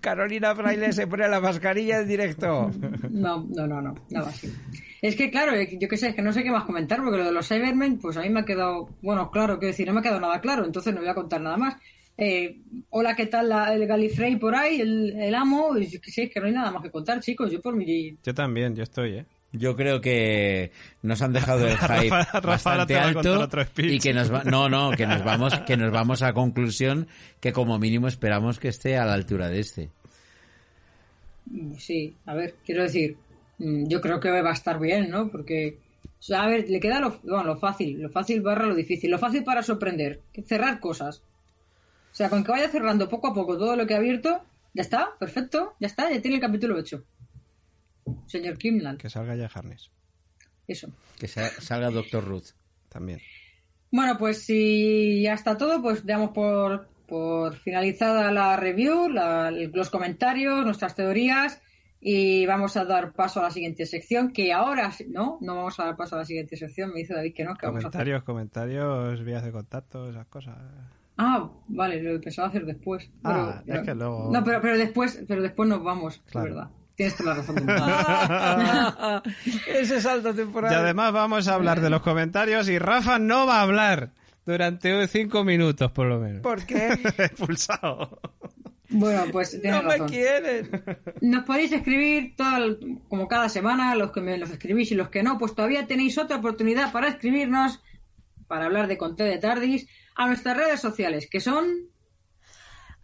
Carolina 0.01 0.55
Fraile 0.55 0.93
se 0.93 1.09
pone 1.09 1.27
la 1.27 1.41
mascarilla 1.41 1.99
en 2.03 2.07
directo? 2.07 2.71
No, 3.11 3.45
no, 3.51 3.67
no, 3.67 3.83
no, 3.83 3.93
nada 4.11 4.29
así. 4.29 4.53
Es 5.03 5.17
que, 5.17 5.29
claro, 5.29 5.57
eh, 5.57 5.77
yo 5.81 5.89
qué 5.89 5.97
sé, 5.97 6.11
es 6.11 6.15
que 6.15 6.23
no 6.23 6.33
sé 6.33 6.45
qué 6.45 6.53
más 6.53 6.63
comentar, 6.63 7.03
porque 7.03 7.19
lo 7.19 7.25
de 7.25 7.33
los 7.33 7.49
Cybermen, 7.49 7.99
pues 7.99 8.19
a 8.19 8.21
mí 8.23 8.29
me 8.31 8.39
ha 8.39 8.45
quedado, 8.45 8.89
bueno, 9.03 9.33
claro, 9.33 9.59
quiero 9.59 9.73
decir, 9.73 9.89
no 9.89 9.95
me 9.95 9.99
ha 9.99 10.03
quedado 10.05 10.21
nada 10.21 10.41
claro, 10.41 10.65
entonces 10.65 10.95
no 10.95 11.01
voy 11.01 11.09
a 11.11 11.15
contar 11.15 11.41
nada 11.41 11.57
más. 11.57 11.75
Eh, 12.17 12.61
hola, 12.91 13.17
¿qué 13.17 13.27
tal 13.27 13.49
la- 13.49 13.75
el 13.75 13.89
Galifrey 13.89 14.37
por 14.37 14.55
ahí, 14.55 14.81
el, 14.81 15.17
el 15.19 15.35
amo? 15.35 15.77
Y 15.77 15.89
yo 15.89 16.01
qué 16.01 16.13
sé, 16.13 16.23
es 16.23 16.31
que 16.31 16.39
no 16.39 16.47
hay 16.47 16.53
nada 16.53 16.71
más 16.71 16.85
que 16.85 16.91
contar, 16.93 17.19
chicos, 17.19 17.51
yo 17.51 17.61
por 17.61 17.75
mi... 17.75 18.17
Yo 18.23 18.33
también, 18.33 18.77
yo 18.77 18.85
estoy, 18.85 19.17
¿eh? 19.17 19.27
Yo 19.53 19.75
creo 19.75 20.01
que 20.01 20.71
nos 21.03 21.21
han 21.23 21.33
dejado 21.33 21.67
el 21.67 21.77
hype 21.79 22.09
Rafa- 22.09 22.41
bastante 22.41 22.95
alto 23.17 23.49
y 23.95 23.99
que 23.99 24.13
nos 24.15 24.33
va, 24.33 24.45
no, 24.45 24.69
no, 24.69 24.93
que 24.93 25.07
nos 25.07 25.25
vamos, 25.25 25.59
que 25.67 25.77
nos 25.77 25.91
vamos 25.91 26.23
a 26.23 26.33
conclusión 26.33 27.09
que 27.41 27.53
como 27.53 27.79
mínimo 27.79 28.07
esperamos 28.07 28.59
que 28.61 28.69
esté 28.69 28.97
a 28.97 29.05
la 29.05 29.15
altura 29.15 29.49
de 29.49 29.59
este. 29.61 29.91
Sí, 31.79 32.15
a 32.27 32.35
ver, 32.35 32.55
quiero 32.65 32.83
decir, 32.83 33.17
mm, 33.59 33.89
yo 33.89 34.01
creo 34.01 34.21
que 34.21 34.31
va 34.31 34.51
a 34.51 34.55
estar 34.55 34.79
bien, 34.79 35.11
¿no? 35.11 35.29
Porque, 35.31 35.79
o 36.05 36.23
sea, 36.23 36.43
a 36.43 36.47
ver, 36.49 36.69
le 36.69 36.79
queda 36.79 37.01
lo, 37.01 37.19
bueno, 37.25 37.45
lo 37.45 37.57
fácil, 37.57 38.01
lo 38.01 38.09
fácil 38.09 38.41
barra 38.43 38.67
lo 38.67 38.75
difícil, 38.75 39.11
lo 39.11 39.19
fácil 39.19 39.43
para 39.43 39.63
sorprender, 39.63 40.21
cerrar 40.47 40.79
cosas. 40.79 41.23
O 42.13 42.15
sea, 42.15 42.29
con 42.29 42.45
que 42.45 42.53
vaya 42.53 42.69
cerrando 42.69 43.09
poco 43.09 43.29
a 43.29 43.35
poco 43.35 43.57
todo 43.59 43.75
lo 43.77 43.87
que 43.87 43.95
ha 43.95 43.99
abierto, 43.99 44.41
ya 44.75 44.83
está, 44.83 45.09
perfecto, 45.19 45.75
ya 45.81 45.87
está, 45.89 46.11
ya 46.11 46.21
tiene 46.21 46.37
el 46.37 46.41
capítulo 46.41 46.79
hecho. 46.79 47.03
Señor 48.27 48.59
Kimland, 48.59 48.99
Que 48.99 49.11
salga 49.11 49.35
ya 49.37 49.47
Harness. 49.53 49.91
eso. 50.67 50.89
Que 51.19 51.27
sa- 51.29 51.51
salga 51.61 51.91
Doctor 51.91 52.25
Ruth. 52.25 52.49
También. 52.89 53.21
Bueno, 53.93 54.17
pues 54.19 54.43
si 54.45 55.23
ya 55.23 55.35
está 55.35 55.57
todo, 55.57 55.83
pues 55.83 56.05
damos 56.07 56.31
por, 56.31 56.89
por 57.09 57.57
finalizada 57.57 58.31
la 58.33 58.57
review, 58.57 59.09
la- 59.09 59.51
los 59.51 59.91
comentarios, 59.91 60.65
nuestras 60.65 60.95
teorías 60.95 61.61
y 62.01 62.47
vamos 62.47 62.77
a 62.77 62.85
dar 62.85 63.13
paso 63.13 63.41
a 63.41 63.45
la 63.45 63.51
siguiente 63.51 63.85
sección, 63.87 64.33
que 64.33 64.53
ahora, 64.53 64.91
no, 65.09 65.39
no 65.41 65.57
vamos 65.57 65.79
a 65.81 65.85
dar 65.87 65.97
paso 65.97 66.17
a 66.17 66.21
la 66.21 66.25
siguiente 66.25 66.57
sección, 66.57 66.91
me 66.93 67.01
dice 67.01 67.15
David 67.15 67.35
que 67.35 67.45
no, 67.45 67.55
que 67.57 67.67
vamos 67.67 67.85
a 67.85 67.89
hacer. 67.89 67.91
Comentarios, 67.93 68.23
comentarios, 68.23 69.25
vías 69.25 69.45
de 69.45 69.53
contacto, 69.53 70.09
esas 70.09 70.27
cosas. 70.29 70.57
Ah, 71.19 71.51
vale, 71.69 72.03
lo 72.03 72.19
pensaba 72.21 72.49
hacer 72.49 72.65
después. 72.65 73.11
Ah, 73.25 73.63
pero, 73.67 73.81
es 73.81 73.85
que 73.87 73.95
luego- 73.95 74.31
No, 74.33 74.43
pero, 74.43 74.61
pero 74.63 74.79
después, 74.79 75.23
pero 75.29 75.43
después 75.43 75.69
nos 75.69 75.83
vamos, 75.83 76.23
Claro. 76.31 76.49
es 76.49 76.55
verdad. 76.55 76.71
Tienes 77.01 77.17
toda 77.17 77.31
la 77.31 77.37
razón. 77.41 77.55
del 77.55 77.65
mundo. 77.65 79.23
Ese 79.67 80.01
salto 80.03 80.35
temporal. 80.35 80.71
Y 80.71 80.75
además 80.75 81.13
vamos 81.15 81.49
a 81.49 81.55
hablar 81.55 81.81
de 81.81 81.89
los 81.89 82.03
comentarios 82.03 82.69
y 82.69 82.79
Rafa 82.79 83.19
no 83.19 83.47
va 83.47 83.61
a 83.61 83.63
hablar 83.63 84.11
durante 84.45 85.09
cinco 85.09 85.43
minutos 85.43 85.91
por 85.93 86.07
lo 86.09 86.19
menos. 86.21 86.43
¿Por 86.43 86.67
qué? 86.67 86.89
Expulsado. 87.19 88.21
bueno, 88.91 89.25
pues 89.33 89.51
tienes 89.63 89.73
No 89.83 89.89
me 89.89 89.95
razón. 89.95 90.09
quieren. 90.11 90.83
Nos 91.23 91.45
podéis 91.45 91.73
escribir 91.73 92.35
el- 92.57 92.99
como 93.09 93.27
cada 93.29 93.49
semana, 93.49 93.95
los 93.95 94.13
que 94.13 94.21
me 94.21 94.37
los 94.37 94.51
escribís 94.51 94.93
y 94.93 94.95
los 94.95 95.09
que 95.09 95.23
no, 95.23 95.39
pues 95.39 95.55
todavía 95.55 95.87
tenéis 95.87 96.19
otra 96.19 96.37
oportunidad 96.37 96.93
para 96.93 97.09
escribirnos, 97.09 97.81
para 98.47 98.67
hablar 98.67 98.89
de 98.89 98.99
Conté 98.99 99.25
de 99.25 99.39
Tardis, 99.39 99.89
a 100.17 100.27
nuestras 100.27 100.55
redes 100.55 100.81
sociales, 100.81 101.29
que 101.31 101.41
son... 101.41 101.65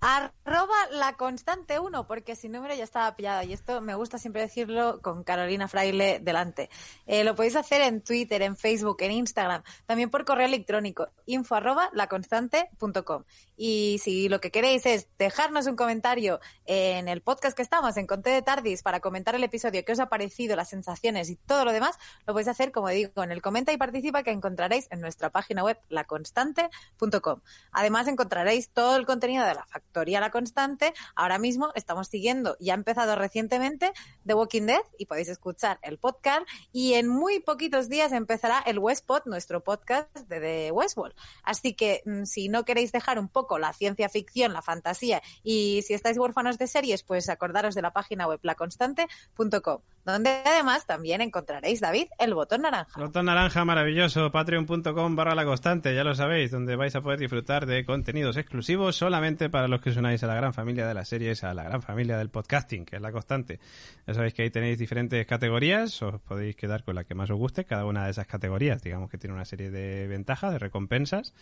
Arroba 0.08 0.76
la 0.92 1.16
constante 1.16 1.80
1, 1.80 2.06
porque 2.06 2.36
sin 2.36 2.52
número 2.52 2.72
ya 2.76 2.84
estaba 2.84 3.16
pillado. 3.16 3.42
Y 3.42 3.52
esto 3.52 3.80
me 3.80 3.96
gusta 3.96 4.18
siempre 4.18 4.40
decirlo 4.40 5.00
con 5.02 5.24
Carolina 5.24 5.66
Fraile 5.66 6.20
delante. 6.20 6.70
Eh, 7.06 7.24
lo 7.24 7.34
podéis 7.34 7.56
hacer 7.56 7.80
en 7.80 8.00
Twitter, 8.02 8.40
en 8.42 8.56
Facebook, 8.56 8.98
en 9.00 9.10
Instagram, 9.10 9.64
también 9.84 10.08
por 10.08 10.24
correo 10.24 10.46
electrónico, 10.46 11.08
info 11.24 11.56
arroba 11.56 11.90
laconstante.com. 11.92 13.24
Y 13.56 13.98
si 14.00 14.28
lo 14.28 14.40
que 14.40 14.52
queréis 14.52 14.86
es 14.86 15.08
dejarnos 15.18 15.66
un 15.66 15.74
comentario 15.74 16.38
en 16.66 17.08
el 17.08 17.20
podcast 17.20 17.56
que 17.56 17.62
estamos, 17.62 17.96
en 17.96 18.06
Conté 18.06 18.30
de 18.30 18.42
Tardis, 18.42 18.84
para 18.84 19.00
comentar 19.00 19.34
el 19.34 19.42
episodio, 19.42 19.84
qué 19.84 19.90
os 19.90 19.98
ha 19.98 20.08
parecido, 20.08 20.54
las 20.54 20.68
sensaciones 20.68 21.30
y 21.30 21.34
todo 21.36 21.64
lo 21.64 21.72
demás, 21.72 21.98
lo 22.28 22.32
podéis 22.32 22.46
hacer, 22.46 22.70
como 22.70 22.90
digo, 22.90 23.24
en 23.24 23.32
el 23.32 23.42
comenta 23.42 23.72
y 23.72 23.76
participa 23.76 24.22
que 24.22 24.30
encontraréis 24.30 24.86
en 24.92 25.00
nuestra 25.00 25.30
página 25.30 25.64
web 25.64 25.80
laconstante.com. 25.88 27.40
Además 27.72 28.06
encontraréis 28.06 28.70
todo 28.70 28.94
el 28.94 29.04
contenido 29.04 29.44
de 29.44 29.54
la 29.54 29.66
La 29.96 30.30
Constante. 30.30 30.92
Ahora 31.14 31.38
mismo 31.38 31.72
estamos 31.74 32.08
siguiendo, 32.08 32.56
ya 32.60 32.74
ha 32.74 32.76
empezado 32.76 33.16
recientemente, 33.16 33.92
The 34.26 34.34
Walking 34.34 34.66
Dead 34.66 34.82
y 34.98 35.06
podéis 35.06 35.28
escuchar 35.28 35.78
el 35.82 35.98
podcast 35.98 36.46
y 36.70 36.94
en 36.94 37.08
muy 37.08 37.40
poquitos 37.40 37.88
días 37.88 38.12
empezará 38.12 38.62
el 38.66 38.78
Westpod, 38.78 39.22
nuestro 39.24 39.64
podcast 39.64 40.14
de 40.28 40.40
The 40.40 40.72
Westworld. 40.72 41.14
Así 41.42 41.72
que 41.72 42.02
mm, 42.04 42.24
si 42.24 42.50
no 42.50 42.64
queréis 42.66 42.92
dejar 42.92 43.18
un 43.18 43.28
poco 43.28 43.58
la 43.58 43.72
ciencia 43.72 44.10
ficción, 44.10 44.52
la 44.52 44.60
fantasía 44.60 45.22
y 45.42 45.80
si 45.82 45.94
estáis 45.94 46.18
huérfanos 46.18 46.58
de 46.58 46.66
series, 46.66 47.02
pues 47.02 47.30
acordaros 47.30 47.74
de 47.74 47.80
la 47.82 47.94
página 47.94 48.28
web 48.28 48.40
laconstante.com, 48.42 49.80
donde 50.12 50.30
además 50.44 50.86
también 50.86 51.20
encontraréis, 51.20 51.80
David, 51.80 52.06
el 52.18 52.32
botón 52.32 52.62
naranja. 52.62 53.00
Botón 53.00 53.26
naranja 53.26 53.64
maravilloso, 53.64 54.30
patreon.com 54.30 55.16
barra 55.16 55.34
la 55.34 55.44
constante, 55.44 55.94
ya 55.94 56.04
lo 56.04 56.14
sabéis, 56.14 56.52
donde 56.52 56.76
vais 56.76 56.94
a 56.94 57.00
poder 57.00 57.18
disfrutar 57.18 57.66
de 57.66 57.84
contenidos 57.84 58.36
exclusivos 58.36 58.94
solamente 58.94 59.50
para 59.50 59.66
los 59.66 59.80
que 59.80 59.90
os 59.90 59.96
unáis 59.96 60.22
a 60.22 60.28
la 60.28 60.36
gran 60.36 60.54
familia 60.54 60.86
de 60.86 60.94
las 60.94 61.08
series, 61.08 61.42
a 61.42 61.52
la 61.54 61.64
gran 61.64 61.82
familia 61.82 62.16
del 62.18 62.30
podcasting, 62.30 62.84
que 62.84 62.96
es 62.96 63.02
la 63.02 63.10
constante. 63.10 63.58
Ya 64.06 64.14
sabéis 64.14 64.34
que 64.34 64.42
ahí 64.42 64.50
tenéis 64.50 64.78
diferentes 64.78 65.26
categorías, 65.26 66.00
os 66.02 66.20
podéis 66.20 66.54
quedar 66.54 66.84
con 66.84 66.94
la 66.94 67.02
que 67.02 67.16
más 67.16 67.28
os 67.30 67.36
guste, 67.36 67.64
cada 67.64 67.84
una 67.84 68.04
de 68.04 68.12
esas 68.12 68.28
categorías, 68.28 68.82
digamos 68.82 69.10
que 69.10 69.18
tiene 69.18 69.34
una 69.34 69.44
serie 69.44 69.70
de 69.70 70.06
ventajas, 70.06 70.52
de 70.52 70.60
recompensas, 70.60 71.34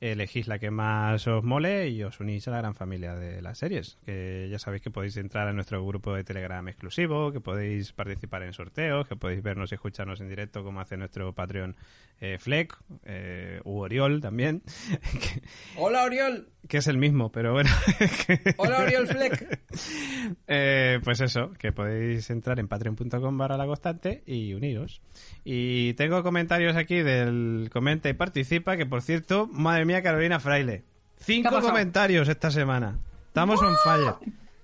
elegís 0.00 0.46
la 0.46 0.58
que 0.58 0.70
más 0.70 1.26
os 1.26 1.42
mole 1.42 1.88
y 1.88 2.02
os 2.02 2.20
unís 2.20 2.46
a 2.48 2.50
la 2.50 2.58
gran 2.58 2.74
familia 2.74 3.14
de 3.14 3.40
las 3.42 3.58
series, 3.58 3.98
que 4.04 4.48
ya 4.50 4.58
sabéis 4.58 4.82
que 4.82 4.90
podéis 4.90 5.16
entrar 5.16 5.48
a 5.48 5.52
nuestro 5.52 5.84
grupo 5.86 6.14
de 6.14 6.24
Telegram 6.24 6.66
exclusivo, 6.68 7.32
que 7.32 7.40
podéis 7.40 7.92
participar 7.92 8.05
en 8.10 8.52
sorteos, 8.52 9.06
que 9.08 9.16
podéis 9.16 9.42
vernos 9.42 9.72
y 9.72 9.74
escucharnos 9.74 10.20
en 10.20 10.28
directo 10.28 10.62
como 10.62 10.80
hace 10.80 10.96
nuestro 10.96 11.32
Patreon 11.34 11.76
eh, 12.20 12.38
Fleck, 12.38 12.76
eh, 13.04 13.60
u 13.64 13.78
Oriol 13.80 14.20
también, 14.20 14.62
que, 15.20 15.42
Hola, 15.76 16.04
Oriol. 16.04 16.48
que 16.68 16.78
es 16.78 16.86
el 16.86 16.98
mismo, 16.98 17.30
pero 17.32 17.52
bueno. 17.52 17.70
que- 18.26 18.54
Hola, 18.56 18.78
Oriol 18.80 19.06
Fleck. 19.06 19.60
eh, 20.46 21.00
pues 21.04 21.20
eso, 21.20 21.52
que 21.58 21.72
podéis 21.72 22.30
entrar 22.30 22.58
en 22.58 22.68
patreon.com 22.68 23.36
barra 23.38 23.56
la 23.56 23.66
constante 23.66 24.22
y 24.26 24.54
uniros. 24.54 25.02
Y 25.44 25.94
tengo 25.94 26.22
comentarios 26.22 26.76
aquí 26.76 26.96
del 27.02 27.68
comenta 27.72 28.08
y 28.08 28.14
participa, 28.14 28.76
que 28.76 28.86
por 28.86 29.02
cierto, 29.02 29.46
madre 29.48 29.84
mía, 29.84 30.02
Carolina 30.02 30.40
Fraile. 30.40 30.84
¿Qué 31.18 31.24
Cinco 31.24 31.60
comentarios 31.60 32.28
esta 32.28 32.50
semana. 32.50 32.98
Estamos 33.28 33.60
on 33.60 33.74
fire. 33.84 34.14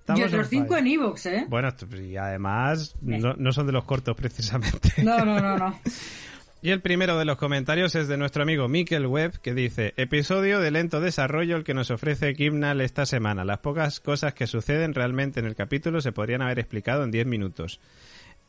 Estamos 0.03 0.20
Y 0.20 0.24
otros 0.24 0.49
cinco 0.49 0.77
en 0.77 0.89
Evox, 0.89 1.27
¿eh? 1.27 1.47
Bueno, 1.49 1.69
y 1.93 2.16
además 2.16 2.97
no, 3.01 3.35
no 3.35 3.53
son 3.53 3.66
de 3.66 3.73
los 3.73 3.85
cortos 3.85 4.16
precisamente. 4.16 4.93
No, 5.03 5.24
no, 5.24 5.41
no, 5.41 5.57
no. 5.57 5.79
Y 6.61 6.70
el 6.70 6.81
primero 6.81 7.19
de 7.19 7.24
los 7.24 7.39
comentarios 7.39 7.95
es 7.95 8.09
de 8.09 8.16
nuestro 8.16 8.43
amigo 8.43 8.66
Mikel 8.69 9.07
Webb, 9.07 9.41
que 9.41 9.55
dice, 9.55 9.95
episodio 9.97 10.59
de 10.59 10.73
lento 10.73 11.01
desarrollo 11.01 11.57
el 11.57 11.62
que 11.62 11.74
nos 11.74 11.93
ofrece 11.93 12.35
Kimnal 12.35 12.81
esta 12.81 13.07
semana. 13.07 13.45
Las 13.45 13.59
pocas 13.59 14.01
cosas 14.01 14.35
que 14.35 14.49
suceden 14.49 14.95
realmente 14.95 15.39
en 15.39 15.47
el 15.47 15.55
capítulo 15.55 16.01
se 16.01 16.11
podrían 16.11 16.43
haber 16.43 16.59
explicado 16.59 17.05
en 17.05 17.12
10 17.12 17.27
minutos. 17.27 17.81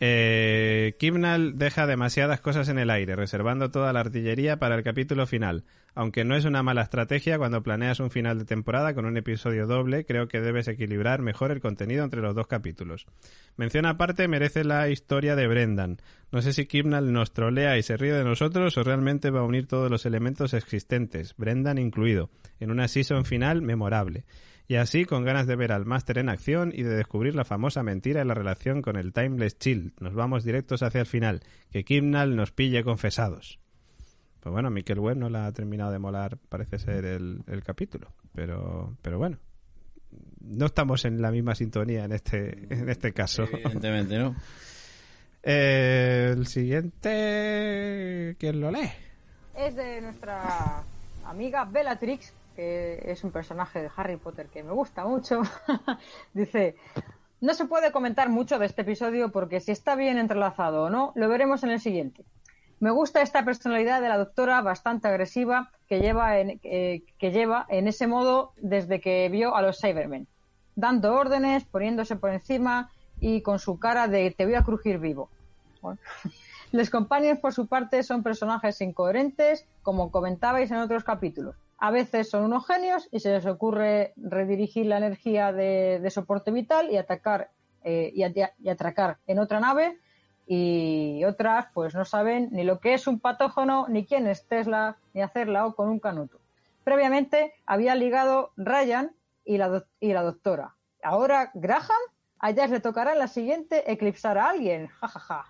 Eh, 0.06 0.98
Kimnal 1.00 1.58
deja 1.58 1.88
demasiadas 1.88 2.42
cosas 2.42 2.68
en 2.68 2.78
el 2.78 2.90
aire, 2.90 3.16
reservando 3.16 3.72
toda 3.72 3.94
la 3.94 4.02
artillería 4.02 4.60
para 4.60 4.76
el 4.76 4.84
capítulo 4.84 5.26
final. 5.26 5.64
Aunque 5.96 6.26
no 6.26 6.36
es 6.36 6.44
una 6.44 6.62
mala 6.62 6.82
estrategia 6.82 7.38
cuando 7.38 7.64
planeas 7.64 8.02
un 8.02 8.12
final 8.12 8.38
de 8.38 8.44
temporada 8.44 8.94
con 8.96 9.06
un 9.06 9.16
episodio 9.16 9.66
doble, 9.66 10.06
creo 10.06 10.28
que 10.28 10.42
debes 10.42 10.68
equilibrar 10.68 11.22
mejor 11.22 11.52
el 11.52 11.62
contenido 11.62 12.04
entre 12.04 12.20
los 12.20 12.36
dos 12.36 12.48
capítulos. 12.48 13.06
Mención 13.56 13.86
aparte 13.86 14.28
merece 14.28 14.66
la 14.66 14.90
historia 14.90 15.38
de 15.38 15.48
Brendan. 15.48 16.02
No 16.34 16.42
sé 16.42 16.52
si 16.52 16.66
Kimnall 16.66 17.14
nos 17.14 17.32
trolea 17.32 17.78
y 17.78 17.84
se 17.84 17.96
ríe 17.96 18.12
de 18.12 18.26
nosotros 18.26 18.78
o 18.78 18.84
realmente 18.84 19.30
va 19.30 19.40
a 19.40 19.46
unir 19.46 19.68
todos 19.68 19.90
los 19.90 20.06
elementos 20.06 20.54
existentes, 20.54 21.34
Brendan 21.38 21.78
incluido, 21.78 22.30
en 22.60 22.72
una 22.72 22.90
season 22.90 23.24
final 23.24 23.62
memorable. 23.62 24.26
Y 24.74 24.78
así 24.78 25.06
con 25.06 25.24
ganas 25.24 25.46
de 25.46 25.56
ver 25.56 25.72
al 25.72 25.86
máster 25.86 26.18
en 26.18 26.30
acción 26.30 26.72
y 26.74 26.82
de 26.82 26.96
descubrir 26.96 27.36
la 27.36 27.46
famosa 27.46 27.84
mentira 27.84 28.22
en 28.22 28.28
la 28.28 28.34
relación 28.34 28.82
con 28.82 28.96
el 28.96 29.14
Timeless 29.14 29.60
Chill. 29.60 29.94
Nos 30.00 30.16
vamos 30.16 30.44
directos 30.44 30.82
hacia 30.82 31.02
el 31.02 31.06
final, 31.06 31.42
que 31.70 31.84
Kimnall 31.84 32.36
nos 32.36 32.54
pille 32.54 32.84
confesados. 32.84 33.60
Pues 34.40 34.52
bueno, 34.52 34.72
Mikel 34.72 34.98
Webb 34.98 35.18
no 35.18 35.30
la 35.30 35.46
ha 35.46 35.52
terminado 35.52 35.92
de 35.92 36.00
molar, 36.00 36.40
parece 36.50 36.80
ser 36.80 37.06
el, 37.06 37.44
el 37.46 37.64
capítulo. 37.64 38.16
Pero, 38.34 38.98
pero 39.04 39.20
bueno, 39.20 39.38
no 40.42 40.66
estamos 40.66 41.06
en 41.06 41.22
la 41.22 41.30
misma 41.30 41.54
sintonía 41.54 42.06
en 42.06 42.12
este, 42.14 42.74
en 42.74 42.90
este 42.90 43.14
caso. 43.14 43.44
Evidentemente, 43.44 44.18
¿no? 44.18 44.36
Eh, 45.44 46.34
el 46.36 46.48
siguiente, 46.48 48.36
¿quién 48.40 48.60
lo 48.60 48.72
lee? 48.72 48.90
Es 49.56 49.76
de 49.76 50.02
nuestra 50.02 50.82
amiga 51.26 51.64
Bellatrix, 51.64 52.34
que 52.56 53.02
es 53.06 53.24
un 53.24 53.32
personaje 53.32 53.82
de 53.82 53.90
Harry 53.96 54.18
Potter 54.18 54.48
que 54.48 54.64
me 54.64 54.72
gusta 54.72 55.06
mucho. 55.06 55.42
Dice, 56.34 56.76
no 57.42 57.54
se 57.54 57.66
puede 57.66 57.92
comentar 57.92 58.30
mucho 58.30 58.60
de 58.60 58.66
este 58.66 58.84
episodio 58.84 59.32
porque 59.32 59.60
si 59.60 59.72
está 59.72 59.96
bien 59.96 60.18
entrelazado 60.18 60.84
o 60.84 60.90
no, 60.90 61.12
lo 61.16 61.28
veremos 61.28 61.64
en 61.64 61.72
el 61.72 61.80
siguiente. 61.80 62.24
Me 62.80 62.92
gusta 62.92 63.22
esta 63.22 63.46
personalidad 63.46 64.02
de 64.02 64.10
la 64.10 64.18
doctora 64.18 64.62
bastante 64.62 65.08
agresiva 65.08 65.72
que 65.88 66.00
lleva 66.00 66.40
en, 66.40 66.60
eh, 66.64 67.04
que 67.18 67.32
lleva 67.32 67.66
en 67.70 67.88
ese 67.88 68.08
modo 68.08 68.54
desde 68.58 69.00
que 69.00 69.30
vio 69.30 69.56
a 69.56 69.62
los 69.62 69.80
Cybermen, 69.80 70.28
dando 70.76 71.14
órdenes, 71.14 71.64
poniéndose 71.64 72.16
por 72.16 72.32
encima 72.32 72.92
y 73.20 73.42
con 73.42 73.60
su 73.60 73.80
cara 73.80 74.08
de 74.08 74.32
te 74.32 74.46
voy 74.46 74.56
a 74.56 74.64
crujir 74.64 75.00
vivo. 75.00 75.30
Los 76.72 76.90
compañeros, 76.90 77.40
por 77.40 77.54
su 77.54 77.68
parte, 77.68 78.02
son 78.04 78.24
personajes 78.24 78.82
incoherentes, 78.82 79.66
como 79.84 80.12
comentabais 80.12 80.72
en 80.72 80.78
otros 80.78 81.04
capítulos. 81.04 81.56
A 81.84 81.92
veces 81.92 82.30
son 82.30 82.46
unos 82.46 82.66
genios 82.66 83.10
y 83.12 83.20
se 83.20 83.30
les 83.30 83.46
ocurre 83.46 84.14
redirigir 84.16 84.86
la 84.86 84.96
energía 84.96 85.52
de, 85.52 86.02
soporte 86.12 86.50
vital 86.50 86.90
y 86.90 86.96
atacar 86.96 87.52
eh, 87.84 88.10
y, 88.16 88.70
atracar 88.70 89.18
en 89.28 89.38
otra 89.38 89.60
nave 89.60 90.00
y 90.48 91.26
otras 91.26 91.66
pues 91.74 91.94
no 91.94 92.06
saben 92.06 92.48
ni 92.54 92.64
lo 92.64 92.80
que 92.80 92.94
es 92.94 93.06
un 93.06 93.20
patógeno, 93.20 93.86
ni 93.90 94.06
quién 94.06 94.28
es 94.28 94.48
Tesla, 94.48 94.96
ni 95.14 95.22
hacerla 95.22 95.66
o 95.66 95.76
con 95.76 95.90
un 95.90 96.00
canuto. 96.00 96.40
Previamente 96.86 97.54
había 97.66 97.96
ligado 97.96 98.52
Ryan 98.56 99.14
y 99.44 99.58
la, 99.58 99.84
la 100.00 100.24
doctora. 100.24 100.78
Ahora 101.04 101.52
Graham, 101.54 102.04
a 102.40 102.52
ellas 102.52 102.70
le 102.70 102.80
tocará 102.80 103.12
en 103.12 103.20
la 103.20 103.28
siguiente 103.28 103.92
eclipsar 103.92 104.38
a 104.38 104.52
alguien. 104.52 104.88
Ja, 104.88 105.10
ja, 105.10 105.20
ja. 105.20 105.46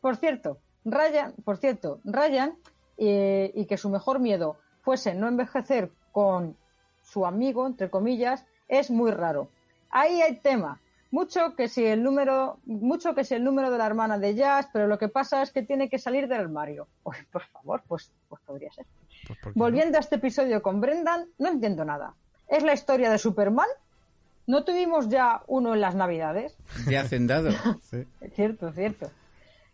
Por 0.00 0.16
cierto, 0.16 0.58
Ryan, 0.84 1.34
por 1.44 1.56
cierto, 1.58 2.00
Ryan 2.02 2.58
eh, 2.96 3.52
y 3.54 3.66
que 3.66 3.76
su 3.76 3.90
mejor 3.90 4.18
miedo 4.18 4.56
fuese 4.88 5.14
no 5.14 5.28
envejecer 5.28 5.90
con 6.12 6.56
su 7.02 7.26
amigo, 7.26 7.66
entre 7.66 7.90
comillas, 7.90 8.46
es 8.68 8.90
muy 8.90 9.10
raro. 9.10 9.50
Ahí 9.90 10.22
hay 10.22 10.36
tema 10.36 10.80
mucho 11.10 11.54
que 11.54 11.68
si 11.68 11.84
el 11.84 12.02
número, 12.02 12.56
mucho 12.64 13.14
que 13.14 13.22
si 13.22 13.34
el 13.34 13.44
número 13.44 13.70
de 13.70 13.76
la 13.76 13.84
hermana 13.84 14.18
de 14.18 14.34
Jazz, 14.34 14.70
pero 14.72 14.86
lo 14.86 14.98
que 14.98 15.08
pasa 15.08 15.42
es 15.42 15.52
que 15.52 15.62
tiene 15.62 15.90
que 15.90 15.98
salir 15.98 16.26
del 16.26 16.40
armario. 16.40 16.88
Pues, 17.02 17.18
por 17.30 17.42
favor, 17.48 17.82
pues, 17.86 18.10
pues 18.30 18.40
podría 18.46 18.72
ser. 18.72 18.86
Pues, 19.26 19.38
¿por 19.40 19.52
qué 19.52 19.58
Volviendo 19.58 19.98
a 19.98 20.00
este 20.00 20.16
episodio 20.16 20.62
con 20.62 20.80
Brendan, 20.80 21.26
no 21.36 21.48
entiendo 21.48 21.84
nada. 21.84 22.14
¿Es 22.48 22.62
la 22.62 22.72
historia 22.72 23.10
de 23.10 23.18
Superman? 23.18 23.68
¿No 24.46 24.64
tuvimos 24.64 25.10
ya 25.10 25.42
uno 25.48 25.74
en 25.74 25.82
las 25.82 25.96
Navidades? 25.96 26.56
De 26.86 26.96
hacendado. 26.96 27.50
Sí. 27.82 28.06
Cierto, 28.34 28.72
cierto. 28.72 29.10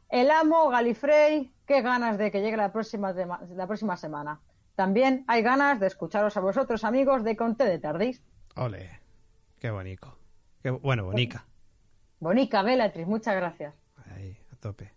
El 0.08 0.32
amo, 0.32 0.70
Galifrey, 0.70 1.52
qué 1.68 1.82
ganas 1.82 2.18
de 2.18 2.32
que 2.32 2.40
llegue 2.40 2.56
la 2.56 2.72
próxima, 2.72 3.12
la 3.12 3.66
próxima 3.68 3.96
semana. 3.96 4.40
También 4.74 5.24
hay 5.28 5.42
ganas 5.42 5.78
de 5.78 5.86
escucharos 5.86 6.36
a 6.36 6.40
vosotros, 6.40 6.84
amigos 6.84 7.22
de 7.22 7.36
Conte 7.36 7.64
de 7.64 7.78
Tardís. 7.78 8.22
Ole, 8.56 9.00
qué 9.60 9.70
bonito. 9.70 10.16
Qué, 10.62 10.70
bueno, 10.70 11.04
bonica. 11.04 11.44
Bonica, 12.20 12.62
Bellatrix, 12.62 13.06
muchas 13.06 13.36
gracias. 13.36 13.74
Ahí, 14.14 14.36
a 14.52 14.56
tope. 14.56 14.90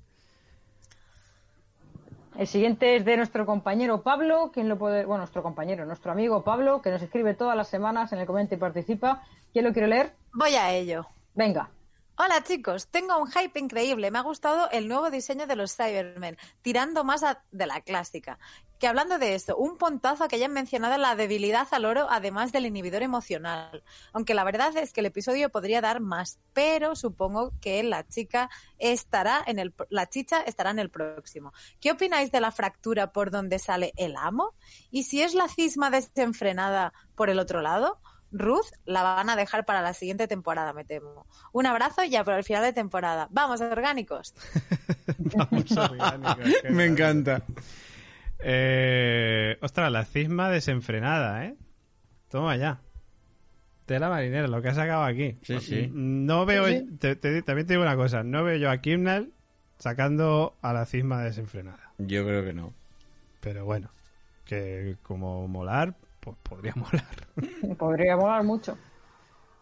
El 2.37 2.47
siguiente 2.47 2.95
es 2.95 3.03
de 3.03 3.17
nuestro 3.17 3.45
compañero 3.45 4.03
Pablo, 4.03 4.51
quien 4.53 4.69
lo 4.69 4.77
puede, 4.77 5.05
bueno, 5.05 5.19
nuestro 5.19 5.41
compañero, 5.41 5.85
nuestro 5.85 6.11
amigo 6.11 6.43
Pablo, 6.43 6.81
que 6.81 6.91
nos 6.91 7.01
escribe 7.01 7.33
todas 7.33 7.57
las 7.57 7.67
semanas 7.67 8.13
en 8.13 8.19
el 8.19 8.27
comenta 8.27 8.53
y 8.55 8.57
participa. 8.59 9.23
¿Quién 9.53 9.65
lo 9.65 9.73
quiere 9.73 9.87
leer? 9.87 10.13
Voy 10.33 10.53
a 10.53 10.71
ello. 10.71 11.07
Venga. 11.33 11.69
Hola 12.19 12.43
chicos, 12.43 12.87
tengo 12.87 13.15
un 13.19 13.29
hype 13.29 13.59
increíble. 13.59 14.09
Me 14.09 14.17
ha 14.17 14.23
gustado 14.23 14.71
el 14.71 14.87
nuevo 14.87 15.11
diseño 15.11 15.45
de 15.45 15.55
los 15.55 15.75
Cybermen, 15.75 16.35
tirando 16.63 17.03
más 17.03 17.21
de 17.51 17.67
la 17.67 17.81
clásica. 17.81 18.39
Que 18.79 18.87
hablando 18.87 19.19
de 19.19 19.35
esto, 19.35 19.55
un 19.55 19.77
puntazo 19.77 20.23
a 20.23 20.27
que 20.27 20.37
hayan 20.37 20.51
mencionado 20.51 20.97
la 20.97 21.15
debilidad 21.15 21.67
al 21.69 21.85
oro, 21.85 22.07
además 22.09 22.51
del 22.51 22.65
inhibidor 22.65 23.03
emocional. 23.03 23.83
Aunque 24.13 24.33
la 24.33 24.43
verdad 24.43 24.75
es 24.77 24.93
que 24.93 25.01
el 25.01 25.05
episodio 25.05 25.51
podría 25.51 25.79
dar 25.79 25.99
más, 25.99 26.39
pero 26.53 26.95
supongo 26.95 27.53
que 27.61 27.83
la 27.83 28.07
chica 28.07 28.49
estará 28.79 29.43
en 29.45 29.59
el, 29.59 29.75
la 29.89 30.09
chicha 30.09 30.41
estará 30.41 30.71
en 30.71 30.79
el 30.79 30.89
próximo. 30.89 31.53
¿Qué 31.79 31.91
opináis 31.91 32.31
de 32.31 32.41
la 32.41 32.51
fractura 32.51 33.11
por 33.11 33.29
donde 33.29 33.59
sale 33.59 33.93
el 33.95 34.15
amo? 34.15 34.55
Y 34.89 35.03
si 35.03 35.21
es 35.21 35.35
la 35.35 35.47
cisma 35.49 35.91
desenfrenada 35.91 36.93
por 37.13 37.29
el 37.29 37.37
otro 37.37 37.61
lado, 37.61 38.01
Ruth 38.31 38.65
la 38.85 39.03
van 39.03 39.29
a 39.29 39.35
dejar 39.35 39.65
para 39.65 39.81
la 39.81 39.93
siguiente 39.93 40.27
temporada, 40.27 40.73
me 40.73 40.83
temo. 40.83 41.25
Un 41.53 41.65
abrazo 41.65 42.03
ya 42.03 42.23
por 42.23 42.33
el 42.33 42.43
final 42.43 42.63
de 42.63 42.73
temporada. 42.73 43.27
Vamos, 43.31 43.61
orgánicos. 43.61 44.33
Vamos, 45.17 45.71
orgánicos, 45.71 46.37
Me 46.69 46.85
encanta. 46.85 47.43
Eh, 48.39 49.57
ostras, 49.61 49.91
la 49.91 50.05
cisma 50.05 50.49
desenfrenada, 50.49 51.45
¿eh? 51.45 51.55
Toma 52.29 52.55
ya. 52.55 52.81
Tela 53.85 54.09
marinera, 54.09 54.47
lo 54.47 54.61
que 54.61 54.69
ha 54.69 54.73
sacado 54.73 55.03
aquí. 55.03 55.37
Sí, 55.43 55.59
sí. 55.61 55.89
No 55.93 56.45
veo, 56.45 56.67
Sí, 56.67 56.85
te- 56.99 57.15
te- 57.15 57.41
también 57.41 57.65
te 57.67 57.73
digo 57.73 57.83
una 57.83 57.95
cosa, 57.95 58.23
no 58.23 58.43
veo 58.43 58.57
yo 58.57 58.69
a 58.69 58.79
Kimnall 58.79 59.31
sacando 59.79 60.57
a 60.61 60.73
la 60.73 60.85
cisma 60.85 61.23
desenfrenada. 61.23 61.91
Yo 61.97 62.25
creo 62.25 62.43
que 62.43 62.53
no. 62.53 62.73
Pero 63.39 63.63
bueno, 63.63 63.89
que 64.45 64.97
como 65.03 65.47
molar, 65.47 65.95
pues 66.35 66.37
podría 66.43 66.73
molar. 66.75 67.77
Podría 67.77 68.17
molar 68.17 68.43
mucho. 68.43 68.77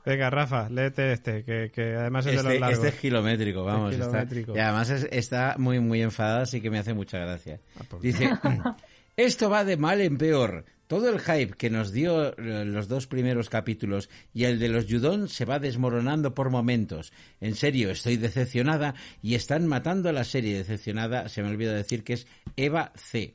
Venga, 0.05 0.29
Rafa, 0.29 0.69
léete 0.69 1.13
este, 1.13 1.43
que, 1.43 1.71
que 1.73 1.95
además 1.95 2.25
es 2.27 2.33
de 2.33 2.37
Este, 2.37 2.49
los 2.51 2.59
largos. 2.59 2.77
este 2.77 2.89
es 2.95 3.01
kilométrico, 3.01 3.63
vamos. 3.63 3.91
Este 3.91 4.03
está- 4.05 4.19
kilométrico. 4.19 4.55
y 4.55 4.59
además 4.59 4.89
es- 4.91 5.07
está 5.11 5.55
muy, 5.57 5.79
muy 5.79 6.01
enfadada, 6.03 6.43
así 6.43 6.61
que 6.61 6.69
me 6.69 6.77
hace 6.79 6.93
mucha 6.93 7.17
gracia. 7.17 7.59
Ah, 7.79 7.83
pues 7.89 8.01
Dice, 8.03 8.29
esto 9.17 9.49
va 9.49 9.63
de 9.65 9.77
mal 9.77 10.01
en 10.01 10.17
peor. 10.17 10.65
Todo 10.87 11.09
el 11.09 11.19
hype 11.19 11.53
que 11.57 11.71
nos 11.71 11.91
dio 11.91 12.37
eh, 12.37 12.63
los 12.65 12.87
dos 12.87 13.07
primeros 13.07 13.49
capítulos 13.49 14.07
y 14.35 14.43
el 14.43 14.59
de 14.59 14.69
los 14.69 14.85
Yudon 14.85 15.27
se 15.27 15.43
va 15.43 15.57
desmoronando 15.57 16.35
por 16.35 16.51
momentos. 16.51 17.11
En 17.41 17.55
serio, 17.55 17.89
estoy 17.89 18.17
decepcionada 18.17 18.93
y 19.23 19.33
están 19.33 19.65
matando 19.65 20.09
a 20.09 20.13
la 20.13 20.23
serie 20.23 20.55
decepcionada. 20.55 21.27
Se 21.29 21.41
me 21.41 21.49
olvidó 21.49 21.73
decir 21.73 22.03
que 22.03 22.13
es 22.13 22.27
Eva 22.55 22.91
C. 22.93 23.33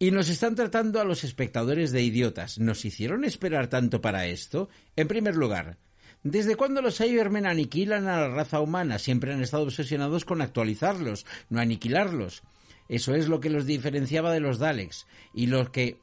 Y 0.00 0.12
nos 0.12 0.28
están 0.28 0.54
tratando 0.54 1.00
a 1.00 1.04
los 1.04 1.24
espectadores 1.24 1.90
de 1.90 2.02
idiotas. 2.02 2.60
¿Nos 2.60 2.84
hicieron 2.84 3.24
esperar 3.24 3.66
tanto 3.66 4.00
para 4.00 4.26
esto? 4.26 4.68
En 4.94 5.08
primer 5.08 5.34
lugar, 5.34 5.76
¿desde 6.22 6.54
cuándo 6.54 6.82
los 6.82 6.98
Cybermen 6.98 7.46
aniquilan 7.46 8.06
a 8.06 8.20
la 8.20 8.28
raza 8.28 8.60
humana? 8.60 9.00
Siempre 9.00 9.32
han 9.32 9.42
estado 9.42 9.64
obsesionados 9.64 10.24
con 10.24 10.40
actualizarlos, 10.40 11.26
no 11.50 11.58
aniquilarlos. 11.58 12.42
Eso 12.88 13.16
es 13.16 13.26
lo 13.26 13.40
que 13.40 13.50
los 13.50 13.66
diferenciaba 13.66 14.32
de 14.32 14.38
los 14.38 14.60
Daleks 14.60 15.08
y 15.34 15.48
lo 15.48 15.72
que 15.72 15.98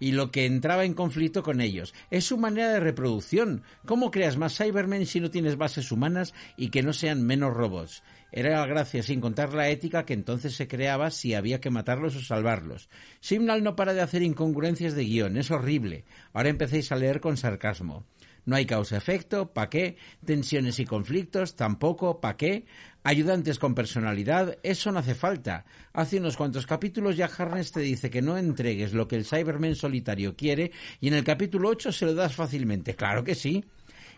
y 0.00 0.12
lo 0.12 0.30
que 0.30 0.46
entraba 0.46 0.84
en 0.84 0.94
conflicto 0.94 1.42
con 1.42 1.60
ellos. 1.60 1.92
Es 2.10 2.24
su 2.24 2.38
manera 2.38 2.72
de 2.72 2.80
reproducción. 2.80 3.62
¿Cómo 3.84 4.10
creas 4.10 4.36
más 4.36 4.56
Cybermen 4.56 5.06
si 5.06 5.20
no 5.20 5.30
tienes 5.30 5.56
bases 5.56 5.92
humanas 5.92 6.34
y 6.56 6.70
que 6.70 6.82
no 6.82 6.92
sean 6.92 7.22
menos 7.22 7.52
robots? 7.52 8.02
Era 8.30 8.60
la 8.60 8.66
gracia, 8.66 9.02
sin 9.02 9.20
contar 9.20 9.54
la 9.54 9.70
ética 9.70 10.04
que 10.04 10.14
entonces 10.14 10.54
se 10.54 10.68
creaba 10.68 11.10
si 11.10 11.34
había 11.34 11.60
que 11.60 11.70
matarlos 11.70 12.16
o 12.16 12.20
salvarlos. 12.20 12.88
Simnal 13.20 13.62
no 13.62 13.74
para 13.74 13.94
de 13.94 14.02
hacer 14.02 14.22
incongruencias 14.22 14.94
de 14.94 15.04
guion, 15.04 15.36
es 15.36 15.50
horrible. 15.50 16.04
Ahora 16.32 16.50
empecéis 16.50 16.92
a 16.92 16.96
leer 16.96 17.20
con 17.20 17.36
sarcasmo. 17.36 18.04
No 18.48 18.56
hay 18.56 18.64
causa-efecto, 18.64 19.52
¿pa' 19.52 19.68
qué? 19.68 19.98
Tensiones 20.24 20.78
y 20.78 20.86
conflictos, 20.86 21.54
tampoco, 21.54 22.18
¿pa' 22.18 22.38
qué? 22.38 22.64
Ayudantes 23.02 23.58
con 23.58 23.74
personalidad, 23.74 24.56
eso 24.62 24.90
no 24.90 25.00
hace 25.00 25.14
falta. 25.14 25.66
Hace 25.92 26.18
unos 26.18 26.38
cuantos 26.38 26.66
capítulos 26.66 27.16
ya 27.16 27.26
Harness 27.26 27.72
te 27.72 27.80
dice 27.80 28.08
que 28.08 28.22
no 28.22 28.38
entregues 28.38 28.94
lo 28.94 29.06
que 29.06 29.16
el 29.16 29.26
Cyberman 29.26 29.74
solitario 29.74 30.34
quiere 30.34 30.72
y 30.98 31.08
en 31.08 31.14
el 31.14 31.24
capítulo 31.24 31.68
8 31.68 31.92
se 31.92 32.06
lo 32.06 32.14
das 32.14 32.34
fácilmente. 32.34 32.94
Claro 32.94 33.22
que 33.22 33.34
sí. 33.34 33.64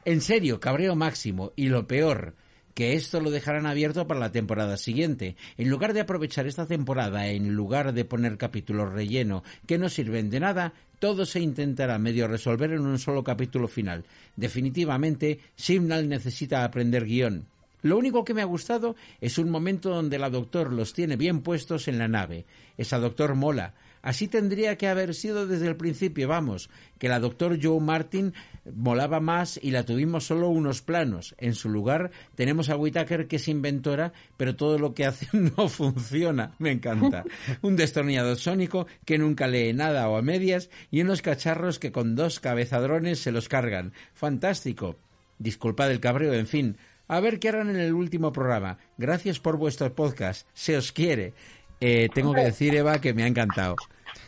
En 0.04 0.20
serio, 0.20 0.60
cabreo 0.60 0.94
máximo. 0.94 1.52
Y 1.56 1.66
lo 1.66 1.88
peor, 1.88 2.36
que 2.80 2.94
esto 2.94 3.20
lo 3.20 3.30
dejarán 3.30 3.66
abierto 3.66 4.06
para 4.06 4.20
la 4.20 4.32
temporada 4.32 4.78
siguiente. 4.78 5.36
En 5.58 5.68
lugar 5.68 5.92
de 5.92 6.00
aprovechar 6.00 6.46
esta 6.46 6.64
temporada, 6.64 7.26
en 7.26 7.54
lugar 7.54 7.92
de 7.92 8.06
poner 8.06 8.38
capítulos 8.38 8.90
relleno 8.90 9.44
que 9.66 9.76
no 9.76 9.90
sirven 9.90 10.30
de 10.30 10.40
nada, 10.40 10.72
todo 10.98 11.26
se 11.26 11.40
intentará 11.40 11.98
medio 11.98 12.26
resolver 12.26 12.72
en 12.72 12.80
un 12.80 12.98
solo 12.98 13.22
capítulo 13.22 13.68
final. 13.68 14.06
Definitivamente, 14.34 15.40
Simnal 15.56 16.08
necesita 16.08 16.64
aprender 16.64 17.04
guion. 17.04 17.44
Lo 17.82 17.98
único 17.98 18.24
que 18.24 18.32
me 18.32 18.40
ha 18.40 18.46
gustado 18.46 18.96
es 19.20 19.36
un 19.36 19.50
momento 19.50 19.90
donde 19.90 20.18
la 20.18 20.30
doctor 20.30 20.72
los 20.72 20.94
tiene 20.94 21.16
bien 21.16 21.42
puestos 21.42 21.86
en 21.86 21.98
la 21.98 22.08
nave. 22.08 22.46
Esa 22.78 22.98
doctor 22.98 23.34
mola. 23.34 23.74
Así 24.02 24.28
tendría 24.28 24.76
que 24.76 24.88
haber 24.88 25.14
sido 25.14 25.46
desde 25.46 25.66
el 25.66 25.76
principio, 25.76 26.28
vamos, 26.28 26.70
que 26.98 27.10
la 27.10 27.20
doctor 27.20 27.58
Joe 27.62 27.80
Martin 27.80 28.32
molaba 28.74 29.20
más 29.20 29.58
y 29.62 29.70
la 29.70 29.84
tuvimos 29.84 30.26
solo 30.26 30.48
unos 30.48 30.82
planos. 30.82 31.34
En 31.38 31.54
su 31.54 31.68
lugar 31.68 32.10
tenemos 32.34 32.68
a 32.68 32.76
Whitaker 32.76 33.26
que 33.26 33.36
es 33.36 33.48
inventora, 33.48 34.12
pero 34.36 34.56
todo 34.56 34.78
lo 34.78 34.94
que 34.94 35.06
hace 35.06 35.28
no 35.32 35.68
funciona. 35.68 36.54
Me 36.58 36.70
encanta. 36.70 37.24
Un 37.62 37.76
destornillador 37.76 38.36
sónico 38.36 38.86
que 39.04 39.18
nunca 39.18 39.46
lee 39.46 39.72
nada 39.72 40.08
o 40.08 40.16
a 40.16 40.22
medias 40.22 40.70
y 40.90 41.00
unos 41.00 41.22
cacharros 41.22 41.78
que 41.78 41.92
con 41.92 42.14
dos 42.14 42.40
cabezadrones 42.40 43.18
se 43.20 43.32
los 43.32 43.48
cargan. 43.48 43.92
Fantástico. 44.14 44.96
Disculpad 45.38 45.90
el 45.90 46.00
cabreo, 46.00 46.34
en 46.34 46.46
fin. 46.46 46.76
A 47.08 47.18
ver 47.20 47.40
qué 47.40 47.48
harán 47.48 47.70
en 47.70 47.80
el 47.80 47.94
último 47.94 48.32
programa. 48.32 48.78
Gracias 48.98 49.40
por 49.40 49.56
vuestro 49.56 49.94
podcast. 49.94 50.46
Se 50.52 50.76
os 50.76 50.92
quiere. 50.92 51.34
Eh, 51.80 52.08
tengo 52.14 52.34
que 52.34 52.42
decir, 52.42 52.74
Eva, 52.74 53.00
que 53.00 53.14
me 53.14 53.24
ha 53.24 53.26
encantado. 53.26 53.76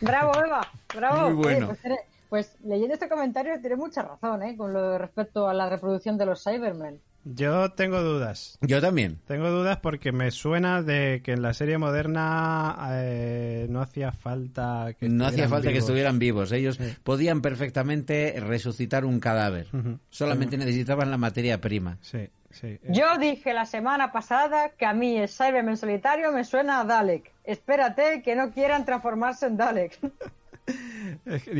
Bravo, 0.01 0.33
Eva. 0.43 0.71
Bravo. 0.93 1.29
Muy 1.29 1.33
bueno. 1.33 1.69
Oye, 1.69 1.77
pues, 1.81 2.12
pues, 2.33 2.57
leyendo 2.63 2.95
este 2.95 3.07
comentario 3.07 3.61
tiene 3.61 3.75
mucha 3.75 4.01
razón, 4.01 4.41
¿eh? 4.41 4.57
Con 4.57 4.73
lo 4.73 4.97
respecto 4.97 5.47
a 5.47 5.53
la 5.53 5.69
reproducción 5.69 6.17
de 6.17 6.25
los 6.25 6.43
Cybermen. 6.43 6.99
Yo 7.25 7.73
tengo 7.73 8.01
dudas. 8.01 8.57
Yo 8.61 8.81
también. 8.81 9.19
Tengo 9.27 9.51
dudas 9.51 9.77
porque 9.77 10.11
me 10.11 10.31
suena 10.31 10.81
de 10.81 11.21
que 11.23 11.33
en 11.33 11.43
la 11.43 11.53
serie 11.53 11.77
moderna 11.77 12.89
eh, 12.93 13.67
no 13.69 13.81
hacía 13.81 14.11
falta 14.13 14.95
que 14.99 15.09
no 15.09 15.27
hacía 15.27 15.47
falta 15.47 15.67
vivos. 15.67 15.73
que 15.73 15.77
estuvieran 15.77 16.17
vivos. 16.17 16.51
Ellos 16.51 16.79
podían 17.03 17.43
perfectamente 17.43 18.33
resucitar 18.39 19.05
un 19.05 19.19
cadáver. 19.19 19.67
Solamente 20.09 20.57
necesitaban 20.57 21.11
la 21.11 21.19
materia 21.19 21.61
prima. 21.61 21.99
Sí, 22.01 22.31
sí. 22.49 22.79
Yo 22.89 23.15
dije 23.19 23.53
la 23.53 23.67
semana 23.67 24.11
pasada 24.11 24.69
que 24.69 24.87
a 24.87 24.93
mí 24.95 25.17
el 25.17 25.29
Cybermen 25.29 25.77
solitario 25.77 26.31
me 26.31 26.45
suena 26.45 26.79
a 26.79 26.83
Dalek. 26.83 27.31
Espérate 27.43 28.23
que 28.23 28.35
no 28.35 28.49
quieran 28.49 28.85
transformarse 28.85 29.45
en 29.45 29.57
Dalek. 29.57 29.99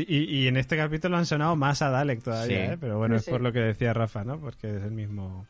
Y, 0.08 0.16
y 0.38 0.46
en 0.48 0.56
este 0.56 0.76
capítulo 0.76 1.16
han 1.16 1.26
sonado 1.26 1.56
más 1.56 1.82
a 1.82 1.90
Dalek 1.90 2.22
todavía, 2.22 2.66
Sí. 2.66 2.72
¿eh? 2.72 2.78
pero 2.80 2.98
bueno, 2.98 3.14
Sí, 3.16 3.18
es 3.18 3.24
sí. 3.26 3.30
por 3.30 3.40
lo 3.40 3.52
que 3.52 3.60
decía 3.60 3.92
Rafa, 3.92 4.24
¿no? 4.24 4.38
Porque 4.40 4.68
es 4.76 4.82
el 4.82 4.90
mismo, 4.90 5.46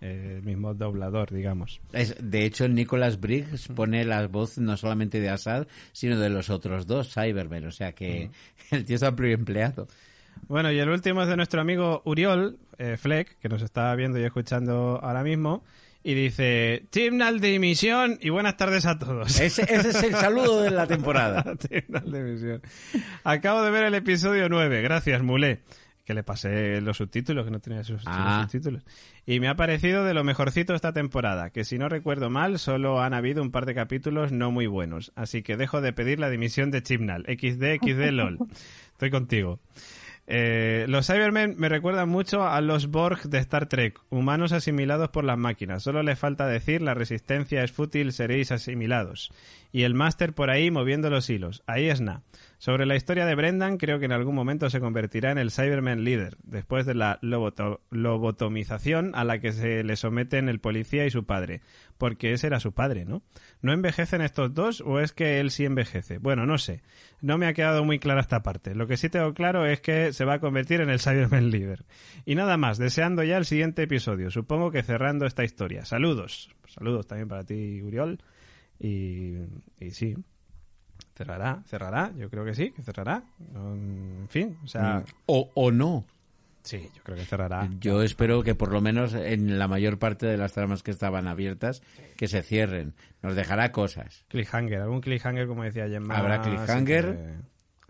eh, 0.00 0.34
el 0.36 0.42
mismo 0.42 0.74
doblador, 0.74 1.32
digamos. 1.32 1.80
Es- 1.92 2.16
de 2.20 2.44
hecho, 2.44 2.68
Nicholas 2.68 3.20
Briggs 3.20 3.68
pone 3.68 4.04
la 4.04 4.26
voz 4.28 4.58
no 4.58 4.76
solamente 4.76 5.20
de 5.20 5.28
Assad, 5.30 5.66
sino 5.92 6.18
de 6.18 6.30
los 6.30 6.50
otros 6.50 6.86
dos 6.86 7.12
Cybermen. 7.12 7.66
O 7.66 7.72
sea 7.72 7.92
que 7.92 8.30
el 8.70 8.84
tío 8.84 8.94
está 8.96 9.08
empleado. 9.08 9.88
Bueno, 10.48 10.70
y 10.72 10.78
el 10.78 10.88
último 10.88 11.22
es 11.22 11.28
de 11.28 11.36
nuestro 11.36 11.60
amigo 11.60 12.02
Uriol 12.04 12.58
eh, 12.78 12.96
Fleck, 12.96 13.38
que 13.38 13.48
nos 13.48 13.62
está 13.62 13.94
viendo 13.94 14.18
y 14.18 14.24
escuchando 14.24 14.98
ahora 15.02 15.22
mismo, 15.22 15.62
y 16.04 16.14
dice, 16.14 16.84
Timnal 16.90 17.40
de 17.40 17.54
emisión 17.54 18.18
y 18.20 18.28
buenas 18.28 18.56
tardes 18.58 18.84
a 18.86 18.98
todos. 18.98 19.40
Ese, 19.40 19.62
ese 19.62 19.88
es 19.88 20.02
el 20.02 20.12
saludo 20.14 20.60
de 20.62 20.70
la 20.70 20.86
temporada. 20.86 21.42
Timnal 21.56 22.10
de 22.12 22.18
emisión. 22.20 22.62
Acabo 23.24 23.62
de 23.62 23.70
ver 23.70 23.84
el 23.84 23.94
episodio 23.94 24.48
9, 24.50 24.82
gracias 24.82 25.22
Mulé, 25.22 25.62
que 26.04 26.12
le 26.12 26.22
pasé 26.22 26.82
los 26.82 26.98
subtítulos, 26.98 27.46
que 27.46 27.50
no 27.50 27.58
tenía 27.60 27.82
sus, 27.84 28.02
Ah. 28.04 28.42
subtítulos. 28.42 28.82
Y 29.24 29.40
me 29.40 29.48
ha 29.48 29.56
parecido 29.56 30.04
de 30.04 30.12
lo 30.12 30.22
mejorcito 30.22 30.74
esta 30.74 30.92
temporada, 30.92 31.48
que 31.48 31.64
si 31.64 31.78
no 31.78 31.88
recuerdo 31.88 32.28
mal, 32.28 32.58
solo 32.58 33.00
han 33.00 33.14
habido 33.14 33.40
un 33.42 33.50
par 33.50 33.64
de 33.64 33.74
capítulos 33.74 34.30
no 34.30 34.50
muy 34.50 34.66
buenos. 34.66 35.10
Así 35.16 35.42
que 35.42 35.56
dejo 35.56 35.80
de 35.80 35.94
pedir 35.94 36.20
la 36.20 36.28
dimisión 36.28 36.70
de 36.70 36.82
Chibnall. 36.82 37.22
XD, 37.24 37.78
XD, 37.82 38.10
LOL. 38.12 38.38
Estoy 38.92 39.10
contigo. 39.10 39.58
Eh, 40.26 40.86
los 40.88 41.06
Cybermen 41.06 41.54
me 41.58 41.68
recuerdan 41.68 42.08
mucho 42.08 42.46
a 42.46 42.60
los 42.60 42.90
Borg 42.90 43.28
de 43.28 43.38
Star 43.38 43.66
Trek, 43.66 44.00
humanos 44.10 44.52
asimilados 44.52 45.10
por 45.10 45.24
las 45.24 45.36
máquinas. 45.36 45.82
Solo 45.82 46.02
le 46.02 46.16
falta 46.16 46.46
decir 46.46 46.80
la 46.80 46.94
resistencia 46.94 47.62
es 47.62 47.72
fútil, 47.72 48.12
seréis 48.12 48.50
asimilados. 48.50 49.30
Y 49.72 49.82
el 49.82 49.94
máster 49.94 50.32
por 50.32 50.50
ahí 50.50 50.70
moviendo 50.70 51.10
los 51.10 51.28
hilos. 51.28 51.62
Ahí 51.66 51.88
es 51.88 52.00
na. 52.00 52.22
Sobre 52.64 52.86
la 52.86 52.96
historia 52.96 53.26
de 53.26 53.34
Brendan, 53.34 53.76
creo 53.76 53.98
que 53.98 54.06
en 54.06 54.12
algún 54.12 54.34
momento 54.34 54.70
se 54.70 54.80
convertirá 54.80 55.30
en 55.30 55.36
el 55.36 55.50
Cyberman 55.50 56.02
líder, 56.02 56.38
después 56.44 56.86
de 56.86 56.94
la 56.94 57.18
loboto- 57.20 57.82
lobotomización 57.90 59.14
a 59.14 59.22
la 59.24 59.38
que 59.38 59.52
se 59.52 59.84
le 59.84 59.96
someten 59.96 60.48
el 60.48 60.60
policía 60.60 61.04
y 61.04 61.10
su 61.10 61.26
padre. 61.26 61.60
Porque 61.98 62.32
ese 62.32 62.46
era 62.46 62.60
su 62.60 62.72
padre, 62.72 63.04
¿no? 63.04 63.22
¿No 63.60 63.74
envejecen 63.74 64.22
estos 64.22 64.54
dos 64.54 64.80
o 64.80 64.98
es 64.98 65.12
que 65.12 65.40
él 65.40 65.50
sí 65.50 65.66
envejece? 65.66 66.16
Bueno, 66.16 66.46
no 66.46 66.56
sé. 66.56 66.80
No 67.20 67.36
me 67.36 67.48
ha 67.48 67.52
quedado 67.52 67.84
muy 67.84 67.98
clara 67.98 68.22
esta 68.22 68.42
parte. 68.42 68.74
Lo 68.74 68.86
que 68.86 68.96
sí 68.96 69.10
tengo 69.10 69.34
claro 69.34 69.66
es 69.66 69.82
que 69.82 70.14
se 70.14 70.24
va 70.24 70.32
a 70.32 70.40
convertir 70.40 70.80
en 70.80 70.88
el 70.88 71.00
Cyberman 71.00 71.50
líder. 71.50 71.84
Y 72.24 72.34
nada 72.34 72.56
más, 72.56 72.78
deseando 72.78 73.22
ya 73.24 73.36
el 73.36 73.44
siguiente 73.44 73.82
episodio. 73.82 74.30
Supongo 74.30 74.70
que 74.70 74.82
cerrando 74.82 75.26
esta 75.26 75.44
historia. 75.44 75.84
Saludos. 75.84 76.48
Saludos 76.66 77.06
también 77.06 77.28
para 77.28 77.44
ti, 77.44 77.82
Uriol. 77.82 78.22
Y, 78.78 79.34
y 79.80 79.90
sí, 79.90 80.16
cerrará, 81.14 81.62
cerrará. 81.66 82.12
Yo 82.16 82.28
creo 82.30 82.44
que 82.44 82.54
sí, 82.54 82.70
que 82.72 82.82
cerrará. 82.82 83.22
Um, 83.54 84.22
En 84.22 84.28
fin, 84.28 84.58
o 84.64 84.66
sea, 84.66 85.04
O, 85.26 85.50
o 85.54 85.70
no. 85.70 86.04
sí, 86.62 86.88
yo 86.94 87.02
creo 87.02 87.16
que 87.16 87.24
cerrará. 87.24 87.68
Yo 87.80 88.02
espero 88.02 88.42
que 88.42 88.54
por 88.54 88.72
lo 88.72 88.80
menos 88.80 89.14
en 89.14 89.58
la 89.58 89.68
mayor 89.68 89.98
parte 89.98 90.26
de 90.26 90.36
las 90.36 90.52
tramas 90.52 90.82
que 90.82 90.90
estaban 90.90 91.26
abiertas, 91.28 91.82
que 92.16 92.26
se 92.28 92.42
cierren. 92.42 92.94
Nos 93.22 93.34
dejará 93.36 93.70
cosas. 93.72 94.24
Cliffhanger, 94.28 94.80
algún 94.80 95.00
cliffhanger 95.00 95.46
como 95.46 95.62
decía 95.64 95.88
Gemma. 95.88 96.16
Habrá 96.16 96.40
cliffhanger. 96.42 97.16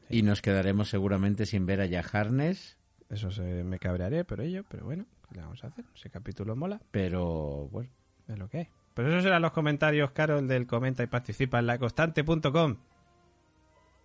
que 0.09 0.17
Y 0.17 0.23
nos 0.23 0.43
quedaremos 0.43 0.89
seguramente 0.91 1.47
sin 1.47 1.67
ver 1.67 1.81
a 1.81 1.87
Jack 1.87 2.15
Harness. 2.15 2.77
Eso 3.11 3.31
se 3.31 3.43
me 3.65 3.79
cabrearé 3.79 4.25
por 4.25 4.41
ello, 4.41 4.65
pero 4.69 4.85
bueno, 4.87 5.07
¿qué 5.29 5.37
le 5.37 5.43
vamos 5.43 5.63
a 5.63 5.69
hacer? 5.69 5.85
Ese 5.95 6.11
capítulo 6.11 6.57
mola, 6.57 6.81
Pero 6.91 7.69
bueno. 7.71 7.91
es 8.29 8.39
lo 8.39 8.49
que 8.49 8.59
hay. 8.59 8.69
Pero 8.95 9.09
esos 9.09 9.25
eran 9.27 9.43
los 9.43 9.53
comentarios, 9.53 10.11
Carol, 10.13 10.47
del 10.49 10.67
comenta 10.67 11.03
y 11.03 11.07
participa 11.07 11.59
en 11.59 11.67
laconstante.com. 11.67 12.77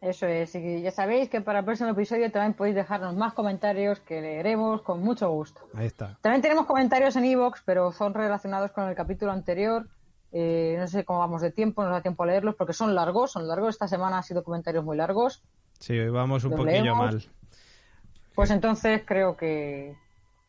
Eso 0.01 0.27
es, 0.27 0.55
y 0.55 0.81
ya 0.81 0.91
sabéis 0.91 1.30
que 1.30 1.41
para 1.41 1.59
el 1.59 1.65
próximo 1.65 1.89
episodio 1.89 2.31
también 2.31 2.53
podéis 2.53 2.76
dejarnos 2.76 3.15
más 3.17 3.34
comentarios 3.34 3.99
que 3.99 4.21
leeremos 4.21 4.81
con 4.81 5.01
mucho 5.01 5.30
gusto. 5.30 5.61
Ahí 5.73 5.88
está. 5.88 6.17
También 6.21 6.41
tenemos 6.41 6.65
comentarios 6.65 7.17
en 7.17 7.26
Evox, 7.26 7.61
pero 7.65 7.91
son 7.91 8.13
relacionados 8.13 8.71
con 8.71 8.88
el 8.88 8.95
capítulo 8.95 9.34
anterior. 9.34 9.88
Eh, 10.31 10.77
no 10.80 10.88
sé 10.88 11.03
cómo 11.03 11.19
vamos 11.19 11.41
de 11.41 11.51
tiempo, 11.51 11.81
no 11.81 11.89
nos 11.89 11.97
da 11.97 12.01
tiempo 12.01 12.23
a 12.23 12.27
leerlos 12.27 12.55
porque 12.55 12.71
son 12.71 12.95
largos, 12.95 13.31
son 13.34 13.45
largos. 13.47 13.76
Esta 13.76 13.89
semana 13.89 14.17
han 14.17 14.23
sido 14.23 14.43
comentarios 14.43 14.85
muy 14.85 14.95
largos. 14.95 15.43
Sí, 15.80 15.99
hoy 15.99 16.09
vamos 16.09 16.45
un 16.45 16.51
¿Lo 16.51 16.57
poquillo 16.57 16.81
leemos? 16.84 16.97
mal. 16.97 17.23
Pues 18.35 18.51
entonces 18.51 19.01
creo 19.05 19.35
que, 19.35 19.97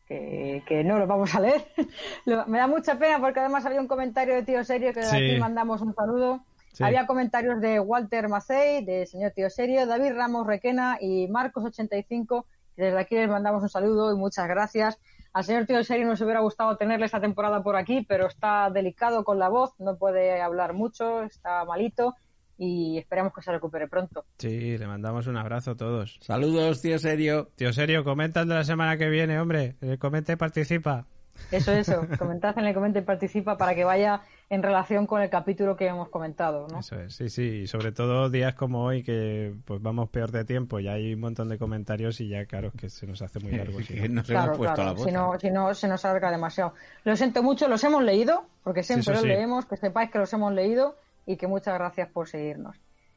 que, 0.07 0.63
que 0.65 0.83
no 0.85 0.97
los 0.97 1.09
vamos 1.09 1.35
a 1.35 1.41
leer. 1.41 1.65
Lo- 2.25 2.45
Me 2.47 2.57
da 2.57 2.67
mucha 2.67 2.97
pena 2.97 3.19
porque 3.19 3.41
además 3.41 3.65
había 3.65 3.81
un 3.81 3.87
comentario 3.87 4.35
de 4.35 4.43
Tío 4.43 4.63
Serio 4.63 4.93
que 4.93 5.03
Sí. 5.03 5.15
aquí 5.15 5.39
mandamos 5.39 5.81
un 5.81 5.93
saludo. 5.93 6.41
Sí. 6.73 6.83
Había 6.83 7.05
comentarios 7.05 7.59
de 7.61 7.79
Walter 7.79 8.29
Macei, 8.29 8.83
de 8.85 9.05
señor 9.05 9.31
Tío 9.31 9.49
Serio, 9.49 9.85
David 9.85 10.13
Ramos 10.13 10.47
Requena 10.47 10.97
y 10.99 11.27
Marcos85. 11.27 12.45
que 12.75 12.83
Desde 12.83 12.99
aquí 12.99 13.15
les 13.15 13.29
mandamos 13.29 13.63
un 13.63 13.69
saludo 13.69 14.13
y 14.13 14.17
muchas 14.17 14.47
gracias. 14.47 14.97
Al 15.33 15.43
señor 15.43 15.65
Tío 15.65 15.83
Serio 15.83 16.07
nos 16.07 16.21
hubiera 16.21 16.41
gustado 16.41 16.77
tenerle 16.77 17.05
esta 17.05 17.21
temporada 17.21 17.63
por 17.63 17.75
aquí, 17.75 18.05
pero 18.07 18.27
está 18.27 18.69
delicado 18.69 19.23
con 19.23 19.39
la 19.39 19.49
voz, 19.49 19.73
no 19.79 19.97
puede 19.97 20.41
hablar 20.41 20.73
mucho, 20.73 21.23
está 21.23 21.63
malito 21.65 22.15
y 22.57 22.97
esperamos 22.99 23.33
que 23.33 23.41
se 23.41 23.51
recupere 23.51 23.87
pronto. 23.87 24.25
Sí, 24.37 24.77
le 24.77 24.85
mandamos 24.87 25.27
un 25.27 25.35
abrazo 25.37 25.71
a 25.71 25.75
todos. 25.75 26.19
Saludos, 26.21 26.81
tío 26.81 26.99
serio. 26.99 27.49
Tío, 27.55 27.73
serio, 27.73 28.03
comenta 28.03 28.41
el 28.41 28.49
de 28.49 28.55
la 28.55 28.63
semana 28.63 28.97
que 28.97 29.09
viene, 29.09 29.39
hombre. 29.39 29.77
Eh, 29.81 29.97
Comenta 29.97 30.33
y 30.33 30.35
participa. 30.35 31.07
Eso, 31.51 31.71
eso. 31.71 32.05
Comentad 32.17 32.57
en 32.57 32.65
el 32.65 32.73
comentario 32.73 33.03
y 33.03 33.05
participa 33.05 33.57
para 33.57 33.75
que 33.75 33.83
vaya 33.83 34.21
en 34.49 34.63
relación 34.63 35.07
con 35.07 35.21
el 35.21 35.29
capítulo 35.29 35.75
que 35.75 35.87
hemos 35.87 36.09
comentado, 36.09 36.67
¿no? 36.69 36.79
Eso 36.79 36.99
es, 36.99 37.15
sí, 37.15 37.29
sí. 37.29 37.41
Y 37.63 37.67
sobre 37.67 37.91
todo 37.91 38.29
días 38.29 38.53
como 38.55 38.83
hoy 38.83 39.03
que 39.03 39.53
pues 39.65 39.81
vamos 39.81 40.09
peor 40.09 40.31
de 40.31 40.45
tiempo. 40.45 40.79
Ya 40.79 40.93
hay 40.93 41.13
un 41.13 41.19
montón 41.21 41.49
de 41.49 41.57
comentarios 41.57 42.19
y 42.21 42.27
ya, 42.27 42.45
claro, 42.45 42.71
que 42.71 42.89
se 42.89 43.07
nos 43.07 43.21
hace 43.21 43.39
muy 43.39 43.51
largo. 43.53 43.79
si 43.81 43.93
no. 43.95 44.01
Que 44.01 44.09
nos 44.09 44.27
Claro, 44.27 44.45
hemos 44.47 44.57
puesto 44.57 44.75
claro. 44.75 44.93
la. 44.97 45.03
Si 45.05 45.11
no, 45.11 45.39
si 45.39 45.51
no 45.51 45.73
se 45.73 45.87
nos 45.87 46.05
alarga 46.05 46.31
demasiado. 46.31 46.73
Lo 47.03 47.15
siento 47.15 47.43
mucho, 47.43 47.67
los 47.67 47.83
hemos 47.83 48.03
leído, 48.03 48.45
porque 48.63 48.83
siempre 48.83 49.13
los 49.13 49.21
sí. 49.21 49.27
leemos, 49.27 49.65
que 49.65 49.77
sepáis 49.77 50.11
que 50.11 50.19
los 50.19 50.31
hemos 50.33 50.53
leído 50.53 50.95
y 51.25 51.37
que 51.37 51.47
muchas 51.47 51.73
gracias 51.75 52.09
por 52.09 52.27
seguirnos. 52.27 52.75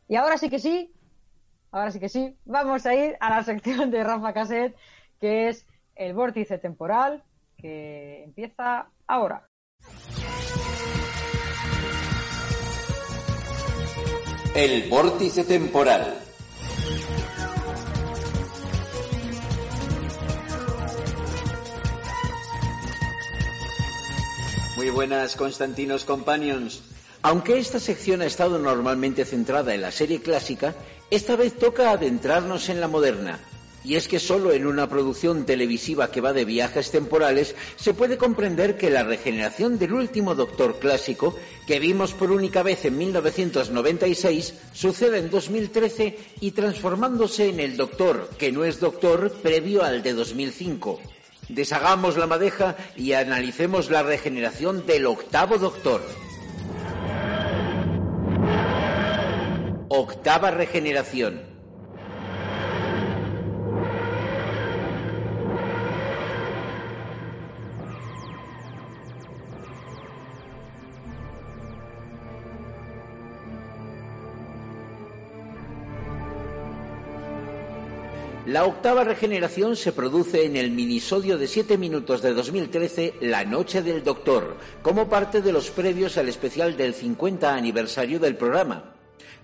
Y 0.09 0.17
ahora 0.17 0.39
sí 0.39 0.51
que 0.51 0.59
sí, 0.59 0.93
ahora 1.73 1.91
sí 1.91 1.99
que 2.01 2.09
sí, 2.09 2.37
vamos 2.45 2.85
a 2.87 2.95
ir 2.95 3.17
a 3.21 3.31
la 3.31 3.43
sección 3.43 3.91
de 3.91 4.05
Rafa 4.05 4.33
Caset, 4.33 4.77
que 5.21 5.49
es 5.49 5.67
el 5.97 6.13
vórtice 6.15 6.59
temporal, 6.59 7.23
que 7.65 8.25
empieza 8.25 8.91
ahora. 9.07 9.49
El 14.55 14.91
vórtice 14.91 15.45
temporal. 15.45 16.19
Muy 24.77 24.85
Muy 24.85 24.91
buenas, 24.91 25.35
Constantinos 25.35 26.05
Companions. 26.05 26.83
Aunque 27.23 27.59
esta 27.59 27.81
sección 27.81 28.21
ha 28.21 28.27
estado 28.27 28.59
normalmente 28.59 29.25
centrada 29.25 29.73
en 29.73 29.81
la 29.81 29.91
serie 29.91 30.21
clásica, 30.21 30.75
esta 31.11 31.35
vez 31.35 31.57
toca 31.57 31.93
adentrarnos 31.93 32.69
en 32.69 32.83
la 32.83 32.89
moderna. 32.89 33.41
Y 33.85 33.97
es 33.97 34.09
que 34.09 34.19
solo 34.19 34.53
en 34.53 34.67
una 34.67 34.89
producción 34.89 35.45
televisiva 35.45 36.11
que 36.11 36.23
va 36.23 36.33
de 36.33 36.47
viajes 36.47 36.91
temporales 36.91 37.55
se 37.77 37.93
puede 37.93 38.17
comprender 38.17 38.79
que 38.79 38.89
la 38.89 39.05
regeneración 39.05 39.79
del 39.79 39.93
último 39.93 40.35
Doctor 40.35 40.79
clásico, 40.79 41.37
que 41.67 41.79
vimos 41.79 42.15
por 42.15 42.31
única 42.31 42.63
vez 42.63 42.87
en 42.87 42.97
1996, 42.97 44.55
sucede 44.73 45.19
en 45.19 45.31
2013 45.31 46.19
y 46.41 46.53
transformándose 46.53 47.51
en 47.51 47.61
el 47.61 47.77
Doctor, 47.77 48.31
que 48.39 48.53
no 48.53 48.65
es 48.65 48.81
Doctor, 48.81 49.31
previo 49.43 49.85
al 49.85 50.03
de 50.03 50.15
2005. 50.15 51.01
Deshagamos 51.51 52.17
la 52.17 52.27
madeja 52.27 52.77
y 52.97 53.13
analicemos 53.13 53.91
la 53.91 54.03
regeneración 54.03 54.87
del 54.87 55.05
octavo 55.05 55.59
Doctor. 55.59 56.01
Octava 59.91 60.51
regeneración. 60.51 61.54
La 78.55 78.67
octava 78.67 79.03
regeneración 79.03 79.75
se 79.75 79.91
produce 79.91 80.45
en 80.45 80.55
el 80.55 80.71
minisodio 80.71 81.37
de 81.39 81.49
7 81.49 81.77
minutos 81.77 82.23
de 82.23 82.33
2013, 82.33 83.15
La 83.23 83.45
Noche 83.45 83.83
del 83.83 84.05
Doctor, 84.05 84.57
como 84.81 85.09
parte 85.09 85.43
de 85.43 85.51
los 85.51 85.73
previos 85.73 86.19
al 86.19 86.29
especial 86.29 86.77
del 86.77 86.95
50 86.95 87.53
aniversario 87.53 88.21
del 88.21 88.37
programa. 88.37 88.95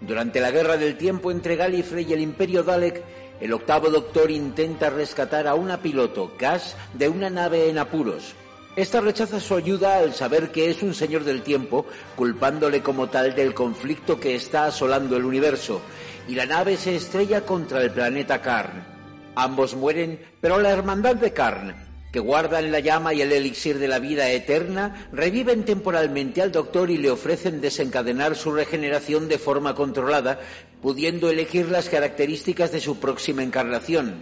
Durante 0.00 0.40
la 0.40 0.52
guerra 0.52 0.76
del 0.76 0.96
tiempo 0.96 1.32
entre 1.32 1.56
Gallifrey 1.56 2.06
y 2.08 2.12
el 2.12 2.20
Imperio 2.20 2.62
Dalek, 2.62 3.02
el 3.40 3.52
octavo 3.52 3.90
Doctor 3.90 4.30
intenta 4.30 4.90
rescatar 4.90 5.48
a 5.48 5.56
una 5.56 5.82
piloto, 5.82 6.34
Cass, 6.38 6.76
de 6.94 7.08
una 7.08 7.30
nave 7.30 7.68
en 7.68 7.78
apuros. 7.78 8.34
Esta 8.76 9.00
rechaza 9.00 9.40
su 9.40 9.56
ayuda 9.56 9.98
al 9.98 10.14
saber 10.14 10.52
que 10.52 10.70
es 10.70 10.84
un 10.84 10.94
señor 10.94 11.24
del 11.24 11.42
tiempo, 11.42 11.84
culpándole 12.14 12.80
como 12.80 13.08
tal 13.08 13.34
del 13.34 13.54
conflicto 13.54 14.20
que 14.20 14.36
está 14.36 14.66
asolando 14.66 15.16
el 15.16 15.24
universo, 15.24 15.80
y 16.28 16.36
la 16.36 16.46
nave 16.46 16.76
se 16.76 16.94
estrella 16.94 17.44
contra 17.44 17.82
el 17.82 17.90
planeta 17.90 18.40
Karn. 18.40 18.99
Ambos 19.34 19.74
mueren, 19.74 20.20
pero 20.40 20.58
la 20.58 20.70
hermandad 20.70 21.16
de 21.16 21.32
Karn, 21.32 21.74
que 22.12 22.20
guardan 22.20 22.72
la 22.72 22.80
llama 22.80 23.14
y 23.14 23.22
el 23.22 23.32
elixir 23.32 23.78
de 23.78 23.88
la 23.88 24.00
vida 24.00 24.28
eterna, 24.30 25.08
reviven 25.12 25.64
temporalmente 25.64 26.42
al 26.42 26.50
Doctor 26.50 26.90
y 26.90 26.98
le 26.98 27.10
ofrecen 27.10 27.60
desencadenar 27.60 28.34
su 28.34 28.52
regeneración 28.52 29.28
de 29.28 29.38
forma 29.38 29.74
controlada, 29.74 30.40
pudiendo 30.82 31.30
elegir 31.30 31.68
las 31.70 31.88
características 31.88 32.72
de 32.72 32.80
su 32.80 32.98
próxima 32.98 33.42
encarnación. 33.42 34.14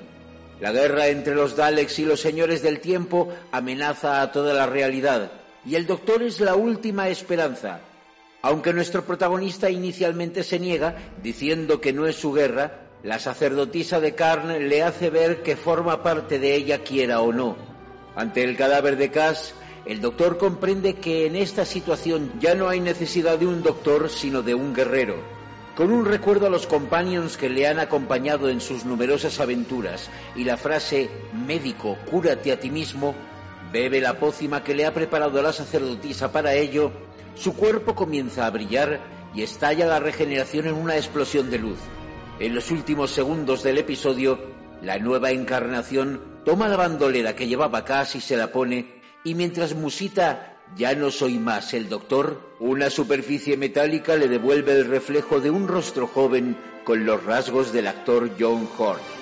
La 0.60 0.72
guerra 0.72 1.06
entre 1.09 1.35
los 1.35 1.56
Daleks 1.56 1.98
y 2.01 2.05
los 2.05 2.20
señores 2.20 2.62
del 2.62 2.80
tiempo 2.80 3.32
amenaza 3.52 4.20
a 4.20 4.32
toda 4.32 4.52
la 4.52 4.66
realidad, 4.66 5.32
y 5.64 5.76
el 5.76 5.86
Doctor 5.86 6.22
es 6.22 6.40
la 6.40 6.56
última 6.56 7.09
esperanza. 7.09 7.80
Aunque 8.43 8.72
nuestro 8.72 9.05
protagonista 9.05 9.70
inicialmente 9.70 10.43
se 10.43 10.59
niega, 10.59 10.97
diciendo 11.22 11.80
que 11.80 11.93
no 11.93 12.06
es 12.06 12.16
su 12.16 12.32
guerra, 12.32 12.88
la 13.02 13.18
sacerdotisa 13.18 14.00
de 14.00 14.14
Karn 14.14 14.68
le 14.68 14.82
hace 14.82 15.10
ver 15.10 15.42
que 15.42 15.56
forma 15.56 16.02
parte 16.02 16.38
de 16.38 16.54
ella 16.54 16.82
quiera 16.82 17.20
o 17.20 17.32
no. 17.32 17.56
Ante 18.16 18.42
el 18.42 18.56
cadáver 18.56 18.96
de 18.96 19.10
Cass, 19.10 19.54
el 19.86 20.00
doctor 20.00 20.36
comprende 20.36 20.94
que 20.94 21.26
en 21.26 21.36
esta 21.36 21.64
situación 21.64 22.32
ya 22.40 22.54
no 22.54 22.68
hay 22.68 22.80
necesidad 22.80 23.38
de 23.38 23.46
un 23.46 23.62
doctor, 23.62 24.10
sino 24.10 24.42
de 24.42 24.54
un 24.54 24.74
guerrero. 24.74 25.14
Con 25.76 25.92
un 25.92 26.06
recuerdo 26.06 26.48
a 26.48 26.50
los 26.50 26.66
companions 26.66 27.36
que 27.36 27.48
le 27.48 27.68
han 27.68 27.78
acompañado 27.78 28.48
en 28.48 28.60
sus 28.60 28.84
numerosas 28.84 29.38
aventuras 29.38 30.10
y 30.34 30.42
la 30.42 30.56
frase 30.56 31.08
médico, 31.46 31.96
cúrate 32.10 32.50
a 32.50 32.58
ti 32.58 32.68
mismo, 32.68 33.14
bebe 33.72 34.00
la 34.00 34.18
pócima 34.18 34.64
que 34.64 34.74
le 34.74 34.86
ha 34.86 34.92
preparado 34.92 35.40
la 35.40 35.52
sacerdotisa 35.52 36.32
para 36.32 36.54
ello, 36.54 36.90
su 37.36 37.54
cuerpo 37.54 37.94
comienza 37.94 38.44
a 38.44 38.50
brillar 38.50 38.98
y 39.32 39.42
estalla 39.42 39.86
la 39.86 40.00
regeneración 40.00 40.66
en 40.66 40.74
una 40.74 40.96
explosión 40.96 41.48
de 41.48 41.58
luz. 41.58 41.78
En 42.40 42.55
los 42.55 42.70
últimos 42.70 43.10
segundos 43.10 43.65
del 43.65 43.78
episodio, 43.78 44.39
la 44.81 45.01
nueva 45.01 45.32
encarnación 45.32 46.20
toma 46.44 46.69
la 46.69 46.77
bandolera 46.77 47.35
que 47.35 47.48
llevaba 47.48 47.85
casi 47.85 48.20
se 48.20 48.36
la 48.36 48.52
pone, 48.52 49.02
y 49.24 49.35
mientras 49.35 49.74
musita 49.74 50.56
ya 50.77 50.94
no 50.94 51.10
soy 51.10 51.40
más 51.40 51.74
el 51.74 51.89
doctor. 51.89 52.55
Una 52.60 52.90
superficie 52.90 53.56
metálica 53.56 54.15
le 54.15 54.28
devuelve 54.28 54.73
el 54.73 54.86
reflejo 54.86 55.40
de 55.40 55.51
un 55.51 55.66
rostro 55.66 56.06
joven 56.06 56.56
con 56.85 57.05
los 57.05 57.24
rasgos 57.24 57.73
del 57.73 57.89
actor 57.89 58.31
John 58.39 58.69
Hort. 58.78 59.17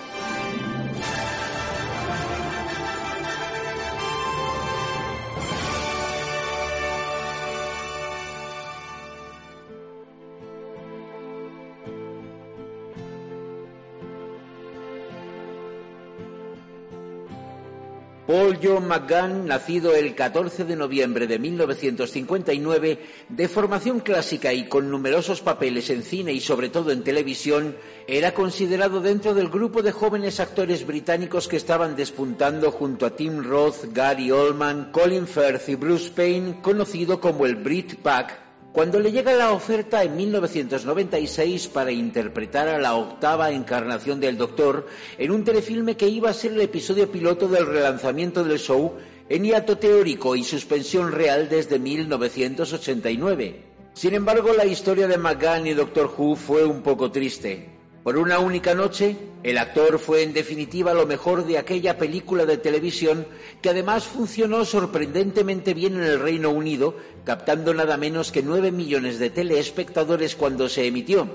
Paul 18.27 18.59
John 18.61 18.89
McGann, 18.89 19.47
nacido 19.47 19.95
el 19.95 20.17
14 20.17 20.65
de 20.65 20.75
noviembre 20.75 21.29
de 21.29 21.39
1959, 21.39 22.99
de 23.29 23.49
formación 23.49 24.01
clásica 24.01 24.53
y 24.53 24.69
con 24.69 24.91
numerosos 24.91 25.43
papeles 25.43 25.91
en 25.91 26.03
cine 26.03 26.33
y 26.33 26.41
sobre 26.41 26.69
todo 26.69 26.91
en 26.91 27.05
televisión, 27.05 27.77
era 28.09 28.35
considerado 28.35 29.01
dentro 29.01 29.33
del 29.33 29.49
grupo 29.49 29.81
de 29.83 29.93
jóvenes 29.93 30.41
actores 30.41 30.85
británicos 30.85 31.47
que 31.47 31.57
estaban 31.57 31.95
despuntando 31.95 32.73
junto 32.73 33.07
a 33.07 33.15
Tim 33.15 33.45
Roth, 33.45 33.93
Gary 33.93 34.33
Oldman, 34.33 34.91
Colin 34.91 35.29
Firth 35.29 35.69
y 35.69 35.77
Bruce 35.77 36.11
Payne, 36.11 36.61
conocido 36.63 37.21
como 37.21 37.47
el 37.47 37.55
Brit 37.55 37.95
Pack 37.97 38.46
cuando 38.77 39.01
le 39.01 39.11
llega 39.11 39.33
la 39.33 39.53
oferta 39.53 40.05
en 40.05 40.15
1996 40.17 41.69
para 41.69 41.91
interpretar 41.91 42.69
a 42.69 42.79
la 42.79 42.95
octava 42.95 43.51
encarnación 43.51 44.21
del 44.21 44.37
Doctor 44.37 44.87
en 45.17 45.31
un 45.31 45.45
telefilme 45.45 45.97
que 45.97 46.09
iba 46.09 46.29
a 46.29 46.35
ser 46.35 46.53
el 46.53 46.61
episodio 46.61 47.11
piloto 47.11 47.49
del 47.49 47.65
relanzamiento 47.65 48.45
del 48.45 48.59
show 48.59 48.93
en 49.31 49.45
hiato 49.45 49.79
teórico 49.79 50.37
y 50.37 50.45
suspensión 50.45 51.11
real 51.11 51.49
desde 51.49 51.79
1989. 51.79 53.63
Sin 53.95 54.13
embargo, 54.13 54.53
la 54.53 54.67
historia 54.67 55.09
de 55.09 55.17
McGann 55.17 55.67
y 55.67 55.73
Doctor 55.73 56.13
Who 56.15 56.37
fue 56.37 56.67
un 56.67 56.83
poco 56.83 57.11
triste. 57.11 57.76
Por 58.07 58.19
una 58.19 58.39
única 58.39 58.73
noche, 58.73 59.17
el 59.43 59.59
actor 59.59 59.99
fue 59.99 60.23
en 60.23 60.33
definitiva 60.33 60.95
lo 60.95 61.09
mejor 61.09 61.45
de 61.45 61.59
aquella 61.59 61.99
película 61.99 62.47
de 62.47 62.57
televisión 62.57 63.27
que 63.61 63.71
además 63.71 64.05
funcionó 64.05 64.65
sorprendentemente 64.65 65.75
bien 65.75 65.97
en 65.97 66.05
el 66.05 66.21
Reino 66.21 66.51
Unido, 66.51 66.95
captando 67.25 67.75
nada 67.75 67.97
menos 67.97 68.31
que 68.31 68.45
9 68.45 68.71
millones 68.71 69.19
de 69.19 69.31
teleespectadores 69.31 70.37
cuando 70.37 70.69
se 70.69 70.87
emitió. 70.87 71.29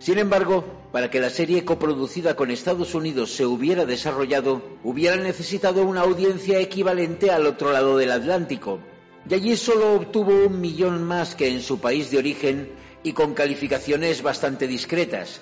Sin 0.00 0.18
embargo, 0.18 0.64
para 0.90 1.12
que 1.12 1.20
la 1.20 1.30
serie 1.30 1.64
coproducida 1.64 2.34
con 2.34 2.50
Estados 2.50 2.96
Unidos 2.96 3.30
se 3.30 3.46
hubiera 3.46 3.86
desarrollado, 3.86 4.62
hubiera 4.82 5.14
necesitado 5.14 5.84
una 5.84 6.00
audiencia 6.00 6.58
equivalente 6.58 7.30
al 7.30 7.46
otro 7.46 7.70
lado 7.70 7.96
del 7.96 8.10
Atlántico. 8.10 8.80
Y 9.28 9.34
allí 9.34 9.56
solo 9.56 9.94
obtuvo 9.94 10.46
un 10.46 10.60
millón 10.60 11.04
más 11.04 11.36
que 11.36 11.46
en 11.46 11.62
su 11.62 11.78
país 11.78 12.10
de 12.10 12.18
origen 12.18 12.68
y 13.04 13.12
con 13.12 13.32
calificaciones 13.32 14.24
bastante 14.24 14.66
discretas. 14.66 15.40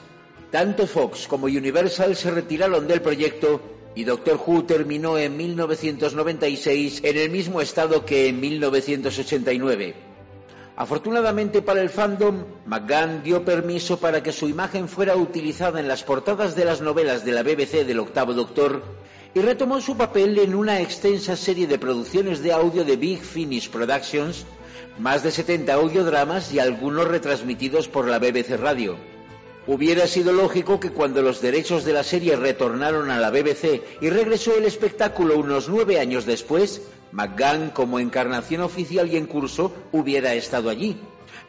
Tanto 0.51 0.87
Fox 0.87 1.29
como 1.29 1.47
Universal 1.47 2.17
se 2.17 2.31
retiraron 2.31 2.89
del 2.89 3.03
proyecto 3.03 3.61
y 3.95 4.05
Doctor 4.05 4.41
Who 4.47 4.65
terminó 4.65 5.19
en 5.19 5.37
1996 5.37 7.01
en 7.05 7.19
el 7.19 7.29
mismo 7.29 7.61
estado 7.61 8.07
que 8.07 8.29
en 8.29 8.41
1989. 8.41 9.95
Afortunadamente 10.77 11.61
para 11.61 11.83
el 11.83 11.91
fandom, 11.91 12.45
McGann 12.65 13.23
dio 13.23 13.45
permiso 13.45 13.99
para 13.99 14.23
que 14.23 14.33
su 14.33 14.49
imagen 14.49 14.89
fuera 14.89 15.17
utilizada 15.17 15.81
en 15.81 15.89
las 15.89 16.03
portadas 16.03 16.57
de 16.57 16.65
las 16.65 16.81
novelas 16.81 17.27
de 17.27 17.33
la 17.33 17.43
BBC 17.43 17.85
del 17.85 17.99
octavo 17.99 18.33
Doctor 18.33 18.83
y 19.35 19.41
retomó 19.41 19.83
su 19.83 19.99
papel 19.99 20.39
en 20.39 20.55
una 20.55 20.81
extensa 20.81 21.37
serie 21.37 21.67
de 21.67 21.79
producciones 21.79 22.43
de 22.43 22.53
audio 22.53 22.85
de 22.85 22.97
Big 22.97 23.21
Finish 23.21 23.69
Productions, 23.69 24.47
más 24.99 25.23
de 25.23 25.31
70 25.31 25.75
audiodramas 25.75 26.55
y 26.55 26.59
algunos 26.59 27.07
retransmitidos 27.07 27.89
por 27.89 28.09
la 28.09 28.19
BBC 28.19 28.57
Radio. 28.59 29.18
Hubiera 29.69 30.07
sido 30.07 30.33
lógico 30.33 30.81
que 30.81 30.93
cuando 30.93 31.21
los 31.21 31.43
derechos 31.43 31.85
de 31.85 31.93
la 31.93 32.03
serie 32.03 32.37
retornaron 32.37 33.11
a 33.11 33.21
la 33.21 33.31
BBC 33.31 33.83
y 34.01 34.09
regresó 34.09 34.57
el 34.57 34.65
espectáculo 34.65 35.39
unos 35.39 35.69
nueve 35.69 36.01
años 36.01 36.25
después, 36.25 36.81
McGann, 37.13 37.69
como 37.69 38.01
encarnación 38.01 38.63
oficial 38.63 39.13
y 39.13 39.19
en 39.19 39.27
curso, 39.27 39.75
hubiera 39.93 40.33
estado 40.33 40.71
allí. 40.71 40.97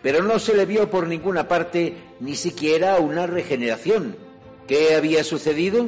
Pero 0.01 0.21
no 0.21 0.37
se 0.37 0.53
le 0.53 0.65
vio 0.65 0.89
por 0.89 1.07
ninguna 1.07 1.47
parte 1.47 1.95
ni 2.19 2.35
siquiera 2.35 2.97
una 2.97 3.25
regeneración. 3.25 4.17
¿Qué 4.67 4.95
había 4.95 5.23
sucedido? 5.23 5.87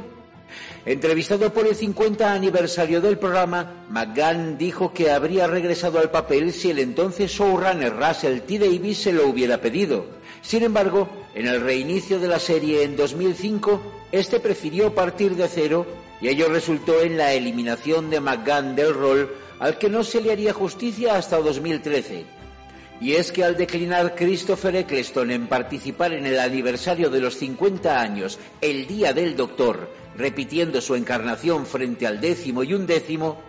Entrevistado 0.85 1.51
por 1.51 1.67
el 1.67 1.75
50 1.75 2.31
aniversario 2.31 3.01
del 3.01 3.17
programa, 3.17 3.85
McGann 3.89 4.57
dijo 4.57 4.93
que 4.93 5.11
habría 5.11 5.47
regresado 5.47 5.99
al 5.99 6.11
papel 6.11 6.53
si 6.53 6.71
el 6.71 6.79
entonces 6.79 7.29
showrunner 7.29 7.93
Russell 7.93 8.39
T. 8.39 8.57
Davis 8.57 8.99
se 8.99 9.11
lo 9.11 9.27
hubiera 9.27 9.59
pedido. 9.59 10.20
Sin 10.41 10.63
embargo, 10.63 11.07
en 11.35 11.47
el 11.47 11.61
reinicio 11.61 12.19
de 12.19 12.27
la 12.27 12.39
serie 12.39 12.83
en 12.83 12.95
2005, 12.95 13.81
este 14.11 14.39
prefirió 14.39 14.93
partir 14.93 15.35
de 15.35 15.47
cero 15.47 15.85
y 16.19 16.27
ello 16.27 16.49
resultó 16.49 17.01
en 17.01 17.17
la 17.17 17.33
eliminación 17.33 18.09
de 18.09 18.19
McGann 18.19 18.75
del 18.75 18.93
rol 18.93 19.31
al 19.59 19.77
que 19.77 19.89
no 19.89 20.03
se 20.03 20.21
le 20.21 20.31
haría 20.31 20.53
justicia 20.53 21.15
hasta 21.15 21.37
2013. 21.37 22.25
Y 22.99 23.13
es 23.13 23.31
que 23.31 23.43
al 23.43 23.57
declinar 23.57 24.15
Christopher 24.15 24.75
Eccleston 24.75 25.31
en 25.31 25.47
participar 25.47 26.13
en 26.13 26.25
el 26.25 26.39
aniversario 26.39 27.09
de 27.09 27.19
los 27.19 27.35
50 27.37 27.99
años, 27.99 28.37
el 28.59 28.85
Día 28.85 29.13
del 29.13 29.35
Doctor, 29.35 29.89
repitiendo 30.17 30.81
su 30.81 30.95
encarnación 30.95 31.65
frente 31.65 32.05
al 32.05 32.21
décimo 32.21 32.63
y 32.63 32.73
undécimo, 32.73 33.39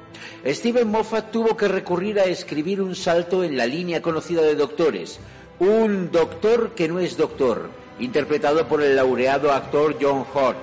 Steven 0.46 0.88
Moffat 0.88 1.30
tuvo 1.30 1.56
que 1.56 1.68
recurrir 1.68 2.18
a 2.18 2.24
escribir 2.24 2.80
un 2.80 2.94
salto 2.94 3.44
en 3.44 3.56
la 3.56 3.66
línea 3.66 4.00
conocida 4.00 4.42
de 4.42 4.54
doctores, 4.54 5.18
un 5.58 6.10
doctor 6.10 6.72
que 6.74 6.88
no 6.88 6.98
es 6.98 7.16
doctor, 7.16 7.68
interpretado 7.98 8.66
por 8.66 8.82
el 8.82 8.96
laureado 8.96 9.52
actor 9.52 9.96
John 10.00 10.24
Hurt. 10.34 10.58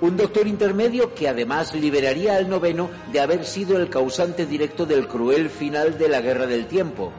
Un 0.00 0.16
doctor 0.16 0.46
intermedio 0.46 1.14
que 1.14 1.28
además 1.28 1.74
liberaría 1.74 2.36
al 2.36 2.48
noveno 2.48 2.90
de 3.12 3.20
haber 3.20 3.44
sido 3.44 3.76
el 3.76 3.90
causante 3.90 4.46
directo 4.46 4.86
del 4.86 5.06
cruel 5.08 5.50
final 5.50 5.98
de 5.98 6.08
la 6.08 6.20
Guerra 6.20 6.46
del 6.46 6.66
Tiempo. 6.66 7.12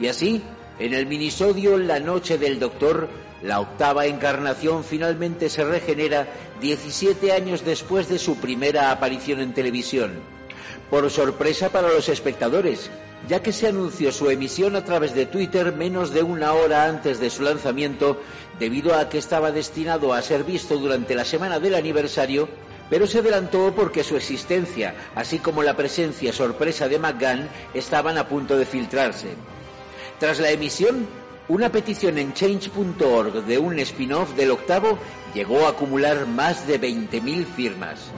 Y 0.00 0.08
así, 0.08 0.42
en 0.78 0.94
el 0.94 1.06
minisodio 1.06 1.76
La 1.76 2.00
Noche 2.00 2.38
del 2.38 2.58
Doctor, 2.58 3.08
la 3.42 3.60
octava 3.60 4.06
encarnación 4.06 4.82
finalmente 4.82 5.48
se 5.48 5.64
regenera 5.64 6.26
17 6.60 7.32
años 7.32 7.64
después 7.64 8.08
de 8.08 8.18
su 8.18 8.36
primera 8.36 8.90
aparición 8.90 9.40
en 9.40 9.54
televisión. 9.54 10.12
Por 10.90 11.08
sorpresa 11.10 11.68
para 11.68 11.88
los 11.88 12.08
espectadores, 12.08 12.90
ya 13.26 13.42
que 13.42 13.52
se 13.52 13.66
anunció 13.66 14.12
su 14.12 14.30
emisión 14.30 14.76
a 14.76 14.84
través 14.84 15.14
de 15.14 15.26
Twitter 15.26 15.74
menos 15.74 16.10
de 16.12 16.22
una 16.22 16.52
hora 16.52 16.84
antes 16.84 17.18
de 17.18 17.30
su 17.30 17.42
lanzamiento, 17.42 18.20
debido 18.58 18.94
a 18.94 19.08
que 19.08 19.18
estaba 19.18 19.50
destinado 19.50 20.12
a 20.12 20.22
ser 20.22 20.44
visto 20.44 20.76
durante 20.76 21.14
la 21.14 21.24
semana 21.24 21.58
del 21.58 21.74
aniversario, 21.74 22.48
pero 22.90 23.06
se 23.06 23.18
adelantó 23.18 23.72
porque 23.74 24.04
su 24.04 24.16
existencia, 24.16 24.94
así 25.14 25.38
como 25.38 25.62
la 25.62 25.76
presencia 25.76 26.32
sorpresa 26.32 26.88
de 26.88 26.98
McGann, 26.98 27.48
estaban 27.74 28.18
a 28.18 28.28
punto 28.28 28.56
de 28.56 28.66
filtrarse. 28.66 29.28
Tras 30.18 30.40
la 30.40 30.50
emisión, 30.50 31.06
una 31.48 31.70
petición 31.70 32.18
en 32.18 32.32
change.org 32.32 33.44
de 33.44 33.58
un 33.58 33.78
spin-off 33.78 34.34
del 34.34 34.50
octavo 34.50 34.98
llegó 35.34 35.66
a 35.66 35.70
acumular 35.70 36.26
más 36.26 36.66
de 36.66 36.80
20.000 36.80 37.46
firmas. 37.46 38.10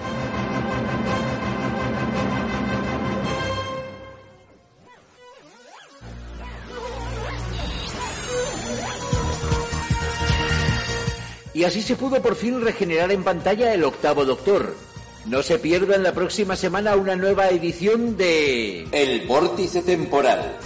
Y 11.61 11.65
así 11.65 11.83
se 11.83 11.95
pudo 11.95 12.23
por 12.23 12.37
fin 12.37 12.63
regenerar 12.63 13.13
en 13.13 13.23
pantalla 13.23 13.75
el 13.75 13.85
octavo 13.85 14.25
Doctor. 14.25 14.75
No 15.27 15.43
se 15.43 15.59
pierdan 15.59 16.03
la 16.03 16.15
próxima 16.15 16.57
semana 16.57 16.97
una 16.97 17.17
nueva 17.17 17.51
edición 17.51 18.17
de 18.17 18.85
El 18.93 19.27
Vórtice 19.27 19.83
Temporal. 19.83 20.57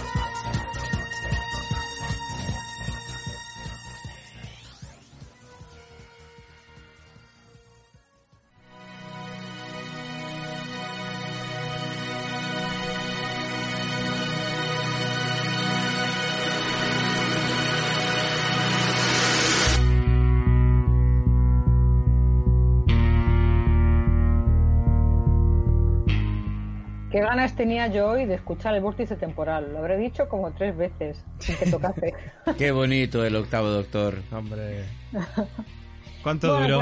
Ganas 27.55 27.57
tenía 27.57 27.87
yo 27.87 28.07
hoy 28.09 28.25
de 28.25 28.35
escuchar 28.35 28.75
el 28.75 28.81
vórtice 28.81 29.15
temporal? 29.15 29.71
Lo 29.71 29.79
habré 29.79 29.97
dicho 29.97 30.27
como 30.29 30.51
tres 30.51 30.75
veces 30.75 31.23
sin 31.39 31.55
que 31.57 31.65
tocase. 31.71 32.13
Qué 32.57 32.71
bonito 32.71 33.23
el 33.25 33.35
octavo 33.35 33.67
doctor. 33.69 34.15
Hombre. 34.31 34.85
¿Cuánto 36.23 36.57
Bueno, 36.57 36.79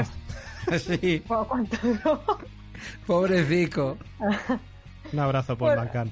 duró? 0.66 0.78
sí, 0.78 1.22
Bueno, 1.26 1.46
¿Cuánto 1.48 1.76
duró? 1.86 2.20
pobrecico. 3.06 3.96
Un 5.12 5.18
abrazo 5.18 5.56
por 5.56 5.68
Bueno. 5.70 5.84
Macan. 5.84 6.10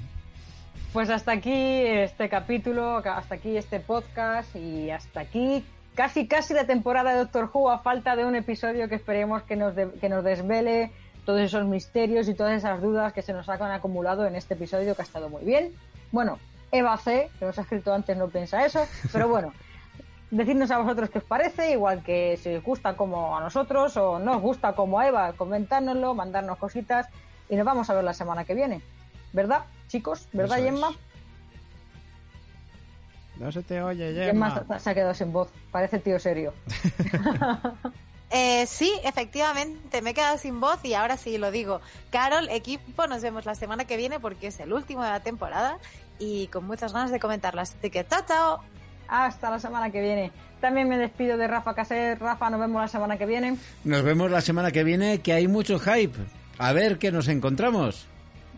Pues 0.93 1.09
hasta 1.09 1.31
aquí 1.31 1.51
este 1.51 2.29
capítulo, 2.29 2.97
hasta 2.97 3.35
aquí 3.35 3.57
este 3.57 3.79
podcast 3.79 4.55
y 4.55 4.91
hasta 4.91 5.21
aquí 5.21 5.65
casi 5.95 6.27
casi 6.27 6.53
la 6.53 6.65
temporada 6.65 7.11
de 7.13 7.17
Doctor 7.19 7.49
Who 7.51 7.71
a 7.71 7.79
falta 7.79 8.15
de 8.15 8.25
un 8.25 8.35
episodio 8.35 8.87
que 8.87 8.95
esperemos 8.95 9.41
que 9.43 9.55
nos, 9.55 9.75
de- 9.75 9.91
que 9.99 10.07
nos 10.09 10.23
desvele 10.23 10.91
todos 11.25 11.41
esos 11.41 11.65
misterios 11.65 12.27
y 12.27 12.33
todas 12.33 12.53
esas 12.53 12.81
dudas 12.81 13.13
que 13.13 13.21
se 13.21 13.33
nos 13.33 13.47
han 13.49 13.71
acumulado 13.71 14.25
en 14.25 14.35
este 14.35 14.53
episodio 14.53 14.95
que 14.95 15.01
ha 15.01 15.05
estado 15.05 15.29
muy 15.29 15.43
bien. 15.43 15.73
Bueno, 16.11 16.39
Eva 16.71 16.97
C, 16.97 17.29
que 17.39 17.45
nos 17.45 17.57
ha 17.57 17.61
escrito 17.61 17.93
antes, 17.93 18.17
no 18.17 18.27
piensa 18.27 18.65
eso, 18.65 18.85
pero 19.11 19.27
bueno, 19.27 19.53
decidnos 20.31 20.71
a 20.71 20.79
vosotros 20.79 21.09
qué 21.09 21.19
os 21.19 21.23
parece, 21.23 21.71
igual 21.71 22.03
que 22.03 22.37
si 22.41 22.55
os 22.55 22.63
gusta 22.63 22.95
como 22.95 23.37
a 23.37 23.41
nosotros 23.41 23.95
o 23.97 24.19
no 24.19 24.37
os 24.37 24.41
gusta 24.41 24.73
como 24.73 24.99
a 24.99 25.07
Eva, 25.07 25.33
comentárnoslo, 25.33 26.13
mandarnos 26.15 26.57
cositas 26.57 27.07
y 27.49 27.55
nos 27.55 27.65
vamos 27.65 27.89
a 27.89 27.93
ver 27.93 28.03
la 28.03 28.13
semana 28.13 28.43
que 28.43 28.55
viene. 28.55 28.81
¿Verdad, 29.31 29.61
chicos? 29.87 30.27
¿Verdad, 30.33 30.59
Eso 30.59 30.67
es. 30.67 30.73
Gemma? 30.73 30.91
No 33.39 33.51
se 33.51 33.63
te 33.63 33.81
oye, 33.81 34.13
Gemma 34.13 34.51
Gemma. 34.51 34.79
se 34.79 34.89
ha 34.89 34.93
quedado 34.93 35.13
sin 35.13 35.33
voz. 35.33 35.49
Parece 35.71 35.99
tío 35.99 36.19
serio. 36.19 36.53
Eh, 38.35 38.65
sí, 38.65 38.91
efectivamente, 39.03 40.01
me 40.01 40.09
he 40.09 40.13
quedado 40.15 40.39
sin 40.39 40.59
voz 40.59 40.83
y 40.83 40.95
ahora 40.95 41.17
sí 41.17 41.37
lo 41.37 41.51
digo. 41.51 41.81
Carol, 42.09 42.49
equipo, 42.49 43.05
nos 43.05 43.21
vemos 43.21 43.45
la 43.45 43.53
semana 43.53 43.85
que 43.85 43.95
viene 43.95 44.19
porque 44.19 44.47
es 44.47 44.59
el 44.59 44.73
último 44.73 45.03
de 45.03 45.11
la 45.11 45.19
temporada 45.19 45.77
y 46.17 46.47
con 46.47 46.65
muchas 46.65 46.93
ganas 46.93 47.11
de 47.11 47.19
comentarlas. 47.19 47.75
Así 47.77 47.91
que 47.91 48.03
chao, 48.07 48.21
chao. 48.27 48.59
Hasta 49.07 49.51
la 49.51 49.59
semana 49.59 49.91
que 49.91 50.01
viene. 50.01 50.31
También 50.61 50.89
me 50.89 50.97
despido 50.97 51.37
de 51.37 51.47
Rafa 51.47 51.75
Caser. 51.75 52.19
Rafa, 52.19 52.49
nos 52.49 52.59
vemos 52.59 52.81
la 52.81 52.87
semana 52.87 53.17
que 53.17 53.27
viene. 53.27 53.55
Nos 53.83 54.01
vemos 54.01 54.31
la 54.31 54.41
semana 54.41 54.71
que 54.71 54.83
viene, 54.83 55.19
que 55.19 55.33
hay 55.33 55.47
mucho 55.47 55.77
hype. 55.77 56.17
A 56.57 56.73
ver 56.73 56.97
qué 56.97 57.11
nos 57.11 57.27
encontramos. 57.27 58.07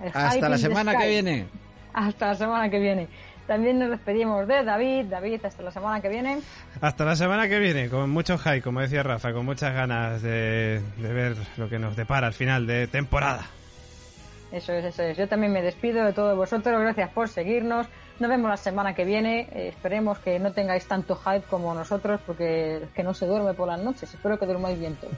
El 0.01 0.11
Hasta 0.13 0.47
la 0.47 0.57
semana 0.57 0.97
que 0.97 1.09
viene. 1.09 1.47
Hasta 1.93 2.27
la 2.27 2.35
semana 2.35 2.69
que 2.69 2.79
viene. 2.79 3.07
También 3.47 3.79
nos 3.79 3.89
despedimos 3.89 4.47
de 4.47 4.63
David. 4.63 5.05
David, 5.05 5.45
hasta 5.45 5.61
la 5.61 5.71
semana 5.71 6.01
que 6.01 6.09
viene. 6.09 6.39
Hasta 6.81 7.05
la 7.05 7.15
semana 7.15 7.47
que 7.47 7.59
viene, 7.59 7.89
con 7.89 8.09
mucho 8.09 8.37
hype, 8.37 8.61
como 8.61 8.81
decía 8.81 9.03
Rafa, 9.03 9.33
con 9.33 9.45
muchas 9.45 9.73
ganas 9.73 10.21
de, 10.21 10.81
de 10.97 11.13
ver 11.13 11.35
lo 11.57 11.69
que 11.69 11.77
nos 11.77 11.95
depara 11.95 12.27
al 12.27 12.33
final 12.33 12.65
de 12.65 12.87
temporada. 12.87 13.45
Eso 14.51 14.73
es, 14.73 14.85
eso 14.85 15.03
es. 15.03 15.17
Yo 15.17 15.27
también 15.27 15.51
me 15.51 15.61
despido 15.61 16.05
de 16.05 16.13
todos 16.13 16.35
vosotros. 16.35 16.79
Gracias 16.79 17.09
por 17.09 17.27
seguirnos. 17.27 17.87
Nos 18.19 18.29
vemos 18.29 18.49
la 18.49 18.57
semana 18.57 18.95
que 18.95 19.03
viene. 19.03 19.49
Eh, 19.51 19.67
esperemos 19.67 20.19
que 20.19 20.39
no 20.39 20.53
tengáis 20.53 20.87
tanto 20.87 21.15
hype 21.17 21.45
como 21.49 21.73
nosotros, 21.73 22.21
porque 22.25 22.77
es 22.77 22.89
que 22.91 23.03
no 23.03 23.13
se 23.13 23.25
duerme 23.25 23.53
por 23.53 23.67
las 23.67 23.81
noches. 23.81 24.13
Espero 24.13 24.39
que 24.39 24.45
durmáis 24.45 24.79
bien 24.79 24.95
todos. 24.95 25.13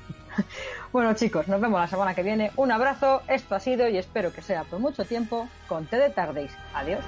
bueno, 0.91 1.14
chicos, 1.14 1.48
nos 1.48 1.62
vemos 1.62 1.80
la 1.80 1.88
semana 1.88 2.16
que 2.16 2.24
viene. 2.24 2.52
Un 2.56 2.72
abrazo. 2.72 3.22
Esto 3.28 3.54
ha 3.54 3.60
sido 3.60 3.88
y 3.88 3.98
espero 3.98 4.34
que 4.34 4.41
sea 4.41 4.64
por 4.64 4.80
mucho 4.80 5.06
tiempo 5.06 5.48
con 5.68 5.86
T 5.86 5.98
de 5.98 6.10
Tardeis. 6.10 6.52
Adiós. 6.74 7.04